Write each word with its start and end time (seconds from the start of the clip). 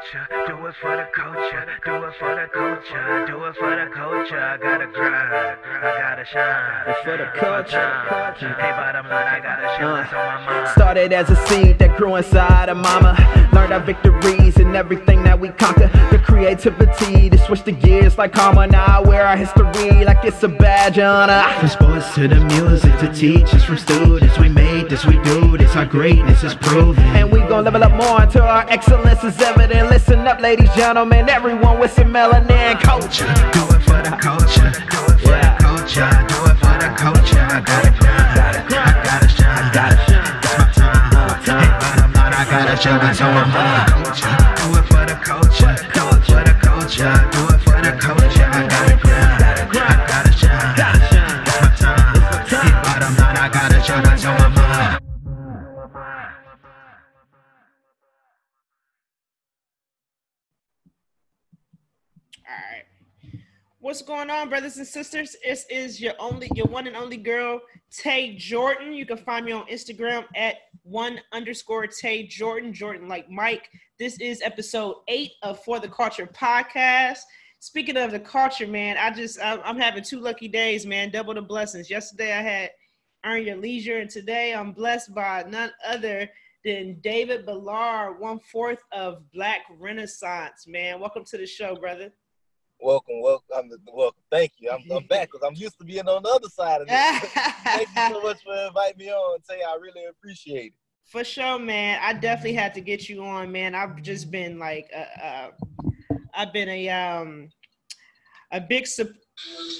culture, 0.00 0.26
do 0.46 0.66
it 0.66 0.74
for 0.80 0.96
the 0.96 1.06
culture, 1.12 1.66
do 1.84 2.04
it 2.04 2.14
for 2.18 2.34
the 2.34 2.48
culture, 2.52 3.26
do 3.26 3.44
it 3.44 3.56
for 3.56 3.70
the 3.70 3.90
culture. 3.94 4.40
I 4.40 4.56
gotta 4.56 4.86
grind, 4.86 5.14
I 5.14 5.98
gotta 5.98 6.24
shine. 6.24 6.88
It's 6.88 7.00
for 7.00 7.16
the 7.16 7.26
culture. 7.36 8.56
Hey, 8.56 8.70
bottom 8.70 9.06
line, 9.08 9.26
I 9.26 9.40
gotta 9.40 9.68
shine. 9.76 9.84
Uh. 9.84 9.96
That's 9.96 10.12
on 10.12 10.26
my 10.26 10.46
mind. 10.46 10.68
Started 10.68 11.12
as 11.12 11.30
a 11.30 11.36
seed 11.46 11.78
that 11.80 11.96
grew 11.96 12.16
inside 12.16 12.68
of 12.68 12.78
mama. 12.78 13.16
Learned 13.52 13.72
our 13.72 13.80
victories 13.80 14.56
and 14.56 14.74
everything 14.76 15.22
that 15.24 15.38
we 15.38 15.48
conquer. 15.50 15.90
The 16.10 16.18
creativity 16.18 17.28
to 17.28 17.38
switch 17.38 17.64
the 17.64 17.72
gears 17.72 18.16
like 18.16 18.32
karma. 18.32 18.66
Now 18.66 18.84
I 18.86 19.00
wear 19.00 19.26
our 19.26 19.36
history 19.36 20.04
like 20.04 20.24
it's 20.24 20.42
a 20.42 20.48
badge 20.48 20.98
on 20.98 21.28
us. 21.30 21.58
From 21.60 21.68
sports 21.68 22.14
to 22.14 22.28
the 22.28 22.40
music 22.40 22.96
to 23.00 23.12
teachers 23.12 23.64
from 23.64 23.76
students, 23.76 24.38
we 24.38 24.48
made 24.48 24.79
this, 24.90 25.06
we 25.06 25.18
do 25.22 25.56
this, 25.56 25.76
our 25.76 25.86
greatness 25.86 26.42
is 26.42 26.54
proven. 26.56 27.02
And 27.14 27.30
we 27.30 27.38
gon' 27.40 27.64
level 27.64 27.84
up 27.84 27.92
more 27.92 28.22
until 28.22 28.42
our 28.42 28.68
excellence 28.68 29.22
is 29.22 29.40
evident. 29.40 29.88
Listen 29.88 30.26
up, 30.26 30.40
ladies, 30.40 30.68
gentlemen, 30.74 31.28
everyone 31.28 31.78
with 31.78 31.92
some 31.92 32.12
melanin 32.12 32.78
culture. 32.80 33.32
Do 33.52 33.62
it 33.70 33.82
for 33.86 34.02
the 34.02 34.16
culture, 34.20 34.70
do 34.90 34.98
it 35.06 35.20
for 35.22 35.38
the 35.38 35.54
culture, 35.60 36.10
do 36.26 36.38
it 36.50 36.56
for 36.58 36.76
the 36.82 36.90
culture. 36.98 37.38
I 37.38 37.60
gotta 37.60 37.90
grind, 38.00 38.38
I 38.38 39.04
gotta 39.06 39.28
shine, 39.28 39.62
I 39.62 39.70
gotta 39.72 39.96
shine. 40.10 40.40
It's 40.42 40.78
my 40.78 41.38
time. 41.46 41.62
Hey, 41.62 41.70
bottom 41.78 42.12
line, 42.12 42.34
I 42.34 42.44
gotta 42.50 42.76
shine. 42.76 42.98
That's 42.98 43.20
on 43.20 43.32
my 43.32 43.46
mind. 43.46 43.90
Culture, 43.90 44.39
What's 63.90 64.02
going 64.02 64.30
on, 64.30 64.48
brothers 64.48 64.76
and 64.76 64.86
sisters? 64.86 65.34
This 65.44 65.66
is 65.68 66.00
your 66.00 66.12
only, 66.20 66.48
your 66.54 66.66
one 66.66 66.86
and 66.86 66.94
only 66.94 67.16
girl, 67.16 67.60
Tay 67.90 68.36
Jordan. 68.36 68.92
You 68.92 69.04
can 69.04 69.16
find 69.16 69.44
me 69.44 69.50
on 69.50 69.66
Instagram 69.66 70.26
at 70.36 70.58
one 70.84 71.18
underscore 71.32 71.88
Tay 71.88 72.28
Jordan, 72.28 72.72
Jordan 72.72 73.08
like 73.08 73.28
Mike. 73.28 73.68
This 73.98 74.20
is 74.20 74.42
episode 74.42 74.98
eight 75.08 75.32
of 75.42 75.58
For 75.64 75.80
the 75.80 75.88
Culture 75.88 76.28
podcast. 76.28 77.18
Speaking 77.58 77.96
of 77.96 78.12
the 78.12 78.20
culture, 78.20 78.68
man, 78.68 78.96
I 78.96 79.10
just 79.10 79.40
I'm, 79.42 79.76
having 79.76 80.04
two 80.04 80.20
lucky 80.20 80.46
days, 80.46 80.86
man. 80.86 81.10
Double 81.10 81.34
the 81.34 81.42
blessings. 81.42 81.90
Yesterday 81.90 82.32
I 82.32 82.42
had 82.42 82.70
Earn 83.26 83.42
Your 83.42 83.56
Leisure, 83.56 83.98
and 83.98 84.08
today 84.08 84.54
I'm 84.54 84.70
blessed 84.70 85.12
by 85.16 85.44
none 85.48 85.72
other 85.84 86.30
than 86.64 87.00
David 87.00 87.44
Ballard, 87.44 88.20
one 88.20 88.38
fourth 88.52 88.84
of 88.92 89.28
Black 89.34 89.62
Renaissance. 89.80 90.68
Man, 90.68 91.00
welcome 91.00 91.24
to 91.24 91.36
the 91.36 91.46
show, 91.46 91.74
brother. 91.74 92.12
Welcome, 92.82 93.20
welcome, 93.20 93.46
I'm, 93.56 93.70
welcome. 93.92 94.22
Thank 94.30 94.52
you. 94.58 94.70
I'm, 94.70 94.82
I'm 94.90 95.06
back 95.06 95.28
because 95.32 95.46
I'm 95.46 95.54
used 95.54 95.78
to 95.78 95.84
being 95.84 96.08
on 96.08 96.22
the 96.22 96.28
other 96.30 96.48
side 96.48 96.80
of 96.80 96.88
this. 96.88 97.30
Thank 97.64 97.88
you 97.88 98.14
so 98.14 98.22
much 98.22 98.42
for 98.42 98.54
inviting 98.66 98.98
me 98.98 99.10
on. 99.10 99.42
Say 99.42 99.60
I 99.62 99.76
really 99.80 100.06
appreciate 100.06 100.66
it. 100.66 100.72
For 101.06 101.24
sure, 101.24 101.58
man. 101.58 101.98
I 102.02 102.12
definitely 102.12 102.54
had 102.54 102.72
to 102.74 102.80
get 102.80 103.08
you 103.08 103.22
on, 103.24 103.52
man. 103.52 103.74
I've 103.74 104.00
just 104.02 104.30
been 104.30 104.58
like, 104.58 104.88
uh, 104.96 105.22
uh, 105.22 105.50
I've 106.32 106.52
been 106.52 106.68
a 106.68 106.88
um, 106.88 107.48
a 108.52 108.60
big 108.60 108.86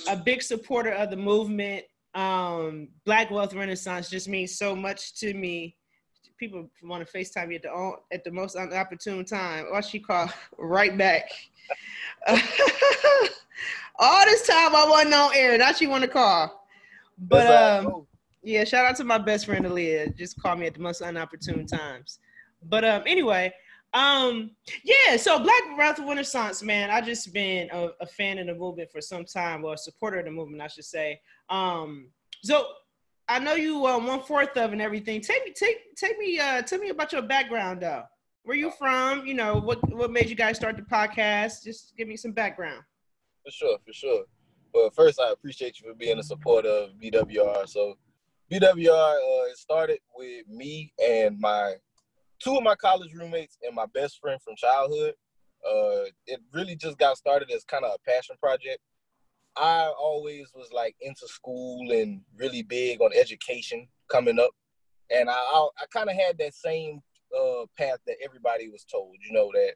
a 0.08 0.16
big 0.16 0.42
supporter 0.42 0.90
of 0.90 1.10
the 1.10 1.16
movement. 1.16 1.84
Um, 2.14 2.88
Black 3.06 3.30
Wealth 3.30 3.54
Renaissance 3.54 4.10
just 4.10 4.28
means 4.28 4.58
so 4.58 4.74
much 4.74 5.14
to 5.20 5.32
me. 5.32 5.76
People 6.40 6.70
want 6.82 7.06
to 7.06 7.12
Facetime 7.18 7.48
me 7.48 7.56
at 7.56 7.62
the 7.62 7.92
at 8.10 8.24
the 8.24 8.30
most 8.30 8.56
inopportune 8.56 9.24
time. 9.26 9.66
Or 9.70 9.82
she 9.82 10.00
called 10.00 10.30
right 10.58 10.96
back. 10.96 11.30
All 12.28 14.24
this 14.24 14.46
time 14.46 14.74
I 14.74 14.86
wasn't 14.88 15.14
on 15.14 15.36
air. 15.36 15.58
Now 15.58 15.72
she 15.72 15.86
want 15.86 16.02
to 16.02 16.08
call. 16.08 16.66
But 17.18 17.44
That's 17.44 17.84
how 17.84 17.90
it 17.90 17.94
um, 17.94 18.06
yeah, 18.42 18.64
shout 18.64 18.86
out 18.86 18.96
to 18.96 19.04
my 19.04 19.18
best 19.18 19.46
friend 19.46 19.66
Aaliyah. 19.66 20.16
Just 20.16 20.40
call 20.40 20.56
me 20.56 20.66
at 20.66 20.74
the 20.74 20.80
most 20.80 21.02
unopportune 21.02 21.68
times. 21.68 22.18
But 22.62 22.84
um, 22.84 23.02
anyway, 23.06 23.52
um, 23.92 24.52
yeah. 24.82 25.16
So 25.16 25.38
Black 25.38 25.62
Wealth 25.76 25.98
Renaissance, 25.98 26.62
man. 26.62 26.90
I 26.90 27.00
just 27.00 27.32
been 27.34 27.68
a, 27.70 27.90
a 28.00 28.06
fan 28.06 28.38
of 28.38 28.46
the 28.46 28.54
movement 28.54 28.90
for 28.90 29.00
some 29.00 29.24
time, 29.24 29.64
or 29.64 29.74
a 29.74 29.78
supporter 29.78 30.20
of 30.20 30.24
the 30.24 30.30
movement, 30.30 30.62
I 30.62 30.68
should 30.68 30.84
say. 30.84 31.20
Um, 31.50 32.08
so 32.42 32.66
I 33.30 33.38
know 33.38 33.54
you 33.54 33.86
uh, 33.86 33.96
one 33.96 34.22
fourth 34.22 34.56
of 34.56 34.72
and 34.72 34.82
everything. 34.82 35.20
Take 35.20 35.44
me, 35.44 35.52
take, 35.52 35.94
take 35.94 36.18
me, 36.18 36.40
uh, 36.40 36.62
tell 36.62 36.80
me 36.80 36.88
about 36.88 37.12
your 37.12 37.22
background, 37.22 37.80
though. 37.80 38.02
Where 38.42 38.56
you 38.56 38.72
from? 38.72 39.24
You 39.24 39.34
know 39.34 39.60
what? 39.60 39.78
What 39.88 40.10
made 40.10 40.28
you 40.28 40.34
guys 40.34 40.56
start 40.56 40.76
the 40.76 40.82
podcast? 40.82 41.62
Just 41.62 41.96
give 41.96 42.08
me 42.08 42.16
some 42.16 42.32
background. 42.32 42.82
For 43.44 43.52
sure, 43.52 43.78
for 43.86 43.92
sure. 43.92 44.24
But 44.74 44.96
first, 44.96 45.20
I 45.20 45.30
appreciate 45.30 45.78
you 45.78 45.88
for 45.88 45.94
being 45.94 46.18
a 46.18 46.24
supporter 46.24 46.68
of 46.68 46.90
BWR. 47.00 47.68
So, 47.68 47.96
BWR 48.50 49.14
uh, 49.14 49.50
it 49.50 49.56
started 49.58 50.00
with 50.16 50.48
me 50.48 50.92
and 51.00 51.38
my 51.38 51.74
two 52.40 52.56
of 52.56 52.64
my 52.64 52.74
college 52.74 53.14
roommates 53.14 53.58
and 53.62 53.76
my 53.76 53.86
best 53.94 54.18
friend 54.20 54.40
from 54.42 54.56
childhood. 54.56 55.14
Uh, 55.64 56.10
it 56.26 56.40
really 56.52 56.74
just 56.74 56.98
got 56.98 57.16
started 57.16 57.48
as 57.52 57.62
kind 57.62 57.84
of 57.84 57.92
a 57.94 58.10
passion 58.10 58.34
project. 58.40 58.80
I 59.56 59.92
always 59.98 60.52
was 60.54 60.72
like 60.72 60.96
into 61.00 61.26
school 61.26 61.90
and 61.92 62.22
really 62.36 62.62
big 62.62 63.00
on 63.00 63.10
education 63.14 63.88
coming 64.08 64.38
up, 64.38 64.50
and 65.10 65.28
I 65.28 65.34
I, 65.34 65.68
I 65.80 65.86
kind 65.92 66.08
of 66.08 66.16
had 66.16 66.38
that 66.38 66.54
same 66.54 67.00
uh, 67.36 67.66
path 67.76 67.98
that 68.06 68.16
everybody 68.24 68.68
was 68.68 68.84
told. 68.84 69.16
You 69.26 69.32
know 69.32 69.50
that 69.52 69.74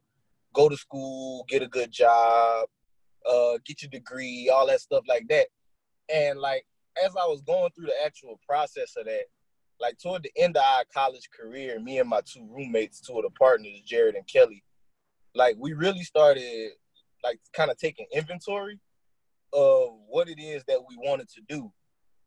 go 0.54 0.68
to 0.68 0.76
school, 0.76 1.44
get 1.48 1.62
a 1.62 1.68
good 1.68 1.90
job, 1.90 2.68
uh, 3.28 3.58
get 3.64 3.82
your 3.82 3.90
degree, 3.90 4.50
all 4.52 4.66
that 4.68 4.80
stuff 4.80 5.04
like 5.08 5.26
that. 5.28 5.46
And 6.12 6.38
like 6.38 6.64
as 7.04 7.12
I 7.16 7.26
was 7.26 7.42
going 7.42 7.70
through 7.72 7.86
the 7.86 8.04
actual 8.04 8.38
process 8.48 8.94
of 8.96 9.06
that, 9.06 9.24
like 9.80 9.98
toward 9.98 10.22
the 10.22 10.32
end 10.36 10.56
of 10.56 10.62
our 10.62 10.84
college 10.94 11.28
career, 11.38 11.80
me 11.80 11.98
and 11.98 12.08
my 12.08 12.20
two 12.24 12.46
roommates, 12.50 13.00
two 13.00 13.16
of 13.16 13.24
the 13.24 13.30
partners, 13.30 13.82
Jared 13.84 14.14
and 14.14 14.26
Kelly, 14.26 14.62
like 15.34 15.56
we 15.58 15.72
really 15.72 16.04
started 16.04 16.70
like 17.22 17.40
kind 17.54 17.70
of 17.70 17.76
taking 17.76 18.06
inventory 18.12 18.78
of 19.54 19.91
what 20.09 20.28
it 20.28 20.41
is 20.41 20.65
that 20.65 20.81
we 20.88 20.97
wanted 20.97 21.28
to 21.31 21.41
do. 21.48 21.72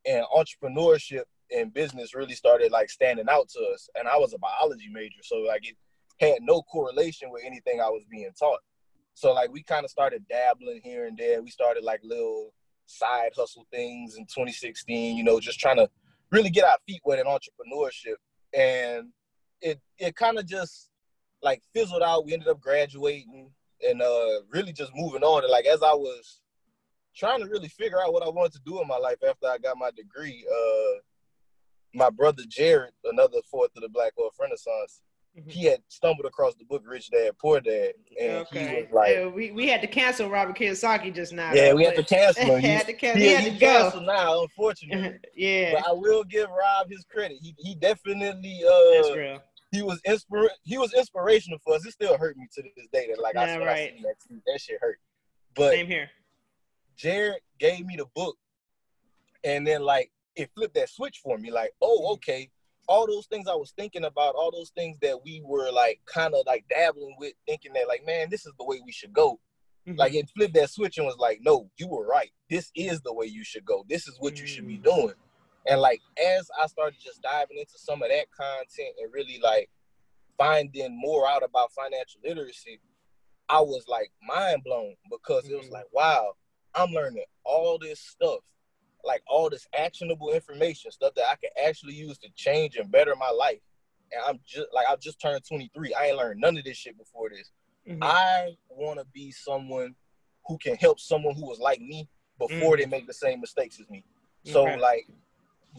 And 0.06 0.26
entrepreneurship 0.36 1.24
and 1.52 1.74
business 1.74 2.16
really 2.16 2.34
started 2.34 2.72
like 2.72 2.90
standing 2.90 3.28
out 3.30 3.50
to 3.50 3.60
us. 3.74 3.90
And 3.96 4.08
I 4.08 4.18
was 4.18 4.34
a 4.34 4.38
biology 4.38 4.90
major, 4.92 5.22
so 5.24 5.38
like 5.38 5.68
it 5.68 5.76
had 6.20 6.42
no 6.42 6.62
correlation 6.64 7.30
with 7.32 7.44
anything 7.46 7.80
I 7.80 7.90
was 7.90 8.04
being 8.10 8.32
taught. 8.38 8.60
So 9.14 9.34
like 9.34 9.52
we 9.52 9.64
kind 9.64 9.84
of 9.84 9.92
started 9.92 10.28
dabbling 10.30 10.82
here 10.84 11.06
and 11.06 11.18
there. 11.18 11.42
We 11.42 11.50
started 11.50 11.84
like 11.84 12.02
little 12.04 12.54
side 12.86 13.32
hustle 13.36 13.68
things 13.72 14.16
in 14.16 14.26
2016, 14.26 15.18
you 15.18 15.24
know, 15.24 15.40
just 15.40 15.60
trying 15.60 15.78
to 15.78 15.90
really 16.32 16.50
get 16.50 16.66
our 16.66 16.78
feet 16.88 17.02
wet 17.04 17.20
in 17.20 17.26
entrepreneurship. 17.26 18.16
And 18.54 19.08
it 19.62 19.80
it 19.98 20.16
kind 20.16 20.38
of 20.38 20.46
just 20.46 20.90
like 21.42 21.62
fizzled 21.74 22.04
out. 22.04 22.26
We 22.26 22.34
ended 22.34 22.48
up 22.48 22.62
graduating 22.62 23.50
and 23.88 24.02
uh 24.02 24.42
really 24.50 24.74
just 24.74 24.92
moving 24.96 25.24
on. 25.24 25.44
And 25.44 25.52
like 25.52 25.66
as 25.66 25.84
I 25.84 25.94
was 25.94 26.40
trying 27.18 27.40
to 27.42 27.48
really 27.50 27.68
figure 27.70 28.02
out 28.02 28.14
what 28.14 28.24
I 28.24 28.30
wanted 28.30 28.54
to 28.54 28.60
do 28.66 28.82
in 28.82 28.88
my 28.88 28.98
life 28.98 29.18
after 29.28 29.48
I 29.48 29.58
got 29.58 29.78
my 29.78 29.92
degree, 29.92 30.46
uh 30.52 31.00
my 31.94 32.10
brother 32.10 32.44
Jared, 32.48 32.92
another 33.06 33.38
fourth 33.50 33.72
of 33.76 33.82
the 33.82 33.90
Black 33.90 34.12
Wealth 34.18 34.36
Renaissance, 34.40 35.02
he 35.48 35.66
had 35.66 35.80
stumbled 35.88 36.26
across 36.26 36.54
the 36.56 36.66
book 36.66 36.84
Rich 36.86 37.10
Dad 37.12 37.32
Poor 37.40 37.60
Dad, 37.60 37.94
and 38.20 38.46
he 38.52 38.60
was 38.60 38.88
like, 38.92 39.16
Yeah, 39.16 39.28
we, 39.28 39.52
we 39.52 39.68
had 39.68 39.82
to 39.82 39.88
cancel 39.88 40.30
Robert 40.30 40.58
Kiyosaki 40.58 41.14
just 41.14 41.32
now. 41.32 41.54
"Yeah, 41.54 41.74
we 41.74 41.84
had 41.84 41.96
to 41.96 42.02
but- 42.02 42.10
cancel 42.10 42.56
him. 42.56 42.62
had 42.62 42.86
to 42.88 42.92
He- 42.92 42.98
cancel. 42.98 43.22
he, 43.22 43.28
He 43.28 43.34
had 43.34 43.44
he 43.44 43.52
to 43.52 43.60
go. 43.60 44.00
now, 44.04 44.42
unfortunately. 44.44 45.20
yeah, 45.36 45.74
But 45.76 45.88
I 45.88 45.92
will 45.94 46.24
give 46.24 46.50
Rob 46.50 46.90
his 46.90 47.06
credit. 47.12 47.38
He 47.42 47.54
he 47.58 47.76
definitely 47.76 48.62
uh, 48.68 48.94
that's 49.02 49.16
real. 49.16 49.40
he 49.72 49.82
was 49.84 50.02
inspir 50.08 50.50
he 50.64 50.78
was 50.78 50.92
inspirational 50.94 51.60
for 51.64 51.76
us. 51.76 51.86
It 51.86 51.92
still 51.94 52.18
hurt 52.18 52.36
me 52.36 52.48
to 52.56 52.64
this 52.76 52.88
day 52.92 53.08
that 53.10 53.22
like 53.22 53.36
I 53.36 53.58
Nah, 53.58 53.64
right. 53.66 53.94
I 53.98 54.02
that. 54.04 54.42
That 54.48 54.60
shit 54.62 54.80
hurt. 54.81 54.98
But 55.56 55.72
Same 55.72 55.88
here. 55.88 56.10
Jared 56.98 57.42
gave 57.60 57.86
me 57.86 57.96
the 57.96 58.06
book, 58.16 58.38
and 59.44 59.66
then 59.66 59.82
like 59.82 60.12
it 60.36 60.50
flipped 60.56 60.76
that 60.76 60.90
switch 60.90 61.20
for 61.24 61.38
me. 61.38 61.52
Like, 61.52 61.72
oh, 61.82 62.14
okay, 62.14 62.50
all 62.88 63.08
those 63.08 63.28
things 63.28 63.48
I 63.48 63.56
was 63.56 63.72
thinking 63.78 64.06
about, 64.06 64.36
all 64.36 64.52
those 64.52 64.72
things 64.76 64.98
that 65.02 65.24
we 65.24 65.42
were 65.44 65.72
like 65.72 66.00
kind 66.06 66.34
of 66.34 66.42
like 66.46 66.66
dabbling 66.70 67.16
with, 67.20 67.34
thinking 67.48 67.74
that 67.74 67.88
like, 67.88 68.06
man, 68.06 68.30
this 68.30 68.46
is 68.46 68.54
the 68.58 68.66
way 68.66 68.80
we 68.86 68.92
should 68.92 69.14
go. 69.14 69.40
Mhm. 69.88 69.98
Like 69.98 70.14
it 70.14 70.30
flipped 70.36 70.54
that 70.56 70.70
switch 70.70 70.98
and 70.98 71.06
was 71.08 71.18
like, 71.18 71.40
no, 71.42 71.70
you 71.78 71.88
were 71.88 72.06
right. 72.06 72.32
This 72.50 72.72
is 72.76 73.02
the 73.02 73.14
way 73.14 73.26
you 73.26 73.44
should 73.44 73.66
go. 73.66 73.86
This 73.90 74.08
is 74.08 74.18
what 74.20 74.40
you 74.40 74.48
should 74.48 74.68
be 74.68 74.78
Mm. 74.78 74.84
doing. 74.84 75.16
And 75.66 75.82
like 75.82 76.02
as 76.24 76.50
I 76.60 76.68
started 76.68 77.00
just 77.00 77.22
diving 77.22 77.58
into 77.58 77.78
some 77.78 78.02
of 78.02 78.10
that 78.10 78.30
content 78.32 78.96
and 79.02 79.12
really 79.14 79.40
like 79.40 79.70
finding 80.38 80.98
more 80.98 81.28
out 81.28 81.44
about 81.44 81.72
financial 81.74 82.22
literacy, 82.24 82.80
I 83.50 83.62
was 83.62 83.86
like 83.88 84.12
mind 84.22 84.64
blown 84.64 84.96
because 85.10 85.50
it 85.50 85.56
was 85.58 85.68
Mhm. 85.68 85.72
like, 85.72 85.92
wow, 85.92 86.36
I'm 86.77 86.91
learning 86.91 87.25
all 87.44 87.77
this 87.79 88.00
stuff, 88.00 88.39
like 89.03 89.21
all 89.27 89.50
this 89.50 89.68
actionable 89.77 90.31
information, 90.31 90.91
stuff 90.91 91.13
that 91.15 91.25
I 91.25 91.35
can 91.35 91.50
actually 91.68 91.94
use 91.94 92.18
to 92.19 92.29
change 92.35 92.75
and 92.75 92.91
better 92.91 93.15
my 93.15 93.31
life. 93.31 93.59
And 94.12 94.21
I'm 94.25 94.39
just 94.45 94.68
like 94.74 94.85
I 94.89 94.95
just 94.95 95.19
turned 95.19 95.44
23. 95.47 95.94
I 95.94 96.07
ain't 96.07 96.18
learned 96.18 96.39
none 96.39 96.57
of 96.57 96.63
this 96.63 96.77
shit 96.77 96.97
before 96.97 97.29
this. 97.29 97.51
Mhm. 97.88 98.00
I 98.01 98.56
want 98.69 99.00
to 99.00 99.06
be 99.13 99.31
someone 99.31 99.95
who 100.45 100.57
can 100.57 100.75
help 100.75 101.00
someone 101.00 101.35
who 101.35 101.45
was 101.45 101.59
like 101.59 101.81
me 101.81 102.07
before 102.38 102.77
they 102.77 102.85
make 102.85 103.07
the 103.07 103.13
same 103.13 103.41
mistakes 103.41 103.79
as 103.79 103.89
me. 103.89 104.03
So. 104.45 104.68
Okay. 104.68 104.77
like 104.77 105.07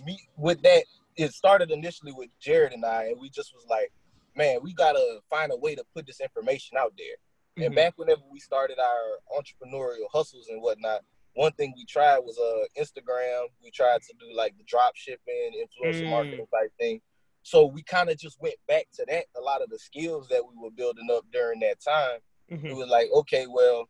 me 0.04 0.20
with 0.36 0.60
that, 0.62 0.84
it 1.16 1.32
started 1.32 1.70
initially 1.70 2.12
with 2.12 2.28
Jared 2.38 2.72
and 2.72 2.84
I, 2.84 3.04
and 3.04 3.20
we 3.20 3.30
just 3.30 3.54
was 3.54 3.64
like, 3.68 3.92
man, 4.36 4.58
we 4.62 4.72
gotta 4.72 5.20
find 5.28 5.52
a 5.52 5.56
way 5.56 5.74
to 5.74 5.84
put 5.94 6.06
this 6.06 6.20
information 6.20 6.76
out 6.76 6.92
there. 6.96 7.16
And 7.60 7.72
Mhm. 7.72 7.76
back 7.76 7.94
whenever 7.99 8.22
we 8.31 8.38
started 8.40 8.78
our 8.78 9.19
entrepreneurial 9.37 10.08
hustles 10.12 10.49
and 10.49 10.62
whatnot, 10.62 11.05
one 11.34 11.52
thing 11.52 11.72
we 11.76 11.84
tried 11.87 12.19
was 12.20 12.38
uh 12.38 12.64
Instagram. 12.81 13.49
We 13.62 13.70
tried 13.70 14.02
to 14.02 14.14
do 14.19 14.32
like 14.34 14.56
the 14.56 14.64
drop 14.64 14.96
shipping, 14.96 15.52
influencer 15.55 16.02
Mm. 16.05 16.10
marketing 16.10 16.46
type 16.52 16.72
thing. 16.78 17.00
So 17.43 17.66
we 17.66 17.82
kind 17.82 18.10
of 18.10 18.19
just 18.19 18.40
went 18.40 18.56
back 18.66 18.88
to 18.94 19.05
that. 19.08 19.26
A 19.37 19.40
lot 19.40 19.62
of 19.62 19.70
the 19.70 19.78
skills 19.78 20.28
that 20.28 20.44
we 20.46 20.55
were 20.56 20.70
building 20.70 21.08
up 21.10 21.25
during 21.32 21.60
that 21.60 21.81
time, 21.81 22.20
it 22.49 22.60
Mhm. 22.60 22.76
was 22.76 22.88
like, 22.88 23.10
okay, 23.12 23.46
well, 23.46 23.88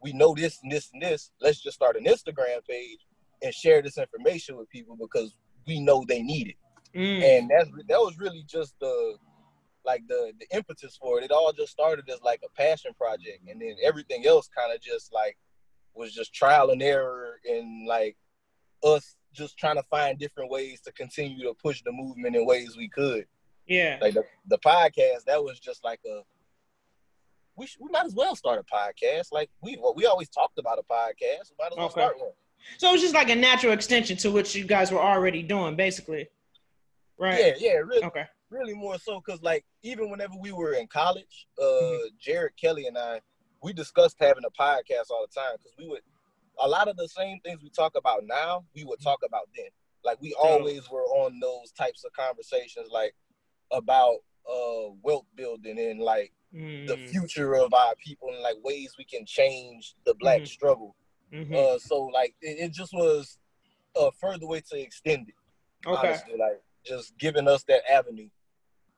we 0.00 0.12
know 0.12 0.34
this 0.34 0.62
and 0.62 0.70
this 0.72 0.90
and 0.92 1.02
this. 1.02 1.30
Let's 1.40 1.60
just 1.60 1.74
start 1.76 1.96
an 1.96 2.04
Instagram 2.04 2.64
page 2.66 3.00
and 3.42 3.54
share 3.54 3.82
this 3.82 3.98
information 3.98 4.56
with 4.56 4.68
people 4.70 4.96
because 4.96 5.34
we 5.66 5.80
know 5.80 6.04
they 6.06 6.22
need 6.22 6.48
it. 6.48 6.56
Mm. 6.94 7.22
And 7.22 7.50
that's 7.50 7.70
that 7.88 8.00
was 8.00 8.18
really 8.18 8.42
just 8.44 8.78
the 8.80 9.18
like 9.84 10.02
the 10.08 10.32
the 10.38 10.46
impetus 10.56 10.96
for 11.00 11.18
it. 11.18 11.24
It 11.24 11.30
all 11.32 11.52
just 11.52 11.72
started 11.72 12.08
as 12.10 12.20
like 12.22 12.40
a 12.44 12.50
passion 12.60 12.92
project, 12.96 13.40
and 13.48 13.60
then 13.60 13.76
everything 13.82 14.26
else 14.26 14.48
kind 14.56 14.74
of 14.74 14.80
just 14.80 15.12
like 15.12 15.36
was 15.94 16.12
just 16.12 16.32
trial 16.32 16.70
and 16.70 16.82
error 16.82 17.40
and 17.48 17.86
like 17.86 18.16
us 18.84 19.16
just 19.32 19.58
trying 19.58 19.76
to 19.76 19.82
find 19.90 20.18
different 20.18 20.50
ways 20.50 20.80
to 20.82 20.92
continue 20.92 21.42
to 21.44 21.54
push 21.62 21.82
the 21.82 21.92
movement 21.92 22.34
in 22.36 22.46
ways 22.46 22.76
we 22.76 22.88
could. 22.88 23.26
yeah. 23.66 23.98
Like 24.00 24.14
the, 24.14 24.24
the 24.48 24.58
podcast, 24.58 25.24
that 25.26 25.42
was 25.42 25.58
just 25.60 25.84
like 25.84 26.00
a 26.06 26.22
we 27.56 27.66
should, 27.66 27.80
we 27.82 27.90
might 27.90 28.06
as 28.06 28.14
well 28.14 28.34
start 28.36 28.58
a 28.58 28.74
podcast. 28.74 29.26
Like 29.32 29.50
we 29.62 29.76
well, 29.80 29.94
we 29.94 30.06
always 30.06 30.28
talked 30.28 30.58
about 30.58 30.78
a 30.78 30.82
podcast. 30.92 31.50
We 31.50 31.56
might 31.58 31.72
as 31.72 31.76
well 31.76 31.86
Okay. 31.86 32.00
start 32.00 32.18
one. 32.18 32.30
So 32.78 32.92
it's 32.92 33.02
just 33.02 33.14
like 33.14 33.30
a 33.30 33.36
natural 33.36 33.72
extension 33.72 34.16
to 34.18 34.30
what 34.30 34.54
you 34.54 34.64
guys 34.64 34.92
were 34.92 35.00
already 35.00 35.42
doing, 35.42 35.76
basically. 35.76 36.28
Right. 37.18 37.38
Yeah, 37.38 37.52
yeah, 37.58 37.72
really, 37.78 38.04
Okay. 38.04 38.24
Really 38.50 38.74
more 38.74 38.98
so 38.98 39.20
because 39.24 39.42
like 39.42 39.64
even 39.82 40.10
whenever 40.10 40.34
we 40.40 40.52
were 40.52 40.72
in 40.74 40.86
college, 40.86 41.46
uh, 41.58 41.64
Mm-hmm. 41.64 42.06
Jared 42.20 42.56
Kelly 42.60 42.86
and 42.86 42.98
I, 42.98 43.20
we 43.62 43.72
discussed 43.72 44.16
having 44.20 44.44
a 44.44 44.62
podcast 44.62 45.10
all 45.10 45.26
the 45.26 45.40
time 45.40 45.52
because 45.58 45.74
we 45.78 45.86
would 45.88 46.00
a 46.62 46.68
lot 46.68 46.88
of 46.88 46.96
the 46.96 47.08
same 47.08 47.38
things 47.40 47.62
we 47.62 47.70
talk 47.70 47.92
about 47.96 48.22
now, 48.26 48.64
we 48.74 48.84
would 48.84 49.00
talk 49.00 49.20
about 49.24 49.48
then. 49.56 49.66
Like 50.04 50.20
we 50.20 50.34
always 50.34 50.90
were 50.90 51.04
on 51.04 51.38
those 51.40 51.70
types 51.72 52.04
of 52.04 52.12
conversations, 52.12 52.88
like 52.90 53.14
about 53.72 54.16
uh 54.48 54.92
wealth 55.02 55.26
building 55.36 55.78
and 55.78 56.00
like 56.00 56.32
the 56.86 56.96
Mm. 56.96 57.08
future 57.08 57.54
of 57.54 57.72
our 57.72 57.94
people 58.04 58.28
and 58.30 58.40
like 58.42 58.56
ways 58.64 58.94
we 58.98 59.04
can 59.04 59.24
change 59.26 59.94
the 60.04 60.14
black 60.14 60.40
Mhm. 60.40 60.48
struggle. 60.48 60.96
Mhm. 61.32 61.54
Uh, 61.54 61.78
so 61.78 62.02
like 62.06 62.34
it, 62.40 62.58
it 62.58 62.72
just 62.72 62.92
was 62.92 63.38
a 63.96 64.10
further 64.12 64.46
way 64.46 64.60
to 64.70 64.80
extend 64.80 65.28
it. 65.28 65.34
okay. 65.86 66.08
Honestly, 66.08 66.36
like 66.36 66.60
just 66.84 67.16
giving 67.18 67.46
us 67.46 67.62
that 67.64 67.88
avenue. 67.90 68.28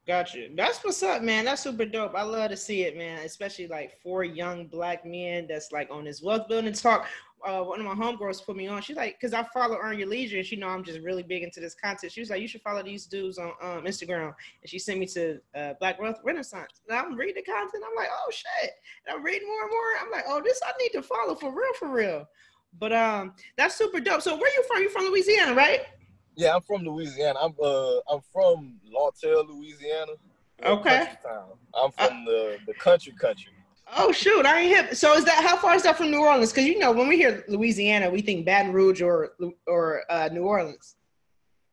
Gotcha. 0.05 0.49
That's 0.57 0.83
what's 0.83 1.03
up, 1.05 1.23
man. 1.23 1.45
That's 1.45 1.63
super 1.63 1.85
dope. 1.85 2.17
I 2.17 2.23
love 2.23 2.51
to 2.51 2.57
see 2.57 2.83
it, 2.83 2.97
man. 2.97 3.21
Especially 3.25 3.69
like 3.69 4.01
four 4.03 4.25
young 4.25 4.67
black 4.67 5.07
men 5.07 5.47
that's 5.49 5.71
like 5.71 5.89
on 5.93 6.05
this 6.05 6.21
wealth 6.21 6.49
building 6.49 6.73
talk. 6.73 7.07
Uh, 7.45 7.63
one 7.63 7.81
of 7.81 7.87
my 7.87 7.95
homegirls 7.95 8.45
put 8.45 8.57
me 8.57 8.69
on. 8.69 8.83
She's 8.83 8.97
like, 8.97 9.17
because 9.21 9.33
I 9.33 9.45
follow 9.53 9.77
Earn 9.81 9.99
Your 9.99 10.09
Leisure, 10.09 10.37
and 10.39 10.47
she 10.47 10.55
know 10.55 10.69
I'm 10.69 10.85
just 10.85 11.01
really 11.01 11.25
big 11.25 11.43
into 11.43 11.59
this 11.61 11.75
content. 11.75 12.13
She 12.13 12.21
was 12.21 12.31
like, 12.31 12.41
you 12.41 12.47
should 12.47 12.63
follow 12.63 12.83
these 12.85 13.07
dudes 13.07 13.39
on 13.39 13.53
um, 13.61 13.85
Instagram, 13.85 14.33
and 14.63 14.71
she 14.71 14.79
sent 14.79 15.01
me 15.01 15.07
to 15.07 15.41
uh, 15.57 15.75
Black 15.81 16.01
Wealth 16.01 16.21
Renaissance. 16.23 16.81
And 16.89 16.97
I'm 16.99 17.17
reading 17.17 17.43
the 17.45 17.53
content. 17.53 17.83
I'm 17.89 17.97
like, 17.97 18.09
oh 18.13 18.31
shit. 18.31 18.71
And 19.07 19.17
I'm 19.17 19.25
reading 19.25 19.49
more 19.49 19.63
and 19.63 19.71
more. 19.71 20.05
I'm 20.05 20.11
like, 20.13 20.25
oh, 20.29 20.41
this 20.45 20.61
I 20.65 20.73
need 20.81 20.91
to 20.91 21.03
follow 21.03 21.35
for 21.35 21.51
real, 21.51 21.75
for 21.79 21.89
real. 21.89 22.29
But 22.79 22.93
um, 22.93 23.35
that's 23.57 23.77
super 23.77 24.01
dope. 24.01 24.23
So 24.23 24.37
where 24.37 24.53
you 24.53 24.65
from? 24.65 24.83
You 24.83 24.89
from 24.89 25.05
Louisiana, 25.07 25.55
right? 25.55 25.81
Yeah, 26.37 26.55
I'm 26.55 26.63
from 26.63 26.83
Louisiana. 26.83 27.39
I'm 27.41 27.55
uh 27.63 27.99
I'm 28.11 28.21
from 28.33 28.75
Lawtell, 28.87 29.47
Louisiana. 29.47 30.13
Okay. 30.65 31.09
town. 31.23 31.51
I'm 31.75 31.91
from 31.93 32.25
the 32.25 32.59
the 32.67 32.75
country 32.75 33.13
country. 33.13 33.53
Oh 33.97 34.13
shoot, 34.13 34.47
I 34.47 34.61
ain't 34.61 34.75
hip. 34.77 34.95
So 34.95 35.15
is 35.15 35.25
that 35.25 35.45
how 35.45 35.57
far 35.57 35.75
is 35.75 35.83
that 35.83 35.99
from 35.99 36.11
New 36.11 36.21
Orleans? 36.23 36.51
Because 36.53 36.67
you 36.67 36.79
know 36.79 36.93
when 36.93 37.09
we 37.09 37.17
hear 37.17 37.45
Louisiana, 37.49 38.09
we 38.11 38.23
think 38.23 38.47
Baton 38.47 38.73
Rouge 38.73 39.03
or 39.03 39.33
or 39.67 40.03
uh, 40.11 40.29
New 40.33 40.45
Orleans. 40.45 40.97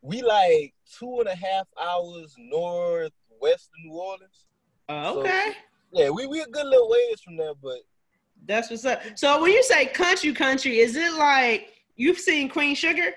We 0.02 0.22
like 0.22 0.74
two 0.98 1.20
and 1.20 1.28
a 1.28 1.36
half 1.36 1.68
hours 1.82 2.36
northwest 2.38 3.70
of 3.74 3.84
New 3.86 3.94
Orleans. 3.94 4.46
Uh, 4.88 5.14
So- 5.14 5.20
okay, 5.22 5.52
Yeah, 5.94 6.10
we 6.10 6.26
we 6.28 6.42
a 6.42 6.46
good 6.48 6.66
little 6.66 6.90
ways 6.90 7.22
from 7.22 7.38
there, 7.38 7.54
but 7.62 7.80
that's 8.46 8.70
what's 8.70 8.86
up. 8.86 9.02
So 9.16 9.42
when 9.42 9.52
you 9.52 9.64
say 9.64 9.86
country, 9.86 10.34
country, 10.34 10.80
is 10.80 10.96
it 10.96 11.14
like 11.14 11.74
you've 11.96 12.20
seen 12.20 12.50
Queen 12.50 12.76
Sugar? 12.76 13.14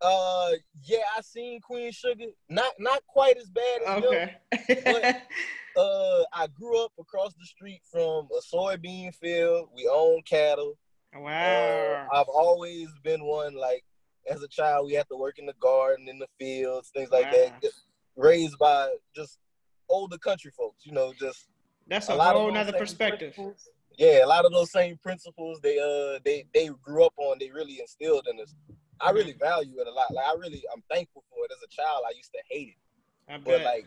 Uh 0.00 0.50
yeah, 0.84 0.98
I 1.16 1.20
seen 1.22 1.60
Queen 1.60 1.90
Sugar. 1.92 2.24
Not 2.48 2.72
not 2.78 3.02
quite 3.06 3.36
as 3.36 3.48
bad 3.50 3.80
as 3.86 4.02
them. 4.02 4.30
Okay. 4.76 5.16
Uh, 5.78 6.22
I 6.32 6.46
grew 6.58 6.82
up 6.82 6.92
across 6.98 7.34
the 7.34 7.44
street 7.44 7.82
from 7.92 8.28
a 8.34 8.40
soybean 8.56 9.14
field. 9.14 9.68
We 9.76 9.86
own 9.92 10.22
cattle. 10.22 10.78
wow. 11.14 12.06
Uh, 12.10 12.16
I've 12.18 12.28
always 12.28 12.88
been 13.04 13.22
one 13.26 13.54
like 13.54 13.84
as 14.26 14.42
a 14.42 14.48
child 14.48 14.86
we 14.86 14.94
had 14.94 15.06
to 15.10 15.16
work 15.18 15.38
in 15.38 15.44
the 15.44 15.52
garden, 15.60 16.08
in 16.08 16.18
the 16.18 16.28
fields, 16.38 16.88
things 16.94 17.10
like 17.10 17.26
Wow. 17.26 17.32
that. 17.32 17.60
Just 17.62 17.82
Raised 18.16 18.56
by 18.58 18.88
just 19.14 19.38
older 19.90 20.16
country 20.16 20.50
folks, 20.56 20.86
you 20.86 20.92
know, 20.92 21.12
just 21.12 21.48
That's 21.86 22.08
a 22.08 22.14
a, 22.14 22.16
lot 22.16 22.34
of 22.34 22.40
whole 22.40 22.50
nother 22.52 22.72
perspective. 22.72 23.34
principles. 23.34 23.68
Yeah, 23.98 24.24
a 24.24 24.28
lot 24.28 24.46
of 24.46 24.52
those 24.52 24.72
same 24.72 24.96
principles 25.02 25.60
they 25.62 25.78
uh 25.78 26.20
they 26.24 26.46
they 26.54 26.70
grew 26.82 27.04
up 27.04 27.12
on, 27.18 27.36
they 27.38 27.50
really 27.50 27.80
instilled 27.80 28.26
in 28.30 28.40
us. 28.40 28.54
I 29.00 29.10
really 29.10 29.34
value 29.34 29.78
it 29.80 29.86
a 29.86 29.90
lot. 29.92 30.12
Like 30.12 30.26
I 30.26 30.34
really 30.34 30.62
I'm 30.74 30.82
thankful 30.90 31.24
for 31.30 31.44
it. 31.44 31.52
As 31.52 31.62
a 31.62 31.68
child, 31.68 32.02
I 32.06 32.14
used 32.16 32.32
to 32.32 32.40
hate 32.50 32.68
it 32.68 33.32
I 33.32 33.38
but 33.38 33.58
bet. 33.58 33.64
like 33.64 33.86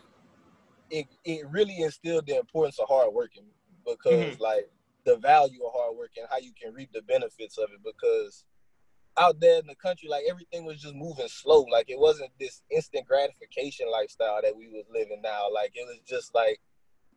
it 0.89 1.07
it 1.25 1.47
really 1.49 1.81
instilled 1.81 2.25
the 2.27 2.37
importance 2.37 2.79
of 2.79 2.87
hard 2.87 3.13
working 3.13 3.45
because 3.85 4.11
Mm-hmm. 4.11 4.41
like 4.43 4.69
the 5.05 5.17
value 5.17 5.63
of 5.65 5.71
hard 5.73 5.97
work 5.97 6.11
and 6.17 6.27
how 6.29 6.37
you 6.37 6.51
can 6.61 6.73
reap 6.73 6.91
the 6.93 7.01
benefits 7.03 7.57
of 7.57 7.69
it 7.73 7.79
because 7.83 8.43
out 9.17 9.39
there 9.39 9.59
in 9.59 9.67
the 9.67 9.75
country 9.75 10.07
like 10.09 10.23
everything 10.29 10.65
was 10.65 10.81
just 10.81 10.95
moving 10.95 11.27
slow 11.27 11.63
like 11.71 11.89
it 11.89 11.99
wasn't 11.99 12.29
this 12.39 12.61
instant 12.71 13.05
gratification 13.07 13.89
lifestyle 13.91 14.39
that 14.41 14.55
we 14.55 14.67
was 14.67 14.85
living 14.93 15.21
now 15.21 15.51
like 15.53 15.71
it 15.75 15.85
was 15.87 15.99
just 16.07 16.33
like 16.35 16.59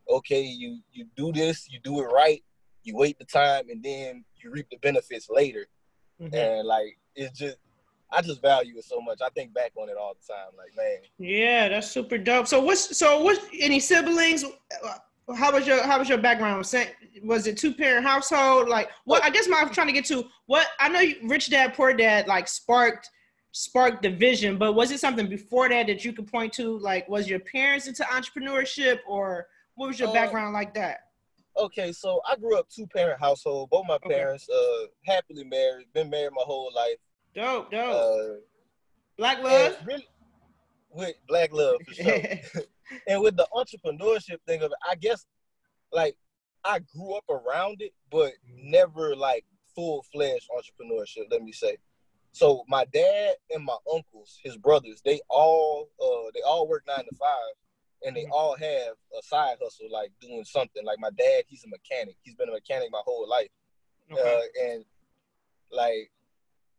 okay 0.09 0.43
you 0.43 0.81
you 0.91 1.07
do 1.17 1.33
this 1.33 1.69
you 1.71 1.79
do 1.83 2.01
it 2.01 2.07
right 2.07 2.43
you 2.83 2.97
wait 2.97 3.19
the 3.19 3.25
time 3.25 3.69
and 3.69 3.83
then 3.83 4.25
you 4.37 4.51
reap 4.51 4.67
the 4.71 4.79
benefits 4.79 5.29
later 5.31 5.67
Mhm. 6.21 6.35
and 6.35 6.67
like 6.67 6.99
it's 7.15 7.39
just 7.39 7.59
I 8.13 8.23
just 8.23 8.43
value 8.43 8.77
it 8.77 8.85
so 8.85 9.01
much. 9.01 9.21
I 9.23 9.29
think 9.31 9.55
back 9.55 9.73
on 9.77 9.89
it 9.89 9.97
all 9.97 10.15
the 10.15 10.33
time. 10.33 10.53
Like, 10.57 10.77
man, 10.77 10.99
Yeah, 11.19 11.69
that's 11.69 11.91
super 11.91 12.19
dope. 12.19 12.47
So 12.47 12.61
what's 12.61 12.97
so 12.97 13.23
what? 13.23 13.41
Any 13.59 13.81
siblings? 13.81 14.45
Uh, 14.45 15.35
How 15.35 15.53
was 15.53 15.67
your 15.67 15.83
How 15.83 15.99
was 15.99 16.09
your 16.09 16.19
background? 16.19 16.59
Was 17.23 17.47
it 17.47 17.57
two 17.57 17.73
parent 17.75 18.05
household? 18.07 18.69
Like 18.69 18.91
what? 19.05 19.25
I 19.25 19.31
guess 19.31 19.49
my 19.49 19.59
I'm 19.61 19.71
trying 19.71 19.87
to 19.87 19.93
get 19.93 20.05
to 20.07 20.25
what 20.47 20.67
I 20.79 20.89
know. 20.89 21.01
You, 21.01 21.17
Rich 21.25 21.51
Dad 21.51 21.75
Poor 21.75 21.95
Dad 21.95 22.27
like 22.27 22.49
sparked 22.49 23.09
sparked 23.53 24.03
the 24.03 24.11
vision, 24.11 24.57
but 24.57 24.73
was 24.75 24.91
it 24.91 24.99
something 25.01 25.29
before 25.29 25.69
that 25.69 25.87
that 25.87 26.05
you 26.05 26.13
could 26.13 26.27
point 26.27 26.53
to? 26.55 26.79
Like, 26.79 27.07
was 27.09 27.29
your 27.29 27.41
parents 27.41 27.87
into 27.87 28.03
entrepreneurship, 28.05 29.01
or 29.07 29.47
what 29.75 29.89
was 29.89 30.01
your 30.01 30.09
Uh, 30.09 30.13
background 30.15 30.53
like 30.55 30.73
that? 30.75 31.01
okay, 31.59 31.93
so 31.93 32.21
I 32.27 32.37
grew 32.37 32.59
up 32.59 32.67
two 32.71 32.87
parent 32.87 33.21
household. 33.21 33.69
Both 33.71 33.87
my 33.87 33.97
Okay. 33.97 34.09
parents 34.15 34.49
uh 34.49 34.87
happily 35.07 35.45
married, 35.45 35.87
been 35.93 36.09
married 36.11 36.33
my 36.35 36.43
whole 36.45 36.71
life. 36.75 36.97
Dope, 37.35 37.71
dope. 37.71 37.95
Uh 37.95 38.35
Black 39.19 39.43
love. 39.43 39.77
really 39.85 40.07
with 40.91 41.15
black 41.29 41.53
love 41.53 41.77
for 41.87 41.95
sure. 41.95 42.21
and 43.07 43.23
with 43.23 43.37
the 43.37 43.47
entrepreneurship 43.55 44.39
thing 44.47 44.63
of 44.63 44.71
it, 44.73 44.79
I 44.89 44.95
guess 44.95 45.25
like 45.93 46.17
I 46.65 46.81
grew 46.81 47.15
up 47.15 47.25
around 47.31 47.81
it, 47.81 47.93
but 48.11 48.33
never 48.47 49.15
like 49.17 49.45
full 49.75 50.05
fledged 50.13 50.49
entrepreneurship, 50.51 51.25
let 51.31 51.43
me 51.43 51.53
say. 51.53 51.77
So 52.33 52.65
my 52.69 52.85
dad 52.93 53.35
and 53.51 53.65
my 53.65 53.77
uncles, 53.93 54.39
his 54.43 54.57
brothers, 54.57 55.01
they 55.05 55.21
all 55.29 55.89
uh 56.01 56.31
they 56.35 56.41
all 56.43 56.67
work 56.69 56.85
nine 56.87 57.05
to 57.05 57.17
five 57.17 57.55
and 58.05 58.17
they 58.17 58.25
Mhm. 58.25 58.31
all 58.33 58.57
have 58.57 58.95
a 59.19 59.23
side 59.23 59.57
hustle 59.63 59.89
like 59.91 60.11
doing 60.21 60.45
something. 60.45 60.85
Like 60.85 60.99
my 60.99 61.11
dad, 61.11 61.45
he's 61.47 61.65
a 61.65 61.69
mechanic. 61.69 62.17
He's 62.23 62.35
been 62.35 62.49
a 62.49 62.53
mechanic 62.53 62.91
my 62.91 63.03
whole 63.05 63.29
life. 63.29 63.49
Okay. 64.11 64.21
Uh, 64.21 64.65
and 64.71 64.85
like 65.71 66.11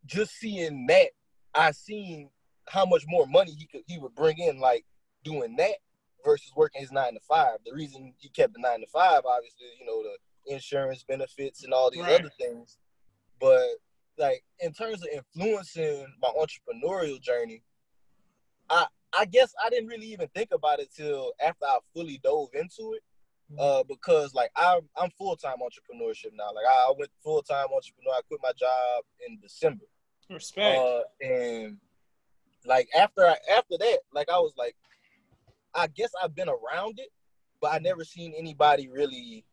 just 0.06 0.32
seeing 0.38 0.86
that, 0.88 1.10
I 1.54 1.72
seen 1.72 2.30
how 2.68 2.86
much 2.86 3.04
more 3.08 3.26
money 3.26 3.52
he 3.52 3.66
could 3.66 3.82
he 3.86 3.98
would 3.98 4.14
bring 4.14 4.38
in 4.38 4.58
like 4.60 4.84
doing 5.24 5.56
that 5.56 5.76
versus 6.24 6.52
working 6.56 6.80
his 6.82 6.92
nine 6.92 7.14
to 7.14 7.20
five. 7.20 7.58
The 7.66 7.74
reason 7.74 8.14
he 8.18 8.28
kept 8.30 8.54
the 8.54 8.60
nine 8.60 8.80
to 8.80 8.86
five, 8.88 9.22
obviously, 9.26 9.66
you 9.80 9.86
know, 9.86 10.02
the 10.02 10.54
insurance 10.54 11.04
benefits 11.04 11.64
and 11.64 11.72
all 11.72 11.90
these 11.90 12.00
Right. 12.00 12.20
other 12.20 12.30
things. 12.40 12.78
But 13.40 13.66
like 14.18 14.44
in 14.60 14.72
terms 14.72 15.02
of 15.02 15.08
influencing 15.12 16.06
my 16.22 16.30
entrepreneurial 16.38 17.20
journey, 17.20 17.62
I 18.70 18.86
I 19.16 19.26
guess 19.26 19.54
I 19.64 19.70
didn't 19.70 19.88
really 19.88 20.08
even 20.12 20.28
think 20.28 20.50
about 20.52 20.80
it 20.80 20.90
till 20.94 21.32
after 21.44 21.64
I 21.66 21.78
fully 21.94 22.18
dove 22.22 22.50
into 22.54 22.94
it. 22.94 23.02
uh, 23.58 23.84
because 23.84 24.34
like 24.34 24.50
I'm 24.56 24.82
I'm 24.96 25.10
full 25.10 25.36
time 25.36 25.56
entrepreneurship 25.62 26.32
now. 26.34 26.52
Like 26.54 26.66
I, 26.68 26.88
I 26.90 26.92
went 26.98 27.10
full 27.22 27.42
time 27.42 27.66
entrepreneur. 27.74 28.14
I 28.18 28.22
quit 28.28 28.40
my 28.42 28.52
job 28.58 29.04
in 29.28 29.38
December. 29.40 29.84
Respect. 30.30 30.78
Uh, 30.78 31.02
and 31.20 31.78
like 32.66 32.88
after 32.96 33.26
I, 33.26 33.36
after 33.56 33.76
that, 33.78 33.98
like 34.12 34.28
I 34.30 34.38
was 34.38 34.52
like, 34.56 34.76
I 35.74 35.86
guess 35.88 36.12
I've 36.22 36.34
been 36.34 36.48
around 36.48 36.98
it, 36.98 37.10
but 37.60 37.72
I 37.72 37.78
never 37.78 38.04
seen 38.04 38.32
anybody 38.36 38.88
really, 38.88 39.44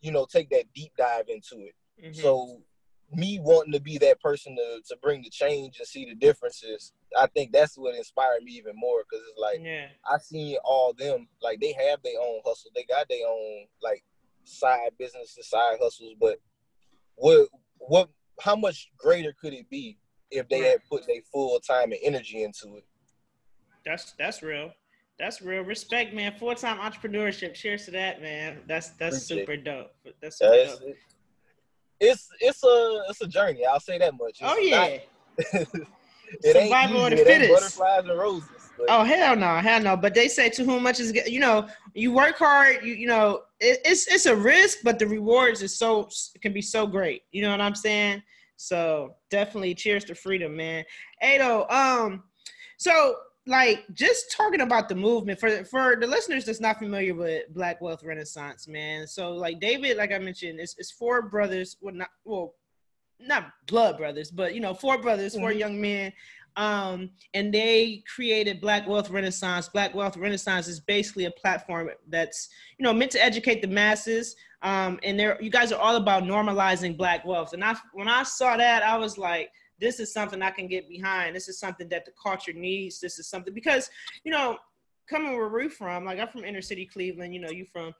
you 0.00 0.12
know, 0.12 0.26
take 0.26 0.50
that 0.50 0.64
deep 0.74 0.92
dive 0.96 1.28
into 1.28 1.66
it. 1.66 1.74
Mhm. 2.02 2.16
So 2.16 2.62
me 3.10 3.38
wanting 3.40 3.72
to 3.72 3.80
be 3.80 3.96
that 3.98 4.20
person 4.20 4.54
to 4.56 4.82
to 4.86 4.96
bring 5.00 5.22
the 5.22 5.30
change 5.30 5.78
and 5.78 5.88
see 5.88 6.04
the 6.04 6.14
differences, 6.14 6.92
I 7.18 7.26
think 7.28 7.52
that's 7.52 7.78
what 7.78 7.94
inspired 7.94 8.42
me 8.42 8.52
even 8.52 8.74
more 8.76 9.04
because 9.08 9.24
it's 9.28 9.38
like 9.38 9.60
yeah. 9.62 9.88
I 10.04 10.18
seen 10.18 10.56
all 10.64 10.92
them 10.92 11.28
like 11.42 11.60
they 11.60 11.72
have 11.72 12.02
their 12.02 12.20
own 12.20 12.40
hustle, 12.44 12.70
they 12.74 12.84
got 12.84 13.08
their 13.08 13.26
own 13.26 13.66
like 13.82 14.04
side 14.44 14.90
businesses, 14.98 15.48
side 15.48 15.78
hustles, 15.80 16.14
but 16.20 16.38
what 17.14 17.48
what 17.78 18.10
how 18.40 18.56
much 18.56 18.90
greater 18.98 19.34
could 19.40 19.52
it 19.52 19.68
be 19.70 19.98
if 20.30 20.48
they 20.48 20.60
had 20.60 20.80
put 20.90 21.06
their 21.06 21.22
full 21.32 21.58
time 21.60 21.92
and 21.92 22.00
energy 22.02 22.42
into 22.42 22.76
it? 22.76 22.84
That's 23.84 24.12
that's 24.18 24.42
real. 24.42 24.72
That's 25.18 25.42
real. 25.42 25.62
Respect, 25.62 26.14
man. 26.14 26.34
Full 26.38 26.54
time 26.54 26.78
entrepreneurship. 26.78 27.54
Cheers 27.54 27.86
to 27.86 27.90
that, 27.92 28.20
man. 28.22 28.58
That's 28.66 28.90
that's 28.90 29.16
Appreciate 29.24 29.46
super 29.46 29.56
dope. 29.56 29.90
That's 30.20 30.38
super 30.38 30.52
it's, 30.54 30.78
dope. 30.78 30.88
it's 32.00 32.28
it's 32.40 32.64
a 32.64 33.02
it's 33.08 33.20
a 33.22 33.26
journey. 33.26 33.64
I'll 33.66 33.80
say 33.80 33.98
that 33.98 34.12
much. 34.14 34.38
Oh, 34.42 34.54
it's 34.56 34.58
Oh 34.58 34.58
yeah. 34.58 34.78
not- 34.80 35.84
it 36.42 36.56
ain't 36.56 36.70
Survival 36.72 37.04
of 37.06 37.10
the 37.10 37.16
It 37.20 37.26
fittest. 37.26 37.52
butterflies 37.78 38.08
and 38.08 38.18
roses. 38.18 38.50
Oh 38.88 39.02
hell 39.02 39.34
no, 39.34 39.56
hell 39.56 39.80
no. 39.80 39.96
But 39.96 40.14
they 40.14 40.28
say 40.28 40.50
to 40.50 40.64
whom 40.64 40.82
much 40.84 41.00
is 41.00 41.12
you 41.26 41.40
know, 41.40 41.66
you 41.94 42.12
work 42.12 42.36
hard, 42.36 42.84
you 42.84 42.94
you 42.94 43.06
know, 43.06 43.42
it, 43.60 43.80
it's 43.84 44.06
it's 44.06 44.26
a 44.26 44.36
risk, 44.36 44.78
but 44.84 44.98
the 44.98 45.06
rewards 45.06 45.62
is 45.62 45.76
so 45.76 46.08
can 46.40 46.52
be 46.52 46.62
so 46.62 46.86
great. 46.86 47.22
You 47.32 47.42
know 47.42 47.50
what 47.50 47.60
I'm 47.60 47.74
saying? 47.74 48.22
So 48.58 49.14
definitely 49.30 49.74
cheers 49.74 50.04
to 50.06 50.14
freedom, 50.14 50.56
man. 50.56 50.84
Ado, 51.22 51.64
um, 51.70 52.24
so 52.76 53.16
like 53.46 53.86
just 53.94 54.32
talking 54.32 54.60
about 54.60 54.88
the 54.88 54.94
movement 54.94 55.40
for 55.40 55.64
for 55.64 55.96
the 55.98 56.06
listeners 56.06 56.44
that's 56.44 56.60
not 56.60 56.78
familiar 56.78 57.14
with 57.14 57.44
Black 57.54 57.80
Wealth 57.80 58.02
Renaissance, 58.04 58.66
man. 58.68 59.06
So 59.06 59.32
like 59.32 59.60
David, 59.60 59.96
like 59.96 60.12
I 60.12 60.18
mentioned, 60.18 60.60
it's 60.60 60.74
it's 60.76 60.90
four 60.90 61.22
brothers, 61.22 61.76
well 61.80 61.94
not 61.94 62.08
well, 62.24 62.54
not 63.20 63.52
blood 63.66 63.96
brothers, 63.96 64.30
but 64.30 64.54
you 64.54 64.60
know, 64.60 64.74
four 64.74 65.00
brothers, 65.00 65.34
4 65.34 65.50
Mhm. 65.52 65.58
young 65.58 65.80
men 65.80 66.12
um, 66.58 67.10
and 67.34 67.54
they 67.54 68.02
created 68.12 68.60
Black 68.60 68.86
Wealth 68.88 69.10
Renaissance. 69.10 69.68
Black 69.68 69.94
Wealth 69.94 70.16
Renaissance 70.16 70.66
is 70.66 70.80
basically 70.80 71.26
a 71.26 71.30
platform 71.30 71.88
that's 72.08 72.48
you 72.78 72.82
know 72.82 72.92
meant 72.92 73.12
to 73.12 73.24
educate 73.24 73.62
the 73.62 73.68
masses. 73.68 74.34
Um, 74.62 74.98
and 75.02 75.18
there, 75.18 75.40
you 75.40 75.50
guys 75.50 75.72
are 75.72 75.80
all 75.80 75.96
about 75.96 76.24
normalizing 76.24 76.96
Black 76.96 77.24
wealth. 77.24 77.52
And 77.52 77.64
I, 77.64 77.76
when 77.92 78.08
I 78.08 78.24
saw 78.24 78.56
that, 78.56 78.82
I 78.82 78.96
was 78.96 79.18
like, 79.18 79.50
this 79.80 80.00
is 80.00 80.12
something 80.12 80.42
I 80.42 80.50
can 80.50 80.66
get 80.66 80.88
behind. 80.88 81.36
This 81.36 81.48
is 81.48 81.58
something 81.58 81.88
that 81.88 82.04
the 82.04 82.12
culture 82.20 82.52
needs. 82.52 83.00
This 83.00 83.18
is 83.18 83.28
something 83.28 83.54
because 83.54 83.88
you 84.24 84.32
know, 84.32 84.58
coming 85.08 85.32
where 85.32 85.48
we're 85.48 85.70
from, 85.70 86.04
like 86.04 86.18
I'm 86.18 86.28
from 86.28 86.44
inner 86.44 86.62
city 86.62 86.84
Cleveland. 86.84 87.34
You 87.34 87.40
know, 87.40 87.50
you 87.50 87.64
from 87.64 87.94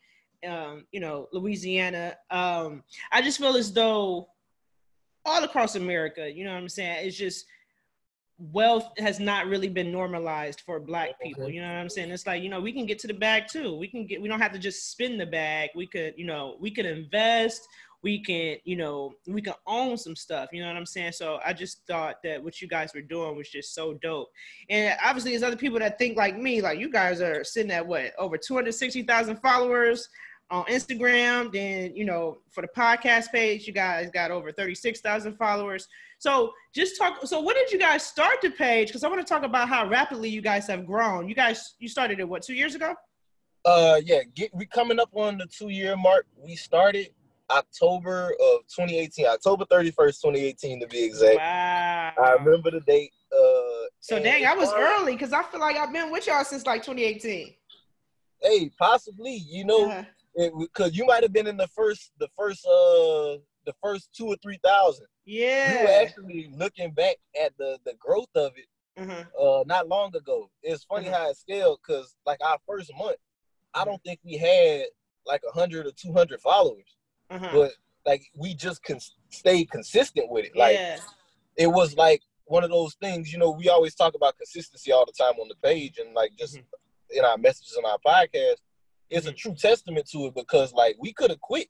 um, 0.48 0.86
you 0.92 1.00
know 1.00 1.28
Louisiana. 1.32 2.16
Um, 2.30 2.82
I 3.12 3.22
just 3.22 3.38
feel 3.38 3.56
as 3.56 3.72
though 3.72 4.28
all 5.24 5.44
across 5.44 5.76
America, 5.76 6.30
you 6.30 6.44
know 6.44 6.52
what 6.52 6.58
I'm 6.58 6.68
saying? 6.68 7.06
It's 7.06 7.16
just 7.16 7.44
wealth 8.38 8.90
has 8.98 9.18
not 9.18 9.46
really 9.46 9.68
been 9.68 9.90
normalized 9.90 10.60
for 10.60 10.78
black 10.78 11.20
people. 11.20 11.48
You 11.48 11.60
know 11.60 11.66
what 11.66 11.76
I'm 11.76 11.88
saying? 11.88 12.10
It's 12.10 12.26
like, 12.26 12.42
you 12.42 12.48
know, 12.48 12.60
we 12.60 12.72
can 12.72 12.86
get 12.86 12.98
to 13.00 13.08
the 13.08 13.14
bag 13.14 13.48
too. 13.48 13.76
We 13.76 13.88
can 13.88 14.06
get 14.06 14.22
we 14.22 14.28
don't 14.28 14.40
have 14.40 14.52
to 14.52 14.58
just 14.58 14.90
spin 14.90 15.18
the 15.18 15.26
bag. 15.26 15.70
We 15.74 15.86
could, 15.86 16.14
you 16.16 16.24
know, 16.24 16.56
we 16.60 16.70
could 16.70 16.86
invest, 16.86 17.66
we 18.02 18.22
can, 18.22 18.56
you 18.64 18.76
know, 18.76 19.12
we 19.26 19.42
can 19.42 19.54
own 19.66 19.98
some 19.98 20.14
stuff. 20.14 20.50
You 20.52 20.62
know 20.62 20.68
what 20.68 20.76
I'm 20.76 20.86
saying? 20.86 21.12
So 21.12 21.40
I 21.44 21.52
just 21.52 21.84
thought 21.86 22.22
that 22.22 22.42
what 22.42 22.62
you 22.62 22.68
guys 22.68 22.92
were 22.94 23.02
doing 23.02 23.36
was 23.36 23.48
just 23.48 23.74
so 23.74 23.94
dope. 23.94 24.28
And 24.70 24.96
obviously 25.04 25.32
there's 25.32 25.42
other 25.42 25.56
people 25.56 25.80
that 25.80 25.98
think 25.98 26.16
like 26.16 26.38
me, 26.38 26.60
like 26.62 26.78
you 26.78 26.90
guys 26.90 27.20
are 27.20 27.42
sitting 27.42 27.72
at 27.72 27.86
what, 27.86 28.12
over 28.18 28.38
260,000 28.38 29.36
followers 29.36 30.08
on 30.50 30.64
Instagram. 30.66 31.52
Then, 31.52 31.94
you 31.94 32.04
know, 32.04 32.38
for 32.50 32.62
the 32.62 32.68
podcast 32.68 33.30
page, 33.30 33.66
you 33.66 33.72
guys 33.72 34.10
got 34.10 34.30
over 34.30 34.50
36,000 34.52 35.36
followers. 35.36 35.88
So 36.18 36.52
just 36.74 36.98
talk. 36.98 37.26
So 37.26 37.40
when 37.40 37.54
did 37.54 37.70
you 37.70 37.78
guys 37.78 38.02
start 38.02 38.40
the 38.42 38.50
page? 38.50 38.88
Because 38.88 39.04
I 39.04 39.08
want 39.08 39.20
to 39.26 39.30
talk 39.32 39.42
about 39.44 39.68
how 39.68 39.88
rapidly 39.88 40.28
you 40.28 40.40
guys 40.40 40.66
have 40.66 40.86
grown. 40.86 41.28
You 41.28 41.34
guys, 41.34 41.74
you 41.78 41.88
started 41.88 42.20
it 42.20 42.28
what 42.28 42.42
two 42.42 42.54
years 42.54 42.74
ago? 42.74 42.94
Uh, 43.64 44.00
yeah, 44.04 44.20
get, 44.34 44.54
we 44.54 44.66
coming 44.66 44.98
up 44.98 45.10
on 45.12 45.38
the 45.38 45.46
two 45.46 45.68
year 45.68 45.96
mark. 45.96 46.26
We 46.36 46.56
started 46.56 47.10
October 47.50 48.30
of 48.30 48.60
2018, 48.68 49.26
October 49.26 49.64
31st, 49.66 50.20
2018 50.22 50.80
to 50.80 50.86
be 50.86 51.04
exact. 51.04 51.36
Wow. 51.36 52.12
I 52.22 52.32
remember 52.32 52.70
the 52.70 52.80
date. 52.80 53.12
Uh, 53.32 53.86
So 54.00 54.22
dang, 54.22 54.46
I 54.46 54.54
was 54.54 54.72
early 54.74 55.12
because 55.12 55.32
I 55.32 55.42
feel 55.42 55.60
like 55.60 55.76
I've 55.76 55.92
been 55.92 56.10
with 56.10 56.26
y'all 56.26 56.44
since 56.44 56.66
like 56.66 56.82
2018. 56.82 57.54
Hey, 58.40 58.70
possibly, 58.78 59.34
you 59.34 59.64
know, 59.64 59.90
Uh, 59.90 60.04
because 60.58 60.96
you 60.96 61.04
might 61.06 61.22
have 61.22 61.32
been 61.32 61.46
in 61.46 61.56
the 61.56 61.66
first, 61.68 62.12
the 62.18 62.28
first, 62.38 62.64
uh, 62.66 63.38
the 63.66 63.74
first 63.82 64.10
two 64.16 64.26
or 64.26 64.36
three 64.36 64.58
thousand. 64.64 65.06
Yeah, 65.24 65.70
We 65.78 65.84
were 65.84 65.90
actually 66.00 66.50
looking 66.56 66.92
back 66.92 67.16
at 67.40 67.56
the 67.58 67.78
the 67.84 67.94
growth 67.98 68.34
of 68.34 68.52
it 68.56 68.68
Uh-huh. 68.96 69.24
uh 69.60 69.64
not 69.66 69.88
long 69.88 70.14
ago. 70.16 70.50
It's 70.62 70.84
funny 70.84 71.08
Mhm. 71.08 71.12
how 71.12 71.30
it 71.30 71.36
scaled 71.36 71.80
because 71.82 72.14
like 72.24 72.40
our 72.42 72.58
first 72.66 72.90
month, 72.96 73.18
I 73.74 73.84
don't 73.84 74.02
think 74.04 74.20
we 74.24 74.36
had 74.36 74.86
like 75.26 75.42
a 75.48 75.52
hundred 75.52 75.86
or 75.86 75.92
two 75.92 76.12
hundred 76.12 76.40
followers, 76.40 76.96
Uh-huh. 77.30 77.48
but 77.52 77.72
like 78.06 78.22
we 78.34 78.54
just 78.54 78.82
con- 78.82 79.00
stayed 79.30 79.70
consistent 79.70 80.30
with 80.30 80.46
it. 80.46 80.56
Like 80.56 80.76
yeah. 80.78 80.98
it 81.56 81.66
was 81.66 81.94
like 81.96 82.22
one 82.46 82.64
of 82.64 82.70
those 82.70 82.94
things. 82.94 83.30
You 83.32 83.38
know, 83.38 83.50
we 83.50 83.68
always 83.68 83.94
talk 83.94 84.14
about 84.14 84.38
consistency 84.38 84.92
all 84.92 85.04
the 85.04 85.12
time 85.12 85.38
on 85.40 85.48
the 85.48 85.56
page 85.56 85.98
and 85.98 86.14
like 86.14 86.34
just 86.36 86.56
Mhm. 86.56 86.64
in 87.10 87.24
our 87.24 87.36
messages 87.36 87.76
on 87.76 87.84
our 87.84 87.98
podcast. 87.98 88.60
It's 89.10 89.26
a 89.26 89.32
Mhm. 89.32 89.36
true 89.36 89.54
testament 89.54 90.08
to 90.10 90.26
it 90.26 90.34
because 90.34 90.72
like 90.72 90.96
we 90.98 91.12
could 91.12 91.30
have 91.30 91.40
quit 91.40 91.68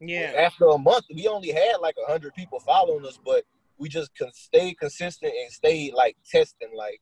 Yeah. 0.00 0.32
after 0.36 0.66
a 0.66 0.78
month, 0.78 1.06
we 1.14 1.26
only 1.28 1.50
had 1.50 1.76
like 1.80 1.96
a 2.02 2.10
hundred 2.10 2.34
people 2.34 2.60
following 2.60 3.04
us, 3.06 3.18
but 3.24 3.44
we 3.78 3.88
just 3.88 4.14
can 4.14 4.32
stay 4.32 4.74
consistent 4.74 5.32
and 5.34 5.52
stay 5.52 5.90
like 5.92 6.16
testing. 6.24 6.74
Like 6.74 7.00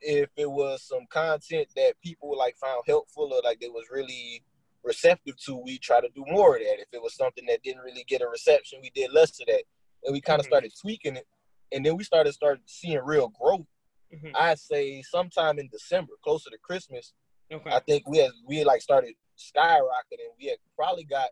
if 0.00 0.30
it 0.36 0.50
was 0.50 0.82
some 0.82 1.06
content 1.10 1.68
that 1.76 2.00
people 2.02 2.36
like 2.36 2.56
found 2.56 2.82
helpful 2.86 3.32
or 3.32 3.40
like 3.42 3.60
they 3.60 3.68
was 3.68 3.86
really 3.90 4.42
receptive 4.82 5.36
to, 5.44 5.56
we 5.56 5.78
try 5.78 6.00
to 6.00 6.08
do 6.10 6.24
more 6.28 6.56
of 6.56 6.62
that. 6.62 6.80
If 6.80 6.88
it 6.92 7.02
was 7.02 7.14
something 7.14 7.46
that 7.46 7.62
didn't 7.62 7.82
really 7.82 8.04
get 8.04 8.22
a 8.22 8.28
reception, 8.28 8.80
we 8.82 8.90
did 8.90 9.12
less 9.12 9.40
of 9.40 9.46
that, 9.46 9.64
and 10.04 10.12
we 10.12 10.20
kind 10.20 10.38
of 10.40 10.46
Mhm. 10.46 10.50
started 10.50 10.72
tweaking 10.80 11.16
it. 11.16 11.26
And 11.72 11.84
then 11.84 11.96
we 11.96 12.04
started 12.04 12.32
started 12.34 12.68
seeing 12.68 12.98
real 12.98 13.28
growth. 13.28 13.66
Mhm. 14.12 14.30
I'd 14.36 14.60
say 14.60 15.02
sometime 15.02 15.58
in 15.58 15.68
December, 15.68 16.12
closer 16.22 16.50
to 16.50 16.58
Christmas, 16.58 17.12
Okay. 17.52 17.70
I 17.70 17.80
think 17.80 18.08
we 18.08 18.18
had 18.18 18.30
we 18.46 18.58
had 18.58 18.66
like 18.66 18.82
started 18.82 19.14
skyrocketing. 19.38 20.32
We 20.38 20.46
had 20.46 20.58
probably 20.76 21.04
got 21.04 21.28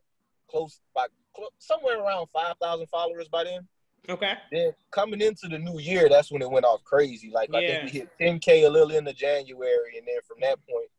close 0.49 0.80
by 0.94 1.06
cl- 1.37 1.52
somewhere 1.59 2.00
around 2.00 2.28
five 2.33 2.54
thousand 2.61 2.87
followers 2.88 3.28
by 3.28 3.44
then. 3.44 3.66
Okay. 4.09 4.35
Then 4.52 4.73
coming 4.90 5.21
into 5.21 5.49
the 5.49 5.59
new 5.59 5.78
year, 5.78 6.09
that's 6.09 6.30
when 6.30 6.42
it 6.42 6.50
went 6.50 6.66
off 6.66 6.85
crazy. 6.85 7.30
Like 7.33 7.50
I 7.54 7.66
think 7.66 7.85
we 7.85 7.99
hit 8.00 8.11
10k 8.21 8.66
a 8.66 8.68
little 8.68 8.90
into 8.90 9.12
January, 9.14 9.97
and 9.97 10.06
then 10.06 10.18
from 10.28 10.38
that 10.42 10.59
point, 10.68 10.90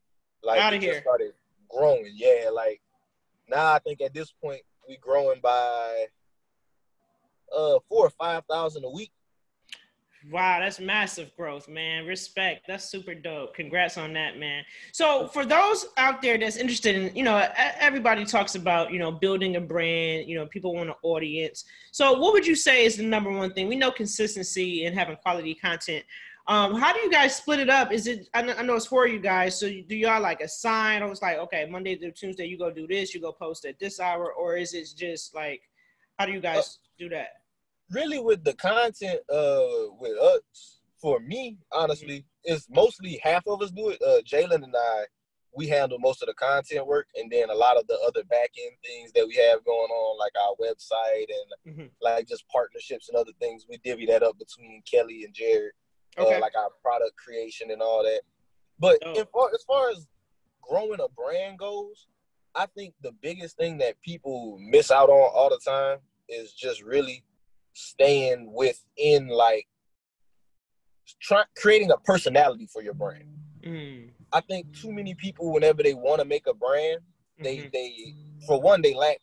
like 0.44 0.60
just 0.72 0.84
here. 0.84 1.02
started 1.02 1.34
growing. 1.70 2.12
Yeah, 2.16 2.50
like 2.52 2.82
now 3.48 3.74
I 3.74 3.80
think 3.80 4.02
at 4.02 4.14
this 4.14 4.32
point 4.32 4.62
we 4.88 4.98
growing 4.98 5.40
by 5.42 6.06
uh 7.56 7.80
four 7.88 8.08
or 8.08 8.12
five 8.12 8.44
thousand 8.50 8.84
a 8.86 8.90
week. 8.90 9.12
Wow, 10.32 10.60
that's 10.60 10.80
massive 10.80 11.36
growth, 11.36 11.68
man. 11.68 12.06
Respect. 12.06 12.66
That's 12.68 12.86
super 12.86 13.14
dope. 13.14 13.54
Congrats 13.54 13.98
on 13.98 14.14
that, 14.14 14.40
man. 14.40 14.64
So, 14.92 15.28
for 15.28 15.46
those 15.46 15.88
out 15.98 16.22
there 16.22 16.38
that's 16.38 16.58
interested 16.58 16.96
in, 16.96 17.16
you 17.16 17.24
know, 17.24 17.48
everybody 17.80 18.26
talks 18.26 18.56
about, 18.56 18.92
you 18.92 18.98
know, 18.98 19.12
building 19.12 19.56
a 19.56 19.62
brand, 19.62 20.28
you 20.28 20.36
know, 20.36 20.48
people 20.48 20.74
want 20.74 20.90
an 20.90 20.96
audience. 21.04 21.66
So, 21.92 22.18
what 22.18 22.34
would 22.34 22.48
you 22.48 22.56
say 22.56 22.86
is 22.86 22.98
the 22.98 23.04
number 23.04 23.30
one 23.30 23.54
thing? 23.54 23.68
We 23.68 23.76
know 23.76 23.92
consistency 23.92 24.86
and 24.86 24.98
having 24.98 25.16
quality 25.18 25.54
content. 25.54 26.04
Um, 26.48 26.76
how 26.76 26.92
do 26.92 27.00
you 27.00 27.12
guys 27.12 27.36
split 27.36 27.60
it 27.60 27.70
up? 27.70 27.92
Is 27.92 28.08
it, 28.08 28.28
I 28.34 28.42
know, 28.42 28.54
I 28.58 28.64
know 28.64 28.76
it's 28.76 28.88
for 28.88 29.08
you 29.08 29.20
guys. 29.20 29.60
So, 29.60 29.68
do 29.68 29.96
y'all 29.96 30.22
like 30.22 30.42
assign, 30.42 31.04
or 31.04 31.12
it's 31.12 31.22
like, 31.22 31.38
okay, 31.38 31.68
Monday 31.70 31.98
through 31.98 32.12
Tuesday, 32.12 32.46
you 32.46 32.58
go 32.58 32.72
do 32.72 32.88
this, 32.88 33.14
you 33.14 33.22
go 33.22 33.32
post 33.32 33.66
at 33.66 33.78
this 33.80 34.00
hour, 34.00 34.34
or 34.34 34.58
is 34.58 34.74
it 34.74 34.92
just 34.98 35.36
like, 35.36 35.62
how 36.18 36.26
do 36.26 36.32
you 36.32 36.42
guys 36.42 36.80
do 36.98 37.10
that? 37.10 37.30
Really 37.92 38.20
with 38.20 38.44
the 38.44 38.54
content 38.54 39.20
uh 39.32 39.66
with 40.00 40.18
us 40.18 40.80
for 41.02 41.20
me 41.20 41.58
honestly 41.72 42.26
it's 42.44 42.68
mostly 42.70 43.20
half 43.24 43.46
of 43.48 43.62
us 43.62 43.72
do 43.72 43.90
it 43.90 44.02
uh 44.02 44.22
jalen 44.24 44.64
and 44.64 44.76
i 44.78 45.04
we 45.58 45.68
handle 45.68 45.98
most 46.00 46.22
of 46.22 46.28
the 46.28 46.34
content 46.34 46.86
work 46.86 47.08
and 47.16 47.32
then 47.32 47.50
a 47.50 47.54
lot 47.54 47.78
of 47.78 47.88
the 47.88 47.98
other 48.06 48.24
back 48.26 48.50
end 48.62 48.76
things 48.84 49.12
that 49.14 49.26
we 49.28 49.36
have 49.36 49.64
going 49.64 49.90
on 49.90 50.18
like 50.20 50.34
our 50.42 50.56
website 50.60 51.28
and 51.30 51.76
Mhm. 51.78 51.90
like 52.02 52.28
just 52.28 52.48
partnerships 52.50 53.08
and 53.10 53.18
other 53.18 53.32
things 53.40 53.66
we 53.70 53.78
divvy 53.78 54.06
that 54.06 54.24
up 54.24 54.38
between 54.38 54.82
kelly 54.90 55.24
and 55.24 55.34
jared 55.34 55.72
Okay. 56.18 56.38
uh, 56.38 56.40
like 56.40 56.56
our 56.56 56.70
product 56.82 57.16
creation 57.18 57.72
and 57.72 57.82
all 57.82 58.04
that 58.04 58.22
but 58.80 58.98
in 59.16 59.26
far, 59.34 59.50
as 59.54 59.64
far 59.64 59.90
as 59.90 60.08
growing 60.62 61.00
a 61.00 61.08
brand 61.10 61.60
goes 61.60 62.08
I 62.58 62.68
think 62.68 62.94
the 63.02 63.12
biggest 63.12 63.58
thing 63.58 63.78
that 63.80 64.02
people 64.02 64.58
miss 64.62 64.90
out 64.90 65.10
on 65.10 65.32
all 65.36 65.50
the 65.50 65.60
time 65.60 65.98
is 66.30 66.54
just 66.54 66.82
really 66.82 67.22
staying 67.76 68.52
within 68.54 69.28
like 69.28 69.68
try, 71.22 71.44
creating 71.58 71.92
a 71.92 71.98
personality 71.98 72.68
for 72.72 72.82
your 72.82 72.94
brand. 72.94 73.26
Mm. 73.64 74.10
I 74.32 74.42
think 74.42 74.72
too 74.74 74.92
many 74.92 75.14
people, 75.14 75.52
whenever 75.52 75.84
they 75.84 75.94
want 75.94 76.20
to 76.20 76.26
make 76.26 76.48
a 76.48 76.54
brand, 76.54 77.00
they 77.40 77.58
Mhm. 77.58 77.72
they 77.72 78.16
for 78.48 78.60
one 78.62 78.82
they 78.82 78.94
lack 78.94 79.20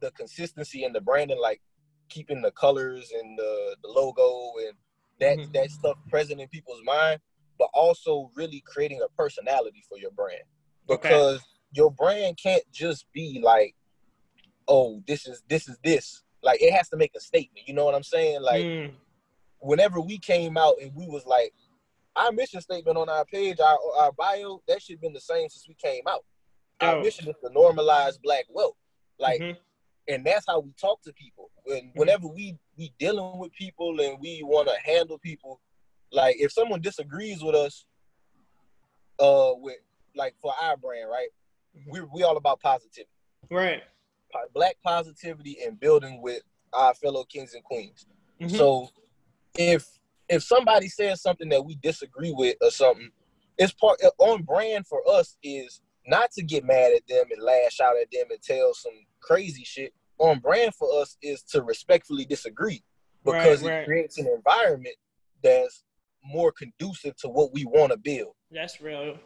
the 0.00 0.10
consistency 0.12 0.84
in 0.84 0.92
the 0.92 1.00
branding, 1.00 1.38
like 1.40 1.60
keeping 2.08 2.42
the 2.42 2.50
colors 2.52 3.10
and 3.12 3.38
the, 3.38 3.76
the 3.82 3.88
logo 3.88 4.52
and 4.66 4.76
that 5.20 5.38
Mhm. 5.38 5.52
that 5.54 5.70
stuff 5.70 5.96
present 6.08 6.40
in 6.40 6.48
people's 6.48 6.82
mind, 6.84 7.20
but 7.58 7.70
also 7.72 8.30
really 8.34 8.60
creating 8.66 9.00
a 9.02 9.08
personality 9.16 9.82
for 9.88 9.98
your 9.98 10.10
brand 10.10 10.42
Okay. 10.90 11.08
because 11.08 11.40
your 11.72 11.90
brand 11.90 12.36
can't 12.36 12.64
just 12.70 13.10
be 13.12 13.40
like, 13.42 13.74
oh, 14.68 15.02
this 15.06 15.26
is 15.26 15.42
this 15.48 15.68
is 15.68 15.78
this. 15.82 16.22
Like 16.44 16.62
it 16.62 16.72
has 16.72 16.88
to 16.90 16.96
make 16.96 17.12
a 17.16 17.20
statement. 17.20 17.66
You 17.66 17.74
know 17.74 17.84
what 17.84 17.94
I'm 17.94 18.02
saying? 18.04 18.42
Like 18.42 18.64
Mm. 18.64 18.94
whenever 19.58 20.00
we 20.00 20.18
came 20.18 20.56
out 20.58 20.74
and 20.80 20.94
we 20.94 21.08
was 21.08 21.24
like, 21.26 21.52
our 22.16 22.30
mission 22.30 22.60
statement 22.60 22.96
on 22.96 23.08
our 23.08 23.24
page, 23.24 23.58
our 23.60 23.78
our 23.98 24.12
bio, 24.12 24.62
that 24.68 24.80
should 24.82 25.00
been 25.00 25.12
the 25.14 25.20
same 25.20 25.48
since 25.48 25.66
we 25.66 25.74
came 25.74 26.06
out. 26.06 26.24
Our 26.80 27.00
mission 27.02 27.28
is 27.28 27.34
to 27.42 27.50
normalize 27.50 28.20
black 28.22 28.44
wealth. 28.50 28.76
Like 29.18 29.40
Mhm. 29.40 29.56
and 30.06 30.24
that's 30.24 30.44
how 30.46 30.60
we 30.60 30.72
talk 30.74 31.02
to 31.02 31.12
people. 31.14 31.50
When 31.64 31.90
whenever 31.94 32.28
we 32.28 32.58
we 32.76 32.92
dealing 32.98 33.38
with 33.38 33.52
people 33.52 34.00
and 34.00 34.18
we 34.20 34.42
want 34.42 34.68
to 34.68 34.76
handle 34.84 35.18
people, 35.18 35.60
like 36.12 36.36
if 36.38 36.52
someone 36.52 36.80
disagrees 36.82 37.42
with 37.42 37.54
us, 37.54 37.86
uh, 39.18 39.52
with 39.56 39.78
like 40.14 40.34
for 40.42 40.52
our 40.60 40.76
brand, 40.76 41.08
right? 41.10 41.28
We 41.88 42.02
we 42.12 42.22
all 42.22 42.36
about 42.36 42.60
positivity, 42.60 43.10
Right. 43.50 43.82
Black 44.52 44.76
positivity, 44.84 45.58
and 45.64 45.78
building 45.78 46.20
with 46.22 46.42
our 46.72 46.94
fellow 46.94 47.24
kings 47.24 47.54
and 47.54 47.64
queens. 47.64 48.06
Mhm. 48.40 48.56
So 48.56 48.88
if 49.56 49.86
if 50.28 50.42
somebody 50.42 50.88
says 50.88 51.20
something 51.20 51.50
that 51.50 51.64
we 51.64 51.76
disagree 51.76 52.32
with 52.32 52.56
or 52.62 52.70
something, 52.70 53.10
it's 53.58 53.72
part 53.74 54.00
on 54.18 54.42
brand 54.42 54.86
for 54.86 55.06
us 55.08 55.36
is 55.42 55.82
not 56.06 56.32
to 56.32 56.42
get 56.42 56.64
mad 56.64 56.92
at 56.92 57.06
them 57.06 57.26
and 57.30 57.42
lash 57.42 57.78
out 57.78 57.96
at 57.98 58.10
them 58.10 58.30
and 58.30 58.42
tell 58.42 58.72
some 58.74 59.04
crazy 59.20 59.64
shit. 59.64 59.92
On 60.18 60.38
brand 60.38 60.74
for 60.74 61.00
us 61.00 61.16
is 61.22 61.42
to 61.42 61.62
respectfully 61.62 62.24
disagree 62.24 62.82
because 63.24 63.62
Right, 63.62 63.82
it 63.82 63.84
creates 63.86 64.18
an 64.18 64.26
environment 64.28 64.96
that's 65.42 65.84
more 66.24 66.52
conducive 66.52 67.16
to 67.16 67.28
what 67.28 67.52
we 67.52 67.66
want 67.66 67.92
to 67.92 67.98
build. 67.98 68.34
That's 68.50 68.80
real. 68.80 69.18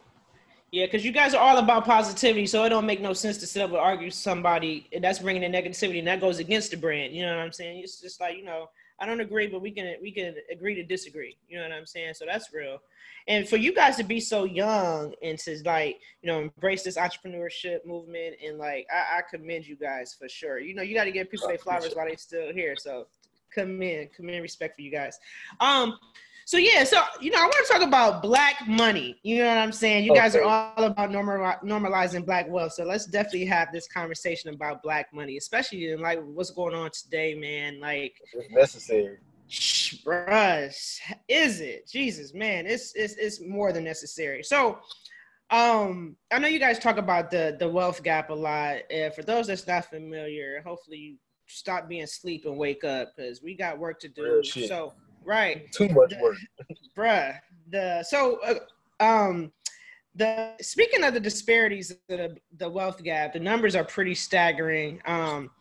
Yeah, 0.71 0.85
because 0.85 1.03
you 1.03 1.11
guys 1.11 1.33
are 1.33 1.41
all 1.41 1.57
about 1.57 1.85
positivity, 1.85 2.45
so 2.45 2.63
it 2.63 2.69
don't 2.69 2.85
make 2.85 3.01
no 3.01 3.13
sense 3.13 3.37
to 3.39 3.47
sit 3.47 3.63
up 3.63 3.71
and 3.71 3.79
argue 3.79 4.05
with 4.05 4.13
somebody 4.13 4.87
that's 5.01 5.17
bringing 5.17 5.41
in 5.41 5.51
negativity 5.51 5.97
and 5.97 6.07
that 6.07 6.21
goes 6.21 6.37
against 6.37 6.69
the 6.71 6.77
brand. 6.77 7.13
You 7.13 7.25
know 7.25 7.35
what 7.35 7.43
I'm 7.43 7.51
saying? 7.51 7.79
It's 7.83 7.99
just 7.99 8.21
like 8.21 8.37
you 8.37 8.43
know, 8.43 8.69
I 8.99 9.07
don't 9.07 9.19
agree, 9.19 9.47
but 9.47 9.61
we 9.61 9.71
can 9.71 9.95
we 10.01 10.11
can 10.11 10.35
agree 10.51 10.75
to 10.75 10.83
disagree. 10.83 11.37
You 11.47 11.57
know 11.57 11.63
what 11.63 11.71
I'm 11.71 11.87
saying? 11.87 12.13
So 12.13 12.25
that's 12.25 12.53
real. 12.53 12.77
And 13.27 13.47
for 13.47 13.57
you 13.57 13.73
guys 13.73 13.95
to 13.97 14.03
be 14.03 14.19
so 14.19 14.43
young 14.43 15.13
and 15.23 15.39
to 15.39 15.59
like 15.65 15.99
you 16.21 16.27
know 16.27 16.41
embrace 16.41 16.83
this 16.83 16.97
entrepreneurship 16.97 17.85
movement 17.85 18.35
and 18.45 18.59
like 18.59 18.85
I, 18.93 19.19
I 19.19 19.21
commend 19.29 19.65
you 19.65 19.75
guys 19.75 20.15
for 20.19 20.29
sure. 20.29 20.59
You 20.59 20.75
know, 20.75 20.83
you 20.83 20.93
got 20.93 21.05
to 21.05 21.11
give 21.11 21.31
people 21.31 21.47
their 21.47 21.57
flowers 21.57 21.93
while 21.93 22.05
they're 22.05 22.17
still 22.17 22.53
here. 22.53 22.75
So 22.77 23.07
commend 23.51 24.13
commend 24.13 24.43
respect 24.43 24.75
for 24.75 24.81
you 24.81 24.91
guys. 24.91 25.17
Um, 25.59 25.97
so 26.49 26.57
yeah, 26.57 26.83
so 26.83 26.99
you 27.21 27.29
know, 27.29 27.37
I 27.37 27.43
want 27.43 27.67
to 27.67 27.71
talk 27.71 27.83
about 27.83 28.23
black 28.23 28.67
money. 28.67 29.19
You 29.21 29.37
know 29.37 29.49
what 29.49 29.59
I'm 29.59 29.71
saying? 29.71 30.03
You 30.03 30.15
guys 30.15 30.35
are 30.35 30.41
all 30.41 30.83
about 30.83 31.11
normal, 31.11 31.37
normalizing 31.63 32.25
black 32.25 32.49
wealth. 32.49 32.73
So 32.73 32.85
let's 32.85 33.05
definitely 33.05 33.45
have 33.45 33.71
this 33.71 33.87
conversation 33.87 34.51
about 34.51 34.81
black 34.81 35.13
money, 35.13 35.37
especially 35.37 35.91
in 35.91 36.01
like 36.01 36.19
what's 36.23 36.49
going 36.49 36.73
on 36.73 36.89
today, 36.89 37.35
man. 37.35 37.79
Like, 37.79 38.15
It's 38.33 38.51
necessary. 38.51 39.19
shh, 39.47 39.97
bruh, 40.03 40.73
is 41.27 41.61
it? 41.61 41.87
Jesus, 41.87 42.33
man, 42.33 42.65
it's 42.65 42.95
it's 42.95 43.13
it's 43.13 43.39
more 43.41 43.71
than 43.71 43.83
necessary. 43.83 44.41
So. 44.41 44.79
Um, 45.51 46.15
I 46.31 46.37
know 46.37 46.47
you 46.47 46.59
guys 46.59 46.77
talk 46.77 46.97
about 46.97 47.31
the 47.31 47.57
the 47.59 47.67
wealth 47.67 48.03
gap 48.03 48.29
a 48.29 48.33
lot. 48.33 48.77
Uh, 48.91 49.09
for 49.11 49.23
those 49.23 49.47
that's 49.47 49.65
not 49.65 49.85
familiar, 49.85 50.61
hopefully 50.63 50.97
you 50.97 51.15
stop 51.47 51.87
being 51.89 52.03
asleep 52.03 52.45
and 52.45 52.55
wake 52.55 52.83
up 52.83 53.15
because 53.15 53.41
we 53.41 53.55
got 53.55 53.79
work 53.79 53.99
to 54.01 54.07
do. 54.07 54.43
So, 54.43 54.93
right, 55.29 55.71
Too 55.71 55.87
much 55.89 56.13
work. 56.21 56.37
bruh 56.97 57.35
the 57.71 58.01
so 58.03 58.39
uh, 58.49 58.55
um 59.03 59.51
the 60.15 60.53
speaking 60.59 61.03
of 61.03 61.13
the 61.13 61.19
disparities 61.19 61.95
the, 62.07 62.35
the 62.57 62.67
wealth 62.69 63.03
gap 63.03 63.33
the 63.33 63.39
numbers 63.39 63.75
are 63.75 63.85
pretty 63.85 64.15
staggering. 64.15 64.99
Um 65.05 65.51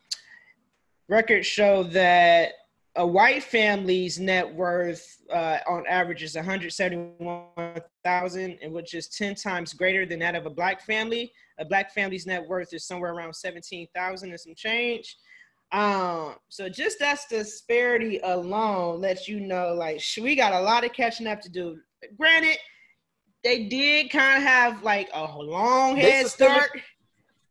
records 1.08 1.46
show 1.46 1.82
that 1.84 2.52
a 2.96 3.06
white 3.06 3.44
family's 3.44 4.18
net 4.18 4.52
worth 4.52 5.18
uh, 5.32 5.58
on 5.68 5.86
average 5.86 6.24
is 6.24 6.34
171,000 6.34 8.58
and 8.60 8.72
which 8.72 8.94
is 8.94 9.06
10 9.08 9.36
times 9.36 9.72
greater 9.72 10.04
than 10.04 10.18
that 10.18 10.34
of 10.34 10.46
a 10.46 10.50
black 10.50 10.84
family. 10.84 11.30
A 11.58 11.64
black 11.64 11.92
family's 11.92 12.26
net 12.26 12.44
worth 12.48 12.74
is 12.74 12.84
somewhere 12.84 13.12
around 13.12 13.34
17,000 13.34 14.30
and 14.30 14.40
some 14.40 14.54
change 14.56 15.16
um, 15.72 16.34
so 16.48 16.68
just 16.68 16.98
that 17.00 17.18
disparity 17.28 18.20
alone 18.22 19.00
lets 19.00 19.28
you 19.28 19.40
know, 19.40 19.74
like, 19.74 20.00
we 20.20 20.34
got 20.34 20.52
a 20.52 20.60
lot 20.60 20.84
of 20.84 20.92
catching 20.92 21.26
up 21.26 21.40
to 21.42 21.48
do. 21.50 21.78
Granted, 22.18 22.56
they 23.44 23.64
did 23.64 24.10
kind 24.10 24.38
of 24.38 24.42
have 24.42 24.82
like 24.82 25.08
a 25.12 25.24
long 25.38 25.96
head 25.96 26.26
start. 26.26 26.70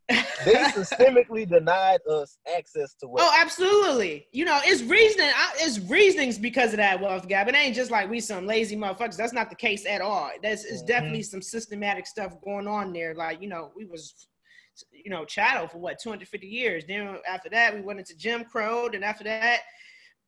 They 0.10 0.16
systemically 0.74 1.48
denied 1.48 2.00
us 2.10 2.38
access 2.58 2.94
to 3.02 3.08
wealth. 3.08 3.30
Oh, 3.30 3.38
absolutely. 3.42 4.28
You 4.32 4.46
know, 4.46 4.60
it's 4.64 4.82
reasoning. 4.82 5.30
I- 5.36 5.54
It's 5.60 5.80
reasonings 5.80 6.38
because 6.38 6.72
of 6.72 6.78
that 6.78 7.02
wealth 7.02 7.28
gap. 7.28 7.48
It 7.50 7.56
ain't 7.56 7.76
just 7.76 7.92
like 7.92 8.10
we 8.10 8.20
some 8.22 8.46
lazy 8.48 8.78
motherfuckers. 8.78 9.18
That's 9.18 9.34
not 9.34 9.50
the 9.50 9.56
case 9.56 9.86
at 9.86 10.00
all. 10.02 10.32
That's 10.42 10.64
it's 10.64 10.82
Mhm. 10.82 10.88
definitely 10.88 11.24
some 11.24 11.42
systematic 11.42 12.08
stuff 12.08 12.40
going 12.42 12.68
on 12.68 12.94
there. 12.94 13.16
Like 13.16 13.42
you 13.42 13.50
know, 13.50 13.72
we 13.76 13.84
was, 13.86 14.28
you 14.92 15.10
know, 15.10 15.26
chattel 15.26 15.68
for 15.68 15.78
what 15.78 16.00
250 16.00 16.48
years. 16.48 16.84
Then 16.88 17.18
after 17.28 17.50
that, 17.50 17.74
we 17.74 17.82
went 17.82 18.00
into 18.00 18.16
Jim 18.16 18.44
Crow. 18.44 18.90
Then 18.90 19.04
after 19.04 19.24
that, 19.26 19.62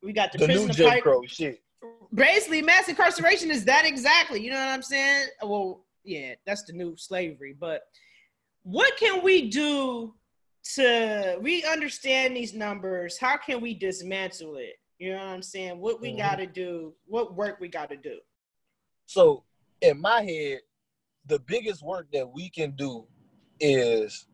we 0.02 0.14
got 0.14 0.32
the, 0.32 0.38
the 0.40 0.46
prison 0.46 0.68
new 0.68 0.74
Jim 0.74 0.90
Pike. 0.90 1.04
Crow 1.04 1.24
shit. 1.28 1.62
Basically, 2.14 2.62
mass 2.62 2.90
incarceration 2.90 3.52
is 3.52 3.64
that 3.66 3.86
exactly. 3.86 4.42
You 4.42 4.52
know 4.52 4.60
what 4.60 4.70
I'm 4.70 4.82
saying? 4.82 5.28
Well, 5.44 5.86
yeah, 6.04 6.36
that's 6.46 6.64
the 6.64 6.74
new 6.74 6.96
slavery. 6.98 7.56
But 7.58 7.84
what 8.64 8.98
can 8.98 9.24
we 9.24 9.50
do 9.50 10.16
to 10.76 11.38
we 11.42 11.64
understand 11.66 12.36
these 12.36 12.54
numbers? 12.54 13.18
How 13.18 13.38
can 13.38 13.62
we 13.62 13.74
dismantle 13.74 14.58
it? 14.58 14.76
You 14.98 15.12
know 15.12 15.18
what 15.20 15.28
I'm 15.28 15.42
saying? 15.42 15.80
What 15.80 16.02
we 16.02 16.12
Mhm. 16.14 16.18
got 16.18 16.36
to 16.36 16.46
do? 16.46 16.94
What 17.06 17.36
work 17.36 17.60
we 17.60 17.70
got 17.70 17.90
to 17.90 17.98
do? 17.98 18.20
So 19.06 19.46
in 19.82 20.00
my 20.00 20.22
head, 20.24 20.60
the 21.26 21.40
biggest 21.40 21.82
work 21.82 22.12
that 22.12 22.30
we 22.30 22.50
can 22.50 22.72
do 22.72 23.08
is 23.60 24.26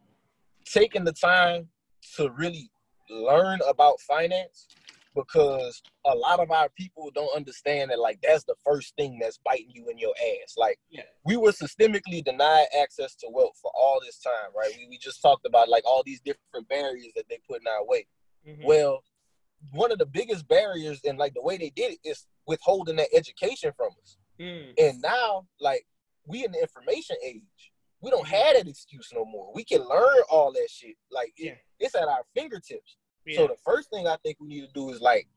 taking 0.65 1.04
the 1.04 1.13
time 1.13 1.67
to 2.17 2.30
really 2.32 2.69
learn 3.10 3.60
about 3.67 3.99
finance 4.01 4.67
because 5.15 5.82
a 6.06 6.13
lot 6.13 6.39
of 6.39 6.51
our 6.51 6.67
people 6.78 7.10
don't 7.15 7.34
understand 7.36 7.89
that 7.89 7.99
like 7.99 8.19
that's 8.21 8.43
the 8.43 8.56
first 8.65 8.93
thing 8.97 9.17
that's 9.21 9.39
biting 9.45 9.69
you 9.73 9.88
in 9.89 9.97
your 9.97 10.13
ass. 10.43 10.56
Like 10.58 10.78
Yeah. 10.89 11.04
we 11.23 11.38
were 11.38 11.51
systemically 11.51 12.23
denied 12.23 12.65
access 12.78 13.15
to 13.17 13.28
wealth 13.32 13.58
for 13.62 13.71
all 13.75 14.01
this 14.04 14.19
time, 14.19 14.51
right? 14.58 14.73
We, 14.78 14.88
we 14.89 14.97
just 14.97 15.21
talked 15.21 15.45
about 15.45 15.69
like 15.69 15.86
all 15.86 16.04
these 16.06 16.19
different 16.19 16.67
barriers 16.67 17.13
that 17.15 17.25
they 17.30 17.39
put 17.47 17.62
in 17.62 17.67
our 17.67 17.86
way. 17.86 18.08
Mhm. 18.45 18.65
Well, 18.65 19.04
one 19.71 19.91
of 19.91 19.99
the 19.99 20.06
biggest 20.06 20.47
barriers 20.47 20.99
and 21.06 21.17
like 21.17 21.34
the 21.34 21.41
way 21.41 21.58
they 21.58 21.69
did 21.69 21.93
it 21.93 21.99
is 22.04 22.28
withholding 22.45 22.97
that 22.97 23.08
education 23.15 23.71
from 23.78 23.91
us. 24.01 24.17
Mm. 24.39 24.73
And 24.78 25.01
now, 25.01 25.47
like, 25.62 25.86
we 26.28 26.43
in 26.43 26.51
the 26.51 26.60
information 26.60 27.15
age. 27.23 27.71
We 28.01 28.12
don't 28.12 28.27
have 28.27 28.55
that 28.55 28.67
excuse 28.67 29.10
no 29.13 29.25
more. 29.25 29.51
We 29.53 29.63
can 29.63 29.81
learn 29.81 30.21
all 30.29 30.51
that 30.53 30.69
shit. 30.69 30.95
Like, 31.10 31.34
it- 31.38 31.45
Yeah. 31.45 31.55
it's 31.79 31.95
at 31.95 32.08
our 32.08 32.23
fingertips. 32.34 32.97
Yeah. 33.25 33.38
So 33.38 33.47
the 33.47 33.58
first 33.58 33.89
thing 33.89 34.05
I 34.08 34.17
think 34.17 34.39
we 34.39 34.47
need 34.47 34.62
to 34.67 34.73
do 34.73 34.91
is 34.91 35.01
like 35.01 35.27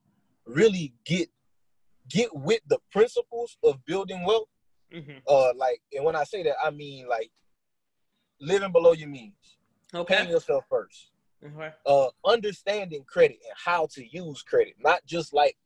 really 0.44 0.94
get 1.04 1.30
get 2.08 2.34
with 2.34 2.62
the 2.66 2.78
principles 2.90 3.58
of 3.62 3.84
building 3.84 4.24
wealth. 4.24 4.48
Mhm. 4.90 5.22
Uh, 5.26 5.52
like, 5.54 5.82
and 5.92 6.02
when 6.06 6.16
I 6.16 6.24
say 6.24 6.42
that, 6.42 6.56
I 6.62 6.70
mean 6.70 7.06
like 7.06 7.30
living 8.40 8.72
below 8.72 8.92
your 8.92 9.08
means, 9.08 9.58
paying 9.92 10.02
Okay. 10.04 10.28
yourself 10.30 10.64
first, 10.70 11.10
Okay. 11.44 11.70
uh, 11.84 12.10
understanding 12.24 13.04
credit 13.04 13.38
and 13.44 13.52
how 13.56 13.86
to 13.88 14.06
use 14.06 14.42
credit, 14.42 14.76
not 14.78 15.04
just 15.04 15.32
like 15.34 15.58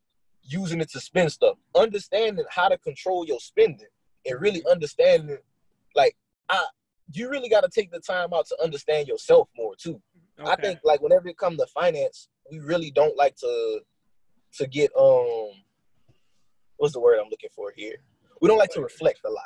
using 0.43 0.81
it 0.81 0.91
to 0.91 1.01
spend 1.01 1.31
stuff. 1.31 1.57
Understanding 1.77 2.45
how 2.51 2.69
to 2.69 2.79
control 2.79 3.25
your 3.25 3.39
spending 3.39 3.87
and 4.27 4.41
really 4.41 4.65
understanding, 4.67 5.39
like, 5.95 6.17
I 6.49 6.67
you 7.15 7.31
really 7.31 7.49
got 7.49 7.63
to 7.63 7.69
take 7.69 7.91
the 7.91 8.01
time 8.01 8.33
out 8.35 8.47
to 8.47 8.57
understand 8.63 9.09
yourself 9.09 9.49
more 9.57 9.75
too. 9.77 10.01
I 10.45 10.57
think 10.57 10.81
like 10.85 11.01
whenever 11.01 11.29
it 11.29 11.37
comes 11.39 11.59
to 11.59 11.67
finance, 11.67 12.29
we 12.51 12.59
really 12.59 12.91
don't 12.91 13.17
like 13.17 13.37
to 13.37 13.81
to 14.55 14.67
get 14.67 14.91
um 14.99 15.51
what's 16.77 16.95
the 16.95 17.01
word 17.01 17.19
I'm 17.21 17.31
looking 17.31 17.51
for 17.55 17.73
here? 17.77 17.97
We 18.41 18.49
don't 18.49 18.59
like 18.59 18.71
to 18.71 18.81
reflect 18.81 19.21
a 19.25 19.31
lot. 19.31 19.45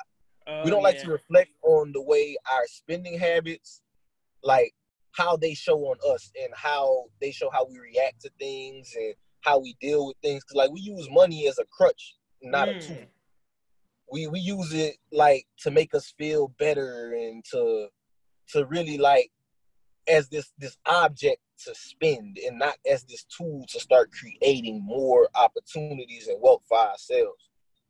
Oh, 0.48 0.62
we 0.64 0.70
don't 0.70 0.82
like 0.82 0.96
yeah. 0.96 1.04
to 1.04 1.10
reflect 1.10 1.50
on 1.62 1.92
the 1.92 2.00
way 2.00 2.36
our 2.52 2.66
spending 2.66 3.18
habits, 3.18 3.82
like 4.42 4.72
how 5.12 5.36
they 5.36 5.54
show 5.54 5.78
on 5.80 5.96
us 6.14 6.30
and 6.42 6.50
how 6.54 7.04
they 7.20 7.30
show 7.30 7.50
how 7.50 7.66
we 7.66 7.78
react 7.78 8.22
to 8.22 8.30
things 8.38 8.94
and 8.96 9.14
how 9.42 9.58
we 9.58 9.76
deal 9.80 10.06
with 10.06 10.16
things. 10.22 10.42
Cause 10.44 10.56
like 10.56 10.70
we 10.70 10.80
use 10.80 11.08
money 11.10 11.46
as 11.46 11.58
a 11.58 11.64
crutch, 11.70 12.14
not 12.42 12.68
Mm. 12.68 12.76
a 12.76 12.86
tool. 12.86 13.06
We 14.10 14.26
we 14.28 14.40
use 14.40 14.72
it 14.72 14.96
like 15.12 15.46
to 15.60 15.70
make 15.70 15.94
us 15.94 16.12
feel 16.16 16.48
better 16.58 17.12
and 17.14 17.44
to 17.52 17.88
to 18.50 18.64
really 18.66 18.98
like 18.98 19.30
as 20.08 20.28
this 20.28 20.52
this 20.58 20.76
object 20.86 21.40
to 21.64 21.74
spend 21.74 22.38
and 22.46 22.58
not 22.58 22.76
as 22.90 23.02
this 23.04 23.24
tool 23.24 23.64
to 23.68 23.80
start 23.80 24.10
creating 24.12 24.82
more 24.84 25.28
opportunities 25.34 26.28
and 26.28 26.40
wealth 26.40 26.62
for 26.68 26.78
ourselves. 26.78 27.48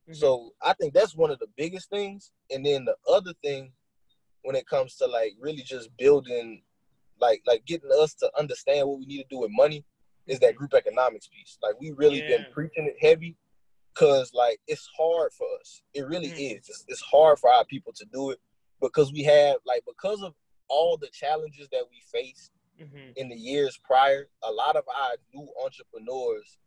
Mhm. 0.08 0.16
So 0.16 0.54
I 0.62 0.72
think 0.74 0.94
that's 0.94 1.16
one 1.16 1.30
of 1.30 1.38
the 1.38 1.48
biggest 1.56 1.90
things. 1.90 2.32
And 2.50 2.64
then 2.64 2.84
the 2.84 2.96
other 3.12 3.32
thing, 3.42 3.72
when 4.42 4.56
it 4.56 4.66
comes 4.66 4.96
to 4.96 5.06
like 5.06 5.34
really 5.38 5.62
just 5.62 5.94
building, 5.98 6.62
like 7.20 7.42
like 7.46 7.64
getting 7.66 7.90
us 8.00 8.14
to 8.14 8.30
understand 8.38 8.88
what 8.88 8.98
we 9.00 9.06
need 9.06 9.22
to 9.22 9.28
do 9.28 9.40
with 9.40 9.50
money, 9.50 9.84
is 10.26 10.38
that 10.40 10.54
group 10.54 10.74
economics 10.74 11.28
piece. 11.28 11.58
Like 11.62 11.78
we 11.80 11.90
really 11.90 12.22
been 12.22 12.46
preaching 12.52 12.86
it 12.86 12.96
heavy, 13.00 13.36
cause 13.96 14.32
like 14.34 14.60
it's 14.66 14.88
hard 14.98 15.32
for 15.32 15.46
us. 15.60 15.82
It 15.94 16.06
really 16.06 16.30
Mm. 16.30 16.58
is. 16.58 16.68
It's, 16.68 16.84
it's 16.88 17.00
hard 17.00 17.38
for 17.38 17.50
our 17.50 17.64
people 17.64 17.92
to 17.94 18.04
do 18.12 18.30
it 18.30 18.40
because 18.80 19.12
we 19.12 19.22
have 19.24 19.56
like 19.66 19.82
because 19.86 20.22
of 20.22 20.34
all 20.68 20.96
the 20.96 21.08
challenges 21.08 21.68
that 21.70 21.84
we 21.90 22.00
faced 22.12 22.52
Mhm. 22.80 23.12
in 23.16 23.28
the 23.28 23.36
years 23.36 23.78
prior, 23.84 24.28
a 24.42 24.50
lot 24.52 24.76
of 24.76 24.84
our 24.88 25.16
new 25.32 25.48
entrepreneurs 25.64 26.58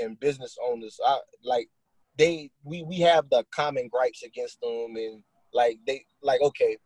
and 0.00 0.18
business 0.20 0.56
owners, 0.64 0.98
I, 1.04 1.18
like 1.42 1.68
they, 2.16 2.50
we 2.64 2.82
we 2.82 3.00
have 3.00 3.28
the 3.30 3.44
common 3.50 3.88
gripes 3.88 4.22
against 4.22 4.60
them, 4.60 4.96
and 4.96 5.22
like 5.52 5.78
they, 5.86 6.04
like 6.22 6.40
okay, 6.40 6.76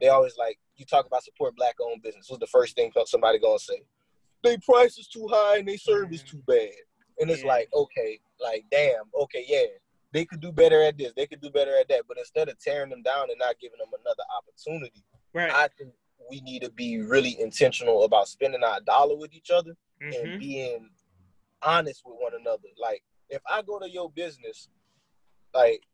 they 0.00 0.08
always 0.08 0.36
like 0.36 0.58
you 0.76 0.84
talk 0.86 1.06
about 1.06 1.22
support 1.22 1.54
black 1.56 1.76
owned 1.80 2.02
business. 2.02 2.28
What's 2.28 2.40
the 2.40 2.46
first 2.46 2.74
thing 2.76 2.92
somebody 3.06 3.38
gonna 3.38 3.58
say? 3.58 3.82
They 4.42 4.56
price 4.58 4.96
is 4.98 5.06
too 5.06 5.28
high 5.30 5.58
and 5.58 5.68
they 5.68 5.76
service 5.76 6.22
too 6.22 6.42
bad, 6.46 6.70
and 7.18 7.30
it's 7.30 7.42
Yeah. 7.42 7.48
like 7.48 7.68
okay, 7.74 8.20
like 8.42 8.64
damn, 8.70 9.04
okay, 9.14 9.44
yeah. 9.46 9.66
They 10.12 10.24
could 10.24 10.40
do 10.40 10.50
better 10.50 10.82
at 10.82 10.98
this. 10.98 11.12
They 11.16 11.26
could 11.28 11.40
do 11.40 11.50
better 11.50 11.76
at 11.78 11.88
that. 11.88 12.02
But 12.08 12.18
instead 12.18 12.48
of 12.48 12.58
tearing 12.58 12.90
them 12.90 13.02
down 13.02 13.30
and 13.30 13.38
not 13.38 13.60
giving 13.60 13.78
them 13.78 13.90
another 14.04 14.24
opportunity, 14.36 15.04
Right. 15.32 15.52
I 15.52 15.68
think 15.68 15.94
we 16.28 16.40
need 16.40 16.62
to 16.62 16.70
be 16.70 16.98
really 16.98 17.40
intentional 17.40 18.02
about 18.04 18.26
spending 18.28 18.64
our 18.64 18.80
dollar 18.80 19.14
with 19.16 19.32
each 19.34 19.50
other 19.50 19.76
and 20.00 20.14
Mhm. 20.14 20.38
being 20.40 20.90
honest 21.62 22.02
with 22.04 22.16
one 22.18 22.34
another. 22.34 22.68
Like 22.76 23.04
if 23.28 23.40
I 23.46 23.62
go 23.62 23.78
to 23.78 23.88
your 23.88 24.10
business, 24.10 24.68
like 25.54 25.84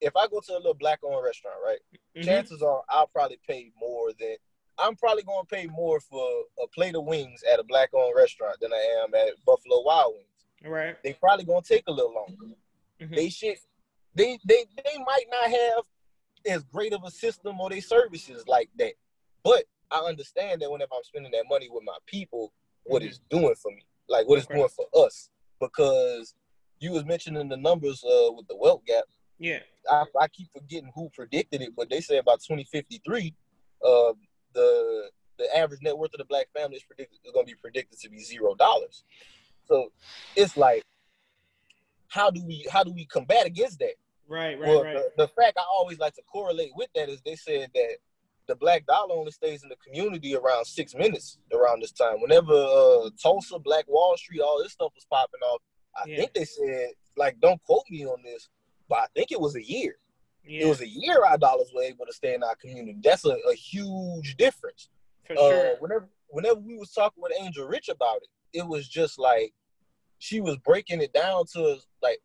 if 0.00 0.14
I 0.16 0.26
go 0.28 0.40
to 0.40 0.52
a 0.54 0.58
little 0.58 0.74
black 0.74 1.00
owned 1.02 1.24
restaurant, 1.24 1.56
right? 1.64 1.80
Mhm. 2.14 2.24
Chances 2.24 2.62
are 2.62 2.84
I'll 2.88 3.06
probably 3.08 3.38
pay 3.38 3.72
more 3.76 4.12
than 4.12 4.36
I'm 4.78 4.94
probably 4.94 5.22
gonna 5.22 5.46
pay 5.46 5.66
more 5.66 6.00
for 6.00 6.44
a 6.62 6.68
plate 6.68 6.94
of 6.94 7.04
wings 7.04 7.42
at 7.44 7.58
a 7.58 7.64
black 7.64 7.94
owned 7.94 8.14
restaurant 8.14 8.60
than 8.60 8.72
I 8.74 9.02
am 9.04 9.14
at 9.14 9.42
Buffalo 9.44 9.80
Wild 9.80 10.14
Wings. 10.14 10.26
Right. 10.66 10.96
They 11.02 11.12
probably 11.14 11.44
gonna 11.44 11.62
take 11.62 11.84
a 11.86 11.92
little 11.92 12.14
longer 12.14 12.54
Mhm. 13.00 13.14
they 13.14 13.28
should. 13.28 13.58
they 14.14 14.38
they 14.44 14.64
they 14.84 14.98
might 14.98 15.26
not 15.30 15.50
have 15.50 15.84
as 16.46 16.64
great 16.64 16.92
of 16.92 17.02
a 17.04 17.10
system 17.10 17.60
or 17.60 17.68
they 17.68 17.80
services 17.80 18.46
like 18.48 18.70
that 18.78 18.94
but 19.42 19.64
i 19.90 19.98
understand 19.98 20.62
that 20.62 20.70
whenever 20.70 20.94
i'm 20.94 21.02
spending 21.04 21.30
that 21.32 21.44
money 21.50 21.68
with 21.70 21.82
my 21.84 21.96
people 22.06 22.52
what 22.84 23.02
Mhm. 23.02 23.06
it's 23.08 23.20
doing 23.28 23.54
for 23.56 23.70
me 23.72 23.82
like 24.08 24.26
what 24.28 24.38
it's 24.38 24.46
Okay. 24.46 24.56
doing 24.56 24.68
for 24.70 24.86
us 25.04 25.28
because 25.60 26.34
you 26.78 26.92
was 26.92 27.04
mentioning 27.04 27.48
the 27.48 27.56
numbers 27.56 28.02
uh 28.04 28.32
with 28.32 28.46
the 28.48 28.56
wealth 28.56 28.82
gap 28.86 29.04
Yeah. 29.38 29.60
I, 29.90 30.04
I 30.20 30.28
keep 30.28 30.50
forgetting 30.52 30.90
who 30.94 31.10
predicted 31.10 31.60
it 31.62 31.74
but 31.76 31.90
they 31.90 32.00
say 32.00 32.16
about 32.18 32.40
2053 32.40 33.34
uh 33.84 34.12
the 34.54 35.10
the 35.38 35.54
average 35.56 35.82
net 35.82 35.98
worth 35.98 36.14
of 36.14 36.18
the 36.18 36.24
black 36.24 36.46
family 36.54 36.76
is 36.76 36.82
predicted 36.84 37.18
is 37.24 37.32
going 37.32 37.44
to 37.44 37.52
be 37.52 37.58
predicted 37.60 37.98
to 38.00 38.08
be 38.08 38.20
zero 38.20 38.54
dollars 38.54 39.04
so 39.66 39.88
it's 40.34 40.56
like 40.56 40.82
how 42.08 42.30
do 42.30 42.42
we 42.44 42.66
how 42.70 42.82
do 42.84 42.92
we 42.92 43.04
combat 43.06 43.46
against 43.46 43.78
that 43.80 43.94
Right. 44.28 44.58
Right. 44.58 44.68
well, 44.68 44.82
right. 44.82 44.94
the, 45.16 45.24
the 45.24 45.28
fact 45.28 45.56
I 45.56 45.62
always 45.72 46.00
like 46.00 46.14
to 46.14 46.22
correlate 46.22 46.72
with 46.74 46.88
that 46.96 47.08
is 47.08 47.20
they 47.24 47.36
said 47.36 47.70
that 47.74 47.96
the 48.48 48.56
black 48.56 48.84
dollar 48.86 49.14
only 49.14 49.30
stays 49.30 49.62
in 49.62 49.68
the 49.68 49.76
community 49.76 50.34
around 50.34 50.64
six 50.64 50.96
minutes 50.96 51.38
around 51.54 51.80
this 51.80 51.92
time. 51.92 52.20
Whenever 52.20 52.52
uh, 52.52 53.10
Tulsa, 53.22 53.60
Black 53.60 53.84
Wall 53.86 54.16
Street, 54.16 54.40
all 54.40 54.60
this 54.60 54.72
stuff 54.72 54.90
was 54.96 55.04
popping 55.08 55.40
off, 55.42 55.60
I 55.96 56.08
Yeah. 56.08 56.16
think 56.16 56.34
they 56.34 56.44
said, 56.44 56.90
like, 57.16 57.38
don't 57.40 57.62
quote 57.62 57.84
me 57.88 58.04
on 58.04 58.20
this, 58.24 58.48
but 58.88 58.98
I 58.98 59.06
think 59.14 59.30
it 59.30 59.40
was 59.40 59.54
a 59.54 59.64
year. 59.64 59.96
yeah. 60.44 60.64
It 60.64 60.66
was 60.68 60.80
a 60.80 60.88
year 60.88 61.24
our 61.24 61.38
dollars 61.38 61.70
were 61.72 61.82
able 61.82 62.06
to 62.06 62.12
stay 62.12 62.34
in 62.34 62.42
our 62.42 62.56
community. 62.56 62.98
That's 63.00 63.24
a, 63.24 63.36
a 63.48 63.54
huge 63.54 64.36
difference. 64.36 64.88
for 65.24 65.34
Uh, 65.34 65.48
sure. 65.48 65.76
whenever 65.78 66.08
whenever 66.30 66.58
we 66.58 66.76
was 66.76 66.90
talking 66.92 67.22
with 67.22 67.32
Angel 67.40 67.66
Rich 67.68 67.88
about 67.90 68.16
it, 68.16 68.28
it 68.52 68.66
was 68.66 68.88
just 68.88 69.18
like 69.18 69.52
she 70.18 70.40
was 70.40 70.56
breaking 70.58 71.00
it 71.02 71.12
down 71.12 71.44
to 71.52 71.64
us 71.64 71.86
like 72.02 72.18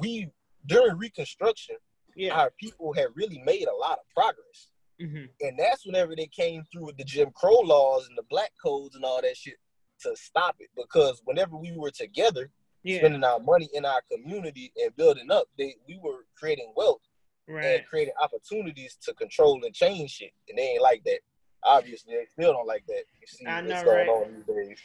we 0.00 0.28
during 0.66 0.96
Reconstruction 0.98 1.76
Yeah. 2.14 2.34
our 2.38 2.50
people 2.58 2.92
had 2.92 3.08
really 3.14 3.38
made 3.44 3.66
a 3.68 3.74
lot 3.74 3.98
of 3.98 4.04
progress. 4.14 4.68
hmm 5.00 5.26
And 5.40 5.58
that's 5.58 5.86
whenever 5.86 6.14
they 6.16 6.26
came 6.26 6.64
through 6.70 6.86
with 6.86 6.96
the 6.98 7.04
Jim 7.04 7.30
Crow 7.34 7.60
laws 7.60 8.06
and 8.08 8.18
the 8.18 8.24
black 8.28 8.52
codes 8.62 8.94
and 8.96 9.04
all 9.04 9.22
that 9.22 9.36
shit 9.36 9.56
to 10.02 10.14
stop 10.16 10.56
it. 10.60 10.68
Because 10.76 11.22
whenever 11.24 11.56
we 11.56 11.72
were 11.76 11.90
together, 11.90 12.50
Yeah. 12.82 12.98
spending 12.98 13.24
our 13.24 13.40
money 13.40 13.68
in 13.72 13.84
our 13.84 14.02
community 14.12 14.72
and 14.82 14.94
building 14.96 15.30
up, 15.30 15.46
they 15.56 15.76
we 15.86 15.98
were 15.98 16.26
creating 16.38 16.72
wealth 16.76 17.02
Right. 17.46 17.64
and 17.64 17.86
creating 17.86 18.14
opportunities 18.20 18.96
to 19.04 19.14
control 19.14 19.64
and 19.64 19.74
change 19.74 20.10
shit. 20.10 20.32
And 20.48 20.58
they 20.58 20.72
ain't 20.72 20.82
like 20.82 21.02
that. 21.04 21.20
Obviously, 21.64 22.14
they 22.14 22.26
still 22.26 22.52
don't 22.52 22.66
like 22.66 22.84
that. 22.86 23.04
You 23.20 23.26
see 23.26 23.46
I 23.46 23.62
what's 23.62 23.82
going 23.82 23.96
right? 23.96 24.08
on 24.08 24.34
these 24.34 24.44
days. 24.68 24.78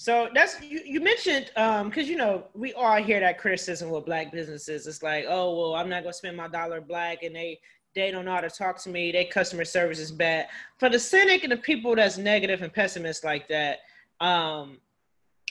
So 0.00 0.28
that's 0.32 0.62
you, 0.62 0.80
you 0.86 1.00
mentioned 1.00 1.50
um 1.56 1.88
because 1.88 2.08
you 2.08 2.16
know 2.16 2.44
we 2.54 2.72
all 2.74 3.02
hear 3.02 3.18
that 3.18 3.36
criticism 3.36 3.90
with 3.90 4.06
black 4.06 4.30
businesses. 4.30 4.86
It's 4.86 5.02
like, 5.02 5.24
oh 5.28 5.58
well, 5.58 5.74
I'm 5.74 5.88
not 5.88 6.04
gonna 6.04 6.12
spend 6.12 6.36
my 6.36 6.46
dollar 6.46 6.80
black 6.80 7.24
and 7.24 7.34
they 7.34 7.58
they 7.96 8.12
don't 8.12 8.24
know 8.24 8.30
how 8.30 8.40
to 8.40 8.48
talk 8.48 8.80
to 8.84 8.90
me, 8.90 9.10
their 9.10 9.24
customer 9.24 9.64
service 9.64 9.98
is 9.98 10.12
bad. 10.12 10.46
For 10.78 10.88
the 10.88 11.00
cynic 11.00 11.42
and 11.42 11.50
the 11.50 11.56
people 11.56 11.96
that's 11.96 12.16
negative 12.16 12.62
and 12.62 12.72
pessimist 12.72 13.24
like 13.24 13.48
that, 13.48 13.78
um, 14.20 14.78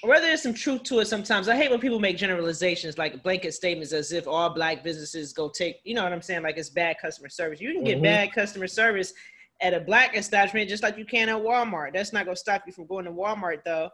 whether 0.02 0.28
there's 0.28 0.44
some 0.44 0.54
truth 0.54 0.84
to 0.84 1.00
it 1.00 1.08
sometimes. 1.08 1.50
I 1.50 1.58
hate 1.58 1.70
when 1.70 1.82
people 1.82 2.00
make 2.00 2.16
generalizations 2.16 2.98
like 2.98 3.22
blanket 3.24 3.54
statements 3.54 3.92
as 3.92 4.14
if 4.14 4.30
all 4.30 4.50
black 4.50 4.82
businesses 4.82 5.34
go 5.34 5.50
take, 5.50 5.82
you 5.84 5.94
know 5.94 6.04
what 6.04 6.14
I'm 6.14 6.22
saying? 6.22 6.44
Like 6.44 6.58
it's 6.58 6.70
bad 6.70 6.96
customer 7.02 7.28
service. 7.28 7.60
You 7.60 7.74
can 7.74 7.84
get 7.84 8.00
Mhm. 8.00 8.04
bad 8.04 8.32
customer 8.32 8.68
service 8.68 9.14
at 9.60 9.74
a 9.74 9.80
black 9.82 10.16
establishment 10.16 10.70
just 10.70 10.84
like 10.84 10.98
you 10.98 11.06
can 11.06 11.28
at 11.30 11.36
Walmart. 11.36 11.92
That's 11.94 12.14
not 12.14 12.24
gonna 12.26 12.38
stop 12.38 12.64
you 12.66 12.72
from 12.72 12.86
going 12.86 13.06
to 13.06 13.12
Walmart 13.12 13.64
though. 13.66 13.90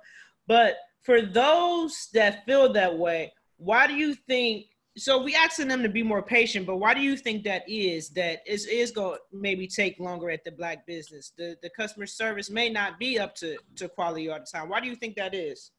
But 0.48 0.78
for 1.04 1.22
those 1.22 2.10
that 2.14 2.46
feel 2.46 2.72
that 2.74 2.98
way, 2.98 3.34
why 3.58 3.88
do 3.88 3.94
you 3.94 4.16
think? 4.16 4.68
So 4.96 5.24
we 5.24 5.34
asking 5.34 5.70
them 5.70 5.82
to 5.82 5.90
be 5.90 6.04
more 6.04 6.22
patient, 6.22 6.68
but 6.68 6.78
why 6.78 6.94
do 6.94 7.02
you 7.02 7.18
think 7.18 7.44
that 7.46 7.64
is? 7.68 8.10
That 8.10 8.42
is 8.46 8.68
is 8.68 8.92
going 8.92 9.16
to 9.16 9.22
maybe 9.32 9.68
take 9.68 10.00
longer 10.00 10.30
at 10.30 10.44
the 10.44 10.52
black 10.52 10.86
business. 10.86 11.32
The 11.36 11.58
the 11.64 11.70
customer 11.72 12.06
service 12.06 12.50
may 12.50 12.70
not 12.70 13.00
be 13.00 13.18
up 13.18 13.34
to 13.36 13.58
to 13.78 13.90
quality 13.90 14.30
all 14.30 14.40
the 14.40 14.46
time. 14.46 14.70
Why 14.70 14.80
do 14.80 14.88
you 14.88 14.96
think 14.96 15.16
that 15.16 15.34
is? 15.34 15.72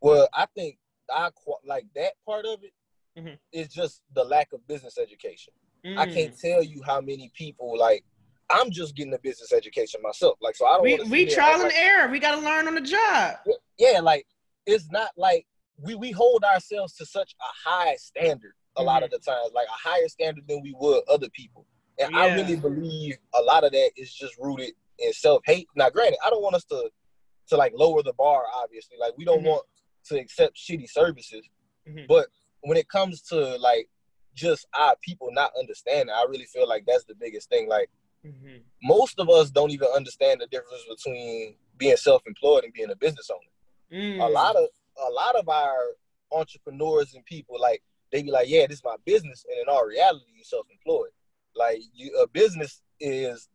Well, 0.00 0.28
I 0.32 0.46
think 0.54 0.78
I 1.10 1.30
like 1.64 1.86
that 1.94 2.12
part 2.24 2.46
of 2.46 2.62
it 2.62 2.72
it 3.16 3.38
is 3.52 3.68
just 3.68 4.02
the 4.14 4.24
lack 4.24 4.52
of 4.52 4.66
business 4.66 4.98
education. 4.98 5.52
I 5.96 6.06
Mm. 6.06 6.14
can't 6.14 6.38
tell 6.38 6.62
you 6.62 6.82
how 6.82 7.00
many 7.00 7.30
people 7.34 7.76
like 7.78 8.04
I'm 8.50 8.70
just 8.70 8.94
getting 8.96 9.12
a 9.14 9.18
business 9.18 9.52
education 9.52 10.00
myself. 10.02 10.38
Like 10.40 10.56
so 10.56 10.66
I 10.66 10.74
don't 10.74 10.82
We 10.84 11.24
we 11.24 11.26
trial 11.26 11.62
and 11.62 11.72
error. 11.74 12.08
We 12.08 12.18
got 12.18 12.36
to 12.36 12.40
learn 12.40 12.66
on 12.66 12.74
the 12.74 12.80
job. 12.80 13.36
yeah, 13.78 14.00
like 14.00 14.26
it's 14.66 14.90
not 14.90 15.10
like 15.16 15.46
we 15.80 15.94
we 15.94 16.10
hold 16.10 16.44
ourselves 16.44 16.94
to 16.96 17.06
such 17.06 17.34
a 17.40 17.68
high 17.68 17.96
standard 17.96 18.52
a 18.76 18.82
lot 18.82 19.02
of 19.02 19.10
the 19.10 19.18
times, 19.18 19.50
like 19.54 19.66
a 19.66 19.88
higher 19.88 20.08
standard 20.08 20.46
than 20.46 20.62
we 20.62 20.72
would 20.78 21.02
other 21.10 21.28
people. 21.30 21.66
And 21.98 22.16
I 22.16 22.32
really 22.36 22.54
believe 22.56 23.16
a 23.34 23.42
lot 23.42 23.64
of 23.64 23.72
that 23.72 23.90
is 23.96 24.12
just 24.14 24.34
rooted 24.38 24.70
in 25.00 25.12
self 25.12 25.42
hate. 25.46 25.66
Now, 25.74 25.90
granted, 25.90 26.18
I 26.24 26.30
don't 26.30 26.42
want 26.42 26.54
us 26.54 26.64
to 26.66 26.90
to 27.48 27.56
like 27.56 27.72
lower 27.74 28.02
the 28.02 28.12
bar. 28.14 28.44
Obviously, 28.54 28.96
like 28.98 29.14
we 29.18 29.24
don't 29.24 29.40
Mhm. 29.42 29.46
want 29.48 29.66
to 30.06 30.18
accept 30.18 30.56
shitty 30.56 30.88
services, 30.88 31.44
Mhm. 31.88 32.06
but 32.06 32.28
when 32.60 32.76
it 32.76 32.88
comes 32.88 33.20
to 33.22 33.56
like 33.58 33.88
just 34.34 34.66
our 34.74 34.94
people 35.02 35.30
not 35.32 35.50
understanding, 35.58 36.14
I 36.14 36.24
really 36.28 36.44
feel 36.46 36.68
like 36.68 36.84
that's 36.86 37.04
the 37.04 37.14
biggest 37.16 37.48
thing. 37.50 37.68
Like 37.68 37.90
Mhm. 38.24 38.62
most 38.82 39.18
of 39.18 39.28
us 39.30 39.50
don't 39.50 39.70
even 39.70 39.88
understand 39.94 40.40
the 40.40 40.46
difference 40.48 40.84
between 40.88 41.56
being 41.76 41.96
self-employed 41.96 42.64
and 42.64 42.72
being 42.72 42.90
a 42.90 42.96
business 42.96 43.30
owner. 43.30 43.50
Mm. 44.02 44.20
A 44.20 44.28
lot 44.28 44.56
of 44.56 44.68
a 45.08 45.10
lot 45.12 45.36
of 45.36 45.48
our 45.48 45.94
entrepreneurs 46.32 47.14
and 47.14 47.24
people 47.24 47.56
like 47.60 47.82
they 48.10 48.22
be 48.22 48.30
like, 48.30 48.48
yeah, 48.48 48.66
this 48.66 48.78
is 48.78 48.84
my 48.84 48.96
business, 49.04 49.44
and 49.48 49.60
in 49.60 49.68
all 49.68 49.84
reality, 49.86 50.24
you're 50.34 50.44
self-employed. 50.44 51.10
Like 51.54 51.80
you, 51.94 52.16
a 52.20 52.26
business 52.26 52.82
is 53.00 53.48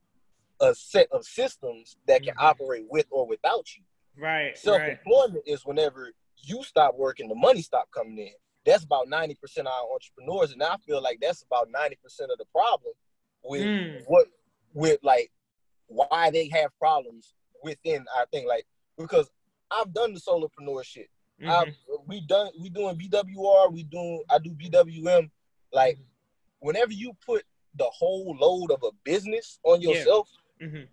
a 0.61 0.73
set 0.75 1.07
of 1.11 1.25
systems 1.25 1.97
that 2.07 2.23
can 2.23 2.35
Mhm. 2.35 2.43
operate 2.43 2.85
with 2.89 3.07
or 3.11 3.25
without 3.27 3.75
you. 3.75 3.83
right, 4.15 4.45
right. 4.45 4.57
Self-employment 4.57 5.43
is 5.47 5.65
whenever 5.65 6.13
you 6.37 6.63
stop 6.63 6.95
working, 6.95 7.27
the 7.27 7.35
money 7.35 7.61
stop 7.63 7.89
coming 7.91 8.19
in. 8.19 8.33
That's 8.65 8.83
about 8.83 9.07
ninety 9.09 9.35
percent 9.35 9.67
of 9.67 9.73
our 9.73 9.91
entrepreneurs, 9.93 10.51
and 10.51 10.61
I 10.63 10.77
feel 10.77 11.01
like 11.01 11.19
that's 11.19 11.41
about 11.41 11.69
ninety 11.69 11.95
percent 11.97 12.31
of 12.31 12.37
the 12.37 12.45
problem 12.45 12.93
with 13.43 13.65
Mm. 13.65 14.03
what 14.05 14.27
with 14.73 14.99
like 15.03 15.31
why 15.87 16.29
they 16.31 16.49
have 16.49 16.71
problems 16.79 17.33
within 17.63 18.05
our 18.17 18.25
thing, 18.27 18.47
like 18.47 18.65
because 18.97 19.29
I've 19.71 19.93
done 19.93 20.13
the 20.13 20.19
solopreneur 20.19 20.83
shit. 20.83 21.09
Mhm. 21.41 21.49
I've, 21.49 21.75
we 22.07 22.21
done 22.21 22.51
we 22.59 22.69
doing 22.69 22.97
BWR, 22.97 23.71
we 23.71 23.83
doing 23.83 24.23
I 24.29 24.37
do 24.39 24.51
BWM. 24.51 25.29
Like 25.71 25.97
whenever 26.59 26.93
you 26.93 27.13
put 27.25 27.43
the 27.75 27.85
whole 27.85 28.35
load 28.39 28.71
of 28.71 28.83
a 28.83 28.91
business 29.03 29.59
on 29.63 29.81
Yeah. 29.81 29.89
yourself 29.91 30.29
Mhm. 30.61 30.87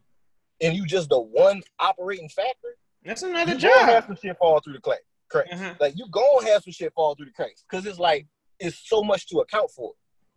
and 0.63 0.75
you 0.75 0.87
just 0.87 1.09
the 1.11 1.21
one 1.21 1.63
operating 1.79 2.29
factor, 2.29 2.77
That's 3.05 3.23
another 3.23 3.57
gonna 3.59 3.85
have 3.93 4.07
some 4.07 4.17
shit 4.17 4.37
fall 4.39 4.61
through 4.61 4.75
the 4.75 4.81
crack, 4.81 5.01
cracks. 5.29 5.51
Uh-huh. 5.53 5.75
Like 5.81 5.95
you 5.97 6.07
gonna 6.11 6.47
have 6.47 6.63
some 6.65 6.73
shit 6.73 6.93
fall 6.95 7.15
through 7.15 7.27
the 7.27 7.33
cracks 7.33 7.63
because 7.69 7.85
it's 7.87 7.99
like 7.99 8.27
it's 8.59 8.79
so 8.89 9.03
much 9.03 9.27
to 9.29 9.39
account 9.41 9.71
for. 9.71 9.93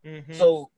Mhm. 0.05 0.35
So 0.35 0.69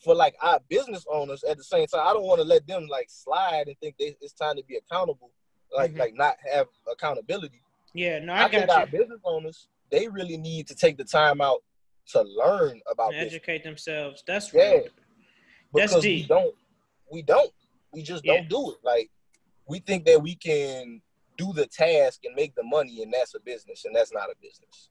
for 0.00 0.14
like 0.14 0.34
our 0.40 0.60
business 0.68 1.04
owners 1.10 1.44
at 1.44 1.56
the 1.58 1.64
same 1.64 1.86
time, 1.86 2.02
I 2.06 2.12
don't 2.12 2.24
want 2.24 2.40
to 2.40 2.46
let 2.46 2.66
them 2.66 2.86
like 2.88 3.08
slide 3.10 3.68
and 3.68 3.78
think 3.80 3.96
they, 3.98 4.16
it's 4.20 4.32
time 4.32 4.56
to 4.56 4.64
be 4.64 4.76
accountable, 4.76 5.30
like 5.76 5.92
Mhm. 5.92 5.98
like 5.98 6.14
not 6.14 6.36
have 6.52 6.68
accountability. 6.90 7.62
yeah, 7.92 8.18
no, 8.20 8.32
I, 8.32 8.44
I 8.44 8.48
think 8.48 8.66
got 8.68 8.78
our 8.80 8.86
business 8.86 9.20
owners 9.24 9.66
they 9.90 10.06
really 10.06 10.36
need 10.36 10.68
to 10.68 10.74
take 10.74 10.96
the 10.96 11.02
time 11.04 11.40
out 11.40 11.64
to 12.06 12.22
learn 12.22 12.80
about 12.88 13.12
And 13.12 13.26
educate 13.26 13.64
themselves. 13.64 14.22
That's 14.26 14.54
Yeah. 14.54 14.70
real. 14.74 14.88
because 15.74 15.90
That's 15.94 16.04
we 16.04 16.22
don't 16.26 16.54
we 17.10 17.22
don't 17.22 17.52
we 17.92 18.02
just 18.02 18.24
Yeah. 18.24 18.36
don't 18.36 18.48
do 18.48 18.72
it. 18.72 18.78
Like 18.84 19.10
we 19.66 19.80
think 19.80 20.04
that 20.06 20.22
we 20.22 20.36
can 20.36 21.02
do 21.36 21.52
the 21.52 21.66
task 21.66 22.24
and 22.24 22.34
make 22.36 22.54
the 22.54 22.62
money 22.62 23.02
and 23.02 23.12
that's 23.12 23.34
a 23.34 23.40
business 23.40 23.84
and 23.84 23.94
that's 23.94 24.12
not 24.12 24.30
a 24.30 24.34
business. 24.40 24.88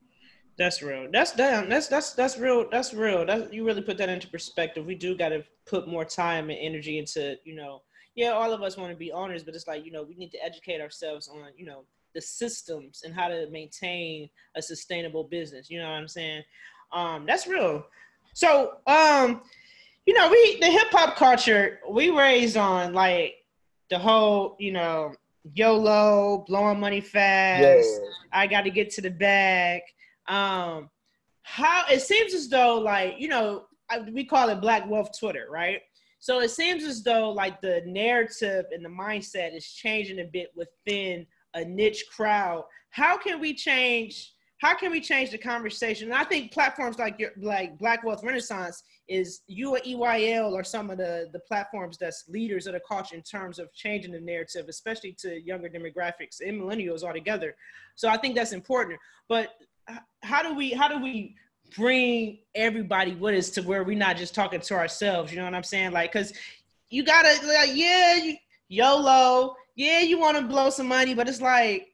That's 0.59 0.81
real. 0.81 1.07
That's 1.09 1.31
damn. 1.31 1.69
That's 1.69 1.87
that's 1.87 2.11
that's 2.11 2.37
real. 2.37 2.65
That's 2.69 2.93
real. 2.93 3.25
That 3.25 3.53
you 3.53 3.65
really 3.65 3.81
put 3.81 3.97
that 3.97 4.09
into 4.09 4.27
perspective. 4.27 4.85
We 4.85 4.93
do 4.93 5.15
got 5.15 5.29
to 5.29 5.45
put 5.65 5.87
more 5.87 6.03
time 6.03 6.49
and 6.49 6.59
energy 6.59 6.99
into 6.99 7.37
you 7.45 7.55
know. 7.55 7.81
Yeah, 8.15 8.31
all 8.31 8.51
of 8.51 8.61
us 8.61 8.75
want 8.75 8.91
to 8.91 8.97
be 8.97 9.13
owners, 9.13 9.41
but 9.41 9.55
it's 9.55 9.67
like 9.67 9.85
you 9.85 9.91
know 9.93 10.03
we 10.03 10.15
need 10.15 10.31
to 10.31 10.43
educate 10.43 10.81
ourselves 10.81 11.29
on 11.29 11.39
you 11.55 11.65
know 11.65 11.85
the 12.13 12.19
systems 12.19 13.03
and 13.05 13.15
how 13.15 13.29
to 13.29 13.47
maintain 13.49 14.29
a 14.57 14.61
sustainable 14.61 15.23
business. 15.23 15.69
You 15.69 15.79
know 15.79 15.85
what 15.85 15.95
I'm 15.95 16.09
saying? 16.09 16.43
Um, 16.91 17.25
that's 17.25 17.47
real. 17.47 17.85
So 18.33 18.79
um, 18.85 19.41
you 20.05 20.13
know 20.13 20.29
we 20.29 20.59
the 20.59 20.67
hip 20.67 20.87
hop 20.91 21.15
culture 21.15 21.79
we 21.89 22.09
raised 22.09 22.57
on 22.57 22.91
like 22.91 23.35
the 23.89 23.97
whole 23.97 24.57
you 24.59 24.73
know 24.73 25.13
YOLO 25.53 26.43
blowing 26.49 26.81
money 26.81 26.99
fast. 26.99 27.63
Yeah. 27.63 28.09
I 28.33 28.45
got 28.45 28.63
to 28.63 28.69
get 28.69 28.89
to 28.91 29.01
the 29.01 29.09
bag. 29.09 29.83
Um, 30.29 30.89
how 31.43 31.83
it 31.91 32.01
seems 32.01 32.33
as 32.33 32.47
though, 32.47 32.79
like 32.79 33.15
you 33.17 33.27
know, 33.27 33.65
we 34.13 34.23
call 34.23 34.49
it 34.49 34.61
Black 34.61 34.89
Wealth 34.89 35.17
Twitter, 35.19 35.47
right? 35.49 35.81
So 36.19 36.39
it 36.41 36.51
seems 36.51 36.83
as 36.83 37.01
though 37.01 37.31
like 37.31 37.61
the 37.61 37.81
narrative 37.85 38.65
and 38.71 38.83
the 38.83 38.89
mindset 38.89 39.55
is 39.55 39.65
changing 39.71 40.19
a 40.19 40.25
bit 40.25 40.51
within 40.55 41.25
a 41.53 41.63
niche 41.63 42.05
crowd. 42.15 42.65
How 42.91 43.17
can 43.17 43.39
we 43.39 43.53
change? 43.53 44.33
How 44.57 44.75
can 44.75 44.91
we 44.91 44.99
change 44.99 45.31
the 45.31 45.37
conversation? 45.37 46.11
And 46.11 46.19
I 46.19 46.25
think 46.25 46.51
platforms 46.51 46.99
like 46.99 47.17
your 47.17 47.31
like 47.37 47.79
Black 47.79 48.03
Wealth 48.03 48.23
Renaissance 48.23 48.83
is 49.07 49.41
you 49.47 49.75
or 49.75 49.79
EYL 49.79 50.65
some 50.65 50.89
of 50.89 50.97
the 50.97 51.29
the 51.31 51.39
platforms 51.39 51.97
that's 51.97 52.25
leaders 52.27 52.67
of 52.67 52.73
the 52.73 52.81
culture 52.81 53.15
in 53.15 53.21
terms 53.21 53.57
of 53.57 53.73
changing 53.73 54.11
the 54.11 54.19
narrative, 54.19 54.65
especially 54.67 55.13
to 55.19 55.41
younger 55.41 55.69
demographics 55.69 56.41
and 56.45 56.61
millennials 56.61 57.03
altogether. 57.03 57.55
So 57.95 58.09
I 58.09 58.17
think 58.17 58.35
that's 58.35 58.51
important. 58.51 58.99
But 59.29 59.53
how 60.23 60.43
do 60.43 60.53
we 60.53 60.71
how 60.71 60.87
do 60.87 61.01
we 61.01 61.35
bring 61.75 62.39
everybody 62.55 63.13
with 63.15 63.35
us 63.35 63.49
to 63.51 63.61
where 63.61 63.83
we're 63.83 63.97
not 63.97 64.17
just 64.17 64.35
talking 64.35 64.59
to 64.59 64.73
ourselves? 64.75 65.31
You 65.31 65.37
know 65.37 65.45
what 65.45 65.53
I'm 65.53 65.63
saying? 65.63 65.91
Like, 65.91 66.11
cause 66.11 66.33
you 66.89 67.03
gotta 67.03 67.45
like, 67.47 67.71
yeah, 67.73 68.15
you, 68.15 68.35
YOLO, 68.67 69.55
yeah, 69.75 69.99
you 69.99 70.19
want 70.19 70.37
to 70.37 70.43
blow 70.43 70.69
some 70.69 70.87
money, 70.87 71.13
but 71.13 71.27
it's 71.27 71.41
like 71.41 71.87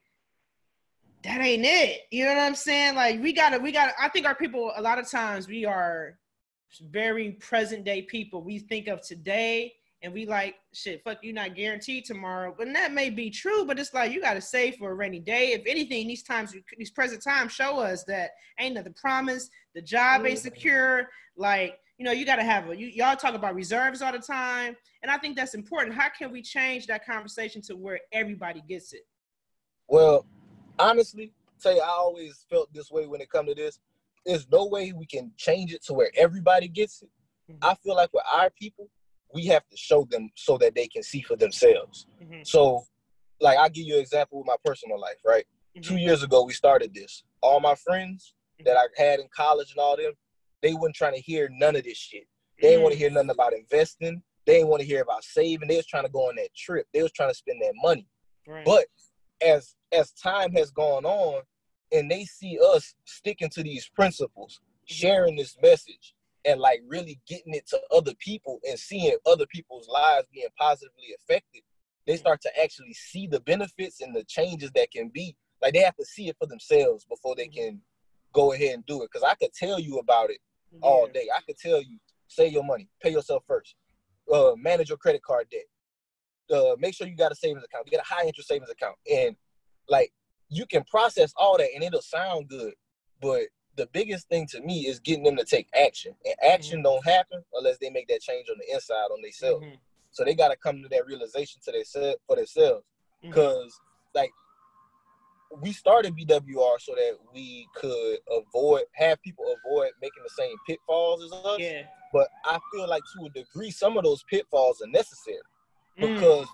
that 1.23 1.41
ain't 1.41 1.65
it. 1.65 2.01
You 2.11 2.25
know 2.25 2.35
what 2.35 2.41
I'm 2.41 2.55
saying? 2.55 2.95
Like, 2.95 3.21
we 3.21 3.33
gotta 3.33 3.59
we 3.59 3.71
gotta. 3.71 3.93
I 3.99 4.09
think 4.09 4.25
our 4.25 4.35
people 4.35 4.71
a 4.75 4.81
lot 4.81 4.99
of 4.99 5.09
times 5.09 5.47
we 5.47 5.65
are 5.65 6.17
very 6.81 7.31
present 7.31 7.83
day 7.83 8.01
people. 8.01 8.41
We 8.41 8.59
think 8.59 8.87
of 8.87 9.01
today 9.01 9.73
and 10.05 10.13
we 10.13 10.25
like 10.25 10.55
shit 10.71 11.03
fuck 11.03 11.17
you 11.23 11.33
not 11.33 11.55
guaranteed 11.55 12.05
tomorrow. 12.05 12.53
But 12.55 12.71
that 12.73 12.93
may 12.93 13.09
be 13.09 13.29
true 13.29 13.65
but 13.65 13.79
it's 13.79 13.93
like 13.93 14.11
you 14.13 14.21
got 14.21 14.35
to 14.35 14.41
save 14.41 14.75
for 14.75 14.91
a 14.91 14.93
rainy 14.93 15.19
day. 15.19 15.51
If 15.51 15.63
anything 15.65 16.07
these 16.07 16.23
times 16.23 16.55
these 16.77 16.91
present 16.91 17.23
times 17.23 17.51
show 17.51 17.79
us 17.79 18.03
that 18.05 18.31
ain't 18.59 18.75
nothing 18.75 18.93
promised. 18.93 19.51
The 19.73 19.81
job 19.81 20.25
ain't 20.25 20.39
secure. 20.39 21.09
Like 21.35 21.79
you 21.97 22.05
know 22.05 22.11
you 22.11 22.25
got 22.25 22.35
to 22.37 22.43
have 22.43 22.69
a 22.69 22.77
you, 22.77 22.87
y'all 22.87 23.15
talk 23.15 23.33
about 23.33 23.55
reserves 23.55 24.01
all 24.01 24.11
the 24.11 24.19
time. 24.19 24.77
And 25.01 25.11
i 25.11 25.17
think 25.17 25.35
that's 25.35 25.55
important. 25.55 25.95
How 25.95 26.09
can 26.09 26.31
we 26.31 26.41
change 26.41 26.87
that 26.87 27.05
conversation 27.05 27.61
to 27.63 27.75
where 27.75 27.99
everybody 28.11 28.63
gets 28.69 28.93
it? 28.93 29.07
Well, 29.87 30.25
honestly, 30.79 31.33
say 31.57 31.79
I 31.79 31.87
always 31.87 32.45
felt 32.49 32.71
this 32.73 32.91
way 32.91 33.07
when 33.07 33.21
it 33.21 33.29
come 33.29 33.47
to 33.47 33.55
this. 33.55 33.79
There's 34.25 34.47
no 34.51 34.65
way 34.67 34.91
we 34.91 35.05
can 35.05 35.31
change 35.35 35.73
it 35.73 35.83
to 35.85 35.93
where 35.93 36.11
everybody 36.15 36.67
gets 36.67 37.01
it. 37.01 37.09
Mhm. 37.51 37.57
I 37.61 37.75
feel 37.75 37.95
like 37.95 38.11
with 38.11 38.23
our 38.31 38.49
people, 38.49 38.89
we 39.33 39.45
have 39.47 39.67
to 39.69 39.77
show 39.77 40.05
them 40.09 40.29
so 40.35 40.57
that 40.57 40.75
they 40.75 40.87
can 40.87 41.03
see 41.03 41.21
for 41.21 41.35
themselves. 41.35 42.07
Mhm, 42.21 42.45
So, 42.45 42.85
like 43.41 43.57
I'll 43.57 43.69
give 43.69 43.85
you 43.85 43.95
an 43.95 44.01
example 44.01 44.37
with 44.39 44.47
my 44.47 44.55
personal 44.63 44.99
life, 44.99 45.19
right? 45.25 45.45
mhm, 45.75 45.83
Two 45.83 45.97
years 45.97 46.23
ago 46.23 46.43
we 46.43 46.53
started 46.53 46.93
this. 46.93 47.23
All 47.41 47.59
my 47.59 47.75
friends 47.75 48.33
that 48.63 48.77
I 48.77 48.85
had 49.01 49.19
in 49.19 49.27
college 49.35 49.71
and 49.71 49.79
all 49.79 49.97
them, 49.97 50.13
they 50.61 50.73
weren't 50.73 50.95
trying 50.95 51.13
to 51.15 51.21
hear 51.21 51.49
none 51.51 51.75
of 51.75 51.83
this 51.83 51.97
shit. 51.97 52.27
They 52.61 52.69
didn't 52.69 52.83
want 52.83 52.93
to 52.93 52.97
mhm, 52.97 53.01
hear 53.01 53.09
nothing 53.11 53.29
about 53.31 53.53
investing. 53.53 54.23
They 54.45 54.53
didn't 54.55 54.69
want 54.69 54.81
to 54.81 54.87
hear 54.87 55.01
about 55.01 55.23
saving. 55.23 55.67
They 55.67 55.75
was 55.77 55.85
trying 55.87 56.05
to 56.05 56.09
go 56.11 56.29
on 56.29 56.35
that 56.35 56.53
trip. 56.55 56.87
They 56.93 57.03
was 57.03 57.11
trying 57.11 57.29
to 57.31 57.35
spend 57.35 57.61
that 57.61 57.73
money. 57.75 58.07
right. 58.47 58.63
But 58.65 58.85
as 59.41 59.75
as 59.91 60.11
time 60.13 60.53
has 60.53 60.71
gone 60.71 61.03
on 61.05 61.41
and 61.91 62.09
they 62.09 62.25
see 62.25 62.57
us 62.59 62.95
sticking 63.05 63.49
to 63.49 63.63
these 63.63 63.89
principles, 63.89 64.61
sharing 64.85 65.35
this 65.35 65.57
message, 65.61 66.13
and 66.45 66.59
like 66.59 66.81
really 66.87 67.19
getting 67.27 67.53
it 67.53 67.67
to 67.67 67.79
other 67.93 68.13
people 68.19 68.59
and 68.67 68.77
seeing 68.77 69.17
other 69.25 69.45
people's 69.47 69.87
lives 69.87 70.27
being 70.31 70.47
positively 70.57 71.15
affected, 71.17 71.63
they 72.05 72.17
start 72.17 72.41
to 72.41 72.61
actually 72.61 72.93
see 72.93 73.27
the 73.27 73.39
benefits 73.41 74.01
and 74.01 74.15
the 74.15 74.23
changes 74.25 74.71
that 74.75 74.91
can 74.91 75.09
be. 75.09 75.35
Like 75.61 75.73
they 75.73 75.79
have 75.79 75.95
to 75.95 76.05
see 76.05 76.29
it 76.29 76.35
for 76.39 76.47
themselves 76.47 77.05
before 77.05 77.35
they 77.35 77.47
can 77.47 77.81
go 78.33 78.53
ahead 78.53 78.75
and 78.75 78.85
do 78.85 79.01
it. 79.03 79.09
Because 79.11 79.27
I 79.27 79.35
could 79.35 79.53
tell 79.53 79.79
you 79.79 79.97
about 79.97 80.29
it 80.29 80.37
all 80.81 81.07
day. 81.07 81.27
I 81.35 81.41
could 81.41 81.57
tell 81.57 81.81
you, 81.81 81.97
save 82.27 82.53
your 82.53 82.63
money, 82.63 82.89
pay 83.01 83.11
yourself 83.11 83.43
first, 83.47 83.75
uh, 84.31 84.51
manage 84.57 84.89
your 84.89 84.97
credit 84.97 85.23
card 85.23 85.47
debt, 85.49 86.57
uh, 86.57 86.75
make 86.79 86.93
sure 86.93 87.07
you 87.07 87.15
got 87.15 87.31
a 87.31 87.35
savings 87.35 87.63
account, 87.63 87.85
you 87.85 87.91
get 87.91 88.01
a 88.01 88.13
high 88.13 88.25
interest 88.25 88.49
savings 88.49 88.69
account, 88.69 88.95
and 89.11 89.35
like 89.89 90.11
you 90.49 90.65
can 90.65 90.83
process 90.83 91.33
all 91.37 91.57
that 91.57 91.69
and 91.73 91.83
it'll 91.83 92.01
sound 92.01 92.47
good, 92.47 92.73
but 93.21 93.43
the 93.77 93.87
biggest 93.87 94.29
thing 94.29 94.47
to 94.47 94.61
me 94.61 94.87
is 94.87 94.99
getting 94.99 95.23
them 95.23 95.35
to 95.37 95.43
take 95.45 95.67
action, 95.75 96.15
and 96.25 96.35
action 96.41 96.81
don't 96.81 97.05
happen 97.05 97.43
unless 97.53 97.77
they 97.79 97.89
make 97.89 98.07
that 98.07 98.21
change 98.21 98.47
on 98.49 98.57
the 98.57 98.73
inside 98.73 99.11
on 99.11 99.21
themselves. 99.21 99.65
Mhm, 99.65 99.77
So 100.11 100.23
they 100.23 100.33
got 100.33 100.47
to 100.49 100.55
come 100.55 100.81
to 100.81 100.87
that 100.89 101.05
realization 101.05 101.59
to 101.65 101.71
themselves 101.71 102.17
for 102.25 102.35
themselves, 102.37 102.85
mhm. 103.23 103.29
because 103.29 103.79
like 104.13 104.31
we 105.61 105.71
started 105.71 106.15
BWR 106.15 106.79
so 106.79 106.95
that 106.95 107.17
we 107.33 107.67
could 107.75 108.19
avoid 108.29 108.83
have 108.93 109.21
people 109.21 109.45
avoid 109.63 109.91
making 110.01 110.23
the 110.23 110.29
same 110.29 110.55
pitfalls 110.67 111.23
as 111.23 111.31
us. 111.33 111.59
Yeah. 111.59 111.83
But 112.11 112.29
I 112.45 112.59
feel 112.73 112.87
like 112.87 113.03
to 113.17 113.25
a 113.25 113.29
degree, 113.29 113.71
some 113.71 113.97
of 113.97 114.03
those 114.03 114.23
pitfalls 114.23 114.81
are 114.81 114.87
necessary 114.87 115.39
Mm, 115.97 116.13
because 116.13 116.47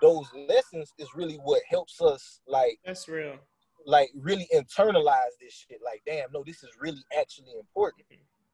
those 0.00 0.26
lessons 0.48 0.94
is 0.98 1.08
really 1.14 1.36
what 1.36 1.62
helps 1.68 2.00
us 2.00 2.40
like 2.46 2.78
that's 2.84 3.08
real 3.08 3.38
like 3.86 4.10
really 4.14 4.48
internalize 4.54 5.34
this 5.40 5.64
shit. 5.68 5.78
Like, 5.84 6.02
damn, 6.06 6.30
no, 6.32 6.42
this 6.44 6.62
is 6.62 6.70
really 6.80 7.02
actually 7.18 7.52
important. 7.58 8.04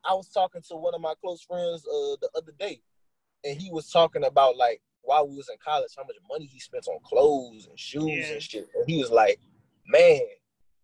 I 0.05 0.15
was 0.15 0.29
talking 0.29 0.63
to 0.69 0.77
one 0.77 0.95
of 0.95 1.01
my 1.01 1.15
close 1.21 1.43
friends 1.43 1.85
uh 1.87 2.17
the 2.21 2.29
other 2.37 2.53
day, 2.59 2.81
and 3.45 3.61
he 3.61 3.71
was 3.71 3.91
talking 3.91 4.25
about 4.25 4.57
like 4.57 4.81
while 5.03 5.27
we 5.29 5.37
was 5.37 5.49
in 5.49 5.57
college, 5.65 5.91
how 5.97 6.05
much 6.05 6.17
money 6.31 6.45
he 6.47 6.61
spent 6.61 6.87
on 6.87 6.99
clothes 7.05 7.67
and 7.69 7.79
shoes 7.79 8.05
Yeah. 8.29 8.33
and 8.35 8.43
shit. 8.43 8.69
And 8.75 8.85
he 8.89 8.99
was 8.99 9.11
like, 9.11 9.41
Man, 9.87 10.21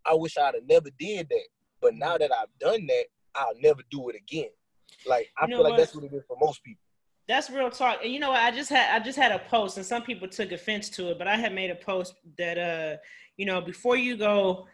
I 0.07 0.15
wish 0.15 0.37
I'd 0.37 0.55
have 0.55 0.67
never 0.69 0.89
did 0.99 1.29
that. 1.29 1.47
But 1.81 1.95
now 1.95 2.19
that 2.19 2.33
I've 2.33 2.49
done 2.59 2.87
that, 2.87 3.05
I'll 3.37 3.55
never 3.61 3.83
do 3.91 4.09
it 4.09 4.17
again. 4.17 4.51
Like 5.07 5.29
I 5.39 5.47
You 5.47 5.55
feel 5.57 5.63
like 5.63 5.71
what? 5.73 5.77
that's 5.79 5.95
what 5.95 6.05
it 6.05 6.13
is 6.13 6.25
for 6.27 6.37
most 6.41 6.65
people. 6.65 6.83
That's 7.29 7.51
real 7.51 7.71
talk. 7.71 7.99
And 8.03 8.11
you 8.13 8.19
know 8.21 8.31
what? 8.31 8.41
I 8.41 8.51
just 8.51 8.71
had 8.71 8.95
I 9.01 9.05
just 9.05 9.19
had 9.19 9.33
a 9.33 9.39
post, 9.51 9.77
and 9.77 9.85
some 9.85 10.03
people 10.03 10.27
took 10.29 10.51
offense 10.51 10.89
to 10.91 11.11
it, 11.11 11.19
but 11.19 11.29
I 11.29 11.37
had 11.37 11.55
made 11.55 11.71
a 11.71 11.75
post 11.75 12.15
that 12.39 12.57
uh, 12.57 12.97
you 13.39 13.47
know, 13.47 13.63
before 13.63 13.97
you 13.97 14.17
go, 14.17 14.67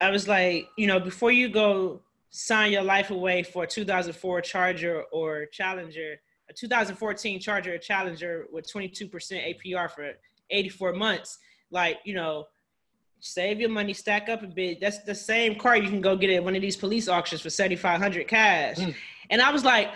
I 0.00 0.10
was 0.10 0.26
like, 0.26 0.68
you 0.78 0.86
know, 0.86 0.98
before 0.98 1.32
you 1.32 1.50
go 1.50 2.00
sign 2.30 2.72
your 2.72 2.82
life 2.82 3.10
away 3.10 3.42
for 3.42 3.64
a 3.64 3.66
2004 3.66 4.40
Charger 4.40 5.02
or 5.12 5.46
Challenger, 5.46 6.20
a 6.48 6.52
2014 6.54 7.40
Charger 7.40 7.74
or 7.74 7.78
Challenger 7.78 8.46
with 8.50 8.66
22% 8.72 9.10
APR 9.10 9.90
for 9.90 10.12
84 10.48 10.94
months, 10.94 11.38
like 11.70 11.98
you 12.04 12.14
know. 12.14 12.46
Save 13.24 13.60
your 13.60 13.68
money, 13.70 13.92
stack 13.92 14.28
up 14.28 14.42
a 14.42 14.48
bit. 14.48 14.80
That's 14.80 15.04
the 15.04 15.14
same 15.14 15.54
car 15.54 15.76
you 15.76 15.88
can 15.88 16.00
go 16.00 16.16
get 16.16 16.28
at 16.30 16.42
one 16.42 16.56
of 16.56 16.60
these 16.60 16.76
police 16.76 17.06
auctions 17.06 17.40
for 17.40 17.50
7,500 17.50 18.26
cash. 18.26 18.78
Mm. 18.78 18.96
And 19.30 19.40
I 19.40 19.52
was 19.52 19.64
like, 19.64 19.90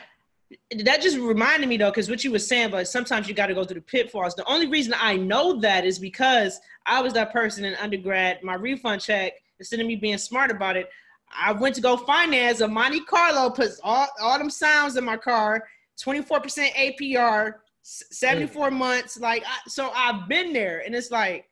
that 0.84 1.02
just 1.02 1.18
reminded 1.18 1.68
me 1.68 1.76
though, 1.76 1.90
because 1.90 2.08
what 2.08 2.22
you 2.22 2.30
were 2.30 2.38
saying, 2.38 2.70
but 2.70 2.86
sometimes 2.88 3.28
you 3.28 3.34
got 3.34 3.46
to 3.46 3.54
go 3.54 3.64
through 3.64 3.76
the 3.76 3.80
pitfalls. 3.80 4.34
The 4.34 4.44
only 4.44 4.66
reason 4.66 4.94
I 4.96 5.16
know 5.16 5.60
that 5.60 5.84
is 5.84 5.98
because 5.98 6.60
I 6.86 7.00
was 7.00 7.12
that 7.14 7.32
person 7.32 7.64
in 7.64 7.74
undergrad. 7.76 8.42
My 8.42 8.54
refund 8.54 9.00
check, 9.00 9.32
instead 9.58 9.80
of 9.80 9.86
me 9.86 9.96
being 9.96 10.18
smart 10.18 10.50
about 10.50 10.76
it, 10.76 10.88
I 11.36 11.52
went 11.52 11.74
to 11.76 11.80
go 11.80 11.96
finance 11.96 12.60
a 12.60 12.68
Monte 12.68 13.00
Carlo, 13.00 13.50
puts 13.50 13.80
all, 13.82 14.06
all 14.20 14.38
them 14.38 14.50
sounds 14.50 14.96
in 14.96 15.04
my 15.04 15.16
car, 15.16 15.64
24% 16.00 16.72
APR, 16.72 17.54
74 17.82 18.70
mm. 18.70 18.72
months. 18.72 19.18
Like, 19.18 19.42
I, 19.44 19.68
so 19.68 19.90
I've 19.94 20.28
been 20.28 20.52
there, 20.52 20.82
and 20.86 20.94
it's 20.94 21.10
like, 21.10 21.46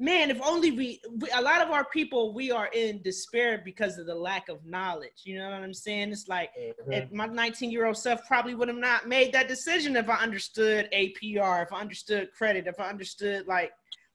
man, 0.00 0.30
if 0.30 0.40
only 0.42 0.70
we, 0.70 1.00
we, 1.18 1.28
a 1.36 1.42
lot 1.42 1.60
of 1.60 1.70
our 1.70 1.84
people, 1.84 2.32
we 2.32 2.50
are 2.50 2.68
in 2.72 3.02
despair 3.02 3.60
because 3.62 3.98
of 3.98 4.06
the 4.06 4.14
lack 4.14 4.48
of 4.48 4.64
knowledge. 4.64 5.22
You 5.24 5.38
know 5.38 5.50
what 5.50 5.62
I'm 5.62 5.74
saying? 5.74 6.10
It's 6.10 6.26
like 6.26 6.50
mm-hmm. 6.88 7.14
my 7.14 7.26
19 7.26 7.70
year 7.70 7.86
old 7.86 7.98
self 7.98 8.26
probably 8.26 8.54
would 8.54 8.68
have 8.68 8.78
not 8.78 9.06
made 9.06 9.32
that 9.34 9.46
decision 9.46 9.94
if 9.96 10.08
I 10.08 10.16
understood 10.16 10.88
APR, 10.92 11.62
if 11.62 11.72
I 11.72 11.80
understood 11.80 12.30
credit, 12.32 12.66
if 12.66 12.80
I 12.80 12.88
understood 12.88 13.46
like, 13.46 13.72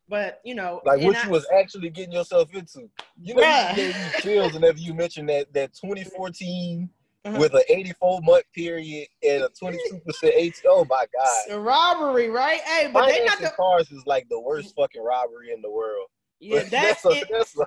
but 0.09 0.41
you 0.43 0.55
know, 0.55 0.81
like 0.85 1.01
what 1.01 1.15
I, 1.15 1.23
you 1.23 1.29
was 1.29 1.47
actually 1.55 1.89
getting 1.89 2.13
yourself 2.13 2.53
into. 2.53 2.89
You 3.21 3.35
know, 3.35 3.41
bruh. 3.43 3.77
you 3.77 4.21
chills 4.21 4.53
whenever 4.53 4.77
you 4.77 4.93
mentioned 4.93 5.29
that 5.29 5.53
that 5.53 5.73
2014 5.73 6.89
uh-huh. 7.25 7.37
with 7.39 7.53
an 7.53 7.63
84 7.67 8.21
month 8.21 8.45
period 8.53 9.07
and 9.23 9.43
a 9.43 9.49
22 9.49 9.99
percent 10.05 10.33
AT. 10.35 10.53
Oh 10.67 10.85
my 10.89 11.05
god, 11.13 11.27
it's 11.45 11.53
a 11.53 11.59
robbery, 11.59 12.29
right? 12.29 12.61
Hey, 12.61 12.89
but 12.91 13.07
they 13.07 13.25
not 13.25 13.39
the 13.39 13.49
cars 13.49 13.91
is 13.91 14.03
like 14.05 14.27
the 14.29 14.39
worst 14.39 14.73
fucking 14.75 15.01
robbery 15.01 15.51
in 15.53 15.61
the 15.61 15.71
world. 15.71 16.07
Yeah, 16.39 16.63
that's, 16.69 17.01
that's, 17.01 17.05
a, 17.05 17.25
that's 17.31 17.59
a, 17.59 17.65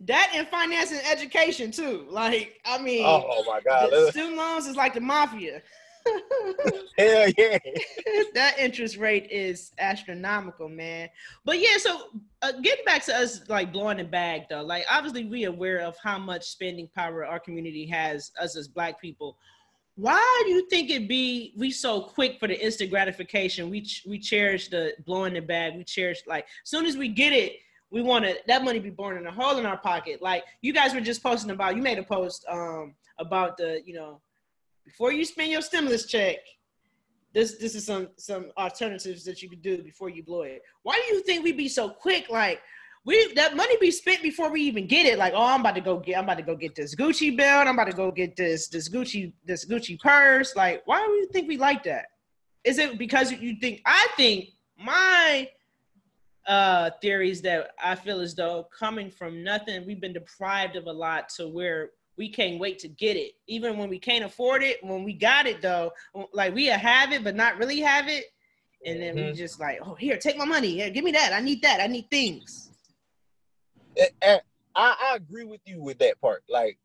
that 0.00 0.32
and 0.34 0.46
financing 0.48 1.00
education 1.10 1.70
too. 1.70 2.06
Like, 2.08 2.60
I 2.64 2.78
mean, 2.78 3.04
oh 3.04 3.44
my 3.46 3.60
god, 3.60 3.90
student 4.10 4.36
loans 4.36 4.66
is 4.66 4.76
like 4.76 4.94
the 4.94 5.00
mafia. 5.00 5.62
Hell 6.98 7.28
yeah. 7.36 7.58
that 8.34 8.56
interest 8.58 8.96
rate 8.96 9.28
is 9.30 9.72
astronomical, 9.78 10.68
man. 10.68 11.08
But 11.44 11.60
yeah, 11.60 11.78
so 11.78 12.08
uh, 12.42 12.52
getting 12.62 12.84
back 12.84 13.04
to 13.06 13.16
us 13.16 13.48
like 13.48 13.72
blowing 13.72 13.98
the 13.98 14.04
bag 14.04 14.42
though, 14.50 14.62
like 14.62 14.84
obviously 14.90 15.24
we 15.24 15.44
aware 15.44 15.80
of 15.80 15.96
how 16.02 16.18
much 16.18 16.44
spending 16.44 16.88
power 16.94 17.24
our 17.24 17.40
community 17.40 17.86
has, 17.86 18.32
us 18.40 18.56
as 18.56 18.68
black 18.68 19.00
people. 19.00 19.36
Why 19.96 20.42
do 20.46 20.52
you 20.52 20.68
think 20.68 20.90
it 20.90 21.08
be 21.08 21.52
we 21.56 21.70
so 21.70 22.00
quick 22.02 22.38
for 22.38 22.46
the 22.46 22.64
instant 22.64 22.90
gratification? 22.90 23.68
We 23.68 23.82
ch- 23.82 24.04
we 24.06 24.18
cherish 24.18 24.68
the 24.68 24.94
blowing 25.04 25.34
the 25.34 25.40
bag. 25.40 25.76
We 25.76 25.82
cherish 25.82 26.22
like 26.26 26.44
as 26.44 26.70
soon 26.70 26.86
as 26.86 26.96
we 26.96 27.08
get 27.08 27.32
it, 27.32 27.56
we 27.90 28.02
want 28.02 28.24
to 28.24 28.36
that 28.46 28.64
money 28.64 28.78
be 28.78 28.90
born 28.90 29.16
in 29.16 29.26
a 29.26 29.32
hole 29.32 29.58
in 29.58 29.66
our 29.66 29.78
pocket. 29.78 30.22
Like 30.22 30.44
you 30.60 30.72
guys 30.72 30.94
were 30.94 31.00
just 31.00 31.20
posting 31.22 31.50
about. 31.50 31.74
You 31.74 31.82
made 31.82 31.98
a 31.98 32.04
post 32.04 32.44
um 32.48 32.94
about 33.18 33.56
the 33.56 33.82
you 33.84 33.94
know 33.94 34.20
before 34.88 35.12
you 35.12 35.24
spend 35.24 35.52
your 35.52 35.60
stimulus 35.60 36.06
check, 36.06 36.36
this 37.34 37.58
this 37.58 37.74
is 37.74 37.84
some 37.84 38.08
some 38.16 38.50
alternatives 38.56 39.22
that 39.24 39.42
you 39.42 39.48
could 39.50 39.60
do 39.60 39.82
before 39.82 40.08
you 40.08 40.22
blow 40.22 40.42
it. 40.42 40.62
Why 40.82 40.94
do 40.94 41.14
you 41.14 41.22
think 41.22 41.44
we 41.44 41.52
be 41.52 41.68
so 41.68 41.90
quick? 41.90 42.30
Like 42.30 42.60
we 43.04 43.32
that 43.34 43.54
money 43.54 43.76
be 43.78 43.90
spent 43.90 44.22
before 44.22 44.50
we 44.50 44.62
even 44.62 44.86
get 44.86 45.04
it. 45.04 45.18
Like, 45.18 45.34
oh, 45.36 45.44
I'm 45.44 45.60
about 45.60 45.74
to 45.74 45.82
go 45.82 45.98
get 45.98 46.16
I'm 46.16 46.24
about 46.24 46.38
to 46.38 46.42
go 46.42 46.56
get 46.56 46.74
this 46.74 46.94
Gucci 46.94 47.36
belt. 47.36 47.68
I'm 47.68 47.74
about 47.74 47.90
to 47.90 47.96
go 47.96 48.10
get 48.10 48.34
this 48.34 48.68
this 48.68 48.88
Gucci 48.88 49.32
this 49.44 49.66
Gucci 49.66 50.00
purse. 50.00 50.56
Like, 50.56 50.82
why 50.86 51.04
do 51.04 51.12
you 51.12 51.28
think 51.32 51.48
we 51.48 51.58
like 51.58 51.82
that? 51.84 52.06
Is 52.64 52.78
it 52.78 52.98
because 52.98 53.30
you 53.30 53.56
think 53.60 53.82
I 53.84 54.08
think 54.16 54.48
my 54.78 55.50
uh 56.46 56.90
theories 57.02 57.42
that 57.42 57.72
I 57.82 57.94
feel 57.94 58.20
as 58.20 58.34
though 58.34 58.66
coming 58.76 59.10
from 59.10 59.44
nothing, 59.44 59.86
we've 59.86 60.00
been 60.00 60.14
deprived 60.14 60.76
of 60.76 60.86
a 60.86 60.92
lot 60.92 61.28
to 61.36 61.46
where 61.46 61.90
we 62.18 62.28
can't 62.28 62.58
wait 62.58 62.80
to 62.80 62.88
get 62.88 63.16
it. 63.16 63.32
Even 63.46 63.78
when 63.78 63.88
we 63.88 63.98
can't 63.98 64.24
afford 64.24 64.62
it, 64.62 64.82
when 64.82 65.04
we 65.04 65.12
got 65.14 65.46
it 65.46 65.62
though, 65.62 65.92
like 66.32 66.54
we 66.54 66.66
have 66.66 67.12
it, 67.12 67.24
but 67.24 67.36
not 67.36 67.56
really 67.56 67.80
have 67.80 68.08
it. 68.08 68.26
And 68.84 69.00
then 69.00 69.16
mm-hmm. 69.16 69.26
we 69.28 69.32
just 69.32 69.58
like, 69.58 69.78
oh, 69.84 69.94
here, 69.94 70.18
take 70.18 70.36
my 70.36 70.44
money. 70.44 70.68
Yeah, 70.68 70.88
give 70.88 71.04
me 71.04 71.12
that. 71.12 71.32
I 71.32 71.40
need 71.40 71.62
that. 71.62 71.80
I 71.80 71.86
need 71.86 72.10
things. 72.10 72.70
I, 74.20 74.40
I 74.74 75.16
agree 75.16 75.44
with 75.44 75.60
you 75.64 75.80
with 75.80 75.98
that 75.98 76.20
part. 76.20 76.42
Like, 76.48 76.78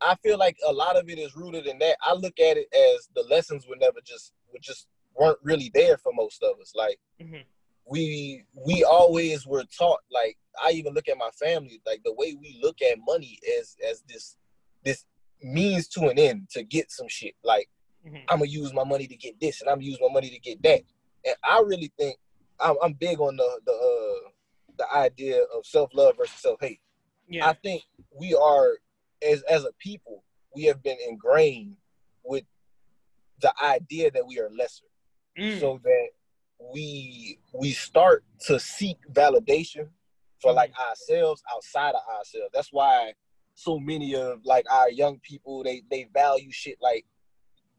I 0.00 0.14
feel 0.16 0.38
like 0.38 0.56
a 0.66 0.72
lot 0.72 0.96
of 0.96 1.08
it 1.08 1.18
is 1.18 1.36
rooted 1.36 1.66
in 1.66 1.78
that. 1.78 1.96
I 2.02 2.14
look 2.14 2.38
at 2.38 2.56
it 2.56 2.68
as 2.74 3.08
the 3.14 3.22
lessons 3.28 3.66
were 3.66 3.76
never 3.76 4.00
just 4.04 4.32
were 4.52 4.58
just 4.60 4.86
weren't 5.14 5.38
really 5.42 5.70
there 5.74 5.96
for 5.98 6.12
most 6.14 6.42
of 6.42 6.58
us. 6.60 6.72
Like, 6.74 6.98
mm-hmm. 7.20 7.42
we 7.86 8.44
we 8.54 8.84
always 8.84 9.46
were 9.46 9.64
taught. 9.64 10.00
Like, 10.10 10.36
I 10.62 10.70
even 10.70 10.94
look 10.94 11.08
at 11.08 11.18
my 11.18 11.30
family. 11.30 11.80
Like 11.86 12.02
the 12.04 12.14
way 12.14 12.34
we 12.38 12.58
look 12.62 12.80
at 12.82 12.98
money 13.06 13.38
as 13.60 13.76
as 13.88 14.02
this 14.08 14.36
this 14.84 15.04
means 15.42 15.88
to 15.88 16.08
an 16.08 16.18
end 16.18 16.48
to 16.50 16.62
get 16.62 16.90
some 16.90 17.08
shit. 17.08 17.34
Like 17.42 17.68
mm-hmm. 18.06 18.16
I'm 18.28 18.38
gonna 18.38 18.50
use 18.50 18.72
my 18.72 18.84
money 18.84 19.06
to 19.06 19.16
get 19.16 19.38
this, 19.40 19.60
and 19.60 19.70
I'm 19.70 19.76
gonna 19.76 19.86
use 19.86 19.98
my 20.00 20.12
money 20.12 20.30
to 20.30 20.38
get 20.38 20.62
that. 20.62 20.82
And 21.24 21.36
I 21.44 21.60
really 21.60 21.92
think 21.98 22.16
I'm, 22.60 22.76
I'm 22.82 22.92
big 22.94 23.20
on 23.20 23.36
the 23.36 23.60
the 23.66 23.72
uh, 23.72 24.30
the 24.78 24.96
idea 24.96 25.42
of 25.56 25.66
self 25.66 25.90
love 25.94 26.16
versus 26.16 26.36
self 26.36 26.60
hate. 26.60 26.80
Yeah. 27.28 27.48
I 27.48 27.54
think 27.54 27.82
we 28.18 28.34
are 28.34 28.72
as 29.26 29.42
as 29.42 29.64
a 29.64 29.72
people 29.78 30.24
we 30.54 30.64
have 30.64 30.82
been 30.82 30.98
ingrained 31.08 31.76
with 32.24 32.44
the 33.40 33.52
idea 33.62 34.10
that 34.10 34.26
we 34.26 34.38
are 34.38 34.50
lesser, 34.50 34.84
mm. 35.38 35.58
so 35.60 35.80
that 35.82 36.08
we 36.72 37.38
we 37.52 37.72
start 37.72 38.24
to 38.46 38.58
seek 38.58 38.96
validation 39.12 39.88
for 40.40 40.52
like 40.52 40.72
mm. 40.72 40.88
ourselves 40.88 41.42
outside 41.54 41.94
of 41.94 42.02
ourselves. 42.16 42.50
That's 42.52 42.72
why 42.72 43.14
so 43.54 43.78
many 43.78 44.14
of 44.14 44.40
like 44.44 44.64
our 44.70 44.90
young 44.90 45.18
people 45.20 45.62
they 45.62 45.82
they 45.90 46.08
value 46.12 46.50
shit 46.50 46.76
like 46.80 47.04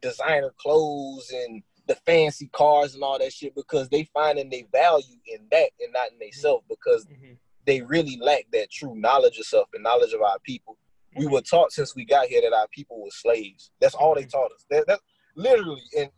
designer 0.01 0.51
clothes 0.57 1.31
and 1.33 1.63
the 1.87 1.95
fancy 2.05 2.47
cars 2.47 2.95
and 2.95 3.03
all 3.03 3.19
that 3.19 3.33
shit 3.33 3.53
because 3.55 3.89
they 3.89 4.03
finding 4.13 4.49
they 4.49 4.67
value 4.71 5.17
in 5.27 5.39
that 5.51 5.69
and 5.79 5.93
not 5.93 6.11
in 6.11 6.19
themselves 6.19 6.63
mm-hmm. 6.63 6.73
because 6.73 7.05
mm-hmm. 7.05 7.33
they 7.65 7.81
really 7.81 8.17
lack 8.21 8.45
that 8.51 8.71
true 8.71 8.95
knowledge 8.95 9.37
of 9.37 9.45
self 9.45 9.67
and 9.73 9.83
knowledge 9.83 10.13
of 10.13 10.21
our 10.21 10.39
people. 10.39 10.77
Mm-hmm. 11.11 11.19
We 11.19 11.27
were 11.27 11.41
taught 11.41 11.71
since 11.71 11.95
we 11.95 12.05
got 12.05 12.27
here 12.27 12.41
that 12.41 12.55
our 12.55 12.67
people 12.69 13.03
were 13.03 13.11
slaves. 13.11 13.71
That's 13.79 13.95
all 13.95 14.15
they 14.15 14.21
mm-hmm. 14.21 14.29
taught 14.29 14.51
us. 14.51 14.65
That, 14.69 14.87
that 14.87 14.99
literally 15.35 15.83
in 15.95 16.09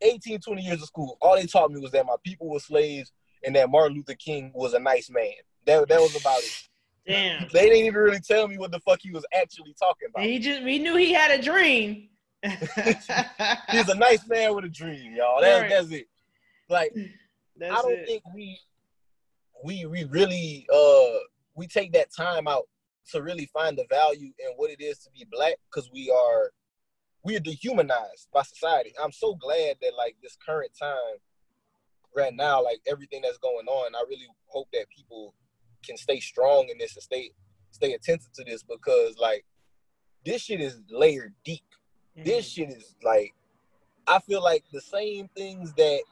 18, 0.00 0.40
20 0.40 0.62
years 0.62 0.80
of 0.80 0.88
school, 0.88 1.18
all 1.20 1.36
they 1.36 1.46
taught 1.46 1.70
me 1.70 1.80
was 1.80 1.92
that 1.92 2.06
my 2.06 2.16
people 2.24 2.48
were 2.48 2.60
slaves 2.60 3.12
and 3.44 3.54
that 3.56 3.70
Martin 3.70 3.96
Luther 3.96 4.14
King 4.14 4.52
was 4.54 4.74
a 4.74 4.78
nice 4.78 5.10
man. 5.10 5.32
That, 5.66 5.88
that 5.88 6.00
was 6.00 6.18
about 6.18 6.38
it. 6.38 6.68
Damn. 7.06 7.48
They 7.52 7.64
didn't 7.66 7.84
even 7.86 8.00
really 8.00 8.20
tell 8.20 8.48
me 8.48 8.56
what 8.58 8.70
the 8.70 8.80
fuck 8.80 9.00
he 9.02 9.10
was 9.10 9.24
actually 9.34 9.74
talking 9.78 10.08
about. 10.08 10.24
He 10.24 10.38
just 10.38 10.62
we 10.62 10.78
knew 10.78 10.96
he 10.96 11.12
had 11.12 11.38
a 11.38 11.42
dream. 11.42 12.08
He's 12.42 13.88
a 13.88 13.94
nice 13.96 14.26
man 14.28 14.54
with 14.54 14.64
a 14.64 14.68
dream, 14.68 15.14
y'all. 15.14 15.40
That's 15.40 15.62
right. 15.62 15.70
that's 15.70 15.90
it. 15.90 16.06
Like 16.68 16.94
that's 17.56 17.72
I 17.72 17.82
don't 17.82 17.92
it. 17.92 18.06
think 18.06 18.22
we 18.34 18.58
we 19.64 19.86
we 19.86 20.04
really 20.04 20.66
uh 20.72 21.18
we 21.54 21.66
take 21.66 21.92
that 21.92 22.08
time 22.14 22.48
out 22.48 22.64
to 23.12 23.22
really 23.22 23.46
find 23.52 23.76
the 23.76 23.84
value 23.90 24.32
in 24.38 24.52
what 24.56 24.70
it 24.70 24.80
is 24.80 24.98
to 25.00 25.10
be 25.10 25.26
black 25.30 25.54
because 25.70 25.90
we 25.92 26.10
are 26.10 26.50
we 27.22 27.36
are 27.36 27.40
dehumanized 27.40 28.28
by 28.32 28.42
society. 28.42 28.92
I'm 29.02 29.12
so 29.12 29.34
glad 29.34 29.76
that 29.80 29.92
like 29.96 30.16
this 30.22 30.36
current 30.44 30.72
time 30.78 31.18
right 32.14 32.34
now, 32.34 32.62
like 32.62 32.80
everything 32.86 33.22
that's 33.22 33.38
going 33.38 33.66
on, 33.66 33.94
I 33.94 34.04
really 34.08 34.28
hope 34.46 34.68
that 34.72 34.86
people 34.94 35.34
can 35.86 35.96
stay 35.96 36.20
strong 36.20 36.68
in 36.70 36.78
this 36.78 36.94
and 36.94 37.02
stay 37.02 37.30
stay 37.70 37.92
attentive 37.92 38.32
to 38.32 38.44
this 38.44 38.62
because 38.62 39.16
like 39.18 39.44
this 40.24 40.42
shit 40.42 40.60
is 40.60 40.80
layered 40.90 41.34
deep. 41.44 41.64
Mm-hmm. 42.16 42.28
This 42.28 42.48
shit 42.48 42.70
is 42.70 42.94
like 43.02 43.34
I 44.06 44.18
feel 44.20 44.42
like 44.42 44.64
the 44.72 44.80
same 44.80 45.28
things 45.36 45.72
that 45.74 46.02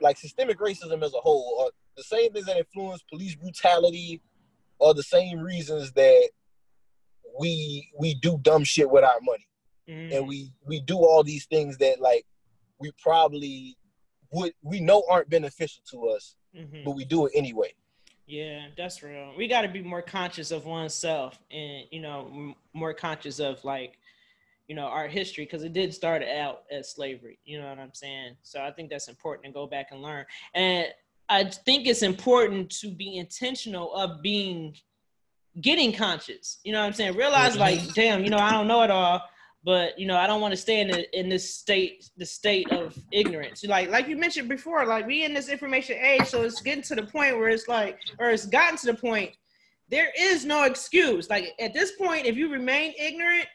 like 0.00 0.16
systemic 0.18 0.58
racism 0.58 1.02
as 1.02 1.14
a 1.14 1.18
whole 1.18 1.56
or 1.60 1.70
the 1.96 2.02
same 2.02 2.32
things 2.32 2.46
that 2.46 2.56
influence 2.56 3.02
police 3.10 3.34
brutality 3.34 4.20
are 4.80 4.94
the 4.94 5.02
same 5.02 5.40
reasons 5.40 5.92
that 5.92 6.30
we 7.38 7.90
we 7.98 8.14
do 8.14 8.38
dumb 8.42 8.64
shit 8.64 8.90
with 8.90 9.04
our 9.04 9.20
money. 9.22 9.48
Mm-hmm. 9.88 10.16
And 10.16 10.28
we 10.28 10.52
we 10.66 10.80
do 10.80 10.96
all 10.96 11.22
these 11.22 11.46
things 11.46 11.76
that 11.78 12.00
like 12.00 12.24
we 12.78 12.90
probably 13.02 13.76
would 14.32 14.52
we 14.62 14.80
know 14.80 15.04
aren't 15.10 15.30
beneficial 15.30 15.82
to 15.90 16.08
us, 16.08 16.36
mm-hmm. 16.56 16.84
but 16.84 16.92
we 16.92 17.04
do 17.04 17.26
it 17.26 17.32
anyway. 17.34 17.72
Yeah, 18.26 18.66
that's 18.76 19.02
real. 19.02 19.32
We 19.36 19.48
got 19.48 19.62
to 19.62 19.68
be 19.68 19.82
more 19.82 20.02
conscious 20.02 20.50
of 20.50 20.64
oneself 20.64 21.38
and, 21.50 21.84
you 21.90 22.00
know, 22.00 22.30
m- 22.32 22.54
more 22.72 22.94
conscious 22.94 23.38
of 23.38 23.62
like, 23.64 23.98
you 24.66 24.74
know, 24.74 24.86
our 24.86 25.08
history 25.08 25.44
because 25.44 25.62
it 25.62 25.74
did 25.74 25.92
start 25.92 26.22
out 26.22 26.62
as 26.70 26.90
slavery. 26.90 27.38
You 27.44 27.60
know 27.60 27.68
what 27.68 27.78
I'm 27.78 27.92
saying? 27.92 28.36
So 28.42 28.62
I 28.62 28.70
think 28.70 28.88
that's 28.88 29.08
important 29.08 29.46
to 29.46 29.52
go 29.52 29.66
back 29.66 29.88
and 29.92 30.00
learn. 30.00 30.24
And 30.54 30.86
I 31.28 31.44
think 31.44 31.86
it's 31.86 32.02
important 32.02 32.70
to 32.80 32.90
be 32.90 33.18
intentional 33.18 33.94
of 33.94 34.22
being 34.22 34.74
getting 35.60 35.92
conscious. 35.92 36.58
You 36.64 36.72
know 36.72 36.80
what 36.80 36.86
I'm 36.86 36.92
saying? 36.94 37.16
Realize 37.16 37.56
like, 37.56 37.78
mm-hmm. 37.78 37.92
damn, 37.92 38.24
you 38.24 38.30
know, 38.30 38.38
I 38.38 38.52
don't 38.52 38.66
know 38.66 38.82
it 38.82 38.90
all 38.90 39.22
but 39.64 39.98
you 39.98 40.06
know 40.06 40.16
i 40.16 40.26
don't 40.26 40.40
want 40.40 40.52
to 40.52 40.56
stay 40.56 40.80
in 40.80 40.88
the, 40.88 41.18
in 41.18 41.28
this 41.28 41.54
state 41.54 42.10
the 42.16 42.26
state 42.26 42.70
of 42.70 42.96
ignorance 43.12 43.64
like 43.64 43.90
like 43.90 44.08
you 44.08 44.16
mentioned 44.16 44.48
before 44.48 44.86
like 44.86 45.06
we 45.06 45.24
in 45.24 45.34
this 45.34 45.48
information 45.48 45.96
age 45.96 46.26
so 46.26 46.42
it's 46.42 46.60
getting 46.60 46.82
to 46.82 46.94
the 46.94 47.02
point 47.02 47.36
where 47.36 47.48
it's 47.48 47.68
like 47.68 47.98
or 48.18 48.30
it's 48.30 48.46
gotten 48.46 48.76
to 48.76 48.86
the 48.86 48.94
point 48.94 49.30
there 49.88 50.10
is 50.18 50.44
no 50.44 50.64
excuse 50.64 51.28
like 51.30 51.54
at 51.60 51.72
this 51.74 51.92
point 51.92 52.26
if 52.26 52.36
you 52.36 52.50
remain 52.50 52.92
ignorant 52.98 53.46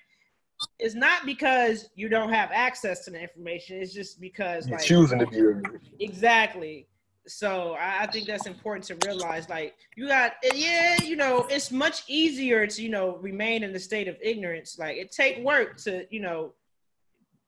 it's 0.77 0.95
not 0.95 1.25
because 1.25 1.89
you 1.95 2.09
don't 2.09 2.33
have 2.33 2.49
access 2.53 3.05
to 3.05 3.11
the 3.11 3.21
information. 3.21 3.77
It's 3.81 3.93
just 3.93 4.19
because 4.19 4.67
You're 4.67 4.77
like 4.77 4.85
choosing 4.85 5.19
to 5.19 5.27
be 5.27 5.37
ignorant. 5.37 5.67
exactly. 5.99 6.87
So 7.29 7.73
I, 7.73 8.03
I 8.03 8.07
think 8.07 8.27
that's 8.27 8.47
important 8.47 8.85
to 8.87 9.07
realize. 9.07 9.47
Like 9.49 9.75
you 9.95 10.07
got, 10.07 10.33
yeah, 10.53 11.01
you 11.03 11.15
know, 11.15 11.45
it's 11.49 11.71
much 11.71 12.03
easier 12.07 12.65
to 12.67 12.81
you 12.81 12.89
know 12.89 13.17
remain 13.17 13.63
in 13.63 13.71
the 13.71 13.79
state 13.79 14.07
of 14.07 14.17
ignorance. 14.21 14.77
Like 14.79 14.97
it 14.97 15.11
take 15.11 15.43
work 15.43 15.77
to 15.83 16.05
you 16.09 16.21
know 16.21 16.53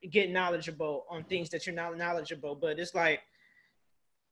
get 0.10 0.32
knowledgeable 0.32 1.06
on 1.10 1.24
things 1.26 1.50
that 1.50 1.66
you're 1.66 1.76
not 1.76 1.98
knowledgeable. 1.98 2.56
But 2.56 2.80
it's 2.80 2.96
like, 2.96 3.22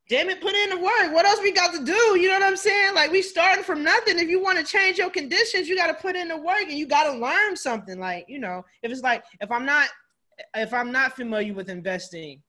damn 0.08 0.30
it, 0.30 0.42
put 0.42 0.56
in 0.56 0.70
the 0.70 0.78
work. 0.78 1.14
What 1.14 1.26
else 1.26 1.40
we 1.42 1.52
got 1.52 1.74
to 1.74 1.84
do? 1.84 2.20
You 2.20 2.28
know 2.28 2.40
what 2.40 2.44
I'm 2.44 2.58
saying? 2.58 2.96
Like 2.96 3.12
we 3.12 3.22
starting 3.22 3.64
from 3.64 3.84
nothing. 3.84 4.20
If 4.20 4.30
you 4.30 4.42
want 4.42 4.58
to 4.60 4.64
change 4.64 4.98
your 4.98 5.10
conditions, 5.10 5.68
you 5.68 5.76
got 5.76 5.88
to 5.88 5.96
put 5.96 6.16
in 6.16 6.28
the 6.28 6.38
work 6.38 6.64
and 6.64 6.74
you 6.74 6.88
got 6.88 7.12
to 7.12 7.18
learn 7.18 7.56
something. 7.56 8.00
Like 8.00 8.26
you 8.28 8.40
know, 8.40 8.64
if 8.84 8.92
it's 8.92 9.02
like 9.02 9.24
if 9.42 9.52
I'm 9.52 9.66
not 9.66 9.90
if 10.56 10.74
I'm 10.74 10.92
not 10.92 11.16
familiar 11.16 11.54
with 11.54 11.70
investing, 11.70 12.42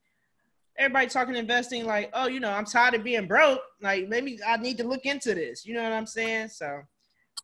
everybody 0.78 1.06
talking 1.08 1.36
investing 1.36 1.84
like, 1.86 2.10
oh, 2.14 2.26
you 2.26 2.40
know, 2.40 2.50
I'm 2.50 2.64
tired 2.64 2.94
of 2.94 3.04
being 3.04 3.26
broke. 3.26 3.60
Like 3.82 4.08
maybe 4.08 4.38
I 4.46 4.56
need 4.56 4.78
to 4.78 4.84
look 4.86 5.04
into 5.06 5.34
this. 5.34 5.66
You 5.66 5.74
know 5.74 5.82
what 5.82 5.92
I'm 5.92 6.06
saying? 6.06 6.48
So 6.48 6.80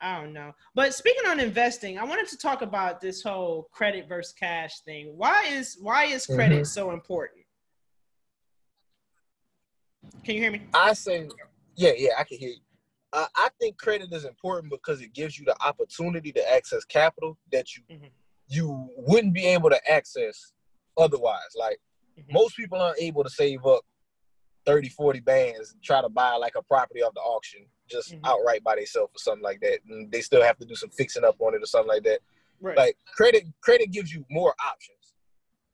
I 0.00 0.20
don't 0.20 0.32
know. 0.32 0.52
But 0.74 0.94
speaking 0.94 1.28
on 1.28 1.40
investing, 1.40 1.98
I 1.98 2.04
wanted 2.04 2.28
to 2.28 2.36
talk 2.38 2.62
about 2.62 3.00
this 3.00 3.22
whole 3.22 3.68
credit 3.72 4.08
versus 4.08 4.32
cash 4.32 4.80
thing. 4.80 5.12
Why 5.16 5.44
is 5.50 5.76
why 5.80 6.04
is 6.04 6.26
credit 6.26 6.62
Mhm. 6.62 6.66
so 6.66 6.90
important? 6.92 7.44
Can 10.24 10.34
you 10.34 10.40
hear 10.42 10.50
me? 10.50 10.62
I 10.74 10.92
say, 10.92 11.28
yeah, 11.76 11.92
yeah, 11.96 12.10
I 12.18 12.24
can 12.24 12.38
hear 12.38 12.50
you. 12.50 12.60
Uh, 13.12 13.26
I 13.36 13.48
think 13.60 13.78
credit 13.78 14.12
is 14.12 14.24
important 14.24 14.70
because 14.70 15.00
it 15.00 15.14
gives 15.14 15.38
you 15.38 15.44
the 15.44 15.56
opportunity 15.62 16.32
to 16.32 16.52
access 16.52 16.84
capital 16.84 17.38
that 17.52 17.74
you 17.76 17.82
Mhm. 17.90 18.10
you 18.48 18.90
wouldn't 18.96 19.34
be 19.34 19.44
able 19.46 19.70
to 19.70 19.90
access 19.90 20.52
otherwise. 20.96 21.54
Like 21.56 21.80
Mhm. 22.18 22.32
most 22.32 22.56
people 22.56 22.78
aren't 22.80 23.00
able 23.00 23.22
to 23.24 23.30
save 23.30 23.64
up 23.66 23.84
30, 24.64 24.88
40 24.88 25.20
bands 25.20 25.72
and 25.72 25.82
try 25.82 26.00
to 26.00 26.08
buy 26.08 26.34
like 26.34 26.54
a 26.56 26.62
property 26.62 27.02
off 27.02 27.14
the 27.14 27.20
auction 27.20 27.66
just 27.88 28.12
Mhm. 28.14 28.20
outright 28.24 28.64
by 28.64 28.74
themselves 28.74 29.12
or 29.14 29.18
something 29.18 29.42
like 29.44 29.60
that. 29.60 29.78
And 29.84 30.10
they 30.10 30.20
still 30.20 30.42
have 30.42 30.58
to 30.58 30.64
do 30.66 30.74
some 30.74 30.90
fixing 30.90 31.24
up 31.24 31.36
on 31.40 31.54
it 31.54 31.62
or 31.62 31.66
something 31.66 31.88
like 31.88 32.02
that. 32.02 32.20
Right. 32.60 32.76
Like 32.76 32.98
credit, 33.06 33.44
credit 33.60 33.92
gives 33.92 34.12
you 34.12 34.24
more 34.28 34.54
options, 34.64 35.14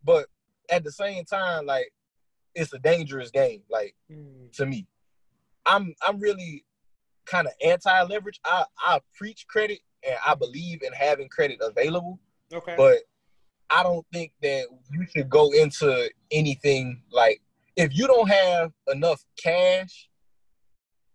but 0.05 0.29
at 0.69 0.85
the 0.85 0.93
same 0.93 1.25
time, 1.25 1.65
like 1.67 1.93
it's 2.55 2.73
a 2.75 2.79
dangerous 2.79 3.31
game. 3.31 3.63
Like 3.71 3.95
Mm, 4.11 4.53
to 4.57 4.67
me. 4.67 4.87
I'm 5.65 5.95
I'm 6.03 6.19
really 6.19 6.67
kind 7.25 7.47
of 7.47 7.55
anti-leverage. 7.65 8.41
I 8.45 8.67
I 8.79 9.01
preach 9.15 9.47
credit 9.47 9.81
and 10.03 10.19
I 10.27 10.35
believe 10.35 10.83
in 10.83 10.93
having 10.93 11.29
credit 11.29 11.61
available, 11.63 12.19
okay. 12.53 12.75
but 12.77 12.99
I 13.73 13.83
don't 13.83 14.07
think 14.13 14.33
that 14.43 14.67
you 14.91 15.07
should 15.15 15.31
go 15.31 15.51
into 15.53 16.11
anything 16.31 17.03
like 17.11 17.41
if 17.77 17.97
you 17.97 18.07
don't 18.07 18.29
have 18.29 18.71
enough 18.93 19.25
cash, 19.43 20.09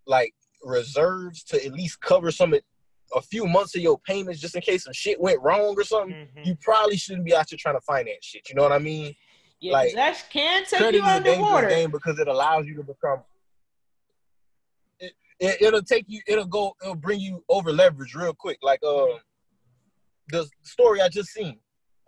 like 0.07 0.33
reserves 0.63 1.43
to 1.45 1.63
at 1.63 1.71
least 1.73 2.01
cover 2.01 2.31
some 2.31 2.53
of 2.53 2.61
a 3.15 3.21
few 3.21 3.45
months 3.45 3.75
of 3.75 3.81
your 3.81 3.99
payments 3.99 4.41
just 4.41 4.55
in 4.55 4.61
case 4.61 4.85
some 4.85 4.93
shit 4.93 5.21
went 5.21 5.39
wrong 5.41 5.75
or 5.77 5.83
something. 5.83 6.27
Mhm. 6.35 6.45
You 6.45 6.55
probably 6.55 6.97
shouldn't 6.97 7.25
be 7.25 7.35
out 7.35 7.49
here 7.49 7.57
trying 7.61 7.75
to 7.75 7.81
finance 7.81 8.25
shit. 8.25 8.49
You 8.49 8.55
know 8.55 8.63
what 8.63 8.71
I 8.71 8.79
mean? 8.79 9.15
Yeah, 9.59 9.73
like, 9.73 9.93
that 9.93 10.23
can 10.29 10.65
take 10.65 10.79
you 10.79 10.87
is 10.87 10.93
a 10.95 11.19
dangerous 11.19 11.27
underwater. 11.27 11.69
game 11.69 11.91
because 11.91 12.19
it 12.19 12.27
allows 12.27 12.65
you 12.65 12.75
to 12.75 12.83
become. 12.83 13.23
It, 14.99 15.13
it, 15.39 15.61
it'll 15.61 15.81
take 15.83 16.05
you. 16.07 16.21
It'll 16.27 16.45
go. 16.45 16.75
It'll 16.81 16.95
bring 16.95 17.19
you 17.19 17.43
over 17.49 17.71
leverage 17.71 18.13
real 18.13 18.33
quick. 18.33 18.59
Like 18.61 18.79
uh, 18.83 19.05
the 20.29 20.47
story 20.63 21.01
I 21.01 21.09
just 21.09 21.29
seen. 21.29 21.59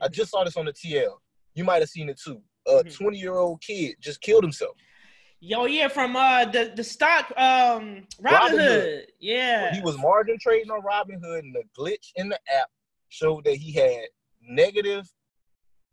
I 0.02 0.08
just 0.08 0.32
saw 0.32 0.44
this 0.44 0.58
on 0.58 0.66
the 0.66 0.74
TL. 0.74 1.18
You 1.56 1.64
might 1.64 1.82
have 1.82 1.90
seen 1.90 2.10
it 2.10 2.20
too. 2.20 2.42
A 2.68 2.84
Mhm. 2.84 2.94
20 2.94 3.18
year 3.18 3.36
old 3.36 3.62
kid 3.62 3.96
just 4.00 4.22
killed 4.22 4.44
himself. 4.44 4.76
Yo, 5.42 5.66
yeah, 5.66 5.88
from 5.88 6.16
uh 6.16 6.46
the 6.46 6.74
the 6.76 6.84
stock 6.84 7.32
um 7.38 8.08
Robin 8.20 8.58
Robinhood. 8.58 8.82
Hood. 8.82 9.12
Yeah. 9.20 9.74
He 9.74 9.82
was 9.82 9.98
margin 9.98 10.38
trading 10.40 10.70
on 10.72 10.82
Robinhood, 10.82 11.40
and 11.40 11.56
the 11.56 11.64
glitch 11.78 12.12
in 12.16 12.30
the 12.30 12.40
app 12.54 12.70
showed 13.10 13.46
that 13.46 13.56
he 13.56 13.72
had 13.72 14.06
negative 14.42 15.10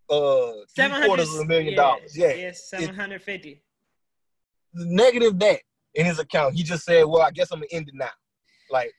uh 0.09 0.53
three 0.75 0.85
700 0.85 1.07
quarters 1.07 1.35
of 1.35 1.41
a 1.41 1.45
million 1.47 1.75
dollars. 1.75 2.17
Yeah, 2.17 2.33
Yeah, 2.35 2.53
750. 2.53 3.63
negative 4.75 5.39
that 5.39 5.61
in 5.95 6.07
his 6.07 6.19
account. 6.19 6.55
He 6.55 6.63
just 6.63 6.85
said, 6.85 7.05
"Well, 7.05 7.23
I 7.23 7.31
guess 7.31 7.51
I'm 7.51 7.59
gonna 7.61 7.67
end 7.73 7.89
it 7.89 7.95
now." 7.95 8.11
Like 8.71 8.93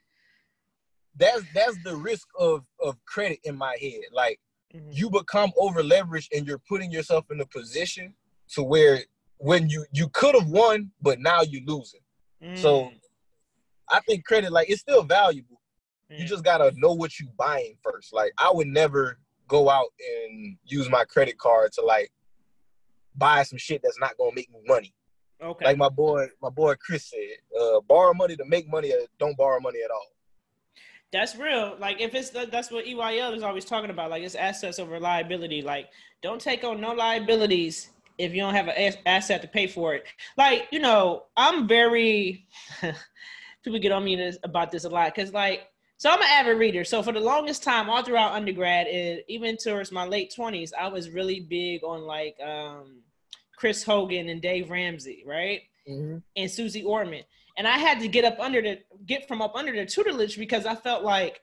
that's 1.15 1.45
that's 1.53 1.77
the 1.79 1.95
risk 1.95 2.27
of 2.37 2.65
of 2.79 2.97
credit 3.05 3.39
in 3.43 3.55
my 3.57 3.75
head. 3.81 4.01
Like 4.11 4.39
Mhm. 4.73 4.89
you 4.91 5.09
become 5.09 5.51
over 5.57 5.81
leveraged 5.81 6.27
and 6.35 6.45
you're 6.45 6.61
putting 6.69 6.91
yourself 6.91 7.25
in 7.31 7.39
a 7.39 7.45
position 7.45 8.13
to 8.49 8.63
where 8.63 9.03
when 9.37 9.69
you 9.69 9.85
you 9.91 10.09
could 10.09 10.35
have 10.35 10.47
won, 10.49 10.91
but 11.01 11.19
now 11.19 11.41
you're 11.41 11.63
losing. 11.65 12.01
So 12.55 12.85
Mm, 12.89 12.99
I 13.89 13.99
think 14.01 14.25
credit 14.25 14.51
like 14.51 14.69
it's 14.69 14.81
still 14.81 15.03
valuable. 15.03 15.61
You 16.09 16.25
mm. 16.25 16.27
just 16.27 16.43
gotta 16.43 16.71
know 16.75 16.93
what 16.93 17.19
you 17.19 17.29
buying 17.37 17.77
first. 17.83 18.13
Like 18.13 18.31
I 18.37 18.51
would 18.51 18.67
never 18.67 19.19
go 19.47 19.69
out 19.69 19.87
and 19.99 20.57
use 20.65 20.89
my 20.89 21.05
credit 21.05 21.37
card 21.37 21.71
to 21.73 21.81
like 21.81 22.11
buy 23.15 23.43
some 23.43 23.57
shit 23.57 23.81
that's 23.83 23.99
not 23.99 24.17
gonna 24.17 24.35
make 24.35 24.49
me 24.51 24.59
money. 24.65 24.93
okay. 25.41 25.65
Like 25.65 25.77
my 25.77 25.89
boy, 25.89 26.27
my 26.41 26.49
boy 26.49 26.75
Chris 26.75 27.09
said, 27.09 27.59
uh, 27.59 27.79
borrow 27.81 28.13
money 28.13 28.35
to 28.35 28.45
make 28.45 28.69
money 28.69 28.91
or 28.91 28.99
don't 29.19 29.37
borrow 29.37 29.59
money 29.59 29.79
at 29.83 29.91
all. 29.91 30.16
That's 31.11 31.35
real. 31.35 31.77
Like 31.79 32.01
if 32.01 32.13
it's 32.15 32.31
the, 32.31 32.47
that's 32.51 32.71
what 32.71 32.85
EYL 32.85 33.35
is 33.35 33.43
always 33.43 33.65
talking 33.65 33.89
about. 33.89 34.09
Like 34.09 34.23
it's 34.23 34.35
assets 34.35 34.79
over 34.79 34.99
liability. 34.99 35.61
Like 35.61 35.89
don't 36.21 36.41
take 36.41 36.63
on 36.63 36.81
no 36.81 36.93
liabilities 36.93 37.89
if 38.17 38.33
you 38.33 38.41
don't 38.41 38.55
have 38.55 38.67
an 38.67 38.93
asset 39.05 39.41
to 39.41 39.47
pay 39.47 39.67
for 39.67 39.93
it. 39.93 40.05
Like 40.37 40.67
you 40.71 40.79
know, 40.79 41.23
I'm 41.35 41.67
very. 41.67 42.47
people 43.63 43.79
get 43.79 43.91
on 43.91 44.03
me 44.03 44.15
this, 44.15 44.37
about 44.43 44.71
this 44.71 44.85
a 44.85 44.89
lot 44.89 45.13
because 45.13 45.33
like 45.33 45.67
so 45.97 46.11
I'm 46.11 46.21
an 46.21 46.27
avid 46.29 46.57
reader. 46.57 46.83
So 46.83 47.01
for 47.01 47.11
the 47.11 47.19
longest 47.19 47.63
time, 47.63 47.89
all 47.89 48.03
throughout 48.03 48.33
undergrad, 48.33 48.87
and 48.87 49.21
even 49.27 49.57
towards 49.57 49.91
my 49.91 50.05
late 50.05 50.33
twenties, 50.33 50.73
I 50.79 50.87
was 50.87 51.09
really 51.09 51.39
big 51.39 51.83
on 51.83 52.01
like 52.01 52.37
um, 52.39 53.01
Chris 53.55 53.83
Hogan 53.83 54.29
and 54.29 54.41
Dave 54.41 54.69
Ramsey, 54.69 55.23
right? 55.25 55.61
and 56.35 56.51
Susie 56.51 56.83
Orman. 56.83 57.23
And 57.57 57.67
I 57.67 57.77
had 57.77 57.99
to 58.01 58.07
get 58.07 58.23
up 58.23 58.39
under 58.39 58.61
the 58.61 58.79
get 59.05 59.27
from 59.27 59.41
up 59.41 59.55
under 59.55 59.71
the 59.73 59.85
tutelage 59.85 60.37
because 60.37 60.65
I 60.65 60.75
felt 60.75 61.03
like 61.03 61.41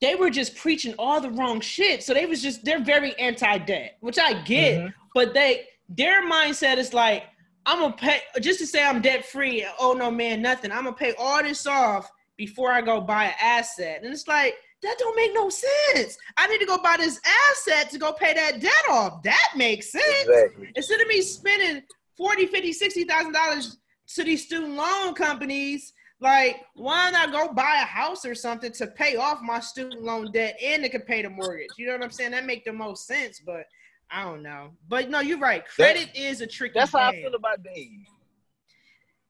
they 0.00 0.14
were 0.14 0.30
just 0.30 0.56
preaching 0.56 0.94
all 0.98 1.20
the 1.20 1.30
wrong 1.30 1.60
shit. 1.60 2.02
So 2.02 2.14
they 2.14 2.26
was 2.26 2.40
just 2.42 2.64
they're 2.64 2.82
very 2.82 3.14
anti-debt, 3.18 3.98
which 4.00 4.18
I 4.18 4.32
get, 4.42 4.78
Mhm. 4.80 4.94
but 5.14 5.34
they 5.34 5.68
their 5.88 6.22
mindset 6.28 6.78
is 6.78 6.94
like 6.94 7.24
I'm 7.66 7.80
gonna 7.80 7.94
pay 7.96 8.22
just 8.40 8.58
to 8.60 8.66
say 8.66 8.82
I'm 8.82 9.02
debt 9.02 9.26
free. 9.26 9.66
Oh 9.78 9.92
no, 9.92 10.10
man, 10.10 10.40
nothing. 10.40 10.72
I'm 10.72 10.84
gonna 10.84 10.96
pay 10.96 11.12
all 11.18 11.42
this 11.42 11.66
off 11.66 12.10
before 12.36 12.72
I 12.72 12.80
go 12.80 13.00
buy 13.00 13.26
an 13.26 13.34
asset. 13.40 14.02
And 14.02 14.12
it's 14.12 14.26
like 14.28 14.54
that 14.80 14.96
don't 14.98 15.16
make 15.16 15.34
no 15.34 15.50
sense. 15.50 16.16
I 16.38 16.46
need 16.46 16.58
to 16.60 16.64
go 16.66 16.78
buy 16.78 16.96
this 16.96 17.20
asset 17.50 17.90
to 17.90 17.98
go 17.98 18.12
pay 18.12 18.32
that 18.32 18.60
debt 18.60 18.84
off. 18.88 19.22
That 19.24 19.48
makes 19.56 19.90
sense 19.90 20.04
Exactly. 20.22 20.72
instead 20.74 21.00
of 21.00 21.08
me 21.08 21.20
spending 21.20 21.82
40 22.16 22.46
50 22.46 22.72
60 22.72 23.04
thousand 23.04 23.32
dollars 23.32 23.76
to 24.14 24.24
these 24.24 24.44
student 24.44 24.74
loan 24.74 25.14
companies 25.14 25.92
like 26.20 26.56
why 26.74 27.10
not 27.10 27.30
go 27.30 27.52
buy 27.52 27.78
a 27.82 27.86
house 27.86 28.24
or 28.24 28.34
something 28.34 28.72
to 28.72 28.86
pay 28.88 29.16
off 29.16 29.40
my 29.42 29.60
student 29.60 30.02
loan 30.02 30.30
debt 30.32 30.56
and 30.62 30.84
it 30.84 30.90
could 30.90 31.06
pay 31.06 31.22
the 31.22 31.30
mortgage 31.30 31.68
you 31.76 31.86
know 31.86 31.92
what 31.92 32.02
i'm 32.02 32.10
saying 32.10 32.30
that 32.32 32.44
make 32.44 32.64
the 32.64 32.72
most 32.72 33.06
sense 33.06 33.40
but 33.44 33.64
i 34.10 34.24
don't 34.24 34.42
know 34.42 34.70
but 34.88 35.08
no 35.10 35.20
you're 35.20 35.38
right 35.38 35.64
credit 35.66 36.08
is 36.14 36.40
a 36.40 36.46
tricky 36.46 36.72
That's 36.78 36.92
how 36.92 37.10
I 37.10 37.12
feel 37.12 37.34
about 37.34 37.62
Dave. 37.62 37.90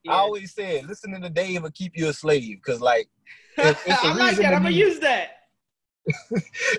Yeah. 0.05 0.13
I 0.13 0.17
always 0.19 0.55
said, 0.55 0.87
listening 0.87 1.21
to 1.23 1.29
Dave 1.29 1.63
will 1.65 1.73
keep 1.73 1.99
you 1.99 2.09
a 2.09 2.13
slave. 2.13 2.61
Cause 2.65 2.81
like 2.81 3.09
it's- 3.59 3.83
it's 3.85 4.05
a 4.05 4.07
I 4.07 4.13
like 4.15 4.37
that 4.37 4.55
i'm 4.55 4.63
gonna 4.63 4.71
use 4.75 5.01
that 5.01 5.31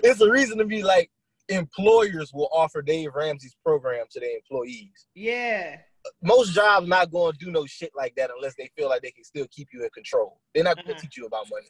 it's 0.02 0.20
a 0.22 0.28
reason 0.30 0.56
to 0.58 0.64
be 0.64 0.82
like 0.82 1.10
employers 1.50 2.32
will 2.32 2.48
offer 2.52 2.80
Dave 2.82 3.10
Ramsey's 3.14 3.56
program 3.64 4.06
to 4.10 4.18
their 4.20 4.34
employees. 4.36 5.06
yeah 5.14 5.76
Most 6.22 6.54
jobs 6.54 6.86
not 6.88 7.10
going 7.10 7.32
to 7.32 7.38
do 7.38 7.50
no 7.50 7.66
shit 7.66 7.90
like 7.94 8.14
that 8.16 8.30
unless 8.34 8.54
they 8.56 8.70
feel 8.76 8.88
like 8.88 9.02
they 9.02 9.10
can 9.10 9.24
still 9.24 9.46
keep 9.50 9.68
you 9.72 9.82
in 9.84 9.90
control. 9.90 10.40
They're 10.54 10.64
not 10.64 10.76
going 10.76 10.88
Uh-huh. 10.88 10.94
to 10.94 11.00
teach 11.02 11.16
you 11.16 11.26
about 11.26 11.48
money. 11.50 11.68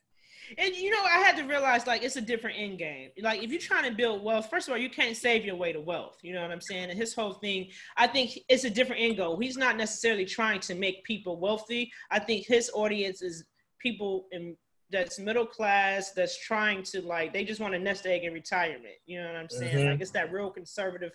And 0.59 0.75
you 0.75 0.91
know, 0.91 1.03
I 1.03 1.19
had 1.19 1.37
to 1.37 1.43
realize 1.45 1.87
like 1.87 2.03
it's 2.03 2.17
a 2.17 2.21
different 2.21 2.59
end 2.59 2.79
game. 2.79 3.11
Like 3.21 3.43
if 3.43 3.51
you're 3.51 3.61
trying 3.61 3.89
to 3.89 3.95
build 3.97 4.25
wealth, 4.25 4.49
first 4.51 4.67
of 4.69 4.73
all, 4.73 4.79
you 4.79 4.91
can't 4.91 5.17
save 5.17 5.45
your 5.45 5.55
way 5.57 5.73
to 5.73 5.81
wealth. 5.81 6.19
You 6.23 6.33
know 6.33 6.43
what 6.43 6.51
I'm 6.51 6.61
saying? 6.61 6.91
And 6.91 6.99
his 6.99 7.15
whole 7.15 7.35
thing, 7.35 7.69
I 7.97 8.07
think 8.07 8.39
it's 8.49 8.65
a 8.65 8.71
different 8.71 9.03
end 9.03 9.17
goal. 9.19 9.39
He's 9.39 9.57
not 9.57 9.77
necessarily 9.77 10.25
trying 10.25 10.61
to 10.61 10.75
make 10.75 11.05
people 11.05 11.39
wealthy. 11.39 11.93
I 12.11 12.19
think 12.21 12.47
his 12.47 12.71
audience 12.75 13.23
is 13.23 13.45
people 13.79 14.27
in 14.33 14.57
that's 14.91 15.21
middle 15.21 15.47
class 15.47 16.11
that's 16.13 16.37
trying 16.45 16.83
to 16.83 17.01
like 17.03 17.33
they 17.33 17.45
just 17.45 17.61
want 17.61 17.75
a 17.75 17.79
nest 17.79 18.07
egg 18.07 18.25
in 18.25 18.33
retirement. 18.33 18.95
You 19.07 19.21
know 19.21 19.27
what 19.29 19.37
I'm 19.37 19.49
saying? 19.51 19.77
Mhm. 19.77 19.91
Like 19.93 20.01
it's 20.01 20.11
that 20.13 20.33
real 20.33 20.51
conservative. 20.51 21.13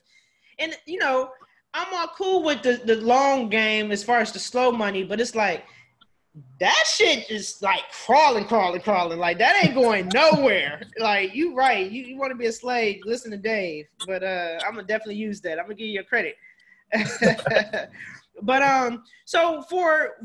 And 0.59 0.77
you 0.85 0.97
know, 0.99 1.29
I'm 1.75 1.93
all 1.93 2.07
cool 2.07 2.41
with 2.43 2.63
the 2.63 2.81
the 2.83 2.95
long 2.95 3.49
game 3.49 3.91
as 3.91 4.03
far 4.03 4.19
as 4.19 4.31
the 4.31 4.39
slow 4.39 4.71
money, 4.71 5.03
but 5.03 5.19
it's 5.19 5.35
like 5.35 5.65
that 6.59 6.83
shit 6.87 7.29
is 7.29 7.61
like 7.61 7.83
crawling, 7.91 8.45
crawling, 8.45 8.81
crawling. 8.81 9.19
Like 9.19 9.37
that 9.39 9.63
ain't 9.63 9.75
going 9.75 10.09
nowhere. 10.13 10.81
like 10.97 11.35
you 11.35 11.53
right. 11.53 11.91
You, 11.91 12.03
you 12.03 12.17
want 12.17 12.31
to 12.31 12.37
be 12.37 12.45
a 12.45 12.51
slave, 12.51 13.01
listen 13.03 13.29
to 13.31 13.37
Dave. 13.37 13.85
But 14.07 14.23
uh 14.23 14.59
I'm 14.65 14.73
gonna 14.75 14.87
definitely 14.87 15.15
use 15.15 15.41
that. 15.41 15.59
I'm 15.59 15.65
gonna 15.65 15.75
give 15.75 15.87
you 15.87 15.99
a 15.99 16.03
credit. 16.03 16.35
but 18.41 18.61
um, 18.61 19.03
so 19.25 19.61
for 19.63 20.15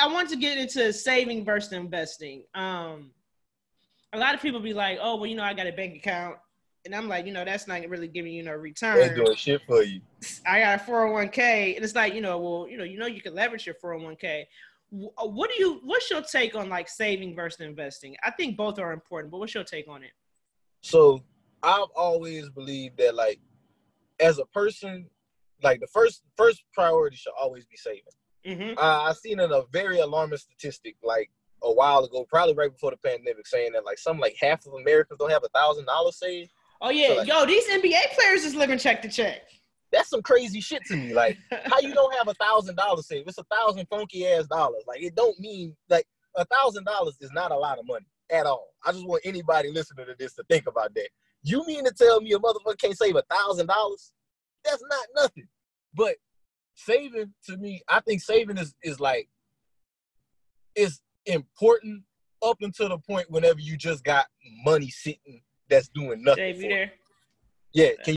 I 0.00 0.06
want 0.12 0.28
to 0.30 0.36
get 0.36 0.58
into 0.58 0.92
saving 0.92 1.44
versus 1.44 1.72
investing. 1.72 2.44
Um, 2.54 3.10
a 4.12 4.18
lot 4.18 4.34
of 4.34 4.40
people 4.40 4.60
be 4.60 4.74
like, 4.74 4.98
"Oh, 5.00 5.16
well, 5.16 5.26
you 5.26 5.36
know, 5.36 5.42
I 5.42 5.54
got 5.54 5.66
a 5.66 5.72
bank 5.72 5.96
account," 5.96 6.36
and 6.84 6.94
I'm 6.94 7.08
like, 7.08 7.26
you 7.26 7.32
know, 7.32 7.44
that's 7.44 7.66
not 7.66 7.86
really 7.88 8.08
giving 8.08 8.32
you 8.32 8.42
no 8.42 8.52
return. 8.52 8.98
Ain't 8.98 9.16
doing 9.16 9.36
shit 9.36 9.62
for 9.66 9.82
you. 9.82 10.00
I 10.46 10.60
got 10.60 10.80
a 10.80 10.82
401k, 10.90 11.76
and 11.76 11.84
it's 11.84 11.94
like, 11.94 12.14
you 12.14 12.20
know, 12.20 12.38
well, 12.38 12.68
you 12.68 12.76
know, 12.76 12.84
you 12.84 12.98
know, 12.98 13.06
you 13.06 13.22
can 13.22 13.34
leverage 13.34 13.66
your 13.66 13.76
401k. 13.82 14.44
Uh, 14.92 15.26
what 15.26 15.50
do 15.50 15.56
you? 15.58 15.80
What's 15.84 16.10
your 16.10 16.22
take 16.22 16.54
on 16.54 16.68
like 16.68 16.88
saving 16.88 17.34
versus 17.34 17.60
investing? 17.60 18.16
I 18.22 18.30
think 18.30 18.56
both 18.56 18.78
are 18.78 18.92
important, 18.92 19.30
but 19.32 19.38
what's 19.38 19.54
your 19.54 19.64
take 19.64 19.88
on 19.88 20.02
it? 20.02 20.12
So 20.82 21.22
I've 21.62 21.88
always 21.96 22.50
believed 22.50 22.98
that, 22.98 23.14
like, 23.14 23.40
as 24.20 24.38
a 24.38 24.46
person, 24.46 25.06
like 25.62 25.80
the 25.80 25.86
first 25.88 26.22
first 26.36 26.64
priority 26.72 27.16
should 27.16 27.32
always 27.40 27.64
be 27.64 27.76
saving. 27.76 28.02
Mm-hmm. 28.46 28.78
Uh, 28.78 29.02
I 29.08 29.12
seen 29.14 29.40
in 29.40 29.50
a 29.50 29.62
very 29.72 30.00
alarming 30.00 30.38
statistic 30.38 30.96
like 31.02 31.30
a 31.62 31.72
while 31.72 32.04
ago, 32.04 32.26
probably 32.28 32.54
right 32.54 32.70
before 32.70 32.90
the 32.90 32.98
pandemic, 32.98 33.46
saying 33.46 33.72
that 33.72 33.84
like 33.84 33.98
some 33.98 34.18
like 34.18 34.36
half 34.38 34.66
of 34.66 34.74
Americans 34.74 35.18
don't 35.18 35.30
have 35.30 35.44
a 35.44 35.48
thousand 35.48 35.86
dollars 35.86 36.18
saved. 36.18 36.50
Oh 36.80 36.90
yeah, 36.90 37.08
so, 37.08 37.14
like, 37.16 37.28
yo, 37.28 37.46
these 37.46 37.66
NBA 37.68 38.14
players 38.14 38.44
is 38.44 38.54
living 38.54 38.78
check 38.78 39.02
to 39.02 39.08
check. 39.08 39.42
That's 39.92 40.08
some 40.08 40.22
crazy 40.22 40.60
shit 40.60 40.82
to 40.86 40.96
me. 40.96 41.14
Like, 41.14 41.38
how 41.50 41.78
you 41.80 41.94
don't 41.94 42.14
have 42.16 42.28
a 42.28 42.34
thousand 42.34 42.76
dollars 42.76 43.06
saved? 43.06 43.28
It's 43.28 43.38
a 43.38 43.44
thousand 43.44 43.86
funky 43.88 44.26
ass 44.26 44.46
dollars. 44.46 44.82
Like, 44.86 45.02
it 45.02 45.14
don't 45.14 45.38
mean 45.38 45.76
like 45.88 46.06
a 46.36 46.44
thousand 46.46 46.84
dollars 46.84 47.16
is 47.20 47.30
not 47.32 47.52
a 47.52 47.56
lot 47.56 47.78
of 47.78 47.86
money 47.86 48.06
at 48.30 48.46
all. 48.46 48.68
I 48.84 48.92
just 48.92 49.06
want 49.06 49.22
anybody 49.24 49.70
listening 49.70 50.06
to 50.06 50.14
this 50.18 50.34
to 50.34 50.44
think 50.50 50.66
about 50.66 50.94
that. 50.94 51.08
You 51.42 51.64
mean 51.66 51.84
to 51.84 51.92
tell 51.92 52.20
me 52.20 52.32
a 52.32 52.38
motherfucker 52.38 52.78
can't 52.78 52.96
save 52.96 53.16
a 53.16 53.22
thousand 53.30 53.66
dollars? 53.66 54.12
That's 54.64 54.82
not 54.90 55.06
nothing. 55.14 55.48
But 55.94 56.16
saving 56.74 57.32
to 57.46 57.56
me, 57.56 57.82
I 57.88 58.00
think 58.00 58.20
saving 58.20 58.58
is 58.58 58.74
is 58.82 58.98
like 58.98 59.28
is 60.74 61.00
important 61.26 62.02
up 62.42 62.56
until 62.60 62.88
the 62.88 62.98
point 62.98 63.30
whenever 63.30 63.60
you 63.60 63.76
just 63.76 64.04
got 64.04 64.26
money 64.64 64.90
sitting 64.90 65.40
that's 65.68 65.88
doing 65.88 66.22
nothing. 66.22 66.44
Dave, 66.44 66.62
you 66.62 66.68
there? 66.68 66.92
Yeah. 67.72 67.90
Can 68.04 68.16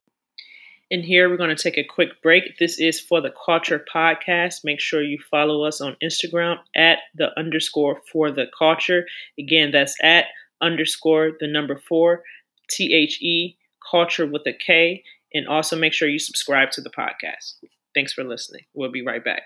and 0.89 1.03
here 1.03 1.29
we're 1.29 1.37
going 1.37 1.53
to 1.53 1.61
take 1.61 1.77
a 1.77 1.83
quick 1.83 2.21
break. 2.23 2.57
This 2.59 2.79
is 2.79 2.99
for 2.99 3.19
the 3.19 3.33
Culture 3.45 3.83
Podcast. 3.93 4.63
Make 4.63 4.79
sure 4.79 5.03
you 5.03 5.19
follow 5.29 5.65
us 5.65 5.81
on 5.81 5.97
Instagram 6.01 6.59
at 6.75 6.99
the 7.13 7.37
underscore 7.37 7.99
for 8.11 8.31
the 8.31 8.45
culture. 8.57 9.05
Again, 9.37 9.71
that's 9.71 9.95
at 10.01 10.25
underscore 10.61 11.31
the 11.41 11.47
number 11.47 11.75
four 11.75 12.23
T 12.69 12.93
H 12.93 13.21
E 13.21 13.57
culture 13.91 14.25
with 14.25 14.43
a 14.47 14.53
K. 14.53 15.03
And 15.33 15.45
also 15.45 15.75
make 15.75 15.91
sure 15.91 16.07
you 16.07 16.19
subscribe 16.19 16.71
to 16.71 16.81
the 16.81 16.89
podcast. 16.89 17.55
Thanks 17.93 18.13
for 18.13 18.23
listening. 18.23 18.63
We'll 18.73 18.91
be 18.91 19.05
right 19.05 19.23
back. 19.23 19.41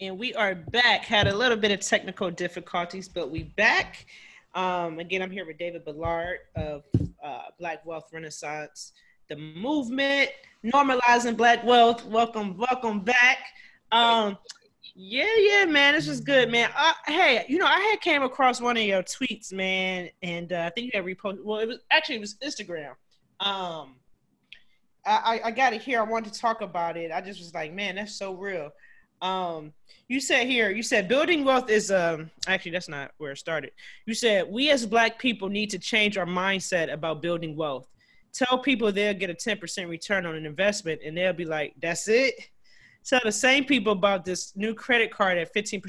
And 0.00 0.18
we 0.18 0.34
are 0.34 0.56
back. 0.56 1.04
Had 1.04 1.28
a 1.28 1.36
little 1.36 1.56
bit 1.56 1.70
of 1.70 1.78
technical 1.80 2.32
difficulties, 2.32 3.08
but 3.08 3.30
we 3.30 3.44
back. 3.44 4.06
Um, 4.54 4.98
again, 4.98 5.22
I'm 5.22 5.30
here 5.30 5.46
with 5.46 5.58
David 5.58 5.84
Ballard 5.84 6.40
of 6.56 6.84
uh, 7.24 7.44
Black 7.58 7.84
Wealth 7.86 8.10
Renaissance, 8.12 8.92
the 9.28 9.36
movement 9.36 10.30
normalizing 10.64 11.36
Black 11.36 11.64
wealth. 11.64 12.04
Welcome, 12.04 12.58
welcome 12.58 13.00
back. 13.00 13.38
Um, 13.92 14.36
yeah, 14.94 15.34
yeah, 15.38 15.64
man, 15.64 15.94
this 15.94 16.06
was 16.06 16.20
good, 16.20 16.50
man. 16.50 16.70
Uh, 16.76 16.92
hey, 17.06 17.46
you 17.48 17.56
know, 17.56 17.66
I 17.66 17.80
had 17.80 18.00
came 18.02 18.22
across 18.22 18.60
one 18.60 18.76
of 18.76 18.82
your 18.82 19.02
tweets, 19.02 19.52
man, 19.52 20.10
and 20.22 20.52
uh, 20.52 20.64
I 20.66 20.70
think 20.70 20.92
you 20.92 21.00
had 21.00 21.04
reposted. 21.04 21.42
Well, 21.44 21.60
it 21.60 21.68
was 21.68 21.78
actually 21.90 22.16
it 22.16 22.20
was 22.20 22.34
Instagram. 22.44 22.90
Um, 23.40 23.96
I, 25.04 25.40
I 25.44 25.50
got 25.50 25.72
it 25.72 25.82
here. 25.82 25.98
I 25.98 26.04
wanted 26.04 26.32
to 26.32 26.38
talk 26.38 26.60
about 26.60 26.96
it. 26.96 27.10
I 27.10 27.20
just 27.20 27.40
was 27.40 27.54
like, 27.54 27.72
man, 27.72 27.96
that's 27.96 28.14
so 28.14 28.34
real. 28.34 28.70
Um, 29.22 29.72
you 30.08 30.20
said 30.20 30.46
here, 30.46 30.70
you 30.70 30.82
said 30.82 31.08
building 31.08 31.44
wealth 31.44 31.70
is 31.70 31.90
um 31.90 32.30
actually 32.46 32.72
that's 32.72 32.88
not 32.88 33.12
where 33.18 33.32
it 33.32 33.38
started. 33.38 33.70
You 34.04 34.14
said 34.14 34.46
we 34.50 34.70
as 34.70 34.84
black 34.84 35.18
people 35.18 35.48
need 35.48 35.70
to 35.70 35.78
change 35.78 36.18
our 36.18 36.26
mindset 36.26 36.92
about 36.92 37.22
building 37.22 37.56
wealth. 37.56 37.88
Tell 38.34 38.58
people 38.58 38.90
they'll 38.90 39.14
get 39.14 39.30
a 39.30 39.34
10% 39.34 39.88
return 39.88 40.26
on 40.26 40.34
an 40.34 40.46
investment 40.46 41.02
and 41.04 41.16
they'll 41.16 41.32
be 41.32 41.44
like, 41.44 41.74
that's 41.80 42.08
it. 42.08 42.34
Tell 43.04 43.20
the 43.24 43.32
same 43.32 43.64
people 43.64 43.92
about 43.92 44.24
this 44.24 44.56
new 44.56 44.74
credit 44.74 45.10
card 45.10 45.38
at 45.38 45.54
15% 45.54 45.82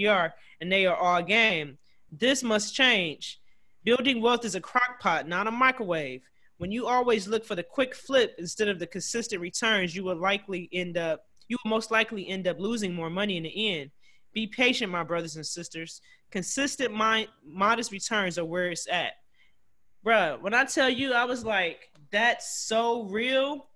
APR 0.00 0.32
and 0.60 0.70
they 0.70 0.86
are 0.86 0.96
all 0.96 1.22
game. 1.22 1.78
This 2.10 2.42
must 2.42 2.74
change. 2.74 3.40
Building 3.84 4.20
wealth 4.20 4.44
is 4.44 4.54
a 4.54 4.60
crock 4.60 5.00
pot, 5.00 5.28
not 5.28 5.46
a 5.46 5.50
microwave. 5.50 6.22
When 6.58 6.72
you 6.72 6.86
always 6.86 7.28
look 7.28 7.44
for 7.44 7.54
the 7.54 7.62
quick 7.62 7.94
flip 7.94 8.34
instead 8.38 8.68
of 8.68 8.78
the 8.78 8.86
consistent 8.86 9.40
returns, 9.40 9.94
you 9.94 10.04
will 10.04 10.16
likely 10.16 10.68
end 10.72 10.96
up 10.96 11.26
you 11.48 11.56
will 11.64 11.70
most 11.70 11.90
likely 11.90 12.28
end 12.28 12.46
up 12.46 12.58
losing 12.58 12.94
more 12.94 13.10
money 13.10 13.36
in 13.36 13.42
the 13.42 13.78
end. 13.78 13.90
Be 14.32 14.46
patient, 14.46 14.90
my 14.90 15.02
brothers 15.02 15.36
and 15.36 15.46
sisters. 15.46 16.00
Consistent 16.30 16.92
mind, 16.92 17.28
modest 17.46 17.92
returns 17.92 18.38
are 18.38 18.44
where 18.44 18.70
it's 18.70 18.88
at. 18.90 19.12
Bruh, 20.04 20.40
when 20.40 20.54
I 20.54 20.64
tell 20.64 20.90
you, 20.90 21.12
I 21.12 21.24
was 21.24 21.44
like, 21.44 21.90
that's 22.10 22.58
so 22.66 23.04
real. 23.04 23.66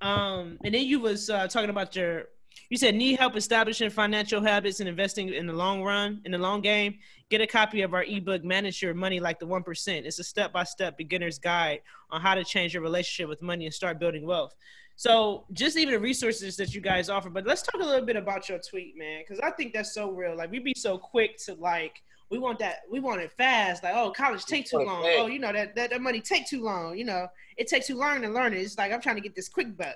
Um, 0.00 0.58
and 0.64 0.74
then 0.74 0.84
you 0.84 1.00
was 1.00 1.30
uh, 1.30 1.46
talking 1.48 1.70
about 1.70 1.94
your 1.94 2.26
you 2.70 2.76
said 2.76 2.94
need 2.94 3.18
help 3.18 3.36
establishing 3.36 3.88
financial 3.88 4.42
habits 4.42 4.80
and 4.80 4.88
investing 4.88 5.32
in 5.32 5.46
the 5.46 5.52
long 5.52 5.82
run, 5.82 6.20
in 6.24 6.32
the 6.32 6.38
long 6.38 6.60
game. 6.60 6.98
Get 7.30 7.40
a 7.40 7.46
copy 7.46 7.82
of 7.82 7.94
our 7.94 8.04
ebook, 8.04 8.44
Manage 8.44 8.82
Your 8.82 8.94
Money 8.94 9.20
Like 9.20 9.38
the 9.38 9.46
1%. 9.46 10.04
It's 10.04 10.18
a 10.18 10.24
step 10.24 10.52
by 10.52 10.64
step 10.64 10.98
beginner's 10.98 11.38
guide 11.38 11.80
on 12.10 12.20
how 12.20 12.34
to 12.34 12.44
change 12.44 12.74
your 12.74 12.82
relationship 12.82 13.28
with 13.28 13.42
money 13.42 13.64
and 13.64 13.74
start 13.74 13.98
building 13.98 14.26
wealth. 14.26 14.54
So, 14.98 15.44
just 15.52 15.76
even 15.76 15.94
the 15.94 16.00
resources 16.00 16.56
that 16.56 16.74
you 16.74 16.80
guys 16.80 17.08
offer. 17.08 17.30
But 17.30 17.46
let's 17.46 17.62
talk 17.62 17.80
a 17.80 17.84
little 17.84 18.04
bit 18.04 18.16
about 18.16 18.48
your 18.48 18.58
tweet, 18.58 18.98
man, 18.98 19.22
because 19.22 19.38
I 19.38 19.52
think 19.52 19.72
that's 19.72 19.94
so 19.94 20.10
real. 20.10 20.36
Like, 20.36 20.50
we 20.50 20.58
be 20.58 20.74
so 20.76 20.98
quick 20.98 21.38
to 21.44 21.54
like, 21.54 22.02
we 22.30 22.38
want 22.40 22.58
that, 22.58 22.78
we 22.90 22.98
want 22.98 23.20
it 23.20 23.30
fast. 23.30 23.84
Like, 23.84 23.94
oh, 23.94 24.10
college 24.10 24.44
take 24.44 24.66
too 24.66 24.78
long. 24.78 25.04
Oh, 25.04 25.28
you 25.28 25.38
know 25.38 25.52
that, 25.52 25.76
that 25.76 25.90
that 25.90 26.02
money 26.02 26.20
take 26.20 26.48
too 26.48 26.64
long. 26.64 26.98
You 26.98 27.04
know, 27.04 27.28
it 27.56 27.68
takes 27.68 27.86
too 27.86 27.96
long 27.96 28.20
to 28.22 28.28
learn 28.28 28.52
it. 28.52 28.58
It's 28.58 28.76
like 28.76 28.90
I'm 28.90 29.00
trying 29.00 29.14
to 29.14 29.22
get 29.22 29.36
this 29.36 29.48
quick 29.48 29.76
buck. 29.76 29.94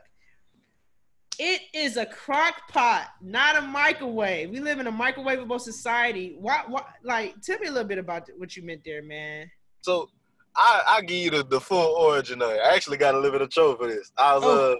It 1.37 1.63
is 1.75 1.97
a 1.97 2.07
crock 2.07 2.69
pot, 2.69 3.09
not 3.21 3.57
a 3.57 3.63
microwave. 3.63 4.51
We 4.51 4.61
live 4.61 4.79
in 4.79 4.87
a 4.87 4.93
microwavable 4.93 5.61
society. 5.61 6.37
Why, 6.39 6.63
why 6.69 6.85
like 7.03 7.43
tell 7.43 7.59
me 7.59 7.67
a 7.67 7.73
little 7.73 7.89
bit 7.89 7.99
about 7.99 8.29
what 8.37 8.57
you 8.57 8.63
meant 8.63 8.83
there, 8.85 9.03
man. 9.03 9.51
So 9.81 10.11
I 10.55 10.83
I 10.89 11.01
give 11.01 11.19
you 11.19 11.31
the, 11.33 11.43
the 11.43 11.61
full 11.61 11.97
origin 11.97 12.41
of 12.41 12.53
it. 12.53 12.61
I 12.61 12.73
actually 12.73 12.99
got 12.99 13.17
a 13.17 13.19
little 13.19 13.33
bit 13.33 13.43
of 13.43 13.51
trouble 13.51 13.75
for 13.75 13.89
this. 13.89 14.13
I 14.17 14.35
was 14.37 14.45
oh. 14.45 14.73
uh 14.75 14.77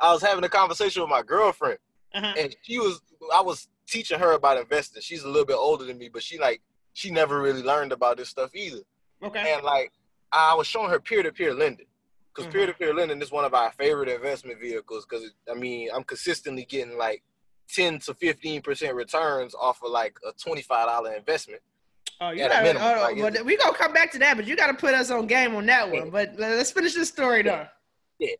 I 0.00 0.12
was 0.12 0.22
having 0.22 0.44
a 0.44 0.48
conversation 0.48 1.02
with 1.02 1.10
my 1.10 1.22
girlfriend 1.22 1.78
uh-huh. 2.14 2.34
and 2.38 2.54
she 2.62 2.78
was 2.78 3.00
I 3.34 3.40
was 3.40 3.68
teaching 3.86 4.18
her 4.18 4.32
about 4.32 4.58
investing. 4.58 5.02
She's 5.02 5.24
a 5.24 5.28
little 5.28 5.46
bit 5.46 5.56
older 5.56 5.84
than 5.84 5.98
me, 5.98 6.08
but 6.08 6.22
she 6.22 6.38
like 6.38 6.60
she 6.92 7.10
never 7.10 7.40
really 7.40 7.62
learned 7.62 7.92
about 7.92 8.16
this 8.16 8.28
stuff 8.28 8.54
either. 8.54 8.80
Okay. 9.22 9.54
And 9.54 9.62
like 9.64 9.92
I 10.32 10.54
was 10.54 10.66
showing 10.66 10.90
her 10.90 11.00
peer 11.00 11.22
to 11.22 11.32
peer 11.32 11.54
lending 11.54 11.86
because 12.34 12.48
mm-hmm. 12.48 12.58
peer-to-peer 12.58 12.94
lending 12.94 13.20
is 13.20 13.32
one 13.32 13.44
of 13.44 13.54
our 13.54 13.72
favorite 13.72 14.08
investment 14.08 14.60
vehicles 14.60 15.06
because 15.08 15.30
I 15.50 15.54
mean 15.54 15.88
I'm 15.94 16.04
consistently 16.04 16.64
getting 16.64 16.96
like 16.96 17.22
10 17.74 17.98
to 18.00 18.14
15 18.14 18.62
percent 18.62 18.94
returns 18.94 19.54
off 19.54 19.82
of 19.82 19.90
like 19.90 20.16
a 20.26 20.32
$25 20.32 21.16
investment. 21.16 21.62
Oh, 22.20 22.30
you 22.30 22.38
got 22.38 22.50
oh, 22.50 23.00
like, 23.00 23.16
well, 23.16 23.44
we 23.44 23.56
gonna 23.56 23.76
come 23.76 23.92
back 23.92 24.10
to 24.12 24.18
that, 24.18 24.36
but 24.36 24.44
you 24.44 24.56
got 24.56 24.68
to 24.68 24.74
put 24.74 24.92
us 24.92 25.08
on 25.08 25.28
game 25.28 25.54
on 25.54 25.66
that 25.66 25.88
one. 25.88 26.10
But 26.10 26.34
let's 26.36 26.72
finish 26.72 26.94
this 26.94 27.08
story 27.08 27.42
though. 27.42 27.66
Yeah, 28.18 28.30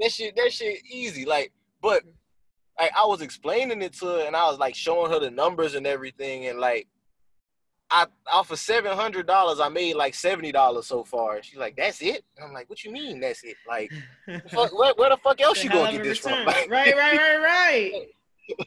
that 0.00 0.12
shit, 0.12 0.36
that 0.36 0.52
shit 0.52 0.80
easy. 0.90 1.24
Like, 1.24 1.52
but 1.82 2.02
like 2.78 2.90
I 2.96 3.06
was 3.06 3.20
explaining 3.20 3.82
it 3.82 3.92
to 3.94 4.06
her, 4.06 4.26
and 4.26 4.36
I 4.36 4.48
was 4.48 4.58
like 4.58 4.74
showing 4.74 5.12
her 5.12 5.20
the 5.20 5.30
numbers 5.30 5.74
and 5.74 5.86
everything, 5.86 6.46
and 6.46 6.58
like 6.58 6.88
I 7.90 8.06
off 8.32 8.50
of 8.50 8.58
seven 8.58 8.96
hundred 8.96 9.26
dollars, 9.26 9.60
I 9.60 9.68
made 9.68 9.94
like 9.94 10.14
seventy 10.14 10.50
dollars 10.52 10.86
so 10.86 11.04
far. 11.04 11.42
she's 11.42 11.58
like, 11.58 11.76
"That's 11.76 12.02
it?" 12.02 12.24
And 12.36 12.46
I'm 12.46 12.52
like, 12.52 12.68
"What 12.68 12.82
you 12.84 12.90
mean 12.90 13.20
that's 13.20 13.44
it? 13.44 13.56
Like, 13.68 13.92
fuck, 14.50 14.76
where, 14.76 14.94
where, 14.96 15.10
the 15.10 15.16
fuck 15.18 15.40
else 15.40 15.62
you 15.62 15.70
gonna 15.70 15.92
get 15.92 16.02
this 16.02 16.18
from?" 16.18 16.44
Like, 16.44 16.68
right, 16.70 16.94
right, 16.96 17.16
right, 17.16 18.06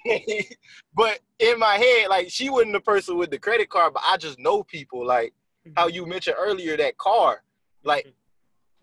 right. 0.05 0.55
but 0.95 1.19
in 1.39 1.59
my 1.59 1.75
head, 1.75 2.07
like 2.09 2.29
she 2.29 2.49
wasn't 2.49 2.73
the 2.73 2.79
person 2.79 3.17
with 3.17 3.29
the 3.29 3.37
credit 3.37 3.69
card, 3.69 3.93
but 3.93 4.03
I 4.05 4.17
just 4.17 4.39
know 4.39 4.63
people. 4.63 5.05
Like 5.05 5.33
how 5.75 5.87
you 5.87 6.05
mentioned 6.05 6.37
earlier, 6.39 6.77
that 6.77 6.97
car, 6.97 7.43
like 7.83 8.13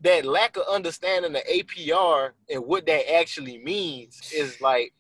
that 0.01 0.25
lack 0.25 0.57
of 0.57 0.65
understanding 0.71 1.33
the 1.33 1.43
APR 1.51 2.31
and 2.51 2.65
what 2.65 2.87
that 2.87 3.13
actually 3.13 3.59
means 3.59 4.33
is 4.35 4.61
like 4.61 4.93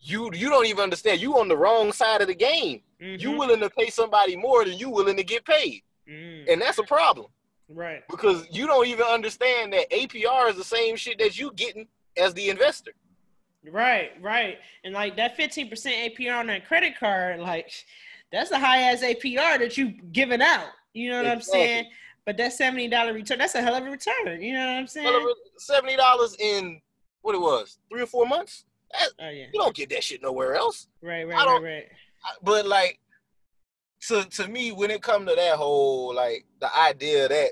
you 0.00 0.30
you 0.34 0.50
don't 0.50 0.66
even 0.66 0.82
understand. 0.82 1.20
You 1.20 1.38
on 1.38 1.48
the 1.48 1.56
wrong 1.56 1.92
side 1.92 2.20
of 2.20 2.28
the 2.28 2.34
game. 2.34 2.82
Mm-hmm. 3.00 3.20
You 3.20 3.38
willing 3.38 3.60
to 3.60 3.70
pay 3.70 3.90
somebody 3.90 4.36
more 4.36 4.64
than 4.64 4.74
you 4.78 4.90
willing 4.90 5.16
to 5.16 5.24
get 5.24 5.44
paid, 5.44 5.82
mm. 6.08 6.50
and 6.50 6.60
that's 6.60 6.78
a 6.78 6.84
problem. 6.84 7.26
Right. 7.68 8.02
Because 8.08 8.46
you 8.50 8.66
don't 8.66 8.86
even 8.86 9.06
understand 9.06 9.72
that 9.72 9.90
APR 9.90 10.50
is 10.50 10.56
the 10.56 10.64
same 10.64 10.96
shit 10.96 11.18
that 11.18 11.38
you 11.38 11.52
getting 11.54 11.86
as 12.16 12.34
the 12.34 12.50
investor. 12.50 12.92
Right, 13.70 14.10
right. 14.20 14.58
And 14.84 14.92
like 14.92 15.16
that 15.16 15.38
15% 15.38 15.70
APR 15.70 16.38
on 16.38 16.46
that 16.48 16.66
credit 16.66 16.98
card, 16.98 17.40
like 17.40 17.72
that's 18.30 18.50
the 18.50 18.58
high 18.58 18.80
ass 18.82 19.02
APR 19.02 19.58
that 19.58 19.78
you 19.78 19.94
giving 20.12 20.42
out. 20.42 20.68
You 20.92 21.10
know 21.10 21.22
what 21.22 21.26
I'm 21.26 21.40
saying? 21.40 21.86
But 22.26 22.36
that 22.38 22.52
$70 22.58 23.14
return, 23.14 23.38
that's 23.38 23.54
a 23.54 23.60
hell 23.62 23.74
of 23.74 23.86
a 23.86 23.90
return. 23.90 24.40
You 24.40 24.54
know 24.54 24.60
what 24.66 24.76
I'm 24.76 24.86
saying? 24.86 25.34
Seventy 25.58 25.96
dollars 25.96 26.34
in 26.38 26.80
what 27.22 27.34
it 27.34 27.40
was 27.40 27.78
three 27.90 28.02
or 28.02 28.06
four 28.06 28.26
months. 28.26 28.64
That, 28.92 29.08
Oh 29.20 29.28
yeah. 29.28 29.46
you 29.52 29.60
don't 29.60 29.74
get 29.74 29.90
that 29.90 30.02
shit 30.04 30.22
nowhere 30.22 30.54
else. 30.54 30.86
Right, 31.02 31.24
right, 31.24 31.34
right, 31.46 31.62
right. 31.62 31.84
I- 32.24 32.36
But 32.42 32.66
like, 32.66 32.98
to 34.08 34.24
to 34.24 34.48
me, 34.48 34.72
when 34.72 34.90
it 34.90 35.02
come 35.02 35.26
to 35.26 35.34
that 35.34 35.56
whole 35.56 36.14
like 36.14 36.44
the 36.60 36.68
idea 36.78 37.28
that 37.28 37.50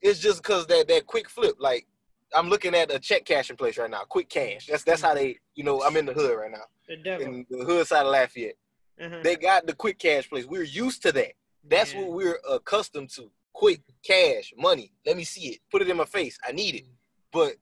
it's 0.00 0.18
just 0.20 0.42
cause 0.42 0.66
that 0.68 0.86
that 0.88 1.06
quick 1.06 1.28
flip. 1.30 1.56
Like, 1.58 1.86
I'm 2.34 2.48
looking 2.48 2.74
at 2.74 2.92
a 2.94 2.98
check 2.98 3.24
cashing 3.24 3.56
place 3.56 3.78
right 3.78 3.90
now, 3.90 4.02
quick 4.08 4.28
cash. 4.28 4.66
That's 4.66 4.84
that's 4.84 5.00
how 5.02 5.14
they, 5.14 5.38
you 5.54 5.64
know, 5.64 5.82
I'm 5.82 5.96
in 5.96 6.06
the 6.06 6.12
hood 6.12 6.36
right 6.38 6.50
now, 6.50 6.64
The 6.88 7.20
in 7.20 7.46
the 7.50 7.64
hood 7.64 7.86
side 7.86 8.04
of 8.06 8.12
Lafayette. 8.12 8.56
Uh-huh. 9.00 9.20
They 9.24 9.34
got 9.36 9.66
the 9.66 9.74
quick 9.74 9.98
cash 9.98 10.28
place. 10.28 10.44
We're 10.44 10.62
used 10.62 11.02
to 11.02 11.12
that. 11.12 11.32
That's 11.68 11.94
Yeah. 11.94 12.02
what 12.02 12.12
we're 12.12 12.38
accustomed 12.48 13.10
to. 13.10 13.30
Quick 13.54 13.80
cash, 14.02 14.52
money. 14.58 14.92
Let 15.06 15.16
me 15.16 15.24
see 15.24 15.48
it. 15.48 15.60
Put 15.70 15.80
it 15.80 15.88
in 15.88 15.96
my 15.96 16.04
face. 16.04 16.38
I 16.46 16.52
need 16.52 16.74
it. 16.74 16.84
But 17.32 17.54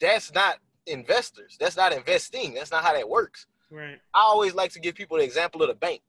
that's 0.00 0.32
not 0.32 0.58
investors. 0.86 1.56
That's 1.58 1.76
not 1.76 1.92
investing. 1.92 2.54
That's 2.54 2.70
not 2.70 2.84
how 2.84 2.92
that 2.94 3.08
works. 3.08 3.46
Right. 3.70 3.98
I 4.14 4.20
always 4.20 4.54
like 4.54 4.72
to 4.72 4.80
give 4.80 4.94
people 4.94 5.16
the 5.18 5.24
example 5.24 5.62
of 5.62 5.68
the 5.68 5.74
bank. 5.74 6.02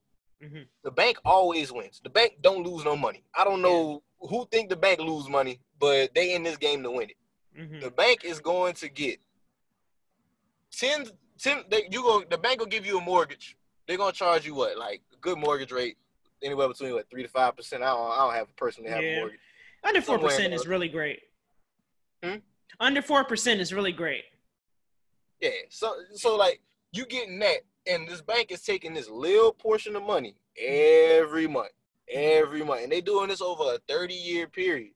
Mhm. 0.44 0.68
The 0.84 0.92
bank 0.92 1.18
always 1.26 1.72
wins. 1.72 2.00
The 2.04 2.10
bank 2.10 2.38
don't 2.42 2.64
lose 2.66 2.86
no 2.86 2.96
money. 2.96 3.24
I 3.34 3.44
don't 3.44 3.62
know 3.62 4.04
who 4.20 4.46
think 4.52 4.70
the 4.70 4.76
bank 4.76 5.00
lose 5.00 5.28
money, 5.28 5.60
but 5.80 6.14
they 6.14 6.34
in 6.36 6.44
this 6.44 6.58
game 6.58 6.84
to 6.84 6.92
win 6.92 7.10
it. 7.10 7.18
Mhm. 7.58 7.82
The 7.82 7.92
bank 7.92 8.24
is 8.24 8.40
going 8.40 8.76
to 8.76 8.88
get 8.90 9.20
10, 10.72 11.10
10 11.40 11.64
they, 11.70 11.88
you 11.92 12.02
go 12.04 12.24
the 12.30 12.38
bank 12.38 12.60
will 12.60 12.68
give 12.68 12.86
you 12.86 13.00
a 13.00 13.02
mortgage. 13.02 13.58
They're 13.88 13.98
gonna 13.98 14.12
charge 14.14 14.46
you 14.46 14.54
what, 14.56 14.78
like 14.78 15.02
good 15.20 15.38
mortgage 15.38 15.72
rate, 15.72 15.98
anywhere 16.44 16.68
between 16.68 16.94
what 16.94 17.10
three 17.10 17.24
to 17.24 17.30
five 17.30 17.56
percent. 17.56 17.84
I 17.84 17.88
don't 17.88 18.12
I 18.12 18.18
don't 18.18 18.34
have 18.34 18.50
a 18.50 18.54
personally 18.54 18.90
have 18.90 19.04
Yeah. 19.04 19.10
a 19.10 19.20
mortgage. 19.20 19.40
Under 19.84 20.02
four 20.02 20.20
percent 20.20 20.54
is 20.54 20.68
really 20.68 20.90
great. 20.90 21.20
Hmm? 22.24 22.36
Under 22.80 23.02
four 23.02 23.24
percent 23.24 23.62
is 23.62 23.74
really 23.74 23.92
great. 23.92 24.24
Yeah. 25.42 25.52
So 25.70 25.94
so 26.14 26.36
like 26.36 26.62
you 26.92 27.06
getting 27.06 27.40
that, 27.40 27.60
and 27.88 28.08
this 28.08 28.22
bank 28.22 28.52
is 28.52 28.62
taking 28.62 28.94
this 28.94 29.10
little 29.10 29.54
portion 29.54 29.96
of 29.96 30.04
money 30.04 30.36
every 30.60 31.48
month, 31.48 31.72
every 32.12 32.64
month, 32.64 32.84
and 32.84 32.92
they 32.92 33.02
doing 33.02 33.30
this 33.30 33.42
over 33.42 33.64
a 33.76 33.78
thirty 33.88 34.16
year 34.16 34.48
period. 34.48 34.92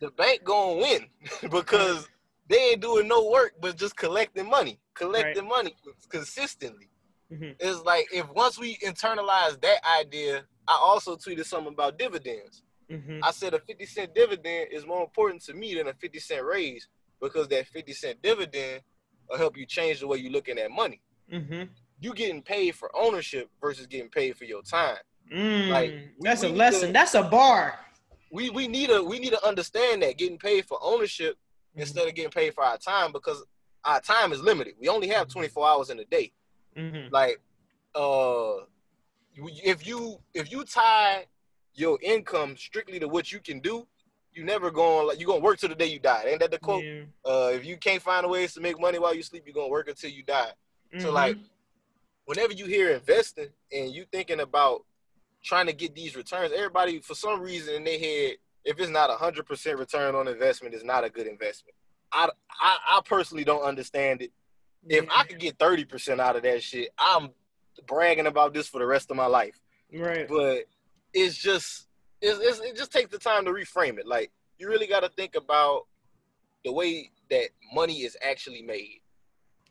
The 0.00 0.10
bank 0.12 0.44
gonna 0.44 0.76
win 0.80 1.06
because 1.50 2.08
they 2.48 2.70
ain't 2.70 2.80
doing 2.80 3.06
no 3.08 3.28
work 3.30 3.54
but 3.60 3.76
just 3.76 3.96
collecting 3.96 4.48
money, 4.48 4.78
collecting 4.94 5.48
money 5.48 5.74
consistently. 6.08 6.88
Mhm. 7.30 7.56
It's 7.60 7.82
like 7.82 8.06
if 8.12 8.28
once 8.30 8.58
we 8.58 8.76
internalize 8.78 9.60
that 9.60 9.80
idea, 10.00 10.44
I 10.66 10.74
also 10.80 11.16
tweeted 11.16 11.44
something 11.46 11.72
about 11.72 11.98
dividends. 11.98 12.62
Mhm. 12.90 13.20
I 13.22 13.30
said 13.30 13.54
a 13.54 13.60
50 13.60 13.86
cent 13.86 14.14
dividend 14.14 14.68
is 14.72 14.84
more 14.84 15.02
important 15.02 15.42
to 15.44 15.54
me 15.54 15.74
than 15.74 15.86
a 15.88 15.94
50 15.94 16.18
cent 16.18 16.44
raise 16.44 16.88
because 17.20 17.46
that 17.48 17.66
50 17.68 17.92
cent 17.92 18.20
dividend 18.22 18.82
will 19.28 19.38
help 19.38 19.56
you 19.56 19.64
change 19.66 20.00
the 20.00 20.06
way 20.08 20.18
you're 20.18 20.32
looking 20.32 20.58
at 20.58 20.70
money. 20.70 21.00
Mhm. 21.30 21.68
You 22.00 22.14
getting 22.14 22.42
paid 22.42 22.74
for 22.74 22.90
ownership 22.96 23.48
versus 23.60 23.86
getting 23.86 24.10
paid 24.10 24.36
for 24.36 24.44
your 24.44 24.62
time. 24.62 24.98
Mm, 25.32 25.68
Like, 25.68 25.90
we- 25.90 26.08
that's 26.20 26.42
a 26.42 26.46
we 26.46 26.52
need 26.52 26.58
lesson. 26.58 26.86
to- 26.88 26.92
That's 26.92 27.14
a 27.14 27.22
bar. 27.22 27.78
We 28.32 28.50
we 28.50 28.66
need 28.66 28.88
to 28.88 29.02
we 29.04 29.18
need 29.20 29.30
to 29.30 29.44
understand 29.46 30.02
that 30.02 30.16
getting 30.16 30.38
paid 30.38 30.66
for 30.66 30.78
ownership 30.82 31.36
Mhm. 31.76 31.82
instead 31.82 32.08
of 32.08 32.14
getting 32.14 32.30
paid 32.32 32.54
for 32.54 32.64
our 32.64 32.78
time 32.78 33.12
because 33.12 33.44
our 33.84 34.00
time 34.00 34.32
is 34.32 34.40
limited. 34.40 34.74
We 34.80 34.88
only 34.88 35.08
have 35.08 35.28
24 35.28 35.66
hours 35.68 35.90
in 35.90 35.98
a 36.00 36.04
day. 36.04 36.32
Mhm. 36.76 37.10
Like 37.10 37.40
uh 37.94 38.64
if 39.36 39.86
you 39.86 40.18
if 40.34 40.50
you 40.50 40.64
tie 40.64 41.26
your 41.74 41.98
income 42.02 42.56
strictly 42.56 42.98
to 42.98 43.08
what 43.08 43.32
you 43.32 43.40
can 43.40 43.60
do, 43.60 43.86
you 44.34 44.44
never 44.44 44.70
going 44.70 45.06
like 45.06 45.20
you 45.20 45.26
gonna 45.26 45.40
work 45.40 45.58
till 45.58 45.68
the 45.68 45.74
day 45.74 45.86
you 45.86 45.98
die. 45.98 46.24
Ain't 46.26 46.40
that 46.40 46.50
the 46.50 46.58
quote? 46.58 46.84
Yeah. 46.84 47.04
Uh, 47.24 47.50
if 47.52 47.64
you 47.64 47.76
can't 47.76 48.02
find 48.02 48.24
a 48.24 48.28
ways 48.28 48.54
to 48.54 48.60
make 48.60 48.80
money 48.80 48.98
while 48.98 49.14
you 49.14 49.22
sleep, 49.22 49.44
you're 49.46 49.54
gonna 49.54 49.68
work 49.68 49.88
until 49.88 50.10
you 50.10 50.22
die. 50.22 50.52
So 50.98 51.10
Mhm. 51.10 51.12
like, 51.12 51.38
whenever 52.24 52.52
you 52.52 52.66
hear 52.66 52.90
investing 52.90 53.48
and 53.72 53.92
you 53.92 54.04
thinking 54.10 54.40
about 54.40 54.84
trying 55.42 55.66
to 55.66 55.72
get 55.72 55.94
these 55.94 56.16
returns, 56.16 56.52
everybody 56.52 57.00
for 57.00 57.14
some 57.14 57.40
reason 57.40 57.74
in 57.74 57.84
their 57.84 57.98
head, 57.98 58.36
if 58.64 58.78
it's 58.78 58.90
not 58.90 59.10
a 59.10 59.14
hundred 59.16 59.46
percent 59.46 59.78
return 59.78 60.14
on 60.14 60.28
investment, 60.28 60.74
it's 60.74 60.84
not 60.84 61.04
a 61.04 61.10
good 61.10 61.26
investment. 61.26 61.74
I, 62.12 62.28
I 62.50 62.78
I 62.88 63.00
personally 63.04 63.44
don't 63.44 63.62
understand 63.62 64.22
it. 64.22 64.32
If 64.88 65.06
I 65.14 65.24
could 65.24 65.38
get 65.38 65.58
thirty 65.58 65.84
percent 65.84 66.20
out 66.20 66.36
of 66.36 66.42
that 66.42 66.62
shit, 66.62 66.90
I'm 66.98 67.30
bragging 67.86 68.26
about 68.26 68.54
this 68.54 68.68
for 68.68 68.78
the 68.78 68.86
rest 68.86 69.10
of 69.10 69.16
my 69.16 69.26
life 69.26 69.58
right. 69.98 70.28
but 70.28 70.64
it's 71.12 71.36
just 71.36 71.86
it's, 72.20 72.38
it's, 72.38 72.60
it 72.60 72.76
just 72.76 72.92
takes 72.92 73.10
the 73.10 73.18
time 73.18 73.44
to 73.44 73.50
reframe 73.50 73.98
it 73.98 74.06
like 74.06 74.30
you 74.58 74.68
really 74.68 74.86
got 74.86 75.00
to 75.00 75.08
think 75.10 75.34
about 75.34 75.86
the 76.64 76.72
way 76.72 77.10
that 77.30 77.48
money 77.72 78.02
is 78.02 78.16
actually 78.22 78.62
made 78.62 79.00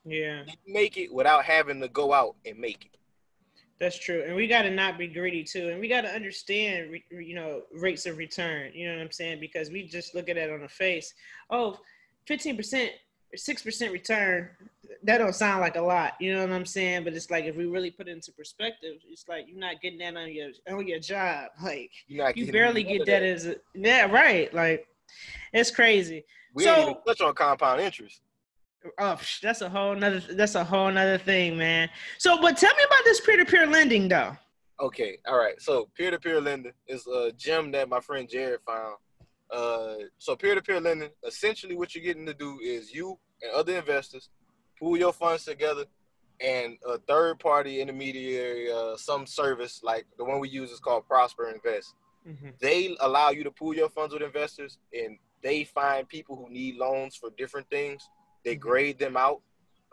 Yeah, 0.05 0.43
you 0.47 0.73
make 0.73 0.97
it 0.97 1.13
without 1.13 1.45
having 1.45 1.79
to 1.81 1.87
go 1.87 2.13
out 2.13 2.35
and 2.45 2.57
make 2.57 2.85
it 2.85 2.95
that's 3.79 3.97
true. 3.97 4.25
And 4.27 4.35
we 4.35 4.45
got 4.45 4.63
to 4.63 4.69
not 4.69 4.97
be 4.97 5.07
greedy 5.07 5.41
too, 5.41 5.69
and 5.69 5.79
we 5.79 5.87
got 5.87 6.01
to 6.01 6.09
understand, 6.09 6.91
re- 6.91 7.05
you 7.11 7.33
know, 7.33 7.61
rates 7.73 8.05
of 8.05 8.17
return. 8.17 8.71
You 8.73 8.89
know 8.89 8.97
what 8.97 9.03
I'm 9.03 9.11
saying? 9.13 9.39
Because 9.39 9.69
we 9.69 9.87
just 9.87 10.13
look 10.13 10.27
at 10.27 10.35
it 10.35 10.51
on 10.51 10.59
the 10.59 10.67
face. 10.67 11.13
Oh, 11.49 11.77
15 12.27 12.57
percent 12.57 12.91
six 13.35 13.61
percent 13.61 13.91
return. 13.91 14.49
That 15.03 15.19
don't 15.19 15.35
sound 15.35 15.61
like 15.61 15.75
a 15.75 15.81
lot. 15.81 16.13
You 16.19 16.33
know 16.33 16.41
what 16.41 16.51
I'm 16.51 16.65
saying? 16.65 17.03
But 17.03 17.13
it's 17.13 17.29
like 17.29 17.45
if 17.45 17.55
we 17.55 17.65
really 17.65 17.91
put 17.91 18.07
it 18.07 18.11
into 18.11 18.31
perspective, 18.31 18.95
it's 19.07 19.25
like 19.27 19.45
you're 19.47 19.59
not 19.59 19.81
getting 19.81 19.99
that 19.99 20.17
on 20.17 20.31
your 20.33 20.49
on 20.69 20.87
your 20.87 20.99
job. 20.99 21.49
Like 21.63 21.91
you 22.07 22.51
barely 22.51 22.83
get 22.83 23.01
of 23.01 23.07
that 23.07 23.23
as 23.23 23.45
a, 23.45 23.55
yeah, 23.75 24.05
right. 24.05 24.53
Like 24.53 24.87
it's 25.53 25.71
crazy. 25.71 26.25
we 26.53 26.63
so- 26.63 26.81
even 26.81 26.95
touch 27.07 27.21
on 27.21 27.33
compound 27.33 27.81
interest 27.81 28.21
Oh, 28.97 29.19
that's 29.41 29.59
a 29.61 29.69
whole 29.69 29.93
nother 29.93 30.21
that's 30.35 30.55
a 30.55 30.63
whole 30.63 30.89
nother 30.89 31.17
thing, 31.17 31.57
man. 31.57 31.89
So, 32.17 32.41
but 32.41 32.55
tell 32.55 32.73
me 32.75 32.83
about 32.85 33.03
this 33.03 33.19
peer-to-peer 33.19 33.67
lending 33.67 34.07
though. 34.07 34.37
okay 34.79 35.17
all 35.27 35.37
right 35.37 35.61
so 35.61 35.89
peer-to-peer 35.97 36.39
lending 36.39 36.71
is 36.87 37.05
a 37.07 37.31
gem 37.33 37.69
that 37.71 37.89
my 37.89 37.99
friend 37.99 38.29
jared 38.29 38.61
found 38.65 38.95
uh 39.53 39.95
so 40.17 40.35
peer-to-peer 40.35 40.79
lending 40.79 41.09
essentially 41.25 41.75
what 41.75 41.93
you're 41.95 42.03
getting 42.03 42.25
to 42.25 42.33
do 42.33 42.59
is 42.63 42.93
you 42.93 43.17
and 43.41 43.51
other 43.53 43.77
investors 43.77 44.29
pool 44.77 44.97
your 44.97 45.13
funds 45.13 45.45
together 45.45 45.85
and 46.41 46.77
a 46.87 46.97
third 46.99 47.39
party 47.39 47.81
intermediary 47.81 48.71
uh 48.71 48.95
some 48.95 49.25
service 49.25 49.81
like 49.83 50.05
the 50.17 50.23
one 50.23 50.39
we 50.39 50.49
use 50.49 50.71
is 50.71 50.79
called 50.79 51.05
prosper 51.07 51.49
invest 51.49 51.93
Mm-hmm. 52.27 52.49
they 52.61 52.95
allow 52.99 53.29
you 53.29 53.43
to 53.45 53.51
pool 53.51 53.73
your 53.73 53.89
funds 53.89 54.13
with 54.13 54.21
investors 54.21 54.77
and 54.93 55.17
they 55.41 55.63
find 55.63 56.07
people 56.07 56.35
who 56.35 56.49
need 56.53 56.75
loans 56.75 57.15
for 57.15 57.29
different 57.37 57.67
things 57.69 58.07
they 58.43 58.55
Mhm. 58.55 58.59
grade 58.59 58.99
them 58.99 59.15
out 59.17 59.41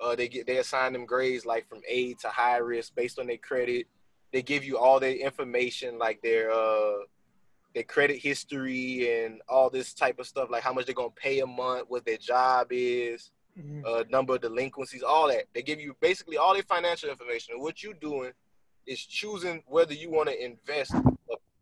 uh, 0.02 0.14
they 0.16 0.28
get 0.28 0.46
they 0.46 0.58
assign 0.58 0.92
them 0.92 1.06
grades 1.06 1.46
like 1.46 1.68
from 1.68 1.80
a 1.88 2.14
to 2.14 2.28
high 2.28 2.56
risk 2.58 2.94
based 2.96 3.18
on 3.20 3.28
their 3.28 3.38
credit 3.38 3.86
they 4.32 4.42
give 4.42 4.64
you 4.64 4.76
all 4.76 4.98
their 5.00 5.14
information 5.14 5.98
like 5.98 6.20
their 6.20 6.50
uh 6.50 6.96
their 7.76 7.84
credit 7.84 8.16
history 8.16 9.22
and 9.26 9.42
all 9.50 9.68
this 9.68 9.92
type 9.92 10.18
of 10.18 10.26
stuff 10.26 10.48
like 10.50 10.62
how 10.62 10.72
much 10.72 10.86
they're 10.86 10.94
gonna 10.94 11.10
pay 11.10 11.40
a 11.40 11.46
month 11.46 11.84
what 11.88 12.04
their 12.06 12.16
job 12.16 12.68
is 12.70 13.30
Mm-hmm. 13.58 13.86
uh, 13.86 14.04
number 14.10 14.34
of 14.34 14.42
delinquencies, 14.42 15.02
all 15.02 15.28
that. 15.28 15.44
They 15.54 15.62
give 15.62 15.80
you 15.80 15.96
basically 16.02 16.36
all 16.36 16.52
their 16.52 16.62
financial 16.62 17.08
information. 17.08 17.54
And 17.54 17.62
what 17.62 17.82
you're 17.82 17.94
doing 17.94 18.32
is 18.86 19.00
choosing 19.00 19.62
whether 19.66 19.94
you 19.94 20.10
want 20.10 20.28
to 20.28 20.44
invest 20.44 20.92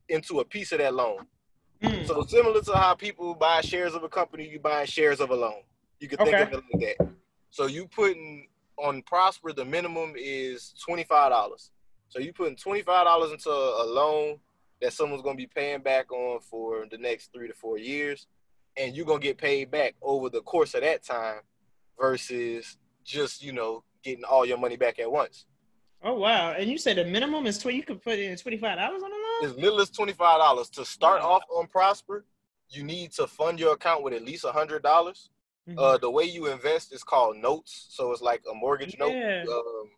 into 0.08 0.40
a 0.40 0.44
piece 0.44 0.72
of 0.72 0.78
that 0.78 0.92
loan. 0.92 1.18
Mm. 1.80 2.04
So 2.08 2.24
similar 2.24 2.60
to 2.62 2.72
how 2.76 2.94
people 2.96 3.36
buy 3.36 3.60
shares 3.60 3.94
of 3.94 4.02
a 4.02 4.08
company, 4.08 4.48
you 4.48 4.58
buy 4.58 4.84
shares 4.86 5.20
of 5.20 5.30
a 5.30 5.36
loan. 5.36 5.62
You 6.00 6.08
can 6.08 6.18
think 6.18 6.34
Okay. 6.34 6.42
of 6.42 6.52
it 6.54 6.64
like 6.72 6.98
that. 6.98 7.08
So 7.50 7.66
you 7.66 7.86
putting 7.86 8.48
on 8.76 9.00
Prosper, 9.02 9.52
the 9.52 9.64
minimum 9.64 10.14
is 10.16 10.74
twenty 10.84 11.04
five 11.04 11.30
dollars. 11.30 11.70
So 12.08 12.18
you 12.18 12.32
putting 12.32 12.56
twenty 12.56 12.82
five 12.82 13.04
dollars 13.04 13.30
into 13.30 13.50
a 13.50 13.86
loan 13.86 14.40
that 14.84 14.92
someone's 14.92 15.22
gonna 15.22 15.34
be 15.36 15.46
paying 15.46 15.80
back 15.80 16.12
on 16.12 16.40
for 16.40 16.84
the 16.90 16.98
next 16.98 17.32
three 17.32 17.48
to 17.48 17.54
four 17.54 17.78
years, 17.78 18.26
and 18.76 18.94
you're 18.94 19.06
gonna 19.06 19.18
get 19.18 19.38
paid 19.38 19.70
back 19.70 19.94
over 20.02 20.28
the 20.28 20.42
course 20.42 20.74
of 20.74 20.82
that 20.82 21.02
time, 21.02 21.40
versus 21.98 22.76
just 23.02 23.42
you 23.42 23.52
know 23.52 23.82
getting 24.02 24.24
all 24.24 24.44
your 24.44 24.58
money 24.58 24.76
back 24.76 24.98
at 24.98 25.10
once. 25.10 25.46
Oh 26.02 26.14
wow! 26.14 26.52
And 26.52 26.70
you 26.70 26.76
said 26.76 26.98
the 26.98 27.04
minimum 27.04 27.46
is 27.46 27.58
twenty. 27.58 27.78
You 27.78 27.82
could 27.82 28.02
put 28.02 28.18
in 28.18 28.36
twenty 28.36 28.58
five 28.58 28.76
dollars 28.78 29.02
on 29.02 29.10
a 29.10 29.14
loan. 29.14 29.50
as 29.50 29.56
little 29.56 29.80
as 29.80 29.90
twenty 29.90 30.12
five 30.12 30.38
dollars 30.38 30.68
to 30.70 30.84
start 30.84 31.22
off 31.22 31.42
on 31.56 31.66
Prosper. 31.66 32.26
You 32.68 32.82
need 32.82 33.12
to 33.12 33.26
fund 33.26 33.58
your 33.58 33.72
account 33.74 34.02
with 34.02 34.12
at 34.12 34.22
least 34.22 34.44
a 34.44 34.52
hundred 34.52 34.82
dollars. 34.82 35.30
Mhm. 35.68 35.78
Uh, 35.78 35.96
the 35.96 36.10
way 36.10 36.24
you 36.24 36.48
invest 36.48 36.92
is 36.92 37.02
called 37.02 37.38
notes, 37.38 37.86
so 37.88 38.12
it's 38.12 38.20
like 38.20 38.42
a 38.50 38.54
mortgage 38.54 38.98
note. 38.98 39.12
Yeah. 39.12 39.44
Um, 39.50 39.90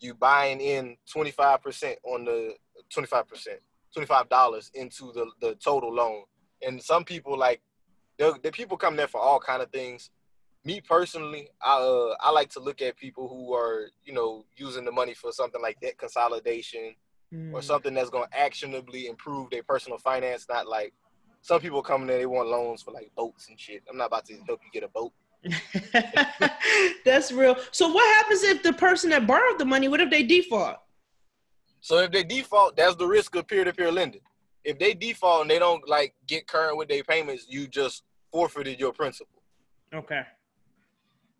you 0.00 0.14
buying 0.14 0.60
in 0.62 0.96
twenty 1.10 1.30
five 1.32 1.62
percent 1.62 1.98
on 2.02 2.24
the 2.24 2.54
twenty 2.88 3.06
five 3.06 3.26
percent, 3.28 3.60
twenty 3.96 4.06
five 4.06 4.28
dollars 4.28 4.70
into 4.74 5.10
the 5.14 5.26
the 5.40 5.54
total 5.56 5.92
loan. 5.94 6.24
And 6.66 6.82
some 6.82 7.02
people 7.04 7.38
like 7.38 7.62
the 8.18 8.38
the 8.42 8.52
people 8.52 8.76
come 8.76 8.94
there 8.96 9.08
for 9.08 9.20
all 9.20 9.40
kind 9.40 9.62
of 9.62 9.70
things. 9.70 10.10
me 10.64 10.80
personally, 10.82 11.48
I 11.64 11.74
uh, 11.78 12.14
I 12.20 12.30
like 12.30 12.50
to 12.50 12.60
look 12.60 12.82
at 12.82 12.96
people 12.98 13.26
who 13.28 13.54
are 13.54 13.90
you 14.04 14.12
know 14.12 14.44
using 14.56 14.84
the 14.84 14.92
money 14.92 15.14
for 15.14 15.32
something 15.32 15.62
like 15.62 15.80
debt 15.80 15.96
consolidation 15.98 16.94
or 17.54 17.60
Mm. 17.60 17.64
something 17.64 17.94
that's 17.94 18.10
going 18.10 18.28
to 18.30 18.38
actionably 18.38 19.06
improve 19.08 19.50
their 19.50 19.62
personal 19.62 19.98
finance. 19.98 20.46
Not 20.48 20.68
like 20.68 20.92
some 21.42 21.60
people 21.60 21.82
come 21.82 22.02
in 22.02 22.08
there 22.08 22.18
they 22.18 22.26
want 22.26 22.48
loans 22.48 22.82
for 22.82 22.92
like 22.92 23.10
boats 23.16 23.48
and 23.48 23.58
shit. 23.58 23.82
I'm 23.90 23.96
not 23.96 24.08
about 24.08 24.26
to 24.26 24.34
help 24.46 24.60
you 24.64 24.70
get 24.72 24.84
a 24.84 24.88
boat. 24.88 25.12
That's 27.04 27.32
real. 27.32 27.56
So 27.72 27.88
what 27.88 28.06
happens 28.16 28.42
if 28.42 28.62
the 28.62 28.72
person 28.72 29.10
that 29.10 29.26
borrowed 29.26 29.58
the 29.58 29.64
money, 29.64 29.88
what 29.88 30.00
if 30.00 30.10
they 30.10 30.22
default? 30.22 30.76
So 31.86 31.98
if 31.98 32.10
they 32.10 32.24
default, 32.24 32.76
that's 32.76 32.96
the 32.96 33.06
risk 33.06 33.36
of 33.36 33.46
peer-to-peer 33.46 33.92
lending. 33.92 34.22
If 34.64 34.76
they 34.76 34.92
default 34.92 35.42
and 35.42 35.50
they 35.52 35.60
don't 35.60 35.88
like 35.88 36.14
get 36.26 36.48
current 36.48 36.76
with 36.76 36.88
their 36.88 37.04
payments, 37.04 37.46
you 37.48 37.68
just 37.68 38.02
forfeited 38.32 38.80
your 38.80 38.92
principal. 38.92 39.40
Okay. 39.94 40.22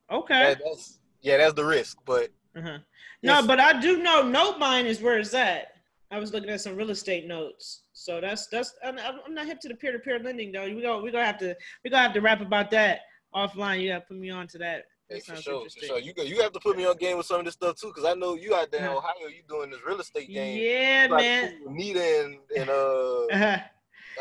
Okay. 0.09 0.43
That- 0.45 0.61
that's 0.65 1.01
yeah, 1.21 1.39
that's 1.39 1.55
the 1.55 1.65
risk. 1.65 1.99
But 2.05 2.31
Uh-huh. 2.57 2.79
No, 3.25 3.45
but 3.45 3.59
I 3.59 3.81
do 3.81 4.01
know 4.01 4.23
note 4.23 4.61
buying 4.61 4.87
is 4.87 5.03
where 5.03 5.19
it's 5.19 5.35
at. 5.35 5.73
I 6.13 6.21
was 6.21 6.33
looking 6.33 6.49
at 6.51 6.61
some 6.61 6.77
real 6.77 6.91
estate 6.91 7.27
notes, 7.27 7.83
so 7.93 8.21
that's 8.21 8.47
that's. 8.47 8.73
I'm, 8.85 8.97
I'm 9.01 9.35
not 9.35 9.47
hip 9.47 9.59
to 9.63 9.69
the 9.69 9.75
peer 9.75 9.91
to 9.91 9.99
peer 9.99 10.21
lending 10.21 10.53
though. 10.53 10.67
We 10.73 10.81
go 10.81 11.03
we 11.03 11.11
gonna 11.11 11.25
have 11.27 11.39
to 11.39 11.57
we 11.83 11.91
gonna 11.91 12.05
have 12.05 12.15
to 12.15 12.21
rap 12.21 12.41
about 12.41 12.71
that 12.71 13.01
offline. 13.35 13.81
You 13.81 13.89
gotta 13.89 14.05
put 14.07 14.17
me 14.17 14.31
on 14.31 14.47
to 14.49 14.59
that. 14.59 14.85
Hey, 15.09 15.21
for 15.21 15.37
sure, 15.37 15.69
for 15.69 15.87
sure. 15.87 15.99
You 15.99 16.13
go, 16.13 16.23
you 16.23 16.41
have 16.43 16.53
to 16.53 16.61
put 16.61 16.77
me 16.77 16.85
on 16.85 16.97
game 16.97 17.17
with 17.17 17.27
some 17.27 17.39
of 17.39 17.45
this 17.45 17.55
stuff 17.55 17.77
too, 17.77 17.89
because 17.89 18.05
I 18.05 18.15
know 18.15 18.35
you 18.35 18.55
out 18.55 18.71
there 18.73 18.91
in. 18.91 18.97
Ohio. 18.97 19.29
You 19.29 19.43
doing 19.49 19.71
this 19.71 19.81
real 19.87 20.01
estate 20.01 20.29
game. 20.29 20.59
Yeah, 20.59 21.07
Like, 21.11 21.23
man. 21.23 21.55
Nita 21.69 22.03
and, 22.25 22.39
and 22.57 22.71
uh, 22.71 23.27
Uh-huh. 23.33 23.59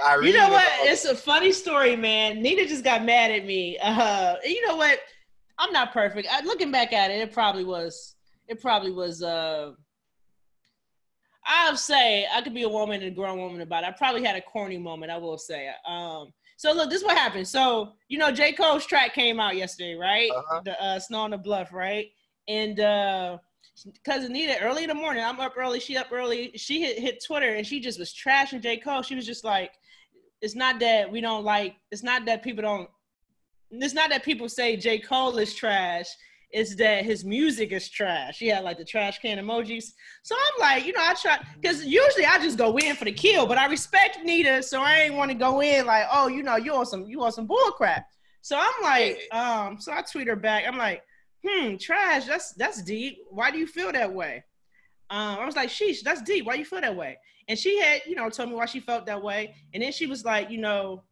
Irene. 0.08 0.28
You 0.28 0.38
know 0.38 0.44
and 0.46 0.54
what? 0.54 0.68
It's 0.82 1.06
a 1.06 1.16
funny 1.16 1.52
story, 1.52 1.96
man. 1.96 2.42
Nita 2.42 2.66
just 2.68 2.84
got 2.84 3.04
mad 3.04 3.32
at 3.32 3.46
me. 3.46 3.78
Uh, 3.82 4.36
you 4.44 4.66
know 4.68 4.76
what? 4.76 5.00
I'm 5.58 5.72
not 5.72 5.94
perfect. 5.94 6.28
I, 6.30 6.42
looking 6.42 6.72
back 6.72 6.92
at 6.94 7.12
it, 7.12 7.16
it 7.20 7.32
probably 7.32 7.64
was. 7.64 8.16
It 8.48 8.62
probably 8.62 8.92
was. 8.92 9.24
Uh, 9.24 9.72
I'll 11.46 11.78
say 11.78 12.28
I 12.34 12.42
could 12.42 12.54
be 12.54 12.64
a 12.64 12.70
woman 12.70 13.02
and 13.02 13.12
a 13.12 13.16
grown 13.16 13.38
woman 13.38 13.62
about 13.62 13.84
it. 13.84 13.88
I 13.88 13.92
probably 13.92 14.24
had 14.24 14.36
a 14.36 14.42
corny 14.42 14.78
moment. 14.78 15.12
I 15.12 15.18
will 15.18 15.38
say. 15.38 15.70
Um, 15.88 16.32
so 16.58 16.72
look, 16.74 16.90
this 16.90 17.02
is 17.02 17.06
what 17.06 17.18
happened. 17.18 17.48
So 17.48 17.94
you 18.08 18.18
know, 18.18 18.32
J 18.32 18.54
Cole's 18.54 18.86
track 18.86 19.14
came 19.14 19.40
out 19.40 19.56
yesterday, 19.56 19.96
right? 19.96 20.32
Uh-huh. 20.32 20.62
The 20.64 20.82
uh, 20.82 21.00
Snow 21.00 21.22
on 21.22 21.32
tha 21.32 21.38
Bluff, 21.38 21.74
right? 21.74 22.08
And 22.48 22.80
uh, 22.80 23.38
cousin 24.04 24.34
Nita, 24.34 24.60
early 24.62 24.84
in 24.84 24.90
the 24.90 24.96
morning, 24.96 25.24
I'm 25.24 25.40
up 25.40 25.54
early. 25.58 25.80
She 25.80 25.98
up 25.98 26.12
early. 26.12 26.52
She 26.56 26.82
hit 26.82 27.00
hit 27.00 27.24
Twitter 27.26 27.56
and 27.56 27.66
she 27.66 27.80
just 27.80 28.00
was 28.00 28.14
trashing 28.14 28.62
J 28.62 28.78
Cole. 28.78 29.02
She 29.02 29.16
was 29.16 29.26
just 29.26 29.44
like, 29.44 29.72
it's 30.42 30.56
not 30.56 30.80
that 30.80 31.12
we 31.12 31.22
don't 31.22 31.44
like. 31.44 31.76
It's 31.92 32.04
not 32.04 32.26
that 32.26 32.44
people 32.44 32.62
don't. 32.62 32.90
It's 33.72 33.94
not 33.94 34.10
that 34.10 34.24
people 34.24 34.48
say 34.48 34.78
J 34.78 35.00
Cole 35.00 35.38
is 35.38 35.54
trash. 35.54 36.08
It's 36.56 36.74
that 36.76 37.04
his 37.04 37.26
music 37.26 37.74
is 37.74 37.90
trash. 37.90 38.40
He 38.40 38.48
had 38.48 38.64
like 38.64 38.78
the 38.78 38.86
trash 38.86 39.20
can 39.20 39.38
emojis. 39.38 39.92
So 40.24 40.38
I'm 40.38 40.62
like, 40.62 40.86
you 40.86 40.94
know, 40.94 41.02
I 41.02 41.14
try 41.14 41.38
because 41.60 41.86
usually 41.86 42.26
I 42.26 42.38
just 42.40 42.58
go 42.58 42.78
in 42.78 42.96
for 42.96 43.04
the 43.04 43.12
kill, 43.12 43.46
but 43.46 43.58
I 43.58 43.66
respect 43.66 44.20
Nita, 44.24 44.64
so 44.64 44.82
I 44.82 45.00
ain't 45.00 45.16
want 45.16 45.30
to 45.32 45.36
go 45.36 45.62
in 45.62 45.86
like, 45.86 46.06
oh, 46.10 46.30
you 46.30 46.44
know, 46.44 46.56
you 46.56 46.74
on 46.74 46.86
some 46.86 47.04
you 47.10 47.22
on 47.22 47.34
some 47.34 47.46
bull 47.46 47.72
crap. 47.72 48.08
So 48.42 48.58
I'm 48.58 48.82
like, 48.82 49.20
um, 49.34 49.82
so 49.82 49.92
I 49.92 50.02
tweet 50.02 50.30
her 50.30 50.38
back. 50.38 50.64
I'm 50.66 50.78
like, 50.78 51.04
hmm, 51.46 51.76
trash. 51.76 52.24
That's 52.24 52.54
that's 52.54 52.82
deep. 52.82 53.18
Why 53.30 53.52
do 53.52 53.58
you 53.58 53.68
feel 53.68 53.92
that 53.92 54.14
way? 54.14 54.46
Um, 55.10 55.40
I 55.40 55.46
was 55.46 55.58
like, 55.58 55.68
sheesh, 55.68 56.04
that's 56.04 56.22
deep. 56.22 56.46
Why 56.46 56.54
you 56.54 56.64
feel 56.64 56.80
that 56.80 56.96
way? 56.96 57.18
And 57.50 57.60
she 57.60 57.82
had, 57.82 58.04
you 58.08 58.16
know, 58.16 58.30
told 58.30 58.48
me 58.48 58.56
why 58.56 58.66
she 58.66 58.80
felt 58.80 59.06
that 59.08 59.22
way. 59.22 59.56
And 59.74 59.84
then 59.84 59.92
she 59.92 60.06
was 60.06 60.24
like, 60.24 60.50
you 60.50 60.60
know, 60.60 61.04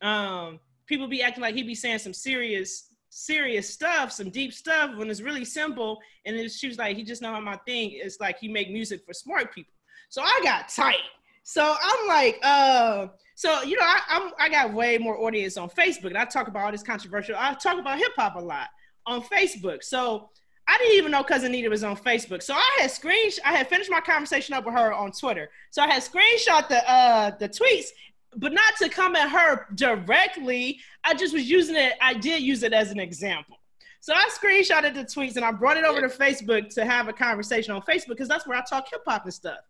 um, 0.00 0.60
people 0.86 1.08
be 1.08 1.22
acting 1.22 1.42
like 1.42 1.56
he 1.56 1.64
be 1.64 1.74
saying 1.74 1.98
some 1.98 2.14
serious, 2.14 2.91
serious 3.14 3.68
stuff, 3.68 4.10
some 4.10 4.30
deep 4.30 4.54
stuff 4.54 4.96
when 4.96 5.10
it's 5.10 5.20
really 5.20 5.44
simple. 5.44 6.00
And 6.24 6.36
then 6.36 6.48
she 6.48 6.66
was 6.66 6.78
like, 6.78 6.96
he 6.96 7.04
just 7.04 7.20
know 7.20 7.32
how 7.32 7.40
my 7.40 7.56
thing 7.66 7.90
is 7.92 8.16
like 8.20 8.38
he 8.38 8.48
make 8.48 8.70
music 8.70 9.04
for 9.06 9.12
smart 9.12 9.54
people. 9.54 9.74
So 10.08 10.22
I 10.22 10.40
got 10.42 10.70
tight. 10.70 10.96
So 11.42 11.74
I'm 11.80 12.08
like, 12.08 12.38
uh, 12.42 13.08
so 13.34 13.62
you 13.62 13.76
know, 13.76 13.84
I, 13.84 14.00
I'm 14.08 14.32
I 14.38 14.48
got 14.48 14.72
way 14.72 14.96
more 14.96 15.18
audience 15.18 15.56
on 15.56 15.68
Facebook, 15.68 16.06
and 16.06 16.18
I 16.18 16.24
talk 16.24 16.48
about 16.48 16.64
all 16.64 16.72
this 16.72 16.82
controversial. 16.82 17.34
I 17.36 17.54
talk 17.54 17.78
about 17.78 17.98
hip 17.98 18.12
hop 18.16 18.36
a 18.36 18.40
lot 18.40 18.68
on 19.06 19.22
Facebook. 19.22 19.82
So 19.82 20.30
I 20.68 20.78
didn't 20.78 20.94
even 20.94 21.10
know 21.10 21.24
cousin 21.24 21.52
Nita 21.52 21.68
was 21.68 21.82
on 21.82 21.96
Facebook. 21.96 22.42
So 22.42 22.54
I 22.54 22.78
had 22.80 22.90
screen 22.90 23.30
I 23.44 23.52
had 23.52 23.68
finished 23.68 23.90
my 23.90 24.00
conversation 24.00 24.54
up 24.54 24.64
with 24.64 24.74
her 24.74 24.92
on 24.92 25.12
Twitter. 25.12 25.50
So 25.70 25.82
I 25.82 25.88
had 25.88 26.02
screenshot 26.02 26.68
the 26.68 26.88
uh 26.90 27.32
the 27.38 27.48
tweets, 27.48 27.88
but 28.36 28.52
not 28.52 28.76
to 28.78 28.88
come 28.88 29.16
at 29.16 29.30
her 29.30 29.66
directly. 29.74 30.80
I 31.04 31.14
just 31.14 31.34
was 31.34 31.48
using 31.48 31.76
it, 31.76 31.94
I 32.00 32.14
did 32.14 32.42
use 32.42 32.62
it 32.62 32.72
as 32.72 32.90
an 32.90 33.00
example. 33.00 33.58
So 34.00 34.12
I 34.14 34.28
screenshotted 34.30 34.94
the 34.94 35.04
tweets 35.04 35.36
and 35.36 35.44
I 35.44 35.52
brought 35.52 35.76
it 35.76 35.84
over 35.84 36.00
to 36.00 36.08
Facebook 36.08 36.74
to 36.74 36.84
have 36.84 37.08
a 37.08 37.12
conversation 37.12 37.72
on 37.72 37.82
Facebook 37.82 38.08
because 38.08 38.28
that's 38.28 38.46
where 38.46 38.58
I 38.58 38.62
talk 38.62 38.88
hip 38.90 39.02
hop 39.06 39.24
and 39.24 39.32
stuff. 39.32 39.60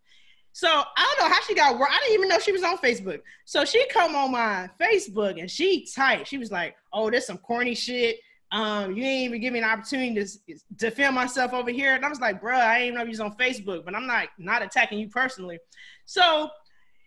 So 0.52 0.68
I 0.68 1.14
don't 1.18 1.28
know 1.28 1.34
how 1.34 1.40
she 1.42 1.54
got 1.54 1.78
word. 1.78 1.88
I 1.90 1.98
didn't 2.00 2.14
even 2.14 2.28
know 2.28 2.38
she 2.38 2.52
was 2.52 2.62
on 2.62 2.78
Facebook. 2.78 3.20
So 3.44 3.64
she 3.64 3.86
come 3.88 4.14
on 4.14 4.32
my 4.32 4.68
Facebook 4.80 5.38
and 5.38 5.50
she 5.50 5.86
tight. 5.94 6.26
She 6.26 6.38
was 6.38 6.50
like, 6.50 6.76
"Oh, 6.92 7.10
there's 7.10 7.26
some 7.26 7.38
corny 7.38 7.74
shit. 7.74 8.20
Um, 8.52 8.92
you 8.92 9.02
ain't 9.02 9.28
even 9.28 9.40
give 9.40 9.52
me 9.52 9.60
an 9.60 9.64
opportunity 9.64 10.14
to 10.14 10.58
defend 10.76 11.14
myself 11.14 11.54
over 11.54 11.70
here." 11.70 11.94
And 11.94 12.04
I 12.04 12.08
was 12.08 12.20
like, 12.20 12.42
"Bruh, 12.42 12.54
I 12.54 12.80
ain't 12.80 12.94
know 12.94 13.02
you 13.02 13.08
was 13.08 13.20
on 13.20 13.36
Facebook, 13.36 13.84
but 13.84 13.94
I'm 13.94 14.06
not 14.06 14.28
not 14.38 14.62
attacking 14.62 14.98
you 14.98 15.08
personally." 15.08 15.58
So 16.04 16.50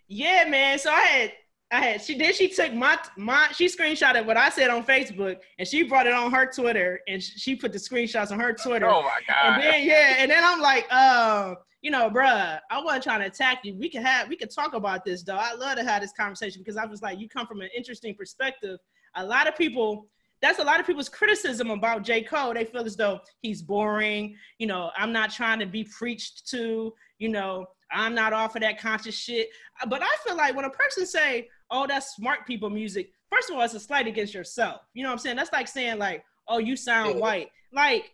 yeah, 0.07 0.45
man. 0.47 0.79
So 0.79 0.89
I 0.91 1.01
had 1.01 1.33
I 1.75 1.81
had 1.81 2.01
she 2.01 2.17
then 2.17 2.33
she 2.33 2.47
took 2.47 2.73
my 2.73 2.97
my 3.17 3.49
she 3.53 3.67
screenshotted 3.67 4.25
what 4.25 4.37
I 4.37 4.49
said 4.49 4.69
on 4.69 4.83
Facebook 4.85 5.37
and 5.59 5.67
she 5.67 5.83
brought 5.83 6.07
it 6.07 6.13
on 6.13 6.31
her 6.31 6.49
Twitter 6.49 7.01
and 7.07 7.21
she 7.21 7.55
put 7.55 7.73
the 7.73 7.79
screenshots 7.79 8.31
on 8.31 8.39
her 8.39 8.53
Twitter. 8.53 8.87
oh 8.89 9.01
my 9.01 9.19
god! 9.27 9.55
And 9.55 9.63
then 9.63 9.83
yeah, 9.83 10.15
and 10.19 10.31
then 10.31 10.43
I'm 10.43 10.61
like, 10.61 10.87
uh, 10.89 11.55
you 11.81 11.91
know, 11.91 12.09
bruh, 12.09 12.59
I 12.71 12.81
wasn't 12.81 13.03
trying 13.03 13.19
to 13.19 13.25
attack 13.27 13.59
you. 13.63 13.75
We 13.75 13.89
could 13.89 14.03
have 14.03 14.29
we 14.29 14.37
could 14.37 14.51
talk 14.51 14.73
about 14.73 15.03
this 15.03 15.21
though. 15.23 15.35
I 15.35 15.53
love 15.53 15.77
to 15.77 15.83
have 15.83 16.01
this 16.01 16.13
conversation 16.13 16.61
because 16.61 16.77
I 16.77 16.85
was 16.85 17.01
like, 17.01 17.19
you 17.19 17.27
come 17.27 17.45
from 17.45 17.61
an 17.61 17.69
interesting 17.75 18.15
perspective. 18.15 18.79
A 19.15 19.25
lot 19.25 19.47
of 19.47 19.57
people, 19.57 20.07
that's 20.41 20.59
a 20.59 20.63
lot 20.63 20.79
of 20.79 20.87
people's 20.87 21.09
criticism 21.09 21.71
about 21.71 22.03
J. 22.03 22.21
Cole. 22.21 22.53
They 22.53 22.65
feel 22.65 22.85
as 22.85 22.95
though 22.95 23.19
he's 23.41 23.61
boring. 23.61 24.35
You 24.59 24.67
know, 24.67 24.91
I'm 24.97 25.11
not 25.11 25.29
trying 25.31 25.59
to 25.59 25.65
be 25.65 25.83
preached 25.83 26.47
to, 26.51 26.93
you 27.19 27.29
know, 27.29 27.65
I'm 27.91 28.15
not 28.15 28.33
off 28.33 28.55
of 28.55 28.61
that 28.61 28.79
conscious 28.79 29.15
shit. 29.15 29.49
But 29.87 30.01
I 30.01 30.15
feel 30.25 30.35
like 30.35 30.55
when 30.55 30.65
a 30.65 30.69
person 30.69 31.05
say, 31.05 31.49
oh, 31.71 31.87
that's 31.87 32.15
smart 32.15 32.45
people 32.45 32.69
music, 32.69 33.11
first 33.31 33.49
of 33.49 33.55
all, 33.55 33.61
it's 33.63 33.73
a 33.73 33.79
slight 33.79 34.07
against 34.07 34.33
yourself. 34.33 34.81
You 34.93 35.03
know 35.03 35.09
what 35.09 35.13
I'm 35.13 35.19
saying? 35.19 35.35
That's 35.35 35.51
like 35.51 35.67
saying, 35.67 35.97
like, 35.99 36.23
oh, 36.47 36.57
you 36.59 36.75
sound 36.75 37.19
white. 37.19 37.49
Like, 37.73 38.11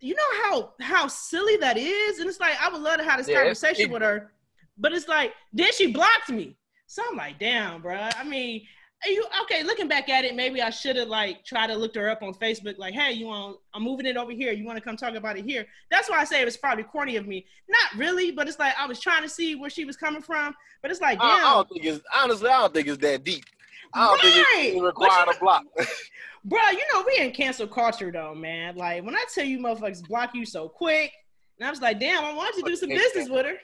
you 0.00 0.14
know 0.14 0.42
how 0.44 0.72
how 0.80 1.06
silly 1.06 1.56
that 1.58 1.76
is? 1.76 2.18
And 2.18 2.28
it's 2.28 2.40
like 2.40 2.54
I 2.60 2.68
would 2.68 2.82
love 2.82 2.98
to 2.98 3.04
have 3.04 3.18
this 3.18 3.28
Yeah, 3.28 3.38
conversation 3.38 3.84
ignorant. 3.84 3.92
with 3.92 4.02
her, 4.02 4.32
but 4.78 4.92
it's 4.92 5.08
like 5.08 5.32
then 5.52 5.72
she 5.72 5.92
blocked 5.92 6.28
me. 6.30 6.56
So 6.86 7.02
I'm 7.08 7.16
like, 7.16 7.38
damn, 7.38 7.80
bro. 7.80 7.94
I 7.96 8.24
mean, 8.24 8.66
you 9.06 9.24
okay? 9.42 9.62
Looking 9.64 9.88
back 9.88 10.08
at 10.08 10.24
it, 10.24 10.34
maybe 10.36 10.62
I 10.62 10.70
should 10.70 10.96
have 10.96 11.08
like 11.08 11.44
tried 11.44 11.68
to 11.68 11.74
look 11.76 11.94
her 11.94 12.08
up 12.08 12.22
on 12.22 12.34
Facebook. 12.34 12.78
Like, 12.78 12.94
hey, 12.94 13.12
you 13.12 13.26
want? 13.26 13.58
I'm 13.74 13.82
moving 13.82 14.06
it 14.06 14.16
over 14.16 14.32
here. 14.32 14.52
You 14.52 14.64
want 14.64 14.76
to 14.78 14.82
come 14.84 14.96
talk 14.96 15.14
about 15.14 15.36
it 15.36 15.44
here? 15.44 15.66
That's 15.90 16.08
why 16.08 16.18
I 16.18 16.24
say 16.24 16.40
it 16.40 16.44
was 16.44 16.56
probably 16.56 16.84
corny 16.84 17.16
of 17.16 17.26
me. 17.26 17.46
Not 17.68 17.98
really, 17.98 18.30
but 18.30 18.48
it's 18.48 18.58
like 18.58 18.74
I 18.78 18.86
was 18.86 19.00
trying 19.00 19.22
to 19.22 19.28
see 19.28 19.54
where 19.54 19.70
she 19.70 19.84
was 19.84 19.96
coming 19.96 20.22
from. 20.22 20.54
But 20.82 20.90
it's 20.90 21.00
like, 21.00 21.18
damn, 21.18 21.28
I, 21.28 21.34
I 21.34 21.54
don't 21.54 21.68
think 21.68 21.84
it's 21.84 22.00
honestly. 22.14 22.48
I 22.48 22.58
don't 22.60 22.74
think 22.74 22.88
it's 22.88 22.98
that 22.98 23.24
deep. 23.24 23.44
I 23.94 24.06
don't 24.06 24.20
think 24.20 24.34
Right. 24.54 24.72
it 24.76 24.80
required 24.82 25.28
a 25.34 25.38
block. 25.38 25.64
bro. 26.44 26.60
You 26.70 26.82
know 26.94 27.04
we 27.06 27.18
in 27.18 27.32
cancel 27.32 27.66
culture 27.66 28.10
though, 28.12 28.34
man. 28.34 28.76
Like 28.76 29.04
when 29.04 29.14
I 29.14 29.24
tell 29.34 29.44
you 29.44 29.58
motherfuckers 29.58 30.06
block 30.06 30.34
you 30.34 30.46
so 30.46 30.68
quick, 30.68 31.12
and 31.58 31.66
I 31.66 31.70
was 31.70 31.80
like, 31.80 32.00
damn, 32.00 32.24
I 32.24 32.32
wanted 32.32 32.62
to 32.62 32.70
do 32.70 32.76
some 32.76 32.88
business 32.88 33.28
with 33.28 33.46
her. 33.46 33.56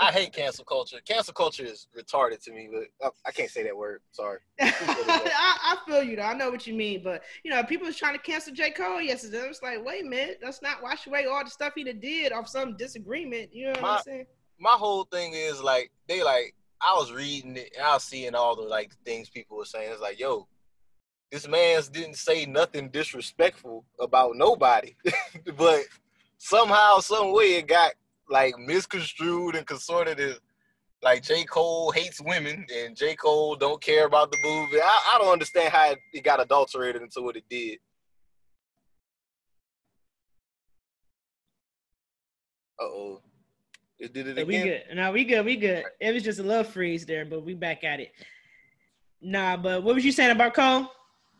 I 0.00 0.12
hate 0.12 0.32
cancel 0.32 0.64
culture. 0.64 0.98
Cancel 1.06 1.32
culture 1.34 1.64
is 1.64 1.88
retarded 1.98 2.42
to 2.44 2.52
me, 2.52 2.68
but 2.72 3.06
I, 3.06 3.28
I 3.28 3.32
can't 3.32 3.50
say 3.50 3.62
that 3.62 3.76
word. 3.76 4.02
Sorry. 4.12 4.38
I, 4.60 4.68
I 5.62 5.76
feel 5.86 6.02
you 6.02 6.16
though. 6.16 6.22
I 6.22 6.34
know 6.34 6.50
what 6.50 6.66
you 6.66 6.74
mean, 6.74 7.02
but 7.02 7.22
you 7.44 7.50
know, 7.50 7.62
people 7.64 7.86
was 7.86 7.96
trying 7.96 8.14
to 8.14 8.20
cancel 8.20 8.52
J. 8.52 8.70
Cole 8.70 9.00
yesterday. 9.00 9.44
I 9.44 9.48
was 9.48 9.62
like, 9.62 9.84
wait 9.84 10.04
a 10.04 10.08
minute, 10.08 10.40
let's 10.42 10.62
not 10.62 10.82
wash 10.82 11.06
away 11.06 11.26
all 11.26 11.42
the 11.42 11.50
stuff 11.50 11.72
he 11.74 11.84
did 11.84 12.32
off 12.32 12.48
some 12.48 12.76
disagreement. 12.76 13.50
You 13.52 13.66
know 13.66 13.72
what 13.72 13.82
My- 13.82 13.96
I'm 13.96 14.02
saying? 14.02 14.26
My 14.58 14.70
whole 14.70 15.04
thing 15.04 15.32
is 15.34 15.60
like 15.62 15.90
they 16.08 16.22
like 16.22 16.54
I 16.80 16.94
was 16.94 17.12
reading 17.12 17.56
it 17.56 17.72
and 17.76 17.84
I 17.84 17.94
was 17.94 18.04
seeing 18.04 18.34
all 18.34 18.54
the 18.54 18.62
like 18.62 18.92
things 19.04 19.28
people 19.28 19.56
were 19.56 19.64
saying. 19.64 19.90
It's 19.90 20.00
like, 20.00 20.20
yo, 20.20 20.46
this 21.32 21.48
man's 21.48 21.88
didn't 21.88 22.14
say 22.16 22.46
nothing 22.46 22.90
disrespectful 22.90 23.84
about 23.98 24.36
nobody, 24.36 24.94
but 25.56 25.80
somehow, 26.38 26.98
some 27.00 27.32
way, 27.32 27.54
it 27.56 27.66
got 27.66 27.92
like 28.28 28.58
misconstrued 28.58 29.54
and 29.56 29.66
consorted 29.66 30.18
as 30.20 30.40
like 31.02 31.22
J. 31.22 31.44
Cole 31.44 31.90
hates 31.92 32.20
women 32.20 32.66
and 32.74 32.96
J. 32.96 33.14
Cole 33.14 33.56
don't 33.56 33.80
care 33.82 34.06
about 34.06 34.30
the 34.32 34.38
movie. 34.42 34.80
I, 34.80 35.12
I 35.14 35.18
don't 35.18 35.32
understand 35.32 35.72
how 35.72 35.90
it, 35.90 35.98
it 36.12 36.24
got 36.24 36.40
adulterated 36.40 37.02
into 37.02 37.20
what 37.20 37.36
it 37.36 37.44
did. 37.50 37.78
Uh 42.80 42.84
oh. 42.84 43.20
It 43.98 44.12
did 44.12 44.26
it 44.26 44.38
Yeah, 44.38 44.44
we 44.44 44.56
again. 44.56 44.66
good. 44.88 44.96
No, 44.96 45.12
we 45.12 45.24
good. 45.24 45.44
We 45.44 45.56
good. 45.56 45.84
It 46.00 46.12
was 46.12 46.22
just 46.22 46.40
a 46.40 46.42
little 46.42 46.64
freeze 46.64 47.06
there, 47.06 47.24
but 47.24 47.44
we 47.44 47.54
back 47.54 47.84
at 47.84 48.00
it. 48.00 48.12
Nah, 49.20 49.56
but 49.56 49.82
what 49.82 49.94
was 49.94 50.04
you 50.04 50.12
saying 50.12 50.32
about 50.32 50.54
Cole? 50.54 50.90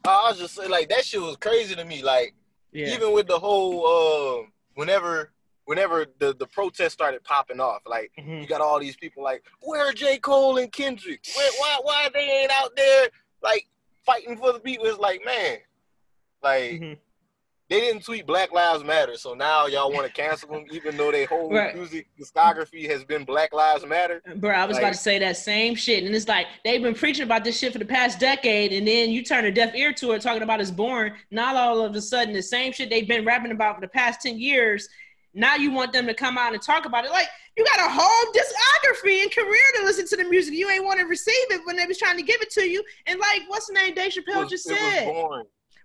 I 0.06 0.28
was 0.28 0.38
just 0.38 0.54
saying, 0.54 0.70
like 0.70 0.88
that 0.90 1.04
shit 1.04 1.20
was 1.20 1.36
crazy 1.36 1.74
to 1.74 1.84
me. 1.84 2.02
Like 2.02 2.34
Yeah. 2.72 2.94
even 2.94 3.12
with 3.12 3.26
the 3.26 3.38
whole 3.38 3.86
uh, 3.86 4.46
whenever 4.74 5.32
whenever 5.66 6.06
the 6.18 6.34
the 6.34 6.46
protest 6.46 6.92
started 6.92 7.22
popping 7.24 7.60
off, 7.60 7.82
like 7.86 8.12
Mhm. 8.18 8.42
you 8.42 8.46
got 8.46 8.60
all 8.60 8.78
these 8.78 8.96
people 8.96 9.22
like, 9.22 9.42
where 9.60 9.86
are 9.86 9.92
J 9.92 10.18
Cole 10.18 10.58
and 10.58 10.70
Kendrick? 10.72 11.24
Where, 11.36 11.50
why 11.58 11.78
why 11.82 12.08
they 12.12 12.20
ain't 12.42 12.50
out 12.52 12.74
there 12.76 13.08
like 13.42 13.66
fighting 14.04 14.36
for 14.36 14.52
the 14.52 14.60
people? 14.60 14.86
It's 14.86 14.98
like 14.98 15.24
man, 15.24 15.58
like 16.42 16.72
Mhm. 16.80 16.98
they 17.70 17.80
didn't 17.80 18.04
tweet 18.04 18.26
Black 18.26 18.52
Lives 18.52 18.84
Matter, 18.84 19.16
so 19.16 19.32
now 19.32 19.66
y'all 19.66 19.90
want 19.90 20.06
to 20.06 20.12
cancel 20.12 20.50
them, 20.50 20.66
even 20.70 20.98
though 20.98 21.10
their 21.10 21.26
whole 21.26 21.50
Right. 21.50 21.74
music 21.74 22.06
discography 22.20 22.86
has 22.90 23.02
been 23.04 23.24
Black 23.24 23.54
Lives 23.54 23.86
Matter. 23.86 24.20
Bro, 24.36 24.50
I 24.54 24.66
was 24.66 24.76
about 24.76 24.92
to 24.92 24.98
say 24.98 25.18
that 25.20 25.38
same 25.38 25.74
shit. 25.74 26.04
And 26.04 26.14
it's 26.14 26.28
like 26.28 26.46
they've 26.62 26.82
been 26.82 26.94
preaching 26.94 27.22
about 27.24 27.42
this 27.42 27.58
shit 27.58 27.72
for 27.72 27.78
the 27.78 27.86
past 27.86 28.20
decade, 28.20 28.74
and 28.74 28.86
then 28.86 29.08
you 29.10 29.22
turn 29.24 29.46
a 29.46 29.50
deaf 29.50 29.74
ear 29.74 29.94
to 29.94 30.12
it 30.12 30.20
talking 30.20 30.42
about 30.42 30.60
it's 30.60 30.70
boring. 30.70 31.14
Not 31.30 31.56
all 31.56 31.80
of 31.80 31.96
a 31.96 32.02
sudden 32.02 32.34
the 32.34 32.42
same 32.42 32.70
shit 32.70 32.90
they've 32.90 33.08
been 33.08 33.24
rapping 33.24 33.50
about 33.52 33.76
for 33.76 33.80
the 33.80 33.88
past 33.88 34.20
10 34.20 34.38
years. 34.38 34.86
Now 35.34 35.56
you 35.56 35.70
want 35.72 35.92
them 35.92 36.06
to 36.06 36.14
come 36.14 36.38
out 36.38 36.52
and 36.52 36.62
talk 36.62 36.84
about 36.84 37.04
it. 37.04 37.10
Like 37.10 37.28
you 37.56 37.64
got 37.64 37.86
a 37.86 37.90
whole 37.90 38.32
discography 38.32 39.22
and 39.22 39.32
career 39.32 39.62
to 39.76 39.84
listen 39.84 40.06
to 40.06 40.16
the 40.16 40.28
music. 40.28 40.54
You 40.54 40.70
ain't 40.70 40.84
want 40.84 41.00
to 41.00 41.06
receive 41.06 41.34
it 41.50 41.60
when 41.64 41.76
they 41.76 41.86
was 41.86 41.98
trying 41.98 42.16
to 42.16 42.22
give 42.22 42.40
it 42.40 42.50
to 42.52 42.62
you. 42.62 42.82
And 43.06 43.18
like 43.18 43.42
what's 43.48 43.66
the 43.66 43.74
name 43.74 43.94
Dave 43.94 44.12
Chappelle 44.12 44.48
just 44.48 44.64
said? 44.64 45.12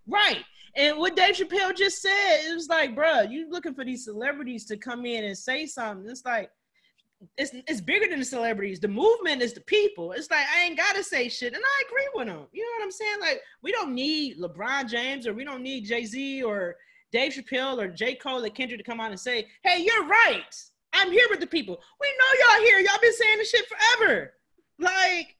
Right. 0.07 0.43
And 0.75 0.97
what 0.97 1.15
Dave 1.15 1.35
Chappelle 1.35 1.75
just 1.75 2.01
said, 2.01 2.41
it 2.45 2.53
was 2.53 2.69
like, 2.69 2.95
bruh, 2.95 3.29
you 3.29 3.49
looking 3.49 3.73
for 3.73 3.83
these 3.83 4.05
celebrities 4.05 4.65
to 4.65 4.77
come 4.77 5.05
in 5.05 5.23
and 5.25 5.37
say 5.37 5.65
something. 5.65 6.09
It's 6.09 6.23
like, 6.23 6.51
it's 7.37 7.51
it's 7.67 7.81
bigger 7.81 8.07
than 8.07 8.19
the 8.19 8.25
celebrities. 8.25 8.79
The 8.79 8.87
movement 8.87 9.41
is 9.41 9.53
the 9.53 9.61
people. 9.61 10.13
It's 10.13 10.31
like 10.31 10.45
I 10.55 10.63
ain't 10.63 10.77
gotta 10.77 11.03
say 11.03 11.27
shit, 11.27 11.53
and 11.53 11.61
I 11.61 11.83
agree 11.85 12.07
with 12.15 12.27
them. 12.27 12.47
You 12.53 12.63
know 12.63 12.71
what 12.77 12.85
I'm 12.85 12.91
saying? 12.91 13.19
Like 13.19 13.41
we 13.61 13.71
don't 13.73 13.93
need 13.93 14.39
LeBron 14.39 14.87
James 14.87 15.27
or 15.27 15.33
we 15.33 15.43
don't 15.43 15.61
need 15.61 15.85
Jay 15.85 16.05
Z 16.05 16.43
or 16.43 16.77
Dave 17.11 17.33
Chappelle 17.33 17.79
or 17.79 17.87
J 17.87 18.15
Cole 18.15 18.43
or 18.43 18.49
Kendrick 18.49 18.79
to 18.79 18.83
come 18.83 18.99
out 18.99 19.11
and 19.11 19.19
say, 19.19 19.47
"Hey, 19.63 19.83
you're 19.83 20.05
right. 20.05 20.55
I'm 20.93 21.11
here 21.11 21.27
with 21.29 21.39
the 21.39 21.47
people. 21.47 21.79
We 21.99 22.07
know 22.17 22.39
y'all 22.39 22.65
here. 22.65 22.79
Y'all 22.79 22.99
been 23.01 23.13
saying 23.13 23.37
this 23.37 23.49
shit 23.49 23.65
forever." 23.67 24.33
Like, 24.79 25.35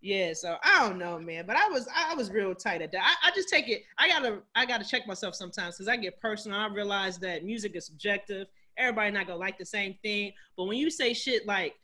yeah. 0.00 0.32
So 0.34 0.56
I 0.62 0.86
don't 0.86 0.98
know, 0.98 1.18
man. 1.18 1.46
But 1.46 1.56
I 1.56 1.68
was 1.68 1.88
I 1.94 2.14
was 2.14 2.30
real 2.30 2.54
tight 2.54 2.82
at 2.82 2.92
that. 2.92 3.02
I, 3.02 3.28
I 3.28 3.34
just 3.34 3.48
take 3.48 3.68
it. 3.68 3.82
I 3.98 4.08
gotta 4.08 4.42
I 4.54 4.66
gotta 4.66 4.84
check 4.84 5.06
myself 5.06 5.34
sometimes 5.34 5.76
because 5.76 5.88
I 5.88 5.96
get 5.96 6.20
personal. 6.20 6.58
I 6.58 6.66
realize 6.66 7.18
that 7.18 7.44
music 7.44 7.76
is 7.76 7.86
subjective. 7.86 8.48
Everybody 8.76 9.10
not 9.10 9.26
gonna 9.26 9.38
like 9.38 9.58
the 9.58 9.66
same 9.66 9.96
thing. 10.02 10.32
But 10.56 10.64
when 10.64 10.76
you 10.76 10.90
say 10.90 11.14
shit 11.14 11.46
like 11.46 11.74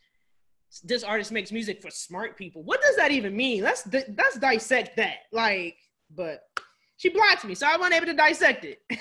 this 0.85 1.03
artist 1.03 1.33
makes 1.33 1.51
music 1.51 1.81
for 1.81 1.91
smart 1.91 2.37
people, 2.37 2.63
what 2.63 2.83
does 2.83 2.97
that 2.97 3.11
even 3.11 3.37
mean? 3.37 3.63
Let's 3.63 3.87
let's 3.93 4.39
dissect 4.39 4.97
that. 4.97 5.19
Like, 5.33 5.77
but 6.15 6.43
she 6.99 7.09
blocked 7.09 7.45
me, 7.47 7.55
so 7.55 7.67
I 7.67 7.77
wasn't 7.77 7.95
able 7.95 8.07
to 8.07 8.15
dissect 8.15 8.65
it. 8.67 8.83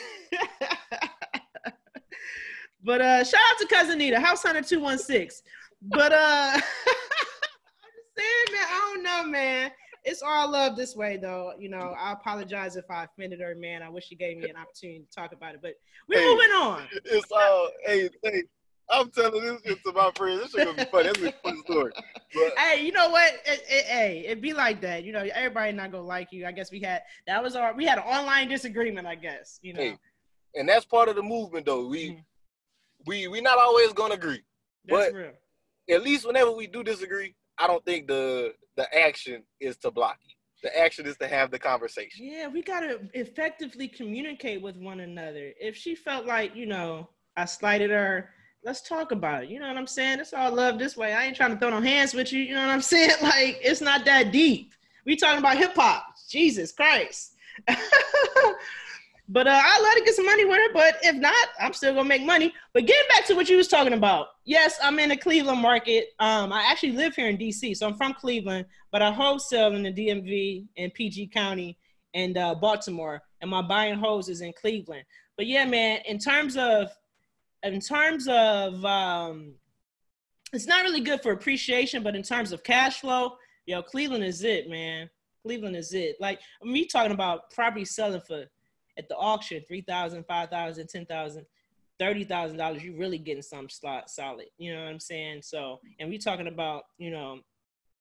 but 2.83 3.01
uh 3.01 3.23
shout 3.23 3.41
out 3.51 3.57
to 3.59 3.67
cousin 3.67 3.97
Nita, 3.97 4.19
house 4.19 4.43
hunter 4.43 4.61
216. 4.61 5.43
But 5.81 6.13
uh 6.13 6.15
I'm 6.53 6.61
just 6.61 8.15
saying, 8.17 8.51
man, 8.53 8.65
I 8.69 8.91
don't 8.93 9.03
know, 9.03 9.23
man. 9.31 9.71
It's 10.05 10.21
all 10.21 10.49
love 10.49 10.77
this 10.77 10.95
way, 10.95 11.17
though. 11.17 11.53
You 11.59 11.67
know, 11.69 11.93
I 11.99 12.13
apologize 12.13 12.77
if 12.77 12.85
I 12.89 13.03
offended 13.03 13.41
her, 13.41 13.55
man. 13.55 13.83
I 13.83 13.89
wish 13.89 14.05
she 14.07 14.15
gave 14.15 14.37
me 14.37 14.49
an 14.49 14.55
opportunity 14.55 14.99
to 14.99 15.09
talk 15.13 15.33
about 15.33 15.55
it. 15.55 15.61
But 15.61 15.73
we're 16.07 16.21
Hey. 16.21 16.25
moving 16.27 16.51
on. 16.51 16.87
It's 17.03 17.31
all 17.31 17.69
hey 17.85 18.09
hey. 18.23 18.43
I'm 18.89 19.09
telling 19.11 19.43
this 19.43 19.61
shit 19.65 19.83
to 19.83 19.91
my 19.91 20.11
friends. 20.15 20.41
This 20.43 20.51
shit 20.51 20.65
gonna 20.65 20.77
be 20.77 20.89
funny. 20.91 21.09
This 21.09 21.17
is 21.17 21.27
a 21.27 21.33
fun 21.43 21.61
story. 21.63 21.91
But 22.33 22.57
Hey, 22.57 22.85
you 22.85 22.91
know 22.91 23.09
what? 23.09 23.33
It, 23.45 23.61
it, 23.69 23.85
hey, 23.85 24.23
it 24.27 24.41
be 24.41 24.53
like 24.53 24.81
that. 24.81 25.03
You 25.03 25.11
know, 25.11 25.27
everybody 25.33 25.73
not 25.73 25.91
gonna 25.91 26.03
like 26.05 26.31
you. 26.31 26.45
I 26.45 26.51
guess 26.51 26.71
we 26.71 26.79
had 26.81 27.03
that 27.27 27.43
was 27.43 27.55
our 27.55 27.73
we 27.75 27.85
had 27.85 27.97
an 27.97 28.05
online 28.05 28.47
disagreement. 28.47 29.05
I 29.07 29.15
guess 29.15 29.59
you 29.61 29.73
know. 29.73 29.81
Hey, 29.81 29.97
and 30.55 30.67
that's 30.69 30.85
part 30.85 31.09
of 31.09 31.15
the 31.15 31.23
movement 31.23 31.65
though. 31.65 31.87
We 31.87 32.11
Mhm. 32.11 32.23
we 33.05 33.27
we 33.27 33.41
not 33.41 33.57
always 33.57 33.91
gonna 33.93 34.13
agree. 34.15 34.41
That's 34.85 35.07
but- 35.07 35.13
real. 35.13 35.31
At 35.89 36.03
least 36.03 36.27
whenever 36.27 36.51
we 36.51 36.67
do 36.67 36.83
disagree, 36.83 37.33
I 37.57 37.65
don't 37.67 37.83
think 37.85 38.07
the 38.07 38.53
the 38.75 38.93
action 38.97 39.43
is 39.59 39.77
to 39.77 39.91
block 39.91 40.17
you. 40.27 40.33
The 40.63 40.77
action 40.79 41.05
is 41.05 41.17
to 41.17 41.27
have 41.27 41.49
the 41.51 41.59
conversation. 41.59 42.25
Yeah, 42.25 42.47
we 42.47 42.61
gotta 42.61 42.99
effectively 43.13 43.87
communicate 43.87 44.61
with 44.61 44.75
one 44.77 44.99
another. 45.01 45.53
If 45.59 45.75
she 45.77 45.95
felt 45.95 46.25
like 46.25 46.55
you 46.55 46.65
know 46.65 47.09
I 47.37 47.45
slighted 47.45 47.89
her, 47.91 48.33
let's 48.67 48.81
talk 48.81 49.13
about 49.13 49.43
it. 49.45 49.49
You 49.49 49.61
know 49.61 49.67
what 49.69 49.77
I'm 49.77 49.87
saying? 49.87 50.19
It's 50.19 50.33
all 50.33 50.53
love 50.53 50.77
this 50.77 50.97
way. 50.97 51.13
I 51.13 51.23
ain't 51.23 51.37
trying 51.37 51.51
to 51.51 51.57
throw 51.57 51.69
no 51.69 51.79
hands 51.79 52.13
with 52.13 52.33
you. 52.33 52.41
You 52.41 52.53
know 52.53 52.67
what 52.67 52.73
I'm 52.73 52.81
saying? 52.93 53.15
Like 53.23 53.59
it's 53.63 53.81
not 53.81 54.03
that 54.05 54.31
deep. 54.33 54.73
We 55.05 55.15
talking 55.15 55.39
about 55.39 55.57
hip 55.57 55.73
hop. 55.73 56.03
Jesus 56.29 56.73
Christ. 56.73 57.35
but 59.29 59.47
uh, 59.47 59.61
I 59.63 59.81
let 59.81 59.97
her 59.97 60.03
get 60.03 60.15
some 60.15 60.25
money 60.25 60.43
with 60.43 60.57
her. 60.57 60.73
But 60.73 60.97
if 61.01 61.15
not, 61.15 61.47
I'm 61.61 61.71
still 61.71 61.93
gonna 61.93 62.09
make 62.09 62.23
money. 62.23 62.53
But 62.73 62.85
getting 62.85 63.07
back 63.07 63.25
to 63.27 63.35
what 63.35 63.47
you 63.47 63.55
was 63.55 63.69
talking 63.69 63.93
about, 63.93 64.27
yes, 64.43 64.77
I'm 64.83 64.99
in 64.99 65.09
the 65.09 65.17
Cleveland 65.17 65.61
market. 65.61 66.09
Um, 66.19 66.51
I 66.51 66.63
actually 66.69 66.91
live 66.91 67.15
here 67.15 67.29
in 67.29 67.37
DC, 67.37 67.77
so 67.77 67.87
I'm 67.87 67.95
from 67.95 68.15
Cleveland, 68.15 68.65
but 68.91 69.01
I 69.01 69.11
wholesale 69.11 69.75
in 69.75 69.83
the 69.83 69.93
DMV 69.93 70.65
and 70.75 70.93
PG 70.93 71.27
County 71.27 71.77
and 72.13 72.37
uh, 72.37 72.53
Baltimore, 72.53 73.21
and 73.39 73.49
my 73.49 73.61
buying 73.61 73.97
hose 73.97 74.27
is 74.27 74.41
in 74.41 74.51
Cleveland. 74.51 75.05
But 75.37 75.47
yeah, 75.47 75.63
man, 75.63 76.01
in 76.05 76.19
terms 76.19 76.57
of 76.57 76.91
in 77.73 77.79
terms 77.81 78.27
of 78.27 78.83
um, 78.85 79.53
it's 80.53 80.65
not 80.67 80.83
really 80.83 81.01
good 81.01 81.21
for 81.21 81.31
appreciation, 81.31 82.03
but 82.03 82.15
in 82.15 82.23
terms 82.23 82.51
of 82.51 82.63
cash 82.63 83.01
flow, 83.01 83.37
yo, 83.65 83.81
Cleveland 83.81 84.23
is 84.23 84.43
it, 84.43 84.69
man. 84.69 85.09
Cleveland 85.43 85.75
is 85.75 85.93
it. 85.93 86.15
Like 86.19 86.39
me 86.63 86.85
talking 86.85 87.11
about 87.11 87.49
property 87.51 87.85
selling 87.85 88.21
for 88.21 88.45
at 88.97 89.07
the 89.09 89.15
auction, 89.15 89.63
three 89.67 89.81
thousand, 89.81 90.25
five 90.25 90.49
thousand, 90.49 90.87
ten 90.87 91.05
thousand, 91.05 91.45
thirty 91.99 92.23
thousand 92.23 92.57
dollars, 92.57 92.83
you're 92.83 92.97
really 92.97 93.17
getting 93.17 93.43
some 93.43 93.69
slot 93.69 94.09
solid. 94.09 94.47
You 94.57 94.73
know 94.73 94.83
what 94.83 94.89
I'm 94.89 94.99
saying? 94.99 95.41
So, 95.43 95.79
and 95.99 96.09
we 96.09 96.17
talking 96.17 96.47
about, 96.47 96.83
you 96.97 97.11
know, 97.11 97.39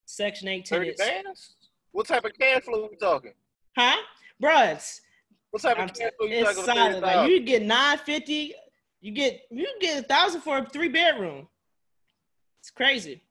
section 0.07 0.49
eight 0.49 0.67
Thirty 0.67 0.95
tenants. 0.95 1.25
bands? 1.25 1.55
What 1.93 2.07
type 2.07 2.25
of 2.25 2.33
cash 2.39 2.63
flow 2.63 2.89
we 2.91 2.97
talking? 2.97 3.33
Huh? 3.77 3.97
Bruh, 4.43 5.01
What 5.51 5.63
type 5.63 5.79
of 5.79 5.93
cash 5.95 6.11
flow 6.19 6.27
you 6.29 6.35
it's 6.37 6.51
talking? 6.57 6.75
solid. 6.75 7.03
Like 7.03 7.31
you 7.31 7.41
get 7.41 7.63
nine 7.63 7.99
fifty, 7.99 8.55
you 9.07 9.13
get 9.13 9.43
you 9.51 9.67
get 9.81 10.03
a 10.05 10.07
thousand 10.07 10.41
for 10.41 10.59
a 10.59 10.69
three 10.69 10.89
bedroom. 10.89 11.47
It's 12.61 12.71
crazy. 12.71 13.23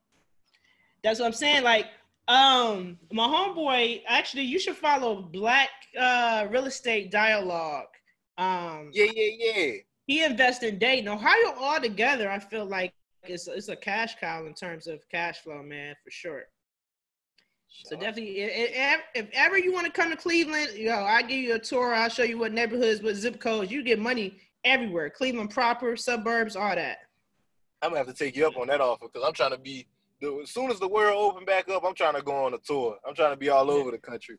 That's 1.04 1.20
what 1.20 1.26
I'm 1.28 1.34
saying. 1.34 1.64
Like, 1.64 1.88
um, 2.30 2.98
my 3.12 3.28
homeboy, 3.28 4.02
actually, 4.08 4.44
you 4.44 4.58
should 4.58 4.78
follow 4.78 5.22
Black 5.22 5.70
uh 6.00 6.48
Real 6.50 6.66
Estate 6.66 7.12
Dialogue. 7.12 7.88
Um, 8.38 8.90
Yeah, 8.94 9.12
yeah, 9.14 9.32
yeah. 9.56 9.72
he 10.08 10.24
invests 10.24 10.64
in 10.64 10.80
Dayton, 10.80 11.10
Ohio. 11.10 11.54
Altogether, 11.58 12.30
I 12.32 12.40
feel 12.40 12.66
like 12.66 12.94
it's 13.24 13.48
it's 13.48 13.68
a 13.70 13.76
cash 13.76 14.16
cow 14.20 14.46
in 14.46 14.54
terms 14.54 14.88
of 14.88 14.98
cash 15.12 15.38
flow, 15.44 15.62
man, 15.62 15.94
for 16.04 16.12
sure. 16.12 16.44
So 17.68 17.98
definitely, 17.98 18.44
i- 18.46 18.94
i- 18.96 19.04
if 19.16 19.28
ever 19.34 19.58
you 19.58 19.74
want 19.74 19.86
to 19.86 19.92
come 19.92 20.10
to 20.10 20.16
Cleveland, 20.16 20.70
yo, 20.78 20.96
I 21.04 21.22
give 21.22 21.40
you 21.46 21.56
a 21.56 21.60
tour. 21.60 21.94
I'll 21.94 22.08
show 22.18 22.24
you 22.24 22.38
what 22.38 22.54
neighborhoods, 22.54 23.02
what 23.02 23.16
zip 23.16 23.40
codes. 23.42 23.70
You 23.72 23.84
get 23.84 24.00
money 24.00 24.40
everywhere. 24.66 25.10
Cleveland 25.10 25.52
proper, 25.52 25.96
suburbs, 25.96 26.56
all 26.56 26.76
that. 26.76 26.98
I'm 27.82 27.92
gonna 27.92 28.00
have 28.00 28.08
to 28.08 28.14
take 28.14 28.36
you 28.36 28.48
up 28.48 28.58
on 28.58 28.68
that 28.68 28.82
offer 28.82 29.08
because 29.08 29.26
I'm 29.26 29.34
trying 29.34 29.52
to 29.52 29.58
be. 29.58 29.88
As 30.42 30.50
soon 30.50 30.72
as 30.72 30.80
the 30.80 30.88
world 30.88 31.18
open 31.18 31.46
back 31.46 31.70
up, 31.70 31.84
I'm 31.86 31.94
trying 31.94 32.16
to 32.16 32.22
go 32.22 32.46
on 32.46 32.54
a 32.54 32.58
tour. 32.58 32.98
I'm 33.08 33.14
trying 33.14 33.32
to 33.32 33.38
be 33.38 33.50
all 33.50 33.70
over 33.70 33.92
the 33.92 33.98
country. 33.98 34.38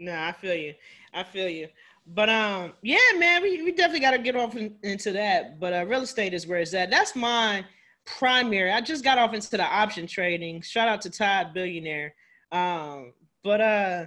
No, 0.00 0.12
I 0.12 0.32
feel 0.32 0.54
you. 0.54 0.74
I 1.14 1.22
feel 1.22 1.48
you. 1.48 1.68
But 2.06 2.28
um, 2.28 2.72
yeah, 2.82 2.98
man, 3.16 3.42
we, 3.42 3.62
we 3.62 3.72
definitely 3.72 4.00
got 4.00 4.10
to 4.12 4.18
get 4.18 4.34
off 4.34 4.56
in, 4.56 4.74
into 4.82 5.12
that. 5.12 5.60
But 5.60 5.72
uh, 5.72 5.86
real 5.86 6.02
estate 6.02 6.34
is 6.34 6.46
where 6.46 6.58
it's 6.58 6.74
at. 6.74 6.90
That's 6.90 7.14
my 7.14 7.64
primary. 8.06 8.72
I 8.72 8.80
just 8.80 9.04
got 9.04 9.18
off 9.18 9.34
into 9.34 9.50
the 9.50 9.62
option 9.62 10.06
trading. 10.06 10.60
Shout 10.62 10.88
out 10.88 11.00
to 11.02 11.10
Todd 11.10 11.52
Billionaire. 11.54 12.14
Um, 12.50 13.12
but 13.42 13.60
uh, 13.60 14.06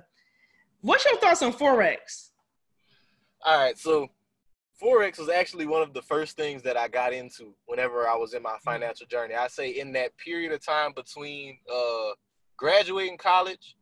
what's 0.82 1.06
your 1.06 1.18
thoughts 1.18 1.42
on 1.42 1.54
forex? 1.54 2.30
All 3.46 3.60
right, 3.60 3.78
so 3.78 4.10
forex 4.82 5.20
was 5.20 5.30
actually 5.30 5.66
one 5.66 5.82
of 5.82 5.94
the 5.94 6.02
first 6.02 6.36
things 6.38 6.62
that 6.64 6.78
I 6.78 6.88
got 6.88 7.14
into 7.14 7.54
whenever 7.66 8.08
I 8.08 8.16
was 8.16 8.34
in 8.34 8.42
my 8.42 8.58
financial 8.64 9.06
journey. 9.08 9.36
I 9.36 9.48
say 9.48 9.70
in 9.70 9.92
that 9.94 10.16
period 10.18 10.52
of 10.52 10.66
time 10.66 10.94
between 10.94 11.60
uh, 11.74 12.12
graduating 12.58 13.18
college 13.18 13.76